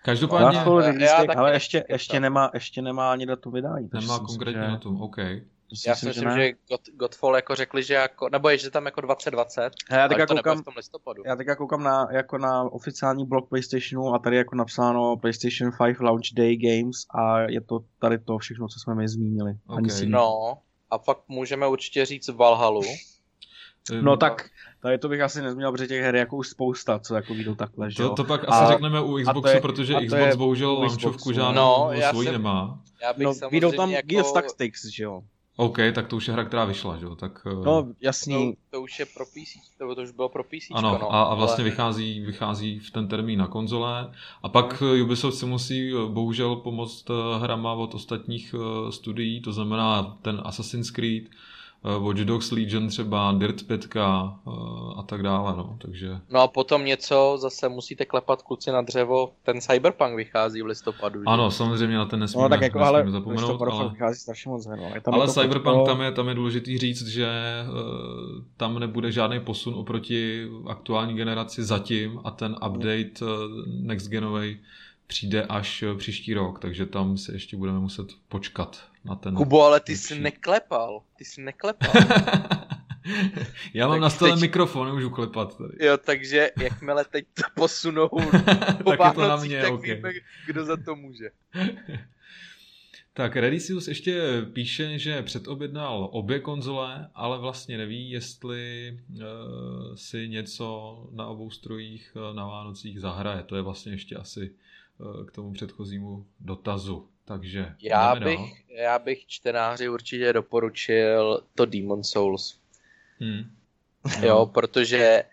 [0.05, 0.59] Každopádně...
[0.59, 3.89] Godfall, já, já ale ještě, ještě, nemá, ještě nemá ani datum vydání.
[3.93, 4.69] Nemá konkrétně že...
[4.69, 5.17] datum, OK.
[5.87, 8.87] Já si myslím, že, že God, Godfall jako řekli, že jako, nebo je, že tam
[8.87, 11.23] jako 2020, já teďka to koukám, v tom listopadu.
[11.27, 16.01] Já teďka koukám na, jako na oficiální blog PlayStationu a tady jako napsáno PlayStation 5
[16.01, 19.53] Launch Day Games a je to tady to všechno, co jsme mi zmínili.
[19.67, 20.07] Okay.
[20.07, 20.59] No,
[20.91, 22.83] a pak můžeme určitě říct Valhalu.
[24.03, 24.51] No tak,
[24.83, 27.55] tady to bych asi nezměl, protože těch her je jako už spousta, co jako vyjdou
[27.55, 30.73] takhle, že to, to pak a, asi řekneme u Xboxu, je, protože Xbox je bohužel
[30.73, 32.83] launčovku žádnou no, svoji jsem, nemá.
[33.03, 34.07] Já bych no, vyjdou tam jako...
[34.07, 35.23] Gears Tactics, že jo.
[35.57, 37.17] OK, tak to už je hra, která vyšla, že jo?
[37.17, 38.53] Tak, eh, no, jasný.
[38.53, 40.67] To, to už je pro PC, to, to už bylo pro PC.
[40.75, 41.71] Ano, no, a, a vlastně ale...
[41.71, 44.13] vychází, vychází v ten termín na konzole.
[44.43, 48.55] A pak eh, Ubisoft si musí eh, bohužel pomoct hrama od ostatních
[48.91, 51.25] studií, to znamená ten Assassin's Creed,
[51.85, 54.01] Watch Dogs Legion třeba, Dirt 5 eh,
[54.97, 56.19] a tak dále, no, takže...
[56.31, 61.21] No a potom něco zase musíte klepat kluci na dřevo, ten Cyberpunk vychází v listopadu.
[61.21, 61.25] Že?
[61.27, 63.89] Ano, samozřejmě na ten nesmíme, no, tak jako, ale zapomenout, ale...
[63.89, 65.01] vychází strašně moc her, no.
[65.03, 65.85] tam ale Cyberpunk to...
[65.87, 67.29] tam je, tam je důležitý říct, že
[67.69, 73.29] uh, tam nebude žádný posun oproti aktuální generaci zatím a ten update uh,
[73.67, 74.59] next genovej
[75.13, 79.35] přijde až příští rok, takže tam si ještě budeme muset počkat na ten...
[79.35, 81.03] Kubo, ale ty jsi neklepal.
[81.17, 81.93] Ty jsi neklepal.
[83.75, 84.41] Já mám tak na stole teď...
[84.41, 85.87] mikrofon, nemůžu klepat tady.
[85.87, 88.09] Jo, takže jakmile teď to posunou
[88.89, 89.95] tak je to na mě, tak okay.
[89.95, 90.13] víme,
[90.47, 91.31] kdo za to může.
[93.13, 94.23] tak, Redisius ještě
[94.53, 99.23] píše, že předobjednal obě konzole, ale vlastně neví, jestli uh,
[99.95, 103.43] si něco na obou strojích uh, na Vánocích zahraje.
[103.43, 104.57] To je vlastně ještě asi uh,
[105.27, 107.09] k tomu předchozímu dotazu.
[107.25, 112.61] Takže já bych, já bych čtenáři určitě doporučil to Demon Souls.
[113.19, 113.57] Hmm.
[114.21, 115.25] Jo, jo, protože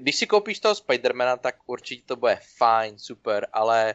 [0.00, 3.94] když si koupíš toho Spidermana, tak určitě to bude fajn, super, ale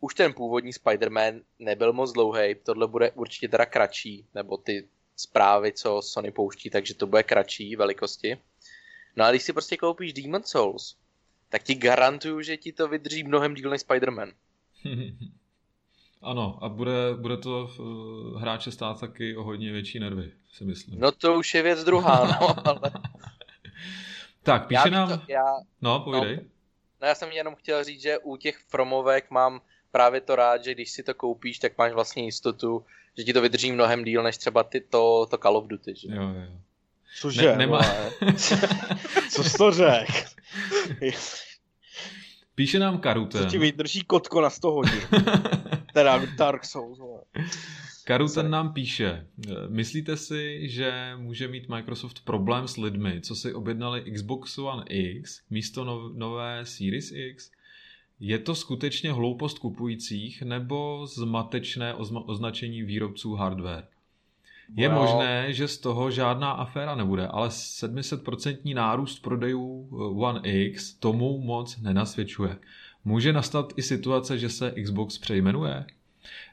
[0.00, 5.72] už ten původní Spider-Man nebyl moc dlouhý, tohle bude určitě teda kratší, nebo ty zprávy,
[5.72, 8.38] co Sony pouští, takže to bude kratší velikosti.
[9.16, 10.96] No a když si prostě koupíš Demon Souls,
[11.54, 14.32] tak ti garantuju, že ti to vydrží mnohem díl než Spider-Man.
[16.22, 21.00] Ano, a bude, bude to uh, hráče stát taky o hodně větší nervy, si myslím.
[21.00, 22.80] No to už je věc druhá, no, ale...
[24.42, 25.08] tak, píše já nám...
[25.08, 25.44] To, já...
[25.82, 26.36] No, povídej.
[26.36, 26.42] No,
[27.02, 29.60] no, já jsem jenom chtěl říct, že u těch promovek mám
[29.90, 32.84] právě to rád, že když si to koupíš, tak máš vlastně jistotu,
[33.18, 36.08] že ti to vydrží mnohem díl, než třeba ty to, to Call of Duty, že?
[36.10, 36.58] Jo, jo.
[37.20, 37.46] Cože?
[37.46, 37.80] Ne, nemá...
[39.30, 40.33] Co jsi to řek?
[42.54, 43.42] Píše nám Karuten.
[43.42, 45.00] Co ti vydrží kotko na 100 hodin.
[45.94, 46.98] teda Dark Souls.
[48.04, 49.26] Karuten nám píše,
[49.68, 55.42] myslíte si, že může mít Microsoft problém s lidmi, co si objednali Xbox One X
[55.50, 57.50] místo nové Series X?
[58.20, 61.94] Je to skutečně hloupost kupujících nebo zmatečné
[62.26, 63.86] označení výrobců hardware?
[64.76, 65.00] Je well.
[65.00, 69.88] možné, že z toho žádná aféra nebude, ale 700% nárůst prodejů
[70.20, 72.56] One X tomu moc nenasvědčuje.
[73.04, 75.84] Může nastat i situace, že se Xbox přejmenuje?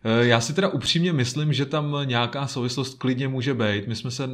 [0.04, 3.88] Eh, já si teda upřímně myslím, že tam nějaká souvislost klidně může být.
[3.88, 4.30] My jsme se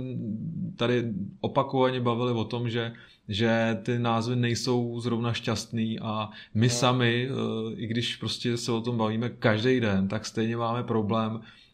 [0.75, 1.03] tady
[1.41, 2.93] opakovaně bavili o tom, že,
[3.29, 6.73] že ty názvy nejsou zrovna šťastný a my no.
[6.73, 11.41] sami, eh, i když prostě se o tom bavíme každý den, tak stejně máme problém
[11.41, 11.66] eh,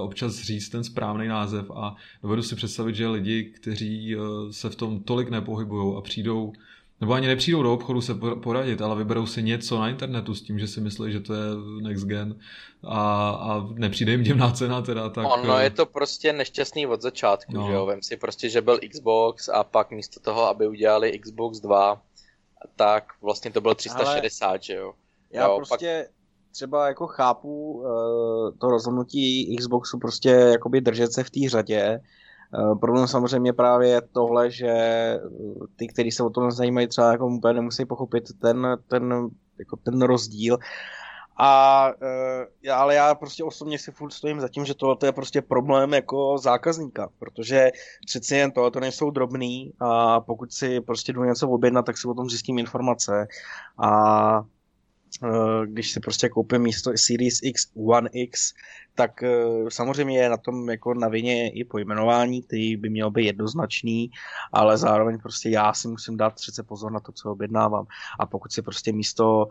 [0.00, 4.16] občas říct ten správný název a dovedu si představit, že lidi, kteří
[4.50, 6.52] se v tom tolik nepohybují a přijdou
[7.00, 10.58] nebo ani nepřijdou do obchodu se poradit, ale vyberou si něco na internetu s tím,
[10.58, 11.40] že si myslí, že to je
[11.82, 12.38] next gen
[12.84, 15.08] a, a nepřijde jim děmná cena teda.
[15.08, 15.26] Tak...
[15.26, 17.66] Ono je to prostě nešťastný od začátku, no.
[17.66, 17.86] že jo?
[17.86, 22.02] Vem si prostě, že byl Xbox a pak místo toho, aby udělali Xbox 2,
[22.76, 24.92] tak vlastně to bylo 360, ale že jo?
[25.30, 26.14] Já jo, prostě pak...
[26.54, 27.84] třeba jako chápu uh,
[28.58, 32.00] to rozhodnutí Xboxu prostě jakoby držet se v té řadě,
[32.54, 35.20] Eh, problém samozřejmě právě je tohle, že eh,
[35.76, 40.02] ty, kteří se o tom zajímají, třeba jako úplně nemusí pochopit ten, ten, jako ten
[40.02, 40.58] rozdíl.
[41.36, 41.90] A,
[42.64, 45.94] e, ale já prostě osobně si furt stojím za tím, že tohle je prostě problém
[45.94, 47.70] jako zákazníka, protože
[48.06, 52.08] přeci jen tohle to nejsou drobný a pokud si prostě jdu něco objednat, tak si
[52.08, 53.26] o tom zjistím informace
[53.78, 54.42] a
[55.66, 58.54] když si prostě koupím místo Series X One X,
[58.94, 59.30] tak eh,
[59.68, 64.10] samozřejmě je na tom jako na vině i pojmenování, který by měl být jednoznačný,
[64.52, 67.86] ale zároveň prostě já si musím dát přece pozor na to, co objednávám.
[68.18, 69.48] A pokud si prostě místo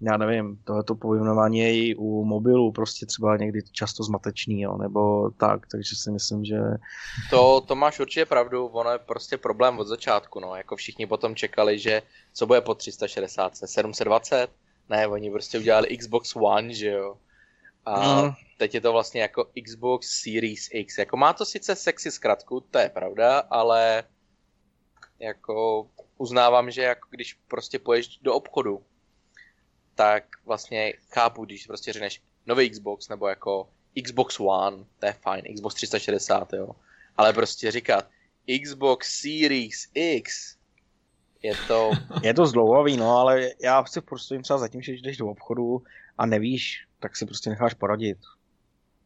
[0.00, 5.30] já nevím, tohleto pojmenování je i u mobilů prostě třeba někdy často zmatečný, jo, nebo
[5.30, 6.58] tak, takže si myslím, že...
[7.30, 11.34] To, to máš určitě pravdu, ono je prostě problém od začátku, no, jako všichni potom
[11.34, 14.48] čekali, že co bude po 360, 720?
[14.88, 17.16] Ne, oni prostě udělali Xbox One, že jo.
[17.84, 18.32] A mm.
[18.58, 20.98] teď je to vlastně jako Xbox Series X.
[20.98, 24.04] Jako má to sice sexy zkratku, to je pravda, ale
[25.18, 25.86] jako
[26.22, 28.82] uznávám, že jako když prostě poješ do obchodu,
[29.94, 33.68] tak vlastně chápu, když prostě řekneš nový Xbox nebo jako
[34.04, 36.68] Xbox One, to je fajn, Xbox 360, jo.
[37.16, 38.08] Ale prostě říkat
[38.62, 40.56] Xbox Series X,
[41.42, 41.90] je to...
[42.22, 45.82] je to zdlouhavý, no, ale já si prostě třeba zatím, že jdeš do obchodu
[46.18, 48.18] a nevíš, tak si prostě necháš poradit.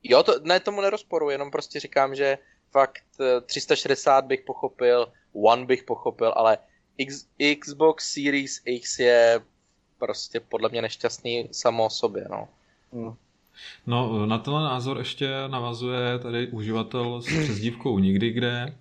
[0.02, 2.38] Jo, to, ne, tomu nerozporu, jenom prostě říkám, že
[2.70, 3.02] fakt
[3.46, 6.58] 360 bych pochopil, One bych pochopil, ale
[6.98, 7.26] X,
[7.60, 9.40] Xbox Series X je
[9.98, 12.48] prostě podle mě nešťastný samo o sobě, no.
[12.92, 13.14] Hmm.
[13.86, 18.76] No, na tenhle názor ještě navazuje tady uživatel s přezdívkou nikdy kde.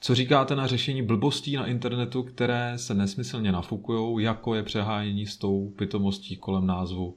[0.00, 5.36] Co říkáte na řešení blbostí na internetu, které se nesmyslně nafukujou, jako je přehájení s
[5.36, 7.16] tou pitomostí kolem názvu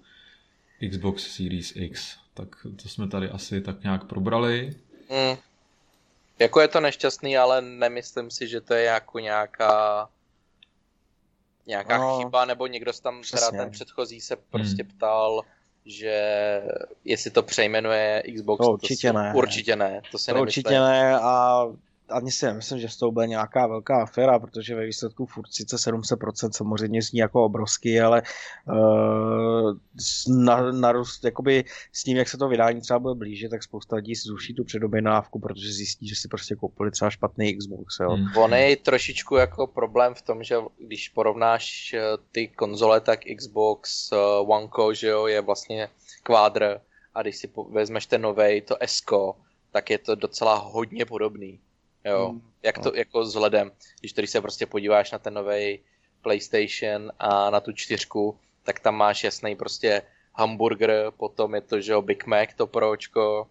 [0.89, 2.17] Xbox Series X?
[2.33, 2.47] Tak
[2.83, 4.75] to jsme tady asi tak nějak probrali.
[5.09, 5.37] Mm.
[6.39, 10.09] Jako je to nešťastný, ale nemyslím si, že to je jako nějaká
[11.65, 13.47] nějaká no, chyba, nebo někdo tam, přesně.
[13.47, 14.91] teda ten předchozí se prostě hmm.
[14.91, 15.41] ptal,
[15.85, 16.21] že
[17.05, 18.65] jestli to přejmenuje Xbox.
[18.65, 19.33] To určitě to si, ne.
[19.35, 21.65] Určitě ne, to si to určitě ne a
[22.13, 26.49] ani si myslím, že to bude nějaká velká aféra, protože ve výsledku furt sice 700%
[26.51, 28.21] samozřejmě zní jako obrovský, ale
[28.67, 29.77] uh,
[30.27, 34.15] na, narůst, jakoby s tím, jak se to vydání třeba bude blíže, tak spousta lidí
[34.15, 37.99] si zruší tu předoběnávku, protože zjistí, že si prostě koupili třeba špatný Xbox.
[37.99, 38.09] Jo.
[38.09, 38.37] Hmm.
[38.37, 42.01] On je trošičku jako problém v tom, že když porovnáš eh,
[42.31, 45.89] ty konzole, tak Xbox uh, One že jo, je vlastně
[46.23, 46.79] kvádr
[47.15, 49.01] a když si vezmeš ten novej, to S,
[49.71, 51.59] tak je to docela hodně podobný.
[52.05, 52.41] Jo, mm.
[52.63, 55.79] jak to jako vzhledem, když tady se prostě podíváš na ten nový
[56.21, 60.01] PlayStation a na tu čtyřku, tak tam máš jasný prostě
[60.33, 63.47] hamburger, potom je to, že jo, Big Mac, to pročko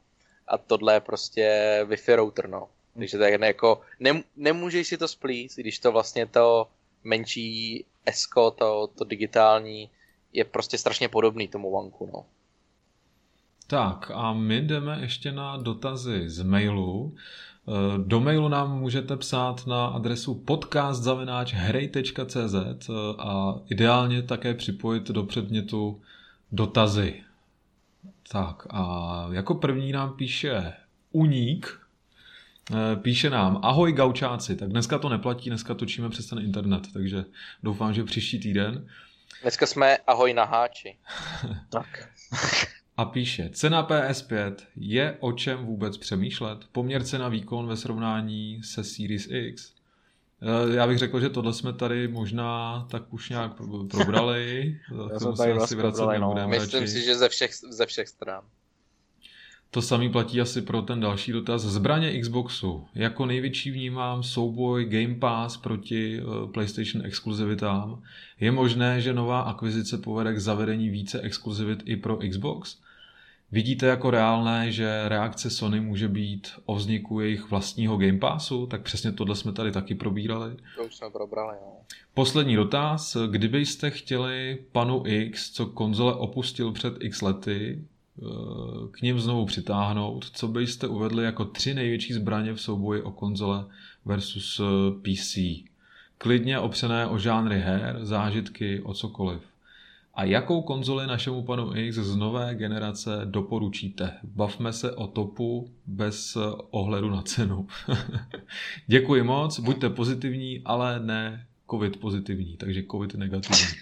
[0.48, 2.68] a tohle je prostě Wi-Fi router, no.
[2.94, 6.68] Takže tak jako, ne, nemůžeš si to splít, když to vlastně to
[7.04, 9.90] menší esko, to, to digitální,
[10.32, 12.26] je prostě strašně podobný tomu vanku, no.
[13.66, 17.14] Tak a my jdeme ještě na dotazy z mailu.
[17.68, 25.22] Eh, do mailu nám můžete psát na adresu podcastzavináčhrej.cz eh, a ideálně také připojit do
[25.22, 26.02] předmětu
[26.52, 27.22] dotazy.
[28.32, 30.72] Tak a jako první nám píše
[31.12, 31.80] Uník,
[32.70, 37.24] eh, píše nám Ahoj gaučáci, tak dneska to neplatí, dneska točíme přes ten internet, takže
[37.62, 38.86] doufám, že příští týden.
[39.42, 40.98] Dneska jsme ahoj na háči.
[41.68, 42.08] tak
[42.96, 46.58] a píše, cena PS5 je o čem vůbec přemýšlet?
[46.72, 49.72] Poměr cena výkon ve srovnání se Series X.
[50.42, 53.52] Eh, já bych řekl, že tohle jsme tady možná tak už nějak
[53.90, 54.78] probrali.
[55.12, 56.34] Já jsem tady vlastně probrali, no.
[56.46, 56.92] Myslím radši.
[56.92, 58.44] si, že ze všech, ze všech stran.
[59.74, 61.62] To samý platí asi pro ten další dotaz.
[61.62, 62.86] Zbraně Xboxu.
[62.94, 68.02] Jako největší vnímám souboj Game Pass proti eh, PlayStation exkluzivitám.
[68.40, 72.76] Je možné, že nová akvizice povede k zavedení více exkluzivit i pro Xbox?
[73.52, 78.66] Vidíte jako reálné, že reakce Sony může být o vzniku jejich vlastního Game Passu?
[78.66, 80.56] Tak přesně tohle jsme tady taky probírali.
[80.76, 81.72] To už jsme probrali, no.
[82.14, 83.16] Poslední dotaz.
[83.30, 87.84] Kdybyste chtěli panu X, co konzole opustil před x lety,
[88.90, 93.64] k ním znovu přitáhnout, co byste uvedli jako tři největší zbraně v souboji o konzole
[94.04, 95.38] versus eh, PC?
[96.18, 99.42] Klidně opřené o žánry her, zážitky, o cokoliv.
[100.14, 104.12] A jakou konzoli našemu panu X z nové generace doporučíte?
[104.22, 106.36] Bavme se o topu bez
[106.70, 107.66] ohledu na cenu.
[108.86, 113.66] Děkuji moc, buďte pozitivní, ale ne covid pozitivní, takže covid negativní.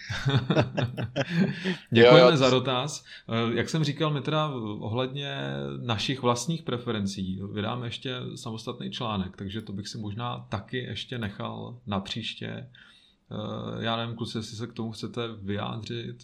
[1.90, 2.36] Děkujeme jo, jo.
[2.36, 3.04] za dotaz.
[3.28, 5.36] Eh, jak jsem říkal, my teda ohledně
[5.80, 11.78] našich vlastních preferencí vydáme ještě samostatný článek, takže to bych si možná taky ještě nechal
[11.86, 12.46] na příště.
[12.46, 16.16] Eh, já nevím, kluci, jestli se k tomu chcete vyjádřit.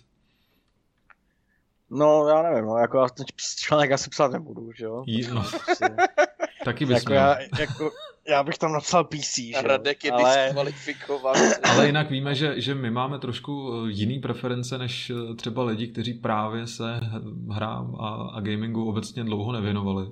[1.91, 3.27] No, já nevím, no, jako ten
[3.57, 5.05] článek asi psát nebudu, že jo?
[5.07, 5.45] Jí, no.
[6.65, 7.91] Taky bys jako já, jako,
[8.29, 10.45] já bych tam napsal PC, že Radek je ale...
[10.45, 11.41] diskvalifikovaný.
[11.63, 15.87] Ale jinak víme, že, že my máme trošku eh, jiný preference než eh, třeba lidi,
[15.87, 17.01] kteří právě se
[17.51, 20.07] hrám a, a gamingu obecně dlouho nevěnovali.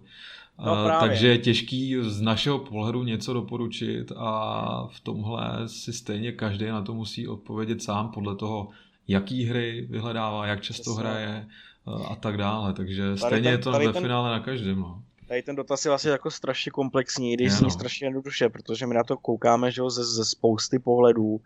[0.59, 1.09] No, právě.
[1.09, 6.83] Takže je těžký z našeho pohledu něco doporučit a v tomhle si stejně každý na
[6.83, 8.69] to musí odpovědět sám podle toho,
[9.09, 11.03] jaký hry vyhledává, jak často Jasně.
[11.03, 11.47] hraje
[11.89, 12.73] eh, a tak dále.
[12.73, 14.81] Takže tady stejně ten, je to ve ten, finále na každém.
[14.81, 15.03] No.
[15.29, 19.05] Tady ten dotaz je vlastně jako strašně komplexní, když zní strašně jednoduše, protože my na
[19.05, 21.41] to koukáme že jo, ze, ze spousty pohledů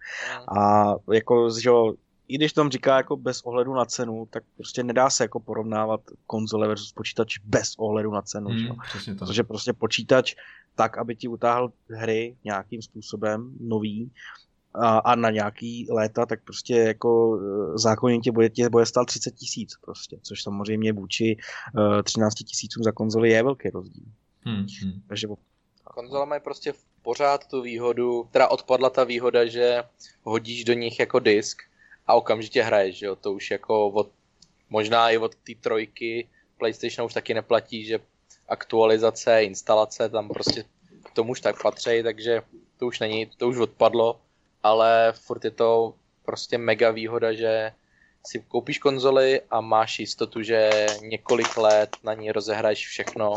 [0.57, 1.95] a jako, že jo,
[2.29, 6.01] i když tam říká jako bez ohledu na cenu, tak prostě nedá se jako porovnávat
[6.27, 8.49] konzole versus počítač bez ohledu na cenu.
[8.49, 9.15] Hmm, že?
[9.19, 10.35] Protože prostě počítač
[10.75, 14.11] tak, aby ti utáhl hry nějakým způsobem nový,
[14.75, 19.05] a, a na nějaký léta, tak prostě jako e, zákonně tě bude, tě bude stát
[19.05, 21.37] 30 tisíc prostě, což samozřejmě vůči
[21.77, 24.05] uh, 13 tisícům za konzoli je velký rozdíl.
[24.45, 25.03] Hmm, hmm.
[25.09, 25.29] Takže
[25.85, 26.73] Konzole mají prostě
[27.03, 29.83] pořád tu výhodu, teda odpadla ta výhoda, že
[30.23, 31.63] hodíš do nich jako disk
[32.07, 33.17] a okamžitě hraješ, jo?
[33.17, 34.11] to už jako od,
[34.71, 37.99] možná i od té trojky PlayStation už taky neplatí, že
[38.49, 40.65] aktualizace, instalace tam prostě
[41.05, 42.43] k tomu už tak patří, takže
[42.79, 44.21] to už není, to už odpadlo
[44.69, 47.73] ale furt je to prostě mega výhoda, že
[48.27, 53.37] si koupíš konzoli a máš jistotu, že několik let na ní rozehraješ všechno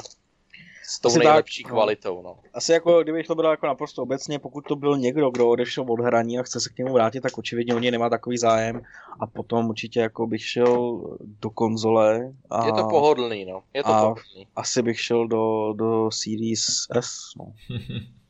[0.83, 1.75] s tou Asi nejlepší tak, no.
[1.75, 2.21] kvalitou.
[2.21, 2.37] No.
[2.53, 5.99] Asi jako, kdybych to bral jako naprosto obecně, pokud to byl někdo, kdo odešel od
[5.99, 8.81] hraní a chce se k němu vrátit, tak očividně o něj nemá takový zájem
[9.19, 11.01] a potom určitě jako bych šel
[11.41, 12.33] do konzole.
[12.49, 13.63] A, je to pohodlný, no.
[13.73, 14.47] Je to a pohodlný.
[14.55, 17.53] Asi bych šel do, do Series S, no.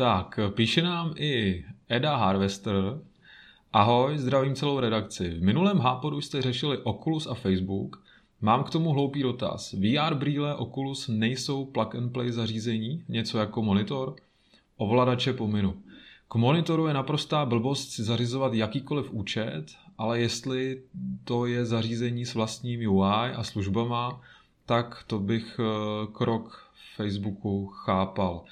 [0.00, 2.74] Tak, píše nám i Eda Harvester.
[3.72, 5.30] Ahoj, zdravím celou redakci.
[5.30, 8.04] V minulém Hápodu jste řešili Oculus a Facebook.
[8.40, 9.72] Mám k tomu hloupý dotaz.
[9.72, 14.14] VR brýle Oculus nejsou plug and play zařízení, něco jako monitor?
[14.76, 15.74] Ovladače pominu.
[16.28, 19.64] K monitoru je naprostá blbost si zařizovat jakýkoliv účet,
[19.98, 20.82] ale jestli
[21.24, 24.20] to je zařízení s vlastním UI a službama,
[24.66, 28.44] tak to bych eh, krok Facebooku chápal.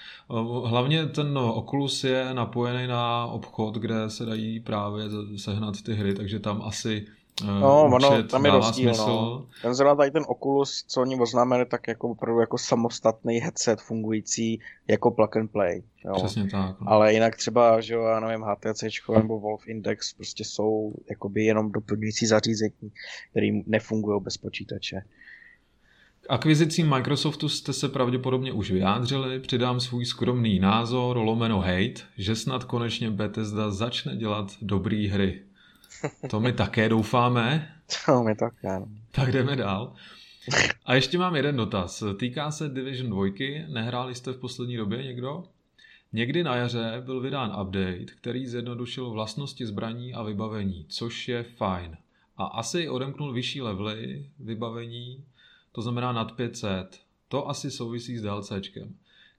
[0.65, 5.05] Hlavně ten Oculus je napojený na obchod, kde se dají právě
[5.37, 7.07] sehnat ty hry, takže tam asi
[7.43, 9.47] eh, No, ono, tam je rozdíl, no.
[9.63, 14.61] Ten zrovna tady ten Oculus, co oni oznámili, tak jako opravdu jako samostatný headset fungující
[14.89, 15.83] jako plug and play.
[16.05, 16.13] Jo.
[16.13, 16.81] Přesně tak.
[16.81, 16.91] No.
[16.91, 18.85] Ale jinak třeba, že jo, já nevím, HTC
[19.17, 22.93] nebo Wolf Index prostě jsou jakoby jenom doplňující zařízení,
[23.31, 25.03] které nefungují bez počítače
[26.29, 32.65] akvizicím Microsoftu jste se pravděpodobně už vyjádřili, přidám svůj skromný názor, lomeno hate, že snad
[32.65, 35.43] konečně Bethesda začne dělat dobré hry.
[36.31, 37.75] To my také doufáme.
[38.07, 38.83] To my také.
[39.11, 39.93] Tak jdeme dál.
[40.87, 42.05] A ještě mám jeden dotaz.
[42.19, 43.25] Týká se Division 2.
[43.69, 45.45] Nehráli jste v poslední době někdo?
[46.13, 51.97] Někdy na jaře byl vydán update, který zjednodušil vlastnosti zbraní a vybavení, což je fajn.
[52.37, 55.25] A asi odemknul vyšší levely vybavení
[55.73, 57.01] to znamená nad 500.
[57.29, 58.95] To asi souvisí s DLCčkem.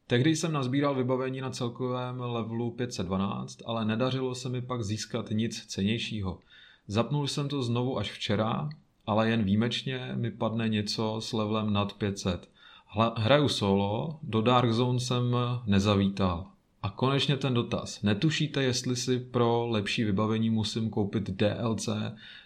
[0.08, 5.66] Tehdy jsem nazbíral vybavení na celkovém levelu 512, ale nedařilo se mi pak získat nic
[5.66, 6.40] cenějšího.
[6.88, 8.70] Zapnul jsem to znovu až včera,
[9.06, 12.50] ale jen výjimečně mi padne něco s levelem nad 500.
[12.86, 15.36] Hla, hraju solo, do Dark Zone jsem
[15.66, 16.46] nezavítal.
[16.84, 18.02] A konečně ten dotaz.
[18.02, 21.90] Netušíte, jestli si pro lepší vybavení musím koupit DLC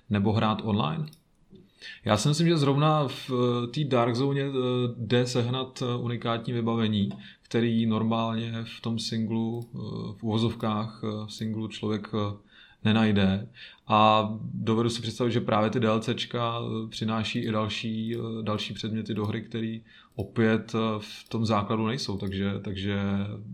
[0.09, 1.05] nebo hrát online?
[2.05, 3.31] Já si myslím, že zrovna v
[3.73, 4.41] té Dark Zone
[4.97, 7.09] jde sehnat unikátní vybavení,
[7.41, 9.69] který normálně v tom singlu,
[10.17, 12.07] v uvozovkách v singlu člověk
[12.83, 13.47] nenajde.
[13.87, 19.13] A dovedu si představit, že právě ty DLCčka eh, přináší i další, eh, další předměty
[19.13, 19.77] do hry, které
[20.15, 22.99] opět eh, v tom základu nejsou, takže, takže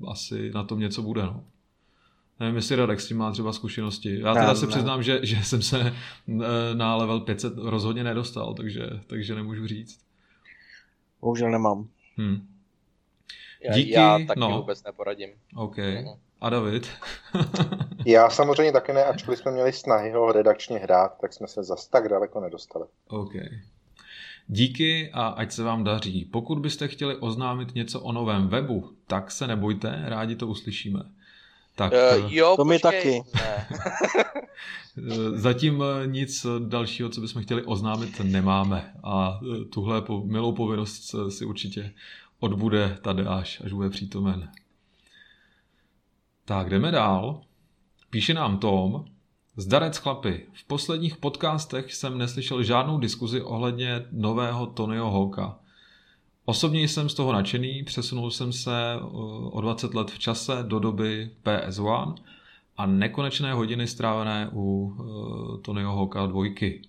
[0.07, 1.21] asi na tom něco bude.
[1.21, 1.43] No.
[2.39, 4.19] Nevím, jestli Radek s tím má třeba zkušenosti.
[4.19, 5.93] Já teda se přiznám, že, že jsem se
[6.73, 9.99] na level 500 rozhodně nedostal, takže, takže nemůžu říct.
[11.21, 11.87] Bohužel nemám.
[12.17, 12.47] Hmm.
[13.73, 14.57] Díky, já, já taky no.
[14.57, 15.29] vůbec neporadím.
[15.55, 15.77] OK.
[15.77, 16.17] Mm-hmm.
[16.41, 16.87] A David?
[18.05, 21.87] Já samozřejmě taky ne, ačkoliv jsme měli snahy ho redakčně hrát, tak jsme se zas
[21.87, 22.85] tak daleko nedostali.
[23.07, 23.33] OK.
[24.47, 26.25] Díky a ať se vám daří.
[26.25, 30.99] Pokud byste chtěli oznámit něco o novém webu, tak se nebojte, rádi to uslyšíme.
[31.79, 33.23] Tak, uh, jo, to mi taky.
[35.33, 38.93] Zatím nic dalšího, co bychom chtěli oznámit, nemáme.
[39.03, 41.93] A tuhle milou povinnost si určitě
[42.39, 44.51] odbude tady až, až bude přítomen.
[46.45, 47.41] Tak jdeme dál.
[48.09, 49.05] Píše nám Tom,
[49.55, 55.59] Zdarec chlapy, v posledních podcastech jsem neslyšel žádnou diskuzi ohledně nového Tonyho Hawka.
[56.49, 58.99] Osobně jsem z toho nadšený, přesunul jsem se eh,
[59.51, 62.15] o 20 let v čase do doby PS1
[62.77, 66.81] a nekonečné hodiny strávené u eh, Tonyho Hawka dvojky.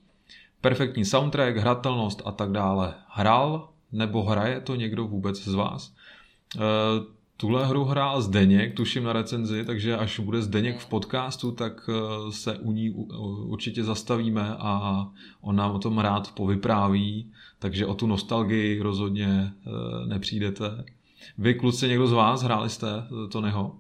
[0.61, 2.95] Perfektní soundtrack, hratelnost a tak dále.
[3.09, 5.95] Hrál nebo hraje to někdo vůbec z vás?
[7.41, 12.33] Tuhle hru hrál Zdeněk, tuším na recenzi, takže až bude Zdeněk v podcastu, tak eh,
[12.33, 12.91] se u ní
[13.47, 15.07] určitě zastavíme a
[15.41, 20.85] on nám o tom rád povypráví, takže o tu nostalgii rozhodně eh, nepřijdete.
[21.39, 22.87] Vy, kluci, někdo z vás hráli jste
[23.33, 23.79] to neho?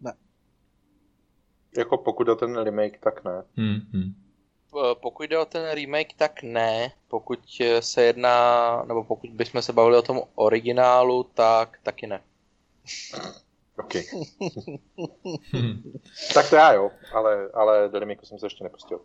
[0.00, 0.12] Ne.
[1.78, 3.42] Jako pokud o ten remake, tak ne.
[3.56, 4.21] Hmm, hmm.
[4.76, 6.92] Eh, pokud jde o ten remake, tak ne.
[7.08, 12.20] Pokud eh, se jedná, nebo pokud bychom se bavili o tom originálu, tak taky ne.
[13.78, 13.92] OK.
[16.34, 19.00] tak to já jo, ale, ale do remakeu jsem se ještě nepustil.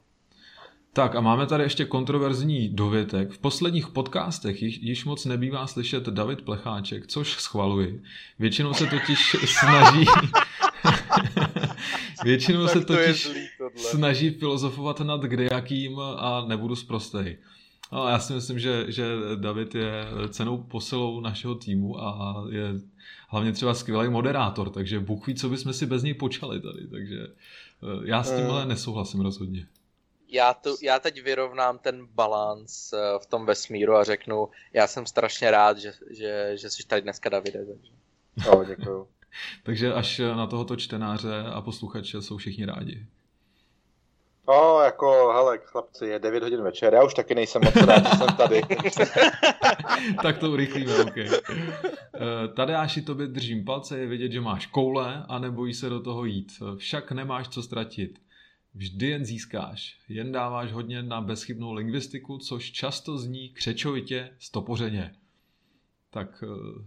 [0.94, 3.32] Tak a máme tady ještě kontroverzní dovětek.
[3.32, 8.04] V posledních podcastech již, již moc nebývá slyšet David Plecháček, což schvaluji.
[8.40, 10.06] Většinou se totiž snaží
[12.24, 13.30] Většinou se totiž
[13.76, 17.38] snaží filozofovat nad kdejakým a nebudu zprostej.
[17.92, 19.06] No, já si myslím, že, že
[19.36, 22.74] David je cenou posilou našeho týmu a je
[23.28, 27.18] hlavně třeba skvělý moderátor, takže Bůh ví, co bychom si bez něj počali tady, takže
[27.24, 29.68] eh, já s tím ale nesouhlasím rozhodně.
[30.30, 35.06] Já, tu, já teď vyrovnám ten balans eh, v tom vesmíru a řeknu, já jsem
[35.06, 37.66] strašně rád, že, že, že jsi tady dneska Davide.
[37.66, 37.92] Takže.
[38.46, 39.08] No, děkuju.
[39.64, 43.06] Takže až na tohoto čtenáře a posluchače jsou všichni rádi.
[44.50, 48.18] No, jako, hele, chlapci, je 9 hodin večer, já už taky nejsem moc rád, že
[48.18, 48.62] jsem tady.
[50.22, 51.16] tak to urychlíme, ok.
[52.58, 56.26] Uh, Aši, tobě držím palce, je vidět, že máš koule a nebojí se do toho
[56.26, 56.52] jít.
[56.78, 58.20] Však nemáš co ztratit.
[58.76, 59.98] Vždy jen získáš.
[60.10, 65.16] Jen dáváš hodně na bezchybnou lingvistiku, což často zní křečovitě, stopořeně.
[66.10, 66.84] Tak uh,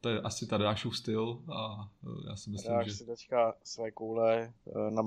[0.00, 2.92] to je asi Tadášův styl a e, já si myslím, Tadáš že...
[2.92, 4.50] si teďka své koule e,
[4.90, 5.02] na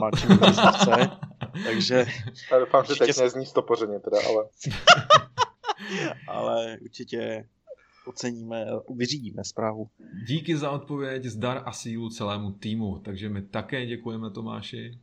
[0.45, 1.11] výzivce,
[1.65, 2.05] takže...
[2.51, 4.45] Já doufám, že teď nezní stopořeně teda, ale...
[6.27, 7.47] ale určitě
[8.05, 9.89] oceníme, vyřídíme zprávu.
[10.27, 14.99] Díky za odpověď, zdar a sílu celému týmu, takže my také děkujeme Tomáši.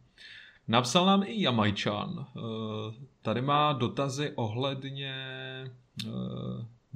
[0.69, 2.19] Napsal nám i Jamajčan.
[2.19, 2.41] E,
[3.23, 5.15] tady má dotazy ohledně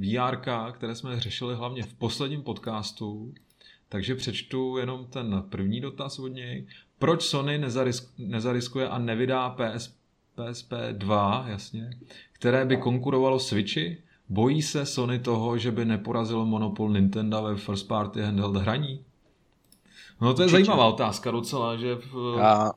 [0.01, 0.37] VR,
[0.73, 3.35] které jsme řešili hlavně v posledním podcastu,
[3.89, 6.67] takže přečtu jenom ten první dotaz od něj.
[6.99, 9.95] Proč Sony nezarisk, nezariskuje a nevydá PS,
[10.35, 11.91] PSP 2, jasně,
[12.33, 14.03] které by konkurovalo Switchi?
[14.29, 19.05] Bojí se Sony toho, že by neporazilo monopol Nintendo ve first party handheld hraní?
[20.21, 20.65] No to je Určitě.
[20.65, 22.73] zajímavá otázka docela, že v, a...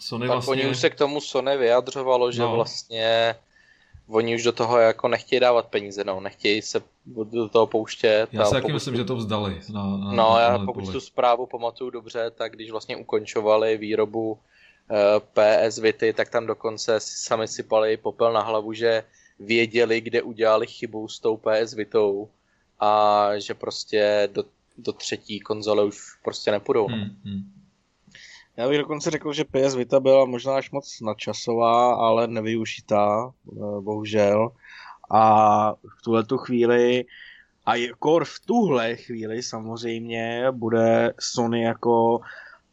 [0.00, 0.52] Sony tak vlastně...
[0.52, 2.54] oni už se k tomu Sony vyjadřovalo, že no.
[2.54, 3.34] vlastně
[4.08, 8.28] oni už do toho jako nechtějí dávat peníze, no, nechtějí se do toho pouštět.
[8.32, 9.60] Já si taky myslím, že to vzdali.
[9.72, 10.92] Na, na, no, na já pokud poli.
[10.92, 14.38] tu zprávu pamatuju dobře, tak když vlastně ukončovali výrobu
[14.90, 15.20] eh,
[15.66, 19.04] PS Vity, tak tam dokonce sami sypali popel na hlavu, že
[19.38, 22.28] věděli, kde udělali chybu s tou PS Vitou
[22.80, 24.44] a že prostě do,
[24.78, 26.88] do třetí konzole už prostě nepůjdou.
[26.88, 26.96] No.
[26.96, 27.55] Hmm, hmm.
[28.56, 33.80] Já bych dokonce řekl, že PS Vita byla možná až moc nadčasová, ale nevyužitá, eh,
[33.80, 34.50] bohužel.
[35.10, 37.04] A v tuhle tu chvíli,
[37.66, 42.20] a jako v tuhle chvíli samozřejmě bude Sony jako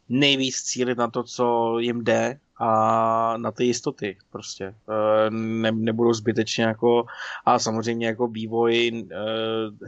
[0.10, 4.66] nejvíc cílit na to, co jim jde, a na ty jistoty prostě.
[4.66, 7.06] E, ne, nebudou zbytečně jako
[7.46, 9.06] a samozřejmě jako vývoj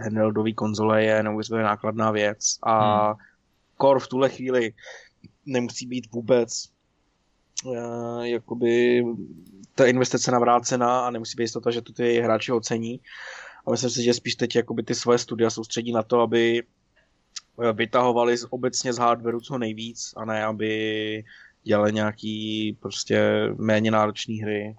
[0.03, 3.15] handheldový konzole je neuvěřitelně nákladná věc a hmm.
[3.81, 4.73] core v tuhle chvíli
[5.45, 9.05] nemusí být vůbec e, jakoby
[9.75, 12.99] ta investice navrácená a nemusí být jistota, že to ty hráči ocení.
[13.67, 16.63] A myslím si, že spíš teď jakoby ty svoje studia soustředí na to, aby
[17.73, 21.23] vytahovali obecně z hardwareu co nejvíc a ne, aby
[21.63, 24.75] dělali nějaký prostě méně náročné hry.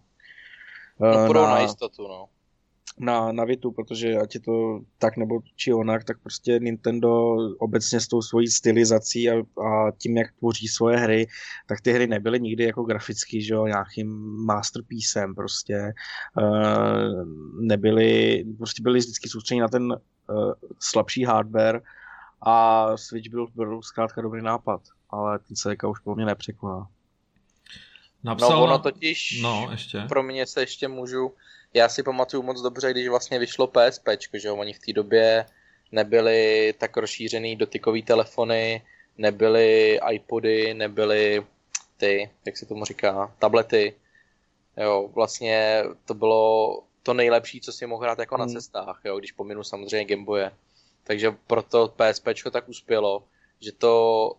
[1.01, 2.29] No, pro na, na jistotu, no.
[2.99, 8.01] Na, na Vitu, protože ať je to tak nebo či onak, tak prostě Nintendo obecně
[8.01, 11.27] s tou svojí stylizací a, a tím, jak tvoří svoje hry,
[11.67, 14.09] tak ty hry nebyly nikdy jako graficky, že jo, nějakým
[14.47, 15.95] masterpiecem prostě.
[16.41, 17.25] Uh,
[17.61, 21.83] nebyly, prostě byly vždycky soustředěni na ten uh, slabší hardware
[22.43, 26.89] a Switch byl, byl zkrátka dobrý nápad ale ten se už po mě nepřekoná.
[28.27, 30.01] Napsal no ono totiž, no, ještě.
[30.09, 31.35] pro mě se ještě můžu,
[31.75, 35.47] já si pamatuju moc dobře, když vlastně vyšlo PSP, že oni v té době
[35.93, 38.83] nebyly tak rozšířený dotykový telefony,
[39.19, 41.47] nebyly iPody, nebyly
[41.97, 43.95] ty, jak se tomu říká, tablety.
[44.77, 48.47] Jo, vlastně to bylo to nejlepší, co si mohl hrát jako hmm.
[48.47, 50.51] na cestách, jo, když pominu samozřejmě Gameboye.
[51.05, 53.23] Takže proto PSP tak uspělo,
[53.61, 54.33] že to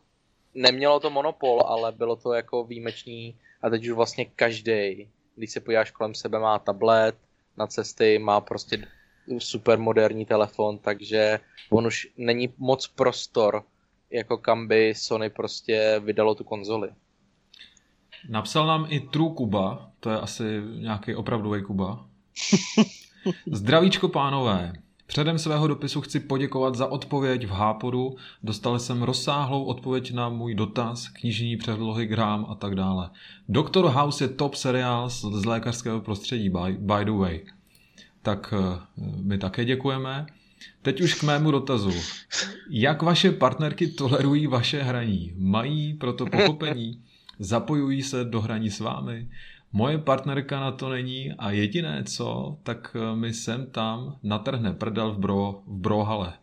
[0.53, 5.59] nemělo to monopol, ale bylo to jako výjimečný a teď už vlastně každý, když se
[5.59, 7.15] podíváš kolem sebe, má tablet
[7.57, 8.87] na cesty, má prostě
[9.37, 13.63] super moderní telefon, takže on už není moc prostor,
[14.11, 16.89] jako kam by Sony prostě vydalo tu konzoli.
[18.29, 22.05] Napsal nám i True Kuba, to je asi nějaký opravdový Kuba.
[23.51, 24.73] Zdravíčko pánové,
[25.07, 28.15] Předem svého dopisu chci poděkovat za odpověď v Hápodu.
[28.43, 33.09] Dostal jsem rozsáhlou odpověď na můj dotaz, knižní předlohy, grám a tak dále.
[33.49, 37.41] Doctor House je top seriál z, z lékařského prostředí, by, by the way.
[38.21, 38.79] Tak eh,
[39.21, 40.25] my také děkujeme.
[40.81, 41.93] Teď už k mému dotazu.
[42.69, 45.33] Jak vaše partnerky tolerují vaše hraní?
[45.37, 47.01] Mají proto pochopení?
[47.39, 49.29] Zapojují se do hraní s vámi?
[49.73, 55.11] Moje partnerka na to není a jediné co, tak eh, mi sem tam natrhne prdel
[55.11, 56.33] v, bro, v brohale.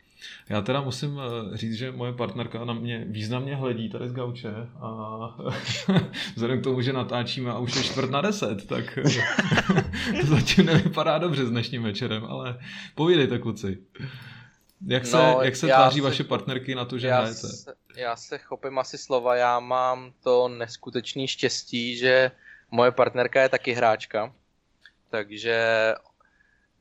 [0.48, 4.54] Já teda musím eh, říct, že moje partnerka na mě významně hledí tady z gauče
[4.80, 5.36] a
[6.34, 8.98] vzhledem k tomu, že natáčíme a už je čtvrt na deset, tak
[10.20, 12.58] to zatím nevypadá dobře s dnešním večerem, ale
[12.94, 13.78] povídejte kluci.
[14.86, 17.48] Jak se, no, jak se tváří se, vaše partnerky na to, že já hrajete?
[17.48, 22.30] Se, já se chopím asi slova, já mám to neskutečné štěstí, že
[22.70, 24.32] moje partnerka je taky hráčka,
[25.10, 25.94] takže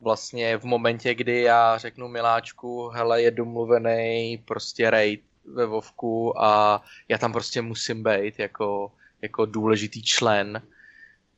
[0.01, 6.81] vlastně v momentě, kdy já řeknu miláčku, hele, je domluvený prostě raid ve Vovku a
[7.07, 10.61] já tam prostě musím být jako, jako důležitý člen,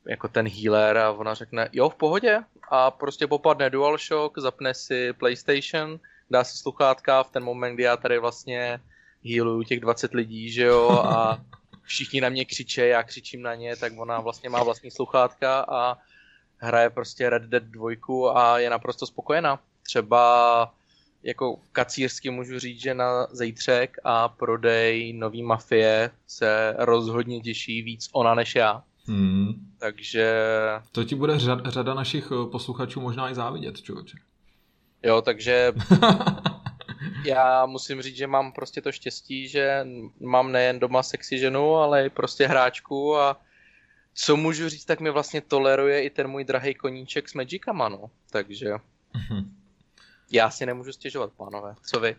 [0.08, 2.40] jako ten healer a ona řekne, jo, v pohodě.
[2.70, 6.00] A prostě popadne DualShock, zapne si PlayStation,
[6.30, 8.80] dá si sluchátka v ten moment, kdy já tady vlastně
[9.26, 11.42] healuju těch 20 lidí, že jo, a
[11.86, 15.98] všichni na mě křičí, já křičím na ně, tak ona vlastně má vlastní sluchátka a
[16.58, 19.60] hraje prostě Red Dead 2 a je naprosto spokojená.
[19.84, 20.74] Třeba
[21.24, 28.10] jako kacírsky můžu říct, že na zejtřek a prodej nový mafie se rozhodně těší víc
[28.12, 28.84] ona než já.
[29.08, 29.54] Hmm.
[29.78, 30.46] Takže...
[30.92, 34.18] To ti bude řada, řada našich eh, posluchačů možná i závidět, člověče.
[35.04, 35.74] Jo, takže
[37.26, 39.86] já musím říct, že mám prostě to štěstí, že
[40.20, 43.42] mám nejen doma sexy ženu, ale i prostě hráčku a
[44.14, 48.12] co můžu říct, tak mi vlastně toleruje i ten můj drahý koníček s Magicama, no.
[48.30, 49.50] Takže mm-hmm.
[50.32, 51.76] já si nemůžu stěžovat, pánové.
[51.86, 52.16] Co vy?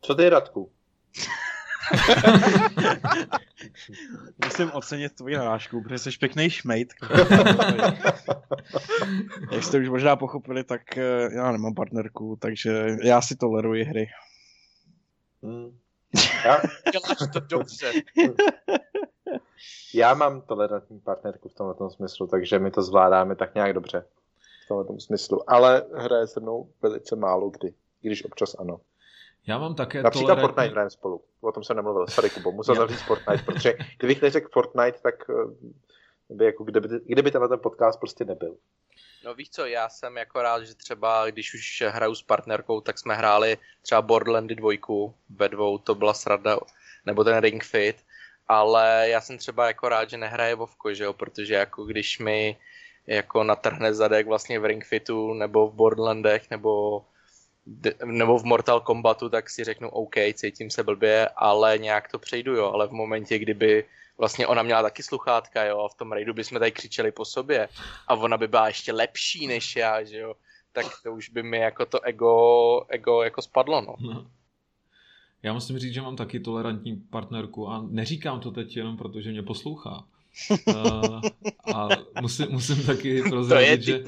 [0.00, 0.72] Co ty, Radku?
[4.44, 6.94] Musím ocenit tvoji narážku, protože jsi pěkný šmejt.
[9.52, 14.06] Jak jste už možná pochopili, tak eh, já nemám partnerku, takže já si toleruji hry.
[15.42, 15.78] Hmm.
[16.44, 16.60] Já...
[16.92, 17.92] Děláš to dobře.
[19.94, 24.04] Já mám tolerantní partnerku v tomto smyslu, takže my to zvládáme tak nějak dobře
[24.64, 25.50] v tomto smyslu.
[25.50, 28.80] Ale hraje se mnou velice málo kdy, když občas ano.
[29.48, 30.46] Já mám také Například tolerantní...
[30.46, 31.24] Fortnite hrajeme spolu.
[31.40, 32.06] O tom jsem nemluvil.
[32.06, 36.88] Sorry, Kubo, musel jsem říct Fortnite, protože kdybych neřekl Fortnite, tak eh, by jako kdyby,
[37.06, 38.56] kdyby tenhle ten podcast prostě nebyl.
[39.24, 42.98] No víš co, já jsem jako rád, že třeba když už hraju s partnerkou, tak
[42.98, 46.58] jsme hráli třeba Borderlandy dvojku, ve dvou to byla srada,
[47.06, 47.96] nebo ten Ring Fit,
[48.48, 52.56] ale já jsem třeba jako rád, že nehraje Vovko, že jo, protože jako když mi
[53.06, 57.04] jako natrhne zadek vlastně v Ring Fitu, nebo v Borderlandech, nebo
[58.04, 62.56] nebo v Mortal Kombatu, tak si řeknu OK, cítím se blbě, ale nějak to přejdu,
[62.56, 63.84] jo, ale v momentě, kdyby
[64.18, 67.68] vlastně ona měla taky sluchátka, jo, a v tom raidu bychom tady křičeli po sobě
[68.08, 70.34] a ona by byla ještě lepší než já, že jo,
[70.72, 73.94] tak to už by mi jako to ego, ego jako spadlo, no.
[74.00, 74.26] no.
[75.42, 79.30] Já musím říct, že mám taky tolerantní partnerku a neříkám to teď jenom proto, že
[79.30, 80.04] mě poslouchá.
[80.68, 81.20] Uh,
[81.74, 81.88] a
[82.20, 84.02] musím, musím taky prozradit, že,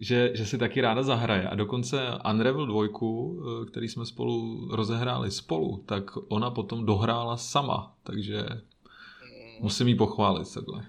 [0.00, 1.48] že, že si taky ráda zahraje.
[1.48, 1.98] A dokonce
[2.30, 7.94] Unravel 2, eh, který jsme spolu rozehráli spolu, tak ona potom dohrála sama.
[8.02, 9.60] Takže mm.
[9.60, 10.86] musím jí pochválit takhle.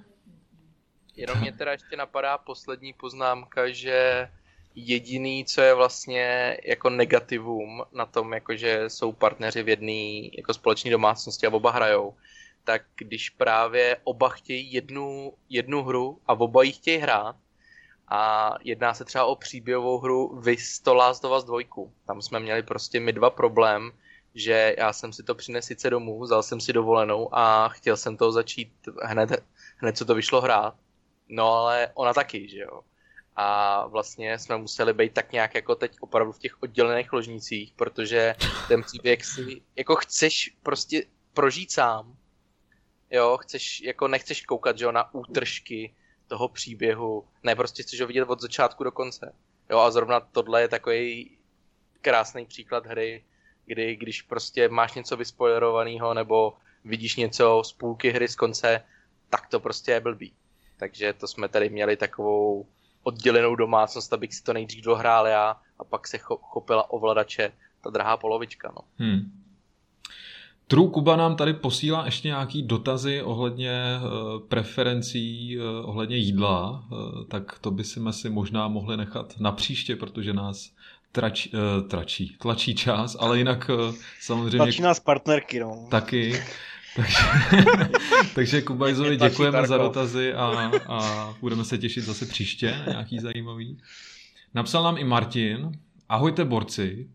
[1.15, 4.29] Jenom mě teda ještě napadá poslední poznámka, že
[4.75, 10.53] jediný, co je vlastně jako negativum na tom, jako že jsou partneři v jedné jako
[10.53, 12.13] společné domácnosti a oba hrajou,
[12.65, 17.35] tak když právě oba chtějí jednu, jednu hru a oba ji chtějí hrát,
[18.07, 21.59] a jedná se třeba o příběhovou hru Vis to Last of Us 2.
[22.07, 23.91] Tam jsme měli prostě my dva problém,
[24.35, 28.17] že já jsem si to přinesl sice domů, vzal jsem si dovolenou a chtěl jsem
[28.17, 29.43] to začít hned,
[29.77, 30.75] hned co to vyšlo hrát.
[31.29, 32.81] No ale ona taky, že jo
[33.35, 38.35] a vlastně jsme museli být tak nějak jako teď opravdu v těch oddělených ložnicích, protože
[38.67, 42.17] ten příběh si jako chceš prostě prožít sám.
[43.11, 45.95] Jo, chceš, jako nechceš koukat, že jo, na útržky
[46.27, 49.35] toho příběhu, ne, prostě chceš ho vidět od začátku do konce.
[49.69, 51.37] Jo, a zrovna tohle je takový
[52.01, 53.23] krásný příklad hry,
[53.65, 56.53] kdy když prostě máš něco vyspoilerovaného nebo
[56.83, 58.83] vidíš něco z půlky hry z konce,
[59.29, 60.33] tak to prostě je blbý.
[60.77, 62.67] Takže to jsme tady měli takovou
[63.03, 68.17] oddělenou domácnost, abych si to nejdřív dohrál já a pak se chopila ovladače ta drahá
[68.17, 68.73] polovička.
[68.75, 68.81] No.
[68.97, 69.44] Hmm.
[70.67, 77.25] True Kuba nám tady posílá ještě nějaký dotazy ohledně uh, preferencí, uh, ohledně jídla, uh,
[77.27, 80.71] tak to by si asi možná mohli nechat na příště, protože nás
[81.11, 81.47] trač,
[81.87, 83.71] tračí, tlačí čas, ale jinak
[84.21, 84.57] samozřejmě...
[84.57, 85.87] Tlačí nás partnerky, no.
[85.91, 86.43] Taky.
[86.95, 87.17] Takže,
[88.35, 93.77] takže Kubajzovi děkujeme za dotazy a, a budeme se těšit zase příště na nějaký zajímavý.
[94.53, 95.71] Napsal nám i Martin.
[96.09, 97.09] Ahojte borci,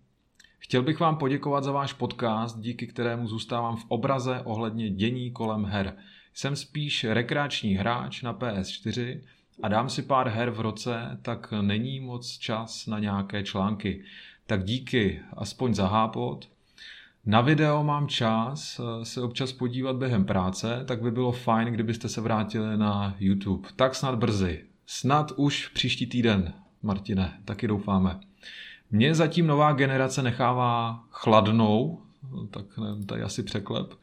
[0.71, 5.65] Chtěl bych vám poděkovat za váš podcast, díky kterému zůstávám v obraze ohledně dění kolem
[5.65, 5.97] her.
[6.35, 9.21] Jsem spíš rekreační hráč na PS4
[9.63, 14.05] a dám si pár her v roce, tak není moc čas na nějaké články.
[14.47, 16.49] Tak díky aspoň za hápot
[17.27, 22.09] na video mám čas eh, se občas podívat během práce, tak by bylo fajn, kdybyste
[22.09, 23.69] se vrátili na YouTube.
[23.77, 24.65] Tak snad brzy.
[24.87, 28.30] Snad už příští týden, Martine, taky doufáme.
[28.91, 32.01] Mě zatím nová generace nechává chladnou,
[32.51, 33.95] tak nevím, tady asi překlep,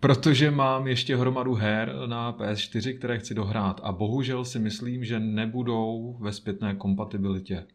[0.00, 5.20] protože mám ještě hromadu her na PS4, které chci dohrát a bohužel si myslím, že
[5.20, 7.66] nebudou ve zpětné kompatibilitě.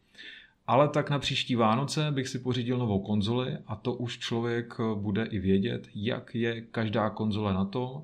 [0.68, 5.26] Ale tak na příští Vánoce bych si pořídil novou konzoli a to už člověk bude
[5.26, 8.04] i vědět, jak je každá konzole na to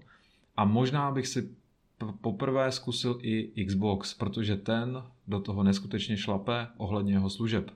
[0.58, 1.50] a možná bych si
[2.22, 7.72] poprvé zkusil i Xbox, protože ten do toho neskutečně šlape ohledně jeho služeb.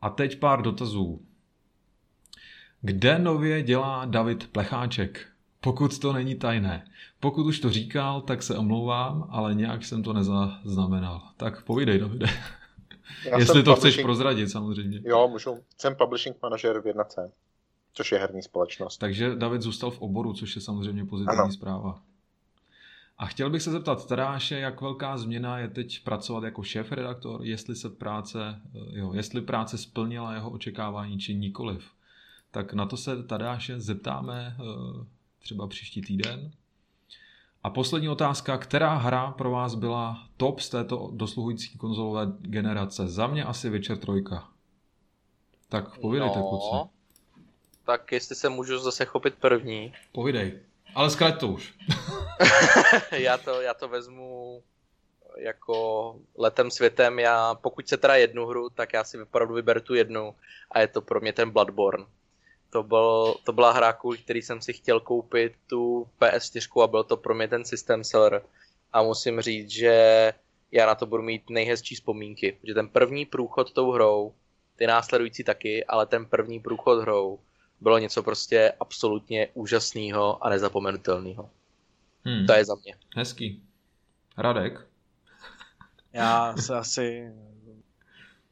[0.00, 1.22] A teď pár dotazů.
[2.80, 5.26] Kde nově dělá David Plecháček?
[5.60, 6.84] Pokud to není tajné.
[7.20, 11.22] Pokud už to říkal, tak se omlouvám, ale nějak jsem to nezaznamenal.
[11.36, 12.26] Tak povídej, Davide.
[13.24, 15.00] Já Jestli to chceš prozradit, samozřejmě.
[15.04, 15.58] Jo, můžu.
[15.78, 17.30] Jsem publishing manažer v 1C,
[17.92, 18.98] což je herní společnost.
[18.98, 21.52] Takže David zůstal v oboru, což je samozřejmě pozitivní ano.
[21.52, 22.02] zpráva.
[23.18, 27.76] A chtěl bych se zeptat Tadáše, jak velká změna je teď pracovat jako šéf-redaktor, jestli
[27.76, 31.90] se práce, jo, jestli práce splnila jeho očekávání či nikoliv.
[32.50, 35.06] Tak na to se Tadáše zeptáme eh,
[35.38, 36.50] třeba příští týden.
[37.62, 43.08] A poslední otázka, která hra pro vás byla top z této dosluhující konzolové generace?
[43.08, 44.10] Za mě asi Witcher 3.
[45.68, 46.90] Tak povídejte, no, kluci.
[47.84, 49.92] Tak jestli se můžu zase chopit první.
[50.12, 50.60] Povídej.
[50.96, 51.74] Ale zkrať to už.
[53.12, 54.62] já, to, já to vezmu
[55.36, 57.18] jako letem světem.
[57.18, 60.34] Já, pokud se teda jednu hru, tak já si opravdu vyberu tu jednu
[60.70, 62.06] a je to pro mě ten Bloodborne
[62.70, 67.16] to, byl, to byla hra, který jsem si chtěl koupit tu PS4 a byl to
[67.16, 68.42] pro mě ten system seller.
[68.92, 70.32] A musím říct, že
[70.72, 72.58] já na to budu mít nejhezčí vzpomínky.
[72.60, 74.34] Protože ten první průchod tou hrou,
[74.76, 77.38] ty následující taky, ale ten první průchod hrou
[77.80, 81.50] bylo něco prostě absolutně úžasného a nezapomenutelného.
[82.24, 82.46] Hmm.
[82.46, 82.94] To je za mě.
[83.16, 83.62] Hezký.
[84.38, 84.86] Radek?
[86.12, 87.32] Já se asi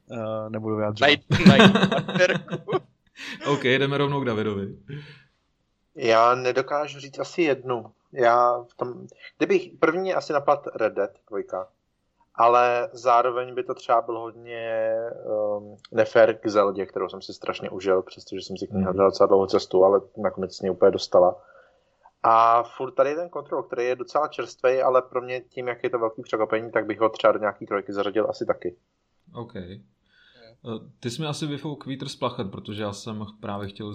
[0.07, 1.01] uh, nebudu vyjádřit.
[1.01, 1.75] Najít, najít
[3.47, 4.77] OK, jdeme rovnou k Davidovi.
[5.95, 7.91] Já nedokážu říct asi jednu.
[8.11, 11.67] Já v tom, kdybych první asi napad Red Dead 2,
[12.37, 14.95] ale zároveň by to třeba bylo hodně
[15.57, 18.83] um, nefér k Zeldě, kterou jsem si strašně užil, přestože jsem si k ní mm.
[18.83, 21.35] hledal docela dlouhou cestu, ale nakonec ní úplně dostala.
[22.23, 25.83] A furt tady je ten kontrol, který je docela čerstvý, ale pro mě tím, jak
[25.83, 28.75] je to velký překvapení, tak bych ho třeba do nějaký trojky zařadil asi taky.
[29.33, 29.53] OK.
[30.99, 33.93] Ty jsi mi asi vyfouk vítr z plachet, protože já jsem právě chtěl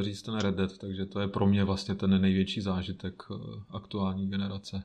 [0.00, 3.22] říct ten Red Dead, takže to je pro mě vlastně ten největší zážitek
[3.70, 4.82] aktuální generace.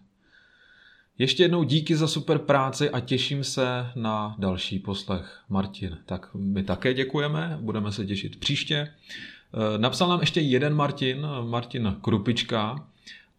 [1.21, 5.39] Ještě jednou díky za super práci a těším se na další poslech.
[5.49, 8.75] Martin, tak my také děkujeme, budeme se těšit příště.
[8.75, 12.87] Eh, napsal nám ještě jeden Martin, Martin Krupička.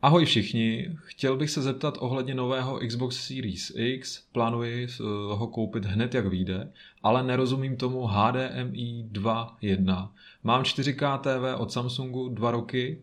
[0.02, 5.02] Ahoj všichni, chtěl bych se zeptat ohledně nového Xbox Series X, plánuji eh,
[5.34, 10.08] ho koupit hned jak vyjde, ale nerozumím tomu HDMI 2.1.
[10.44, 13.02] Mám 4K TV od Samsungu dva roky,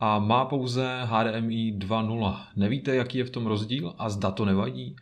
[0.00, 2.40] a má pouze HDMI 2.0.
[2.56, 4.96] Nevíte, jaký je v tom rozdíl a zda to nevadí?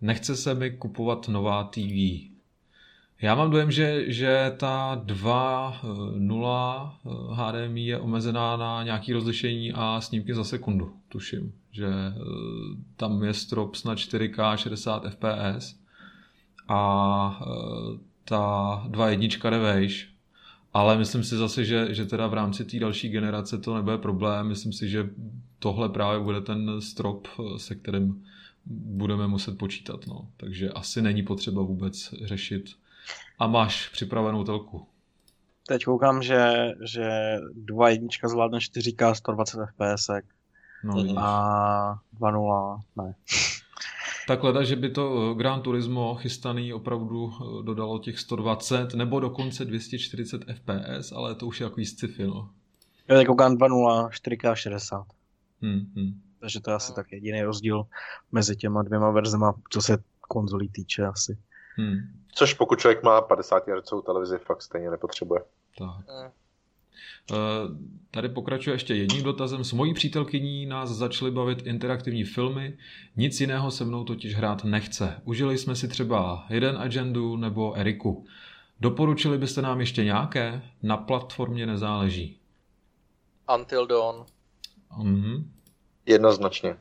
[0.00, 2.36] Nechce se mi kupovat nová TV.
[3.22, 6.92] Já mám dojem, že, že ta 2.0
[7.32, 11.52] HDMI je omezená na nějaké rozlišení a snímky za sekundu, tuším.
[11.72, 12.12] Že eh,
[12.96, 15.76] tam je strop na 4K 60 fps
[16.68, 17.46] a eh,
[18.24, 20.15] ta 2.1 jde vejš,
[20.76, 24.48] ale myslím si zase, že, že teda v rámci té další generace to nebude problém.
[24.48, 25.10] Myslím si, že
[25.58, 28.24] tohle právě bude ten strop, se kterým
[28.66, 30.06] budeme muset počítat.
[30.06, 30.28] No.
[30.36, 32.64] Takže asi není potřeba vůbec řešit.
[33.38, 34.86] A máš připravenou telku.
[35.68, 40.10] Teď koukám, že, že 2.1 zvládne 4K 120 fps.
[40.84, 43.14] No, a 2.0 ne.
[44.26, 49.20] Tak leda, že by to eh, Gran Turismo chystaný opravdu eh, dodalo těch 120 nebo
[49.20, 52.50] dokonce 240 fps, ale to už je jako sci-fi, no.
[53.08, 55.04] Jo, jako Gan 2.0 4K60.
[55.62, 56.20] Hmm, hmm.
[56.40, 57.86] Takže to je asi tak jediný rozdíl
[58.32, 61.38] mezi těma dvěma verzema, co se konzolí týče asi.
[61.76, 61.96] Hmm.
[62.34, 65.40] Což pokud člověk má 50 Hz televizi, fakt stejně nepotřebuje.
[65.78, 66.06] Tak.
[67.30, 67.34] Eh,
[68.10, 69.64] tady pokračuje ještě jedním dotazem.
[69.64, 72.78] S mojí přítelkyní nás začaly bavit interaktivní filmy,
[73.16, 75.20] nic jiného se mnou totiž hrát nechce.
[75.24, 78.26] Užili jsme si třeba jeden agendu nebo Eriku.
[78.80, 80.62] Doporučili byste nám ještě nějaké?
[80.82, 82.40] Na platformě nezáleží.
[83.58, 84.24] Until Dawn.
[84.98, 85.44] Mm-hmm.
[86.06, 86.76] Jednoznačně.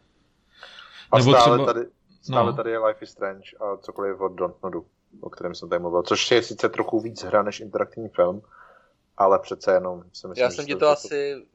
[1.11, 1.73] A nebo stále, třeba...
[1.73, 1.85] tady,
[2.21, 2.57] stále no.
[2.57, 4.85] tady je Life is Strange a cokoliv od Dontnodu,
[5.21, 6.03] o kterém jsem tady mluvil.
[6.03, 8.41] Což je sice trochu víc hra než interaktivní film,
[9.17, 11.45] ale přece jenom si myslím, Já jsem ti to, to asi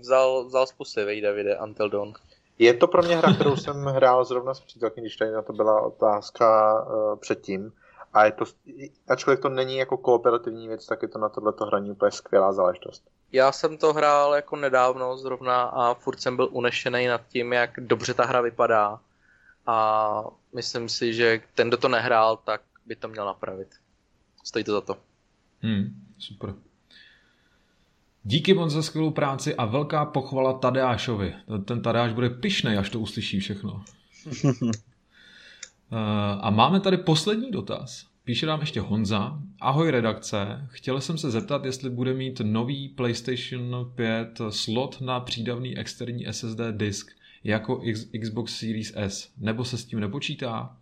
[0.00, 2.12] vzal, vzal z pusy, vejde, vyjde Until Dawn.
[2.58, 5.52] Je to pro mě hra, kterou jsem hrál zrovna s přítelkyní, když tady na to
[5.52, 7.72] byla otázka uh, předtím.
[8.12, 8.44] A je to,
[9.08, 13.04] ačkoliv to není jako kooperativní věc, tak je to na tohleto hraní úplně skvělá záležitost.
[13.32, 17.70] Já jsem to hrál jako nedávno zrovna a furt jsem byl unešený nad tím, jak
[17.80, 19.00] dobře ta hra vypadá.
[19.66, 23.68] A myslím si, že ten, kdo to nehrál, tak by to měl napravit.
[24.44, 24.96] Stojí to za to.
[25.60, 25.84] Hmm,
[26.18, 26.54] super.
[28.26, 31.34] Díky moc za skvělou práci a velká pochvala Tadeášovi.
[31.64, 33.84] Ten Tadeáš bude pišnej, až to uslyší všechno.
[35.92, 38.06] Eh, a máme tady poslední dotaz.
[38.24, 39.38] Píše nám ještě Honza.
[39.60, 45.78] Ahoj redakce, chtěl jsem se zeptat, jestli bude mít nový PlayStation 5 slot na přídavný
[45.78, 47.10] externí SSD disk
[47.44, 47.82] jako
[48.20, 50.76] Xbox Series S, nebo se s tím nepočítá?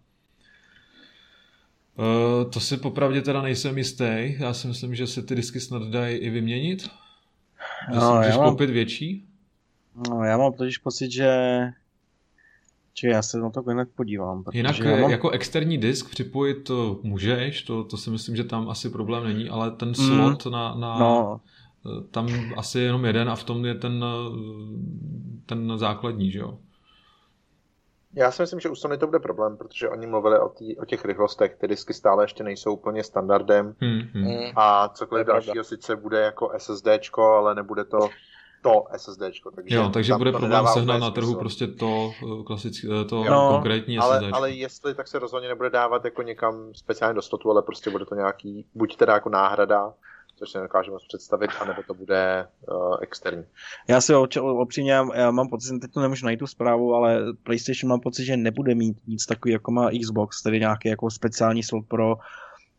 [1.98, 4.34] Uh, to si popravdě teda nejsem jistý.
[4.38, 6.90] Já si myslím, že se ty disky snad dají i vyměnit.
[7.92, 9.24] Že no, můžeš mám, koupit větší?
[10.08, 11.28] No, já mám totiž pocit, že
[12.94, 14.44] či já se na to jinak podívám.
[14.52, 15.10] Jinak mám...
[15.10, 19.48] jako externí disk připojit to můžeš, to, to si myslím, že tam asi problém není,
[19.48, 19.94] ale ten mm.
[19.94, 20.52] slot mm.
[20.52, 21.40] na, na no.
[22.10, 24.04] tam asi je jenom jeden a v tom je ten,
[25.46, 26.58] ten základní, že jo?
[28.14, 30.84] Já si myslím, že u Sony to bude problém, protože oni mluvili o, tý, o
[30.84, 34.52] těch rychlostech, ty disky stále ještě nejsou úplně standardem hmm, hmm.
[34.56, 38.08] a cokoliv dalšího sice bude jako SSDčko, ale nebude to
[38.62, 39.50] to SSDčko.
[39.50, 43.48] Takže jo, takže bude problém sehnat na trhu prostě to eh, klasické, eh, to jo,
[43.52, 44.36] konkrétní ale, SSDčko.
[44.36, 48.04] Ale jestli, tak se rozhodně nebude dávat jako někam speciálně do slotu, ale prostě bude
[48.04, 49.92] to nějaký, buď teda jako náhrada,
[50.36, 53.44] což si nedokážeme představit, anebo to bude uh, externí.
[53.88, 58.00] Já si opřímně, já mám pocit, teď to nemůžu najít tu zprávu, ale PlayStation mám
[58.00, 62.16] pocit, že nebude mít nic takový, jako má Xbox, tedy nějaký jako speciální slot pro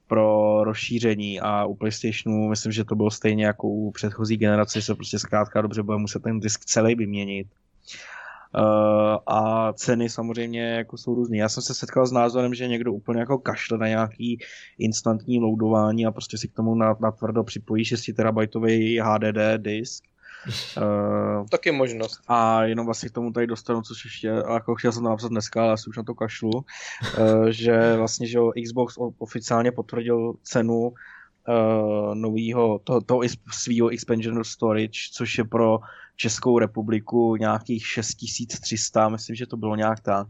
[0.07, 4.85] pro rozšíření a u PlayStationu myslím, že to bylo stejně jako u předchozí generace, že
[4.85, 7.47] se prostě zkrátka dobře bude muset ten disk celý vyměnit.
[8.55, 11.37] Uh, a ceny samozřejmě jako jsou různé.
[11.37, 14.39] Já jsem se setkal s názorem, že někdo úplně jako kašle na nějaký
[14.77, 20.03] instantní loadování a prostě si k tomu natvrdo připojí 6 terabajtový HDD disk
[20.77, 22.21] Uh, Taky možnost.
[22.27, 25.63] A jenom vlastně k tomu tady dostanu, což ještě, jako chtěl jsem to napsat dneska,
[25.63, 32.15] ale asi už na to kašlu, uh, že vlastně, že Xbox oficiálně potvrdil cenu uh,
[32.15, 35.79] novýho, toho, toho svýho expansion storage, což je pro
[36.15, 40.27] Českou republiku nějakých 6300, myslím, že to bylo nějak tak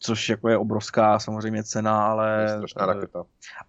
[0.00, 2.60] což jako je obrovská samozřejmě cena, ale,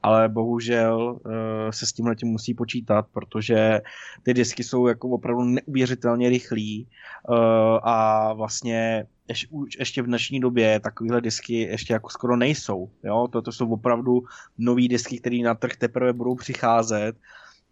[0.04, 3.82] ale bohužel eh, se s tím letím musí počítat, protože
[4.24, 7.36] ty disky jsou jako opravdu neuvěřitelně rychlí eh,
[7.84, 9.06] a vlastně
[9.80, 12.90] ještě v dnešní době takovéhle disky ještě jako skoro nejsou.
[13.04, 13.28] Jo?
[13.32, 14.24] Toto jsou opravdu
[14.58, 17.16] nové disky, které na trh teprve budou přicházet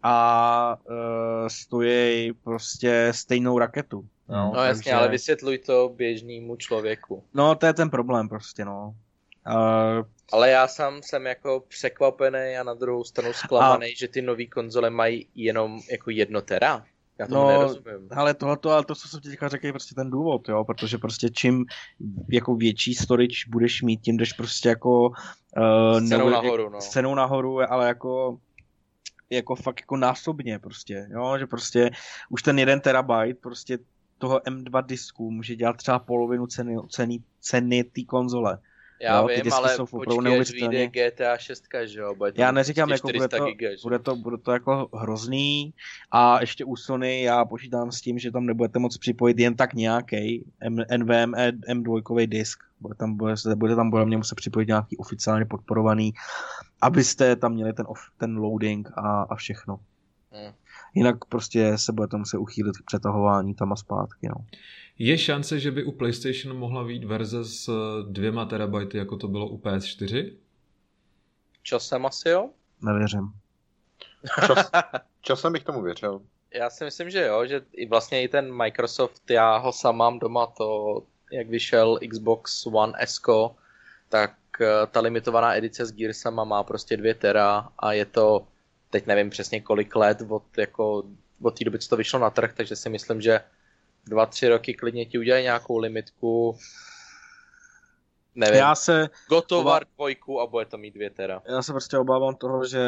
[0.03, 4.05] a uh, stojí prostě stejnou raketu.
[4.29, 4.93] No, no jasně, takže...
[4.93, 7.23] ale vysvětluj to běžnému člověku.
[7.33, 8.95] No, to je ten problém prostě, no.
[9.47, 10.05] Uh...
[10.31, 13.95] Ale já sám jsem jako překvapený a na druhou stranu zklamaný, a...
[13.97, 16.85] že ty nové konzole mají jenom jako jedno tera.
[17.19, 18.07] Já tomu no, nerozumím.
[18.15, 20.97] Ale tohleto, ale to, co jsem ti teďka řekl, je prostě ten důvod, jo, protože
[20.97, 21.65] prostě čím
[22.31, 26.81] jako větší storage budeš mít, tím jdeš prostě jako uh, s cenou nahoru, no.
[26.81, 28.37] S cenou nahoru, ale jako
[29.29, 31.91] jako fakt jako násobně prostě, jo, že prostě
[32.29, 33.77] už ten jeden terabyte prostě
[34.17, 38.59] toho M2 disku může dělat třeba polovinu ceny, ceny, ceny té konzole.
[39.01, 42.15] Já jo, vím, ale jsou počkej, až vyjde GTA 6, že jo?
[42.15, 45.73] Bude já neříkám, jako bude to, giga, bude, to, bude to jako hrozný
[46.11, 49.73] a ještě u Sony já počítám s tím, že tam nebudete moc připojit jen tak
[49.73, 50.45] nějaký
[50.97, 51.33] NVM
[51.71, 52.66] M2 disk.
[52.79, 56.13] Bude tam, bude, bude tam bude mě muset připojit nějaký oficiálně podporovaný,
[56.81, 59.79] abyste tam měli ten, off, ten loading a, a všechno.
[60.31, 60.53] Hmm.
[60.93, 64.27] Jinak prostě se budete muset uchýlit k přetahování tam a zpátky.
[64.27, 64.45] No.
[64.99, 67.69] Je šance, že by u PlayStation mohla být verze s
[68.09, 70.33] dvěma terabajty, jako to bylo u PS4?
[71.63, 72.49] Časem asi jo?
[72.81, 73.31] Nevěřím.
[74.45, 74.71] Čas,
[75.21, 76.21] časem bych tomu věřil.
[76.53, 80.19] Já si myslím, že jo, že i vlastně i ten Microsoft, já ho sám mám
[80.19, 83.21] doma, to jak vyšel Xbox One S,
[84.09, 88.47] tak eh, ta limitovaná edice s Gearsama má prostě 2 tera a je to,
[88.89, 91.03] teď nevím přesně kolik let od, jako,
[91.41, 93.39] od té doby, co to vyšlo na trh, takže si myslím, že
[94.05, 96.57] dva, tři roky klidně ti udělají nějakou limitku,
[98.37, 101.41] nevím, já se gotovar dvojku a bude to mít dvě tera.
[101.49, 102.87] Já se prostě obávám toho, že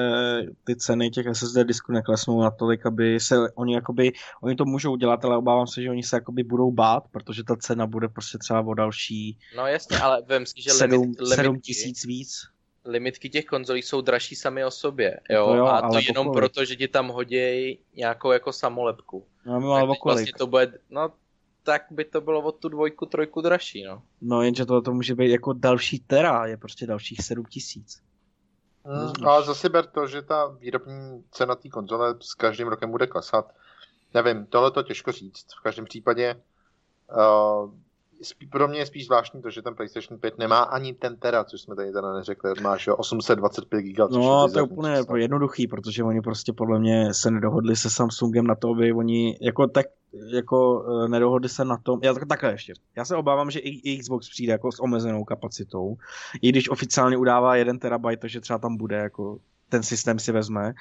[0.63, 4.11] ty ceny těch SSD disků neklesnou natolik, aby se oni jakoby,
[4.43, 7.55] oni to můžou dělat, ale obávám se, že oni se jakoby budou bát, protože ta
[7.55, 11.59] cena bude prostě třeba o další No jasně, ale vem si, že 7, limit, 7
[11.59, 12.47] tisíc víc.
[12.85, 16.33] Limitky těch konzolí jsou dražší sami o sobě, jo, to jo a to jenom pokolik.
[16.33, 19.25] proto, že ti tam hodí nějakou jako samolepku.
[19.45, 21.11] No, ale vlastně to bude, no
[21.63, 24.03] tak by to bylo od tu dvojku, trojku dražší, no.
[24.21, 28.01] No jenže to, to může být jako další tera, je prostě dalších 7 tisíc.
[28.85, 33.07] Hmm, ale zase ber to, že ta výrobní cena té konzole s každým rokem bude
[33.07, 33.53] klesat.
[34.13, 35.45] Nevím, tohle to těžko říct.
[35.59, 36.41] V každém případě
[37.17, 37.71] uh,
[38.51, 41.61] pro mě je spíš zvláštní to, že ten PlayStation 5 nemá ani ten tera, což
[41.61, 44.11] jsme tady teda neřekli, máš 825 GB.
[44.11, 48.47] No, to je úplně jako jednoduchý, protože oni prostě podle mě se nedohodli se Samsungem
[48.47, 49.85] na to, aby oni jako tak
[50.33, 53.97] jako uh, nedohodli se na tom, já tak, takhle ještě, já se obávám, že i
[53.99, 55.97] Xbox přijde jako s omezenou kapacitou,
[56.41, 59.39] i když oficiálně udává 1 terabajt, takže třeba tam bude jako
[59.69, 60.73] ten systém si vezme.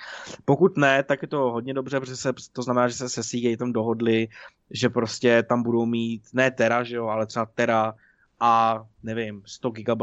[0.44, 3.22] Pokud ne, tak je to hodně dobře, protože se, to znamená, že se se
[3.58, 4.28] tam dohodli,
[4.70, 7.94] že prostě tam budou mít ne tera, že jo, ale třeba tera
[8.40, 10.02] a nevím, 100 GB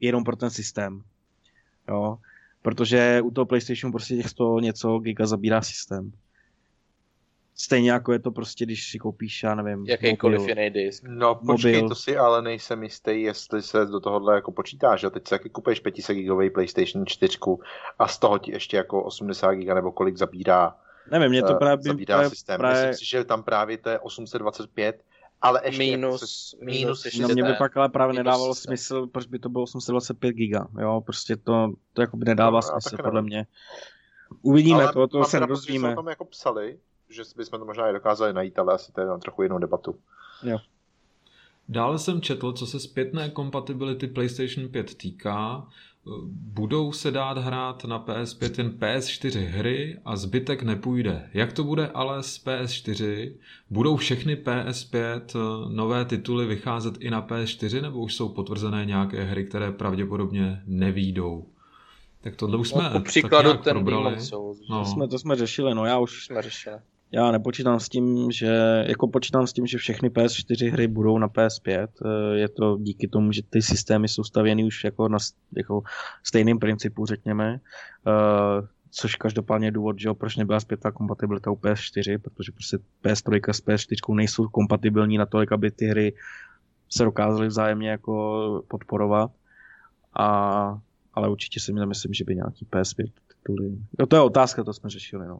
[0.00, 1.02] jenom pro ten systém.
[1.88, 2.18] Jo,
[2.62, 6.12] protože u toho PlayStationu prostě těch 100 něco giga zabírá systém.
[7.54, 10.58] Stejně jako je to prostě, když si koupíš, já nevím, Jakýkoliv mobil.
[10.58, 11.04] jiný disk.
[11.06, 11.88] No počkej, mobil.
[11.88, 15.50] to si ale nejsem jistý, jestli se do tohohle jako počítáš, že teď se taky
[15.50, 17.38] kupuješ 500 gigový PlayStation 4
[17.98, 20.76] a z toho ti ještě jako 80 giga nebo kolik zabírá
[21.10, 21.82] Nevím, mě to eh, právě...
[21.82, 22.58] Zabírá právě, systém.
[22.58, 22.86] Právě...
[22.86, 25.02] Myslím si, že tam právě to je 825,
[25.42, 28.70] ale ještě minus, jako minus, minus no, mě by pak ale právě nedávalo systém.
[28.70, 32.80] smysl, proč by to bylo 825 giga, jo, prostě to, to jako by nedává no,
[32.80, 33.46] smysl, podle mě.
[34.42, 35.94] Uvidíme ale to, to se nedozvíme.
[35.94, 36.78] Ale jako psali,
[37.12, 39.98] že bychom to možná i dokázali najít, ale asi to je na trochu jinou debatu.
[40.42, 40.58] Jo.
[41.68, 45.66] Dále jsem četl, co se zpětné kompatibility PlayStation 5 týká.
[46.26, 51.30] Budou se dát hrát na PS5 jen PS4 hry a zbytek nepůjde.
[51.34, 53.32] Jak to bude ale s PS4?
[53.70, 55.20] Budou všechny PS5
[55.68, 61.46] nové tituly vycházet i na PS4 nebo už jsou potvrzené nějaké hry, které pravděpodobně nevídou?
[62.20, 64.16] Tak tohle už no, jsme no, příkladu tak ten probrali.
[64.70, 64.78] no.
[64.78, 66.76] to, jsme, to jsme řešili, no já už jsme řešili.
[67.14, 71.28] Já nepočítám s tím, že jako počítám s tím, že všechny PS4 hry budou na
[71.28, 71.88] PS5.
[72.04, 75.18] Eh, je to díky tomu, že ty systémy jsou stavěny už jako na
[75.56, 75.82] jako
[76.24, 77.60] stejným principu, řekněme.
[78.06, 83.52] Uh, což každopádně je důvod, že proč nebyla zpětná kompatibilita u PS4, protože prostě PS3
[83.52, 86.14] s PS4 nejsou kompatibilní na to, aby ty hry
[86.88, 89.30] se dokázaly vzájemně jako podporovat.
[90.18, 90.78] A
[91.14, 93.78] ale určitě si nemyslím, že by nějaký PS5 tituly.
[93.98, 95.38] No to je otázka, to jsme řešili, no.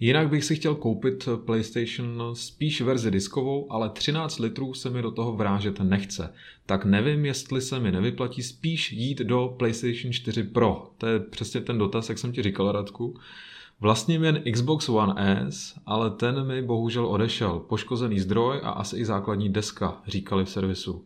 [0.00, 5.10] Jinak bych si chtěl koupit PlayStation spíš verzi diskovou, ale 13 litrů se mi do
[5.10, 6.34] toho vrážet nechce.
[6.66, 10.90] Tak nevím, jestli se mi nevyplatí spíš jít do PlayStation 4 Pro.
[10.98, 13.18] To je přesně ten dotaz, jak jsem ti říkal, Radku.
[13.80, 15.14] Vlastním jen Xbox One
[15.48, 17.58] S, ale ten mi bohužel odešel.
[17.58, 21.04] Poškozený zdroj a asi i základní deska, říkali v servisu.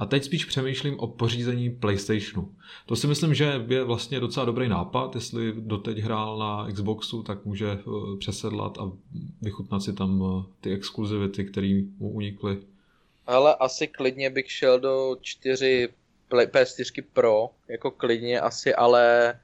[0.00, 2.54] A teď spíš přemýšlím o pořízení PlayStationu.
[2.86, 5.14] To si myslím, že je vlastně docela dobrý nápad.
[5.14, 8.92] Jestli doteď hrál na Xboxu, tak může eh, přesedlat a
[9.42, 12.58] vychutnat si tam eh, ty exkluzivity, které mu unikly.
[13.26, 15.88] Ale asi klidně bych šel do 4
[16.30, 19.34] PS4 Pro, jako klidně asi, ale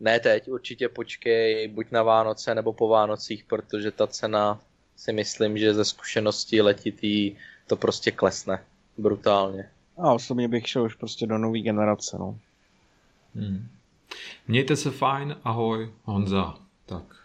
[0.00, 4.60] ne teď, určitě počkej buď na Vánoce nebo po Vánocích, protože ta cena
[4.96, 8.64] si myslím, že ze zkušeností letitý to prostě klesne
[8.98, 9.70] brutálně.
[10.02, 12.38] A osobně bych šel už prostě do nové generace, no.
[13.34, 13.68] Hmm.
[14.48, 16.58] Mějte se fajn, ahoj Honza.
[16.86, 17.16] Tak,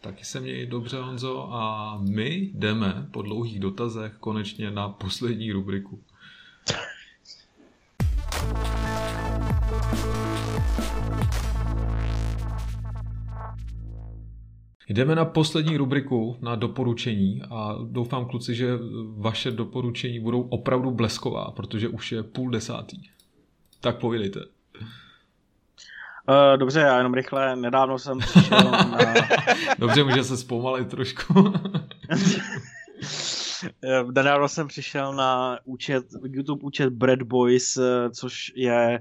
[0.00, 6.00] taky se měj dobře Honzo a my jdeme po dlouhých dotazech konečně na poslední rubriku.
[14.88, 18.78] Jdeme na poslední rubriku, na doporučení a doufám kluci, že
[19.16, 22.96] vaše doporučení budou opravdu blesková, protože už je půl desátý.
[23.80, 24.40] Tak povídejte.
[26.28, 28.98] Uh, dobře, já jenom rychle, nedávno jsem přišel na...
[29.78, 31.52] dobře, může se zpomalit trošku.
[34.14, 39.00] nedávno jsem přišel na účet, YouTube účet Bread Boys, eh, což je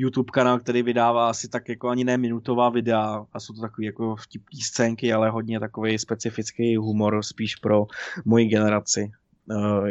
[0.00, 3.86] YouTube kanál, který vydává asi tak jako ani ne minutová videa a jsou to takové
[3.86, 7.86] jako vtipné scénky, ale hodně takový specifický humor spíš pro
[8.24, 9.10] moji generaci.
[9.50, 9.88] Uh,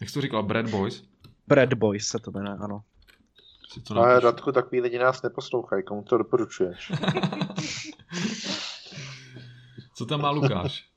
[0.00, 1.04] Jak jsi to říkal, Bread Boys?
[1.46, 2.80] Bread Boys se to jmenuje, ano.
[3.94, 6.92] Ale Radku, takový lidi nás neposlouchají, komu to doporučuješ?
[9.94, 10.87] Co tam má Lukáš?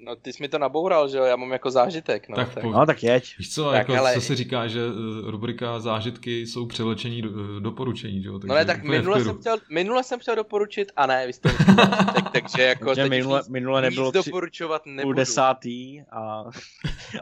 [0.00, 2.36] No ty jsi mi to naboural, že jo, já mám jako zážitek, no.
[2.36, 2.64] Tak, tak.
[2.64, 3.38] no, tak jeď.
[3.38, 4.14] Víš co, tak, jako, ale...
[4.14, 8.38] co se říká, že eh, rubrika zážitky jsou převlečení do, eh, doporučení, že jo?
[8.38, 11.48] Takže no ne, tak minule jsem, chtěl, minule jsem chtěl doporučit, a ne, vy jste
[12.14, 15.16] tak, takže jako teď minule, víc, minule nebylo víc doporučovat nebudu.
[15.16, 16.44] desátý a,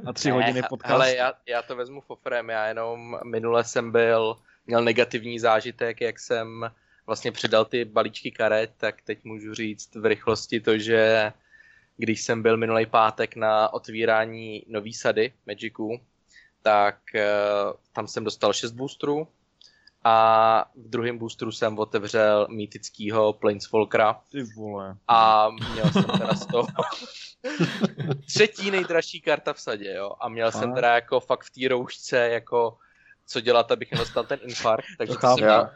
[0.07, 0.95] a tři ne, hodiny podcast.
[0.95, 6.19] Ale já, já to vezmu fofrem, já jenom minule jsem byl, měl negativní zážitek, jak
[6.19, 6.71] jsem
[7.07, 11.33] vlastně přidal ty balíčky karet, tak teď můžu říct v rychlosti to, že
[11.97, 16.01] když jsem byl minulý pátek na otvírání nový sady Magicu,
[16.63, 19.29] tak uh, tam jsem dostal 6 boostrů
[20.09, 24.21] a v druhém boostru jsem otevřel mýtického Planeswalkera.
[24.31, 24.97] Ty vole.
[25.09, 26.67] A měl jsem teda z toho
[28.27, 30.13] třetí nejdražší karta v sadě, jo.
[30.21, 30.51] A měl a?
[30.51, 32.79] jsem teda jako fakt v té roušce, jako
[33.27, 34.87] co dělat, abych nedostal ten infarkt.
[34.99, 35.71] Takže to, to jsem měl,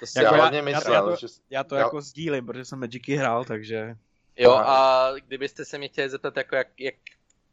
[0.00, 1.26] to jsem jako já, já, myslel, já, to, že...
[1.50, 1.80] já to já...
[1.80, 3.96] jako sdílím, protože jsem Magicy hrál, takže...
[4.36, 6.94] Jo, a kdybyste se mě chtěli zeptat, jako jak, jak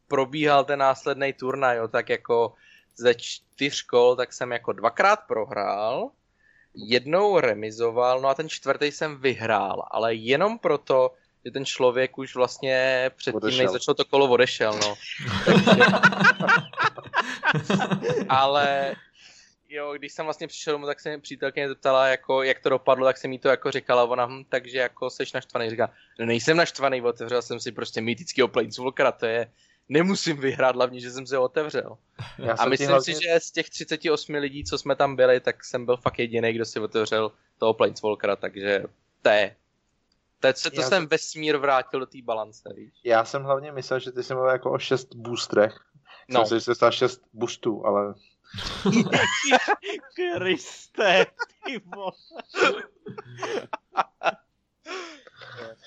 [0.07, 2.53] probíhal ten následný turnaj, jo, tak jako
[2.95, 6.09] ze čtyř kol, tak jsem jako dvakrát prohrál,
[6.75, 11.13] jednou remizoval, no a ten čtvrtý jsem vyhrál, ale jenom proto,
[11.45, 14.95] že ten člověk už vlastně předtím, než začalo to kolo, odešel, no.
[15.45, 15.81] Takže...
[18.29, 18.95] ale
[19.71, 23.05] jo, když jsem vlastně přišel domů, tak se mi přítelkyně zeptala, jako, jak to dopadlo,
[23.05, 26.57] tak jsem jí to jako říkala, ona, hm, takže jako seš naštvaný, říká, no nejsem
[26.57, 29.51] naštvaný, otevřel jsem si prostě mýtického Planeswalkera, to je,
[29.89, 31.97] nemusím vyhrát, hlavně, že jsem se otevřel.
[32.37, 33.15] Já a myslím hlavně...
[33.15, 36.53] si, že z těch 38 lidí, co jsme tam byli, tak jsem byl fakt jediný,
[36.53, 38.83] kdo si otevřel toho Planeswalkera, takže
[39.21, 39.55] to je
[40.41, 42.93] to, co to jsem vesmír vrátil do té balance, víš?
[43.03, 45.75] Já jsem hlavně myslel, že ty jsi mluvil jako o šest boostrech.
[46.29, 46.45] No.
[46.45, 48.13] Jsem si, že jsi šest boostů, ale
[50.15, 51.25] Kriste,
[51.65, 52.11] ty vole.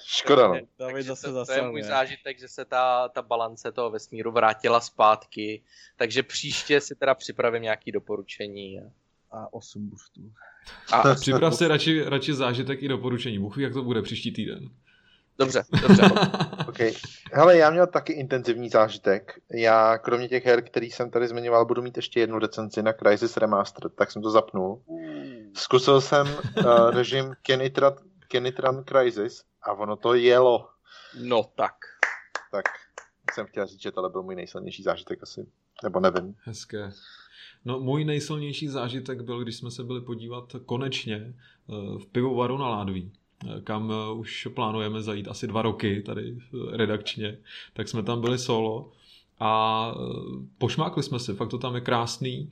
[0.07, 0.61] Škoda, no.
[0.77, 4.81] Takže zase to, to je můj zážitek, že se ta, ta balance toho vesmíru vrátila
[4.81, 5.63] zpátky,
[5.97, 8.81] takže příště si teda připravím nějaký doporučení.
[9.31, 10.33] A 8 boostů.
[10.93, 13.39] A Připrav si radši, radši zážitek i doporučení.
[13.39, 14.71] Bůh jak to bude příští týden.
[15.39, 16.03] Dobře, dobře.
[16.69, 16.93] okay.
[17.33, 19.41] Hele, já měl taky intenzivní zážitek.
[19.51, 23.37] Já kromě těch her, který jsem tady zmiňoval, budu mít ještě jednu recenzi na Crysis
[23.37, 24.83] Remastered, tak jsem to zapnul.
[25.55, 27.95] Zkusil jsem uh, režim Kenitran,
[28.29, 30.69] Kenitran Crysis a ono to jelo.
[31.23, 31.75] No tak.
[32.53, 32.65] Tak
[33.35, 35.47] jsem chtěl říct, že tohle byl můj nejsilnější zážitek asi.
[35.83, 36.35] Nebo nevím.
[36.43, 36.91] Hezké.
[37.65, 41.35] No můj nejsilnější zážitek byl, když jsme se byli podívat konečně
[41.67, 43.13] uh, v pivovaru na Ládví
[43.65, 47.39] kam eh, už plánujeme zajít asi dva roky tady eh, redakčně,
[47.73, 48.91] tak jsme tam byli solo
[49.41, 50.01] a e,
[50.59, 52.49] pošmákli jsme si, fakt to tam je krásný,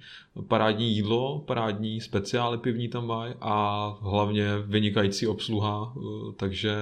[0.49, 5.95] parádní jídlo, parádní speciály pivní tam mají a hlavně vynikající obsluha,
[6.37, 6.75] takže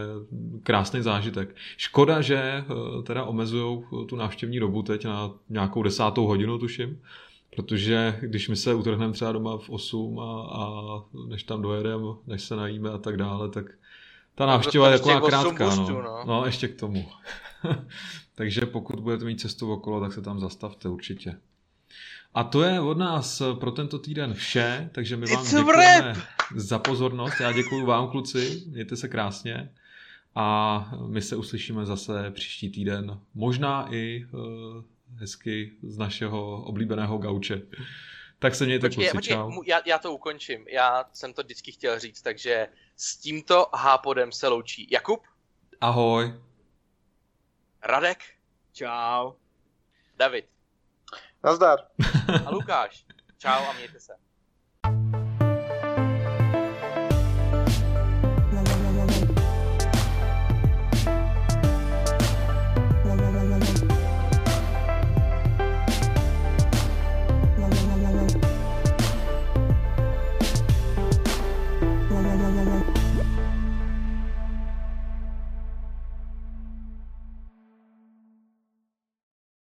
[0.62, 1.56] krásný zážitek.
[1.76, 2.64] Škoda, že
[3.02, 7.00] teda omezují tu návštěvní dobu teď na nějakou desátou hodinu, tuším,
[7.56, 10.64] protože když my se utrhneme třeba doma v 8 a, a
[11.28, 13.64] než tam dojedeme, než se najíme a tak dále, tak
[14.34, 15.74] ta návštěva je taková krátká.
[15.74, 16.02] no.
[16.02, 16.24] no.
[16.26, 17.08] no, ještě k tomu.
[18.34, 21.36] Takže pokud budete mít cestu okolo, tak se tam zastavte určitě.
[22.34, 26.14] A to je od nás pro tento týden vše, takže my vám děkujeme
[26.54, 27.40] za pozornost.
[27.40, 29.70] Já děkuji vám, kluci, mějte se krásně
[30.34, 33.20] a my se uslyšíme zase příští týden.
[33.34, 34.40] Možná i uh,
[35.16, 37.62] hezky z našeho oblíbeného gauče.
[38.40, 39.62] Tak se mějte, počkej, kluci, čau.
[39.66, 40.68] Já, já to ukončím.
[40.68, 45.22] Já jsem to vždycky chtěl říct, takže s tímto hápodem se loučí Jakub.
[45.80, 46.40] Ahoj.
[47.82, 48.18] Radek.
[48.72, 49.32] Čau.
[50.16, 50.44] David.
[51.44, 51.78] Nazdar.
[52.46, 53.04] A Lukáš.
[53.38, 54.12] Čau a mějte se.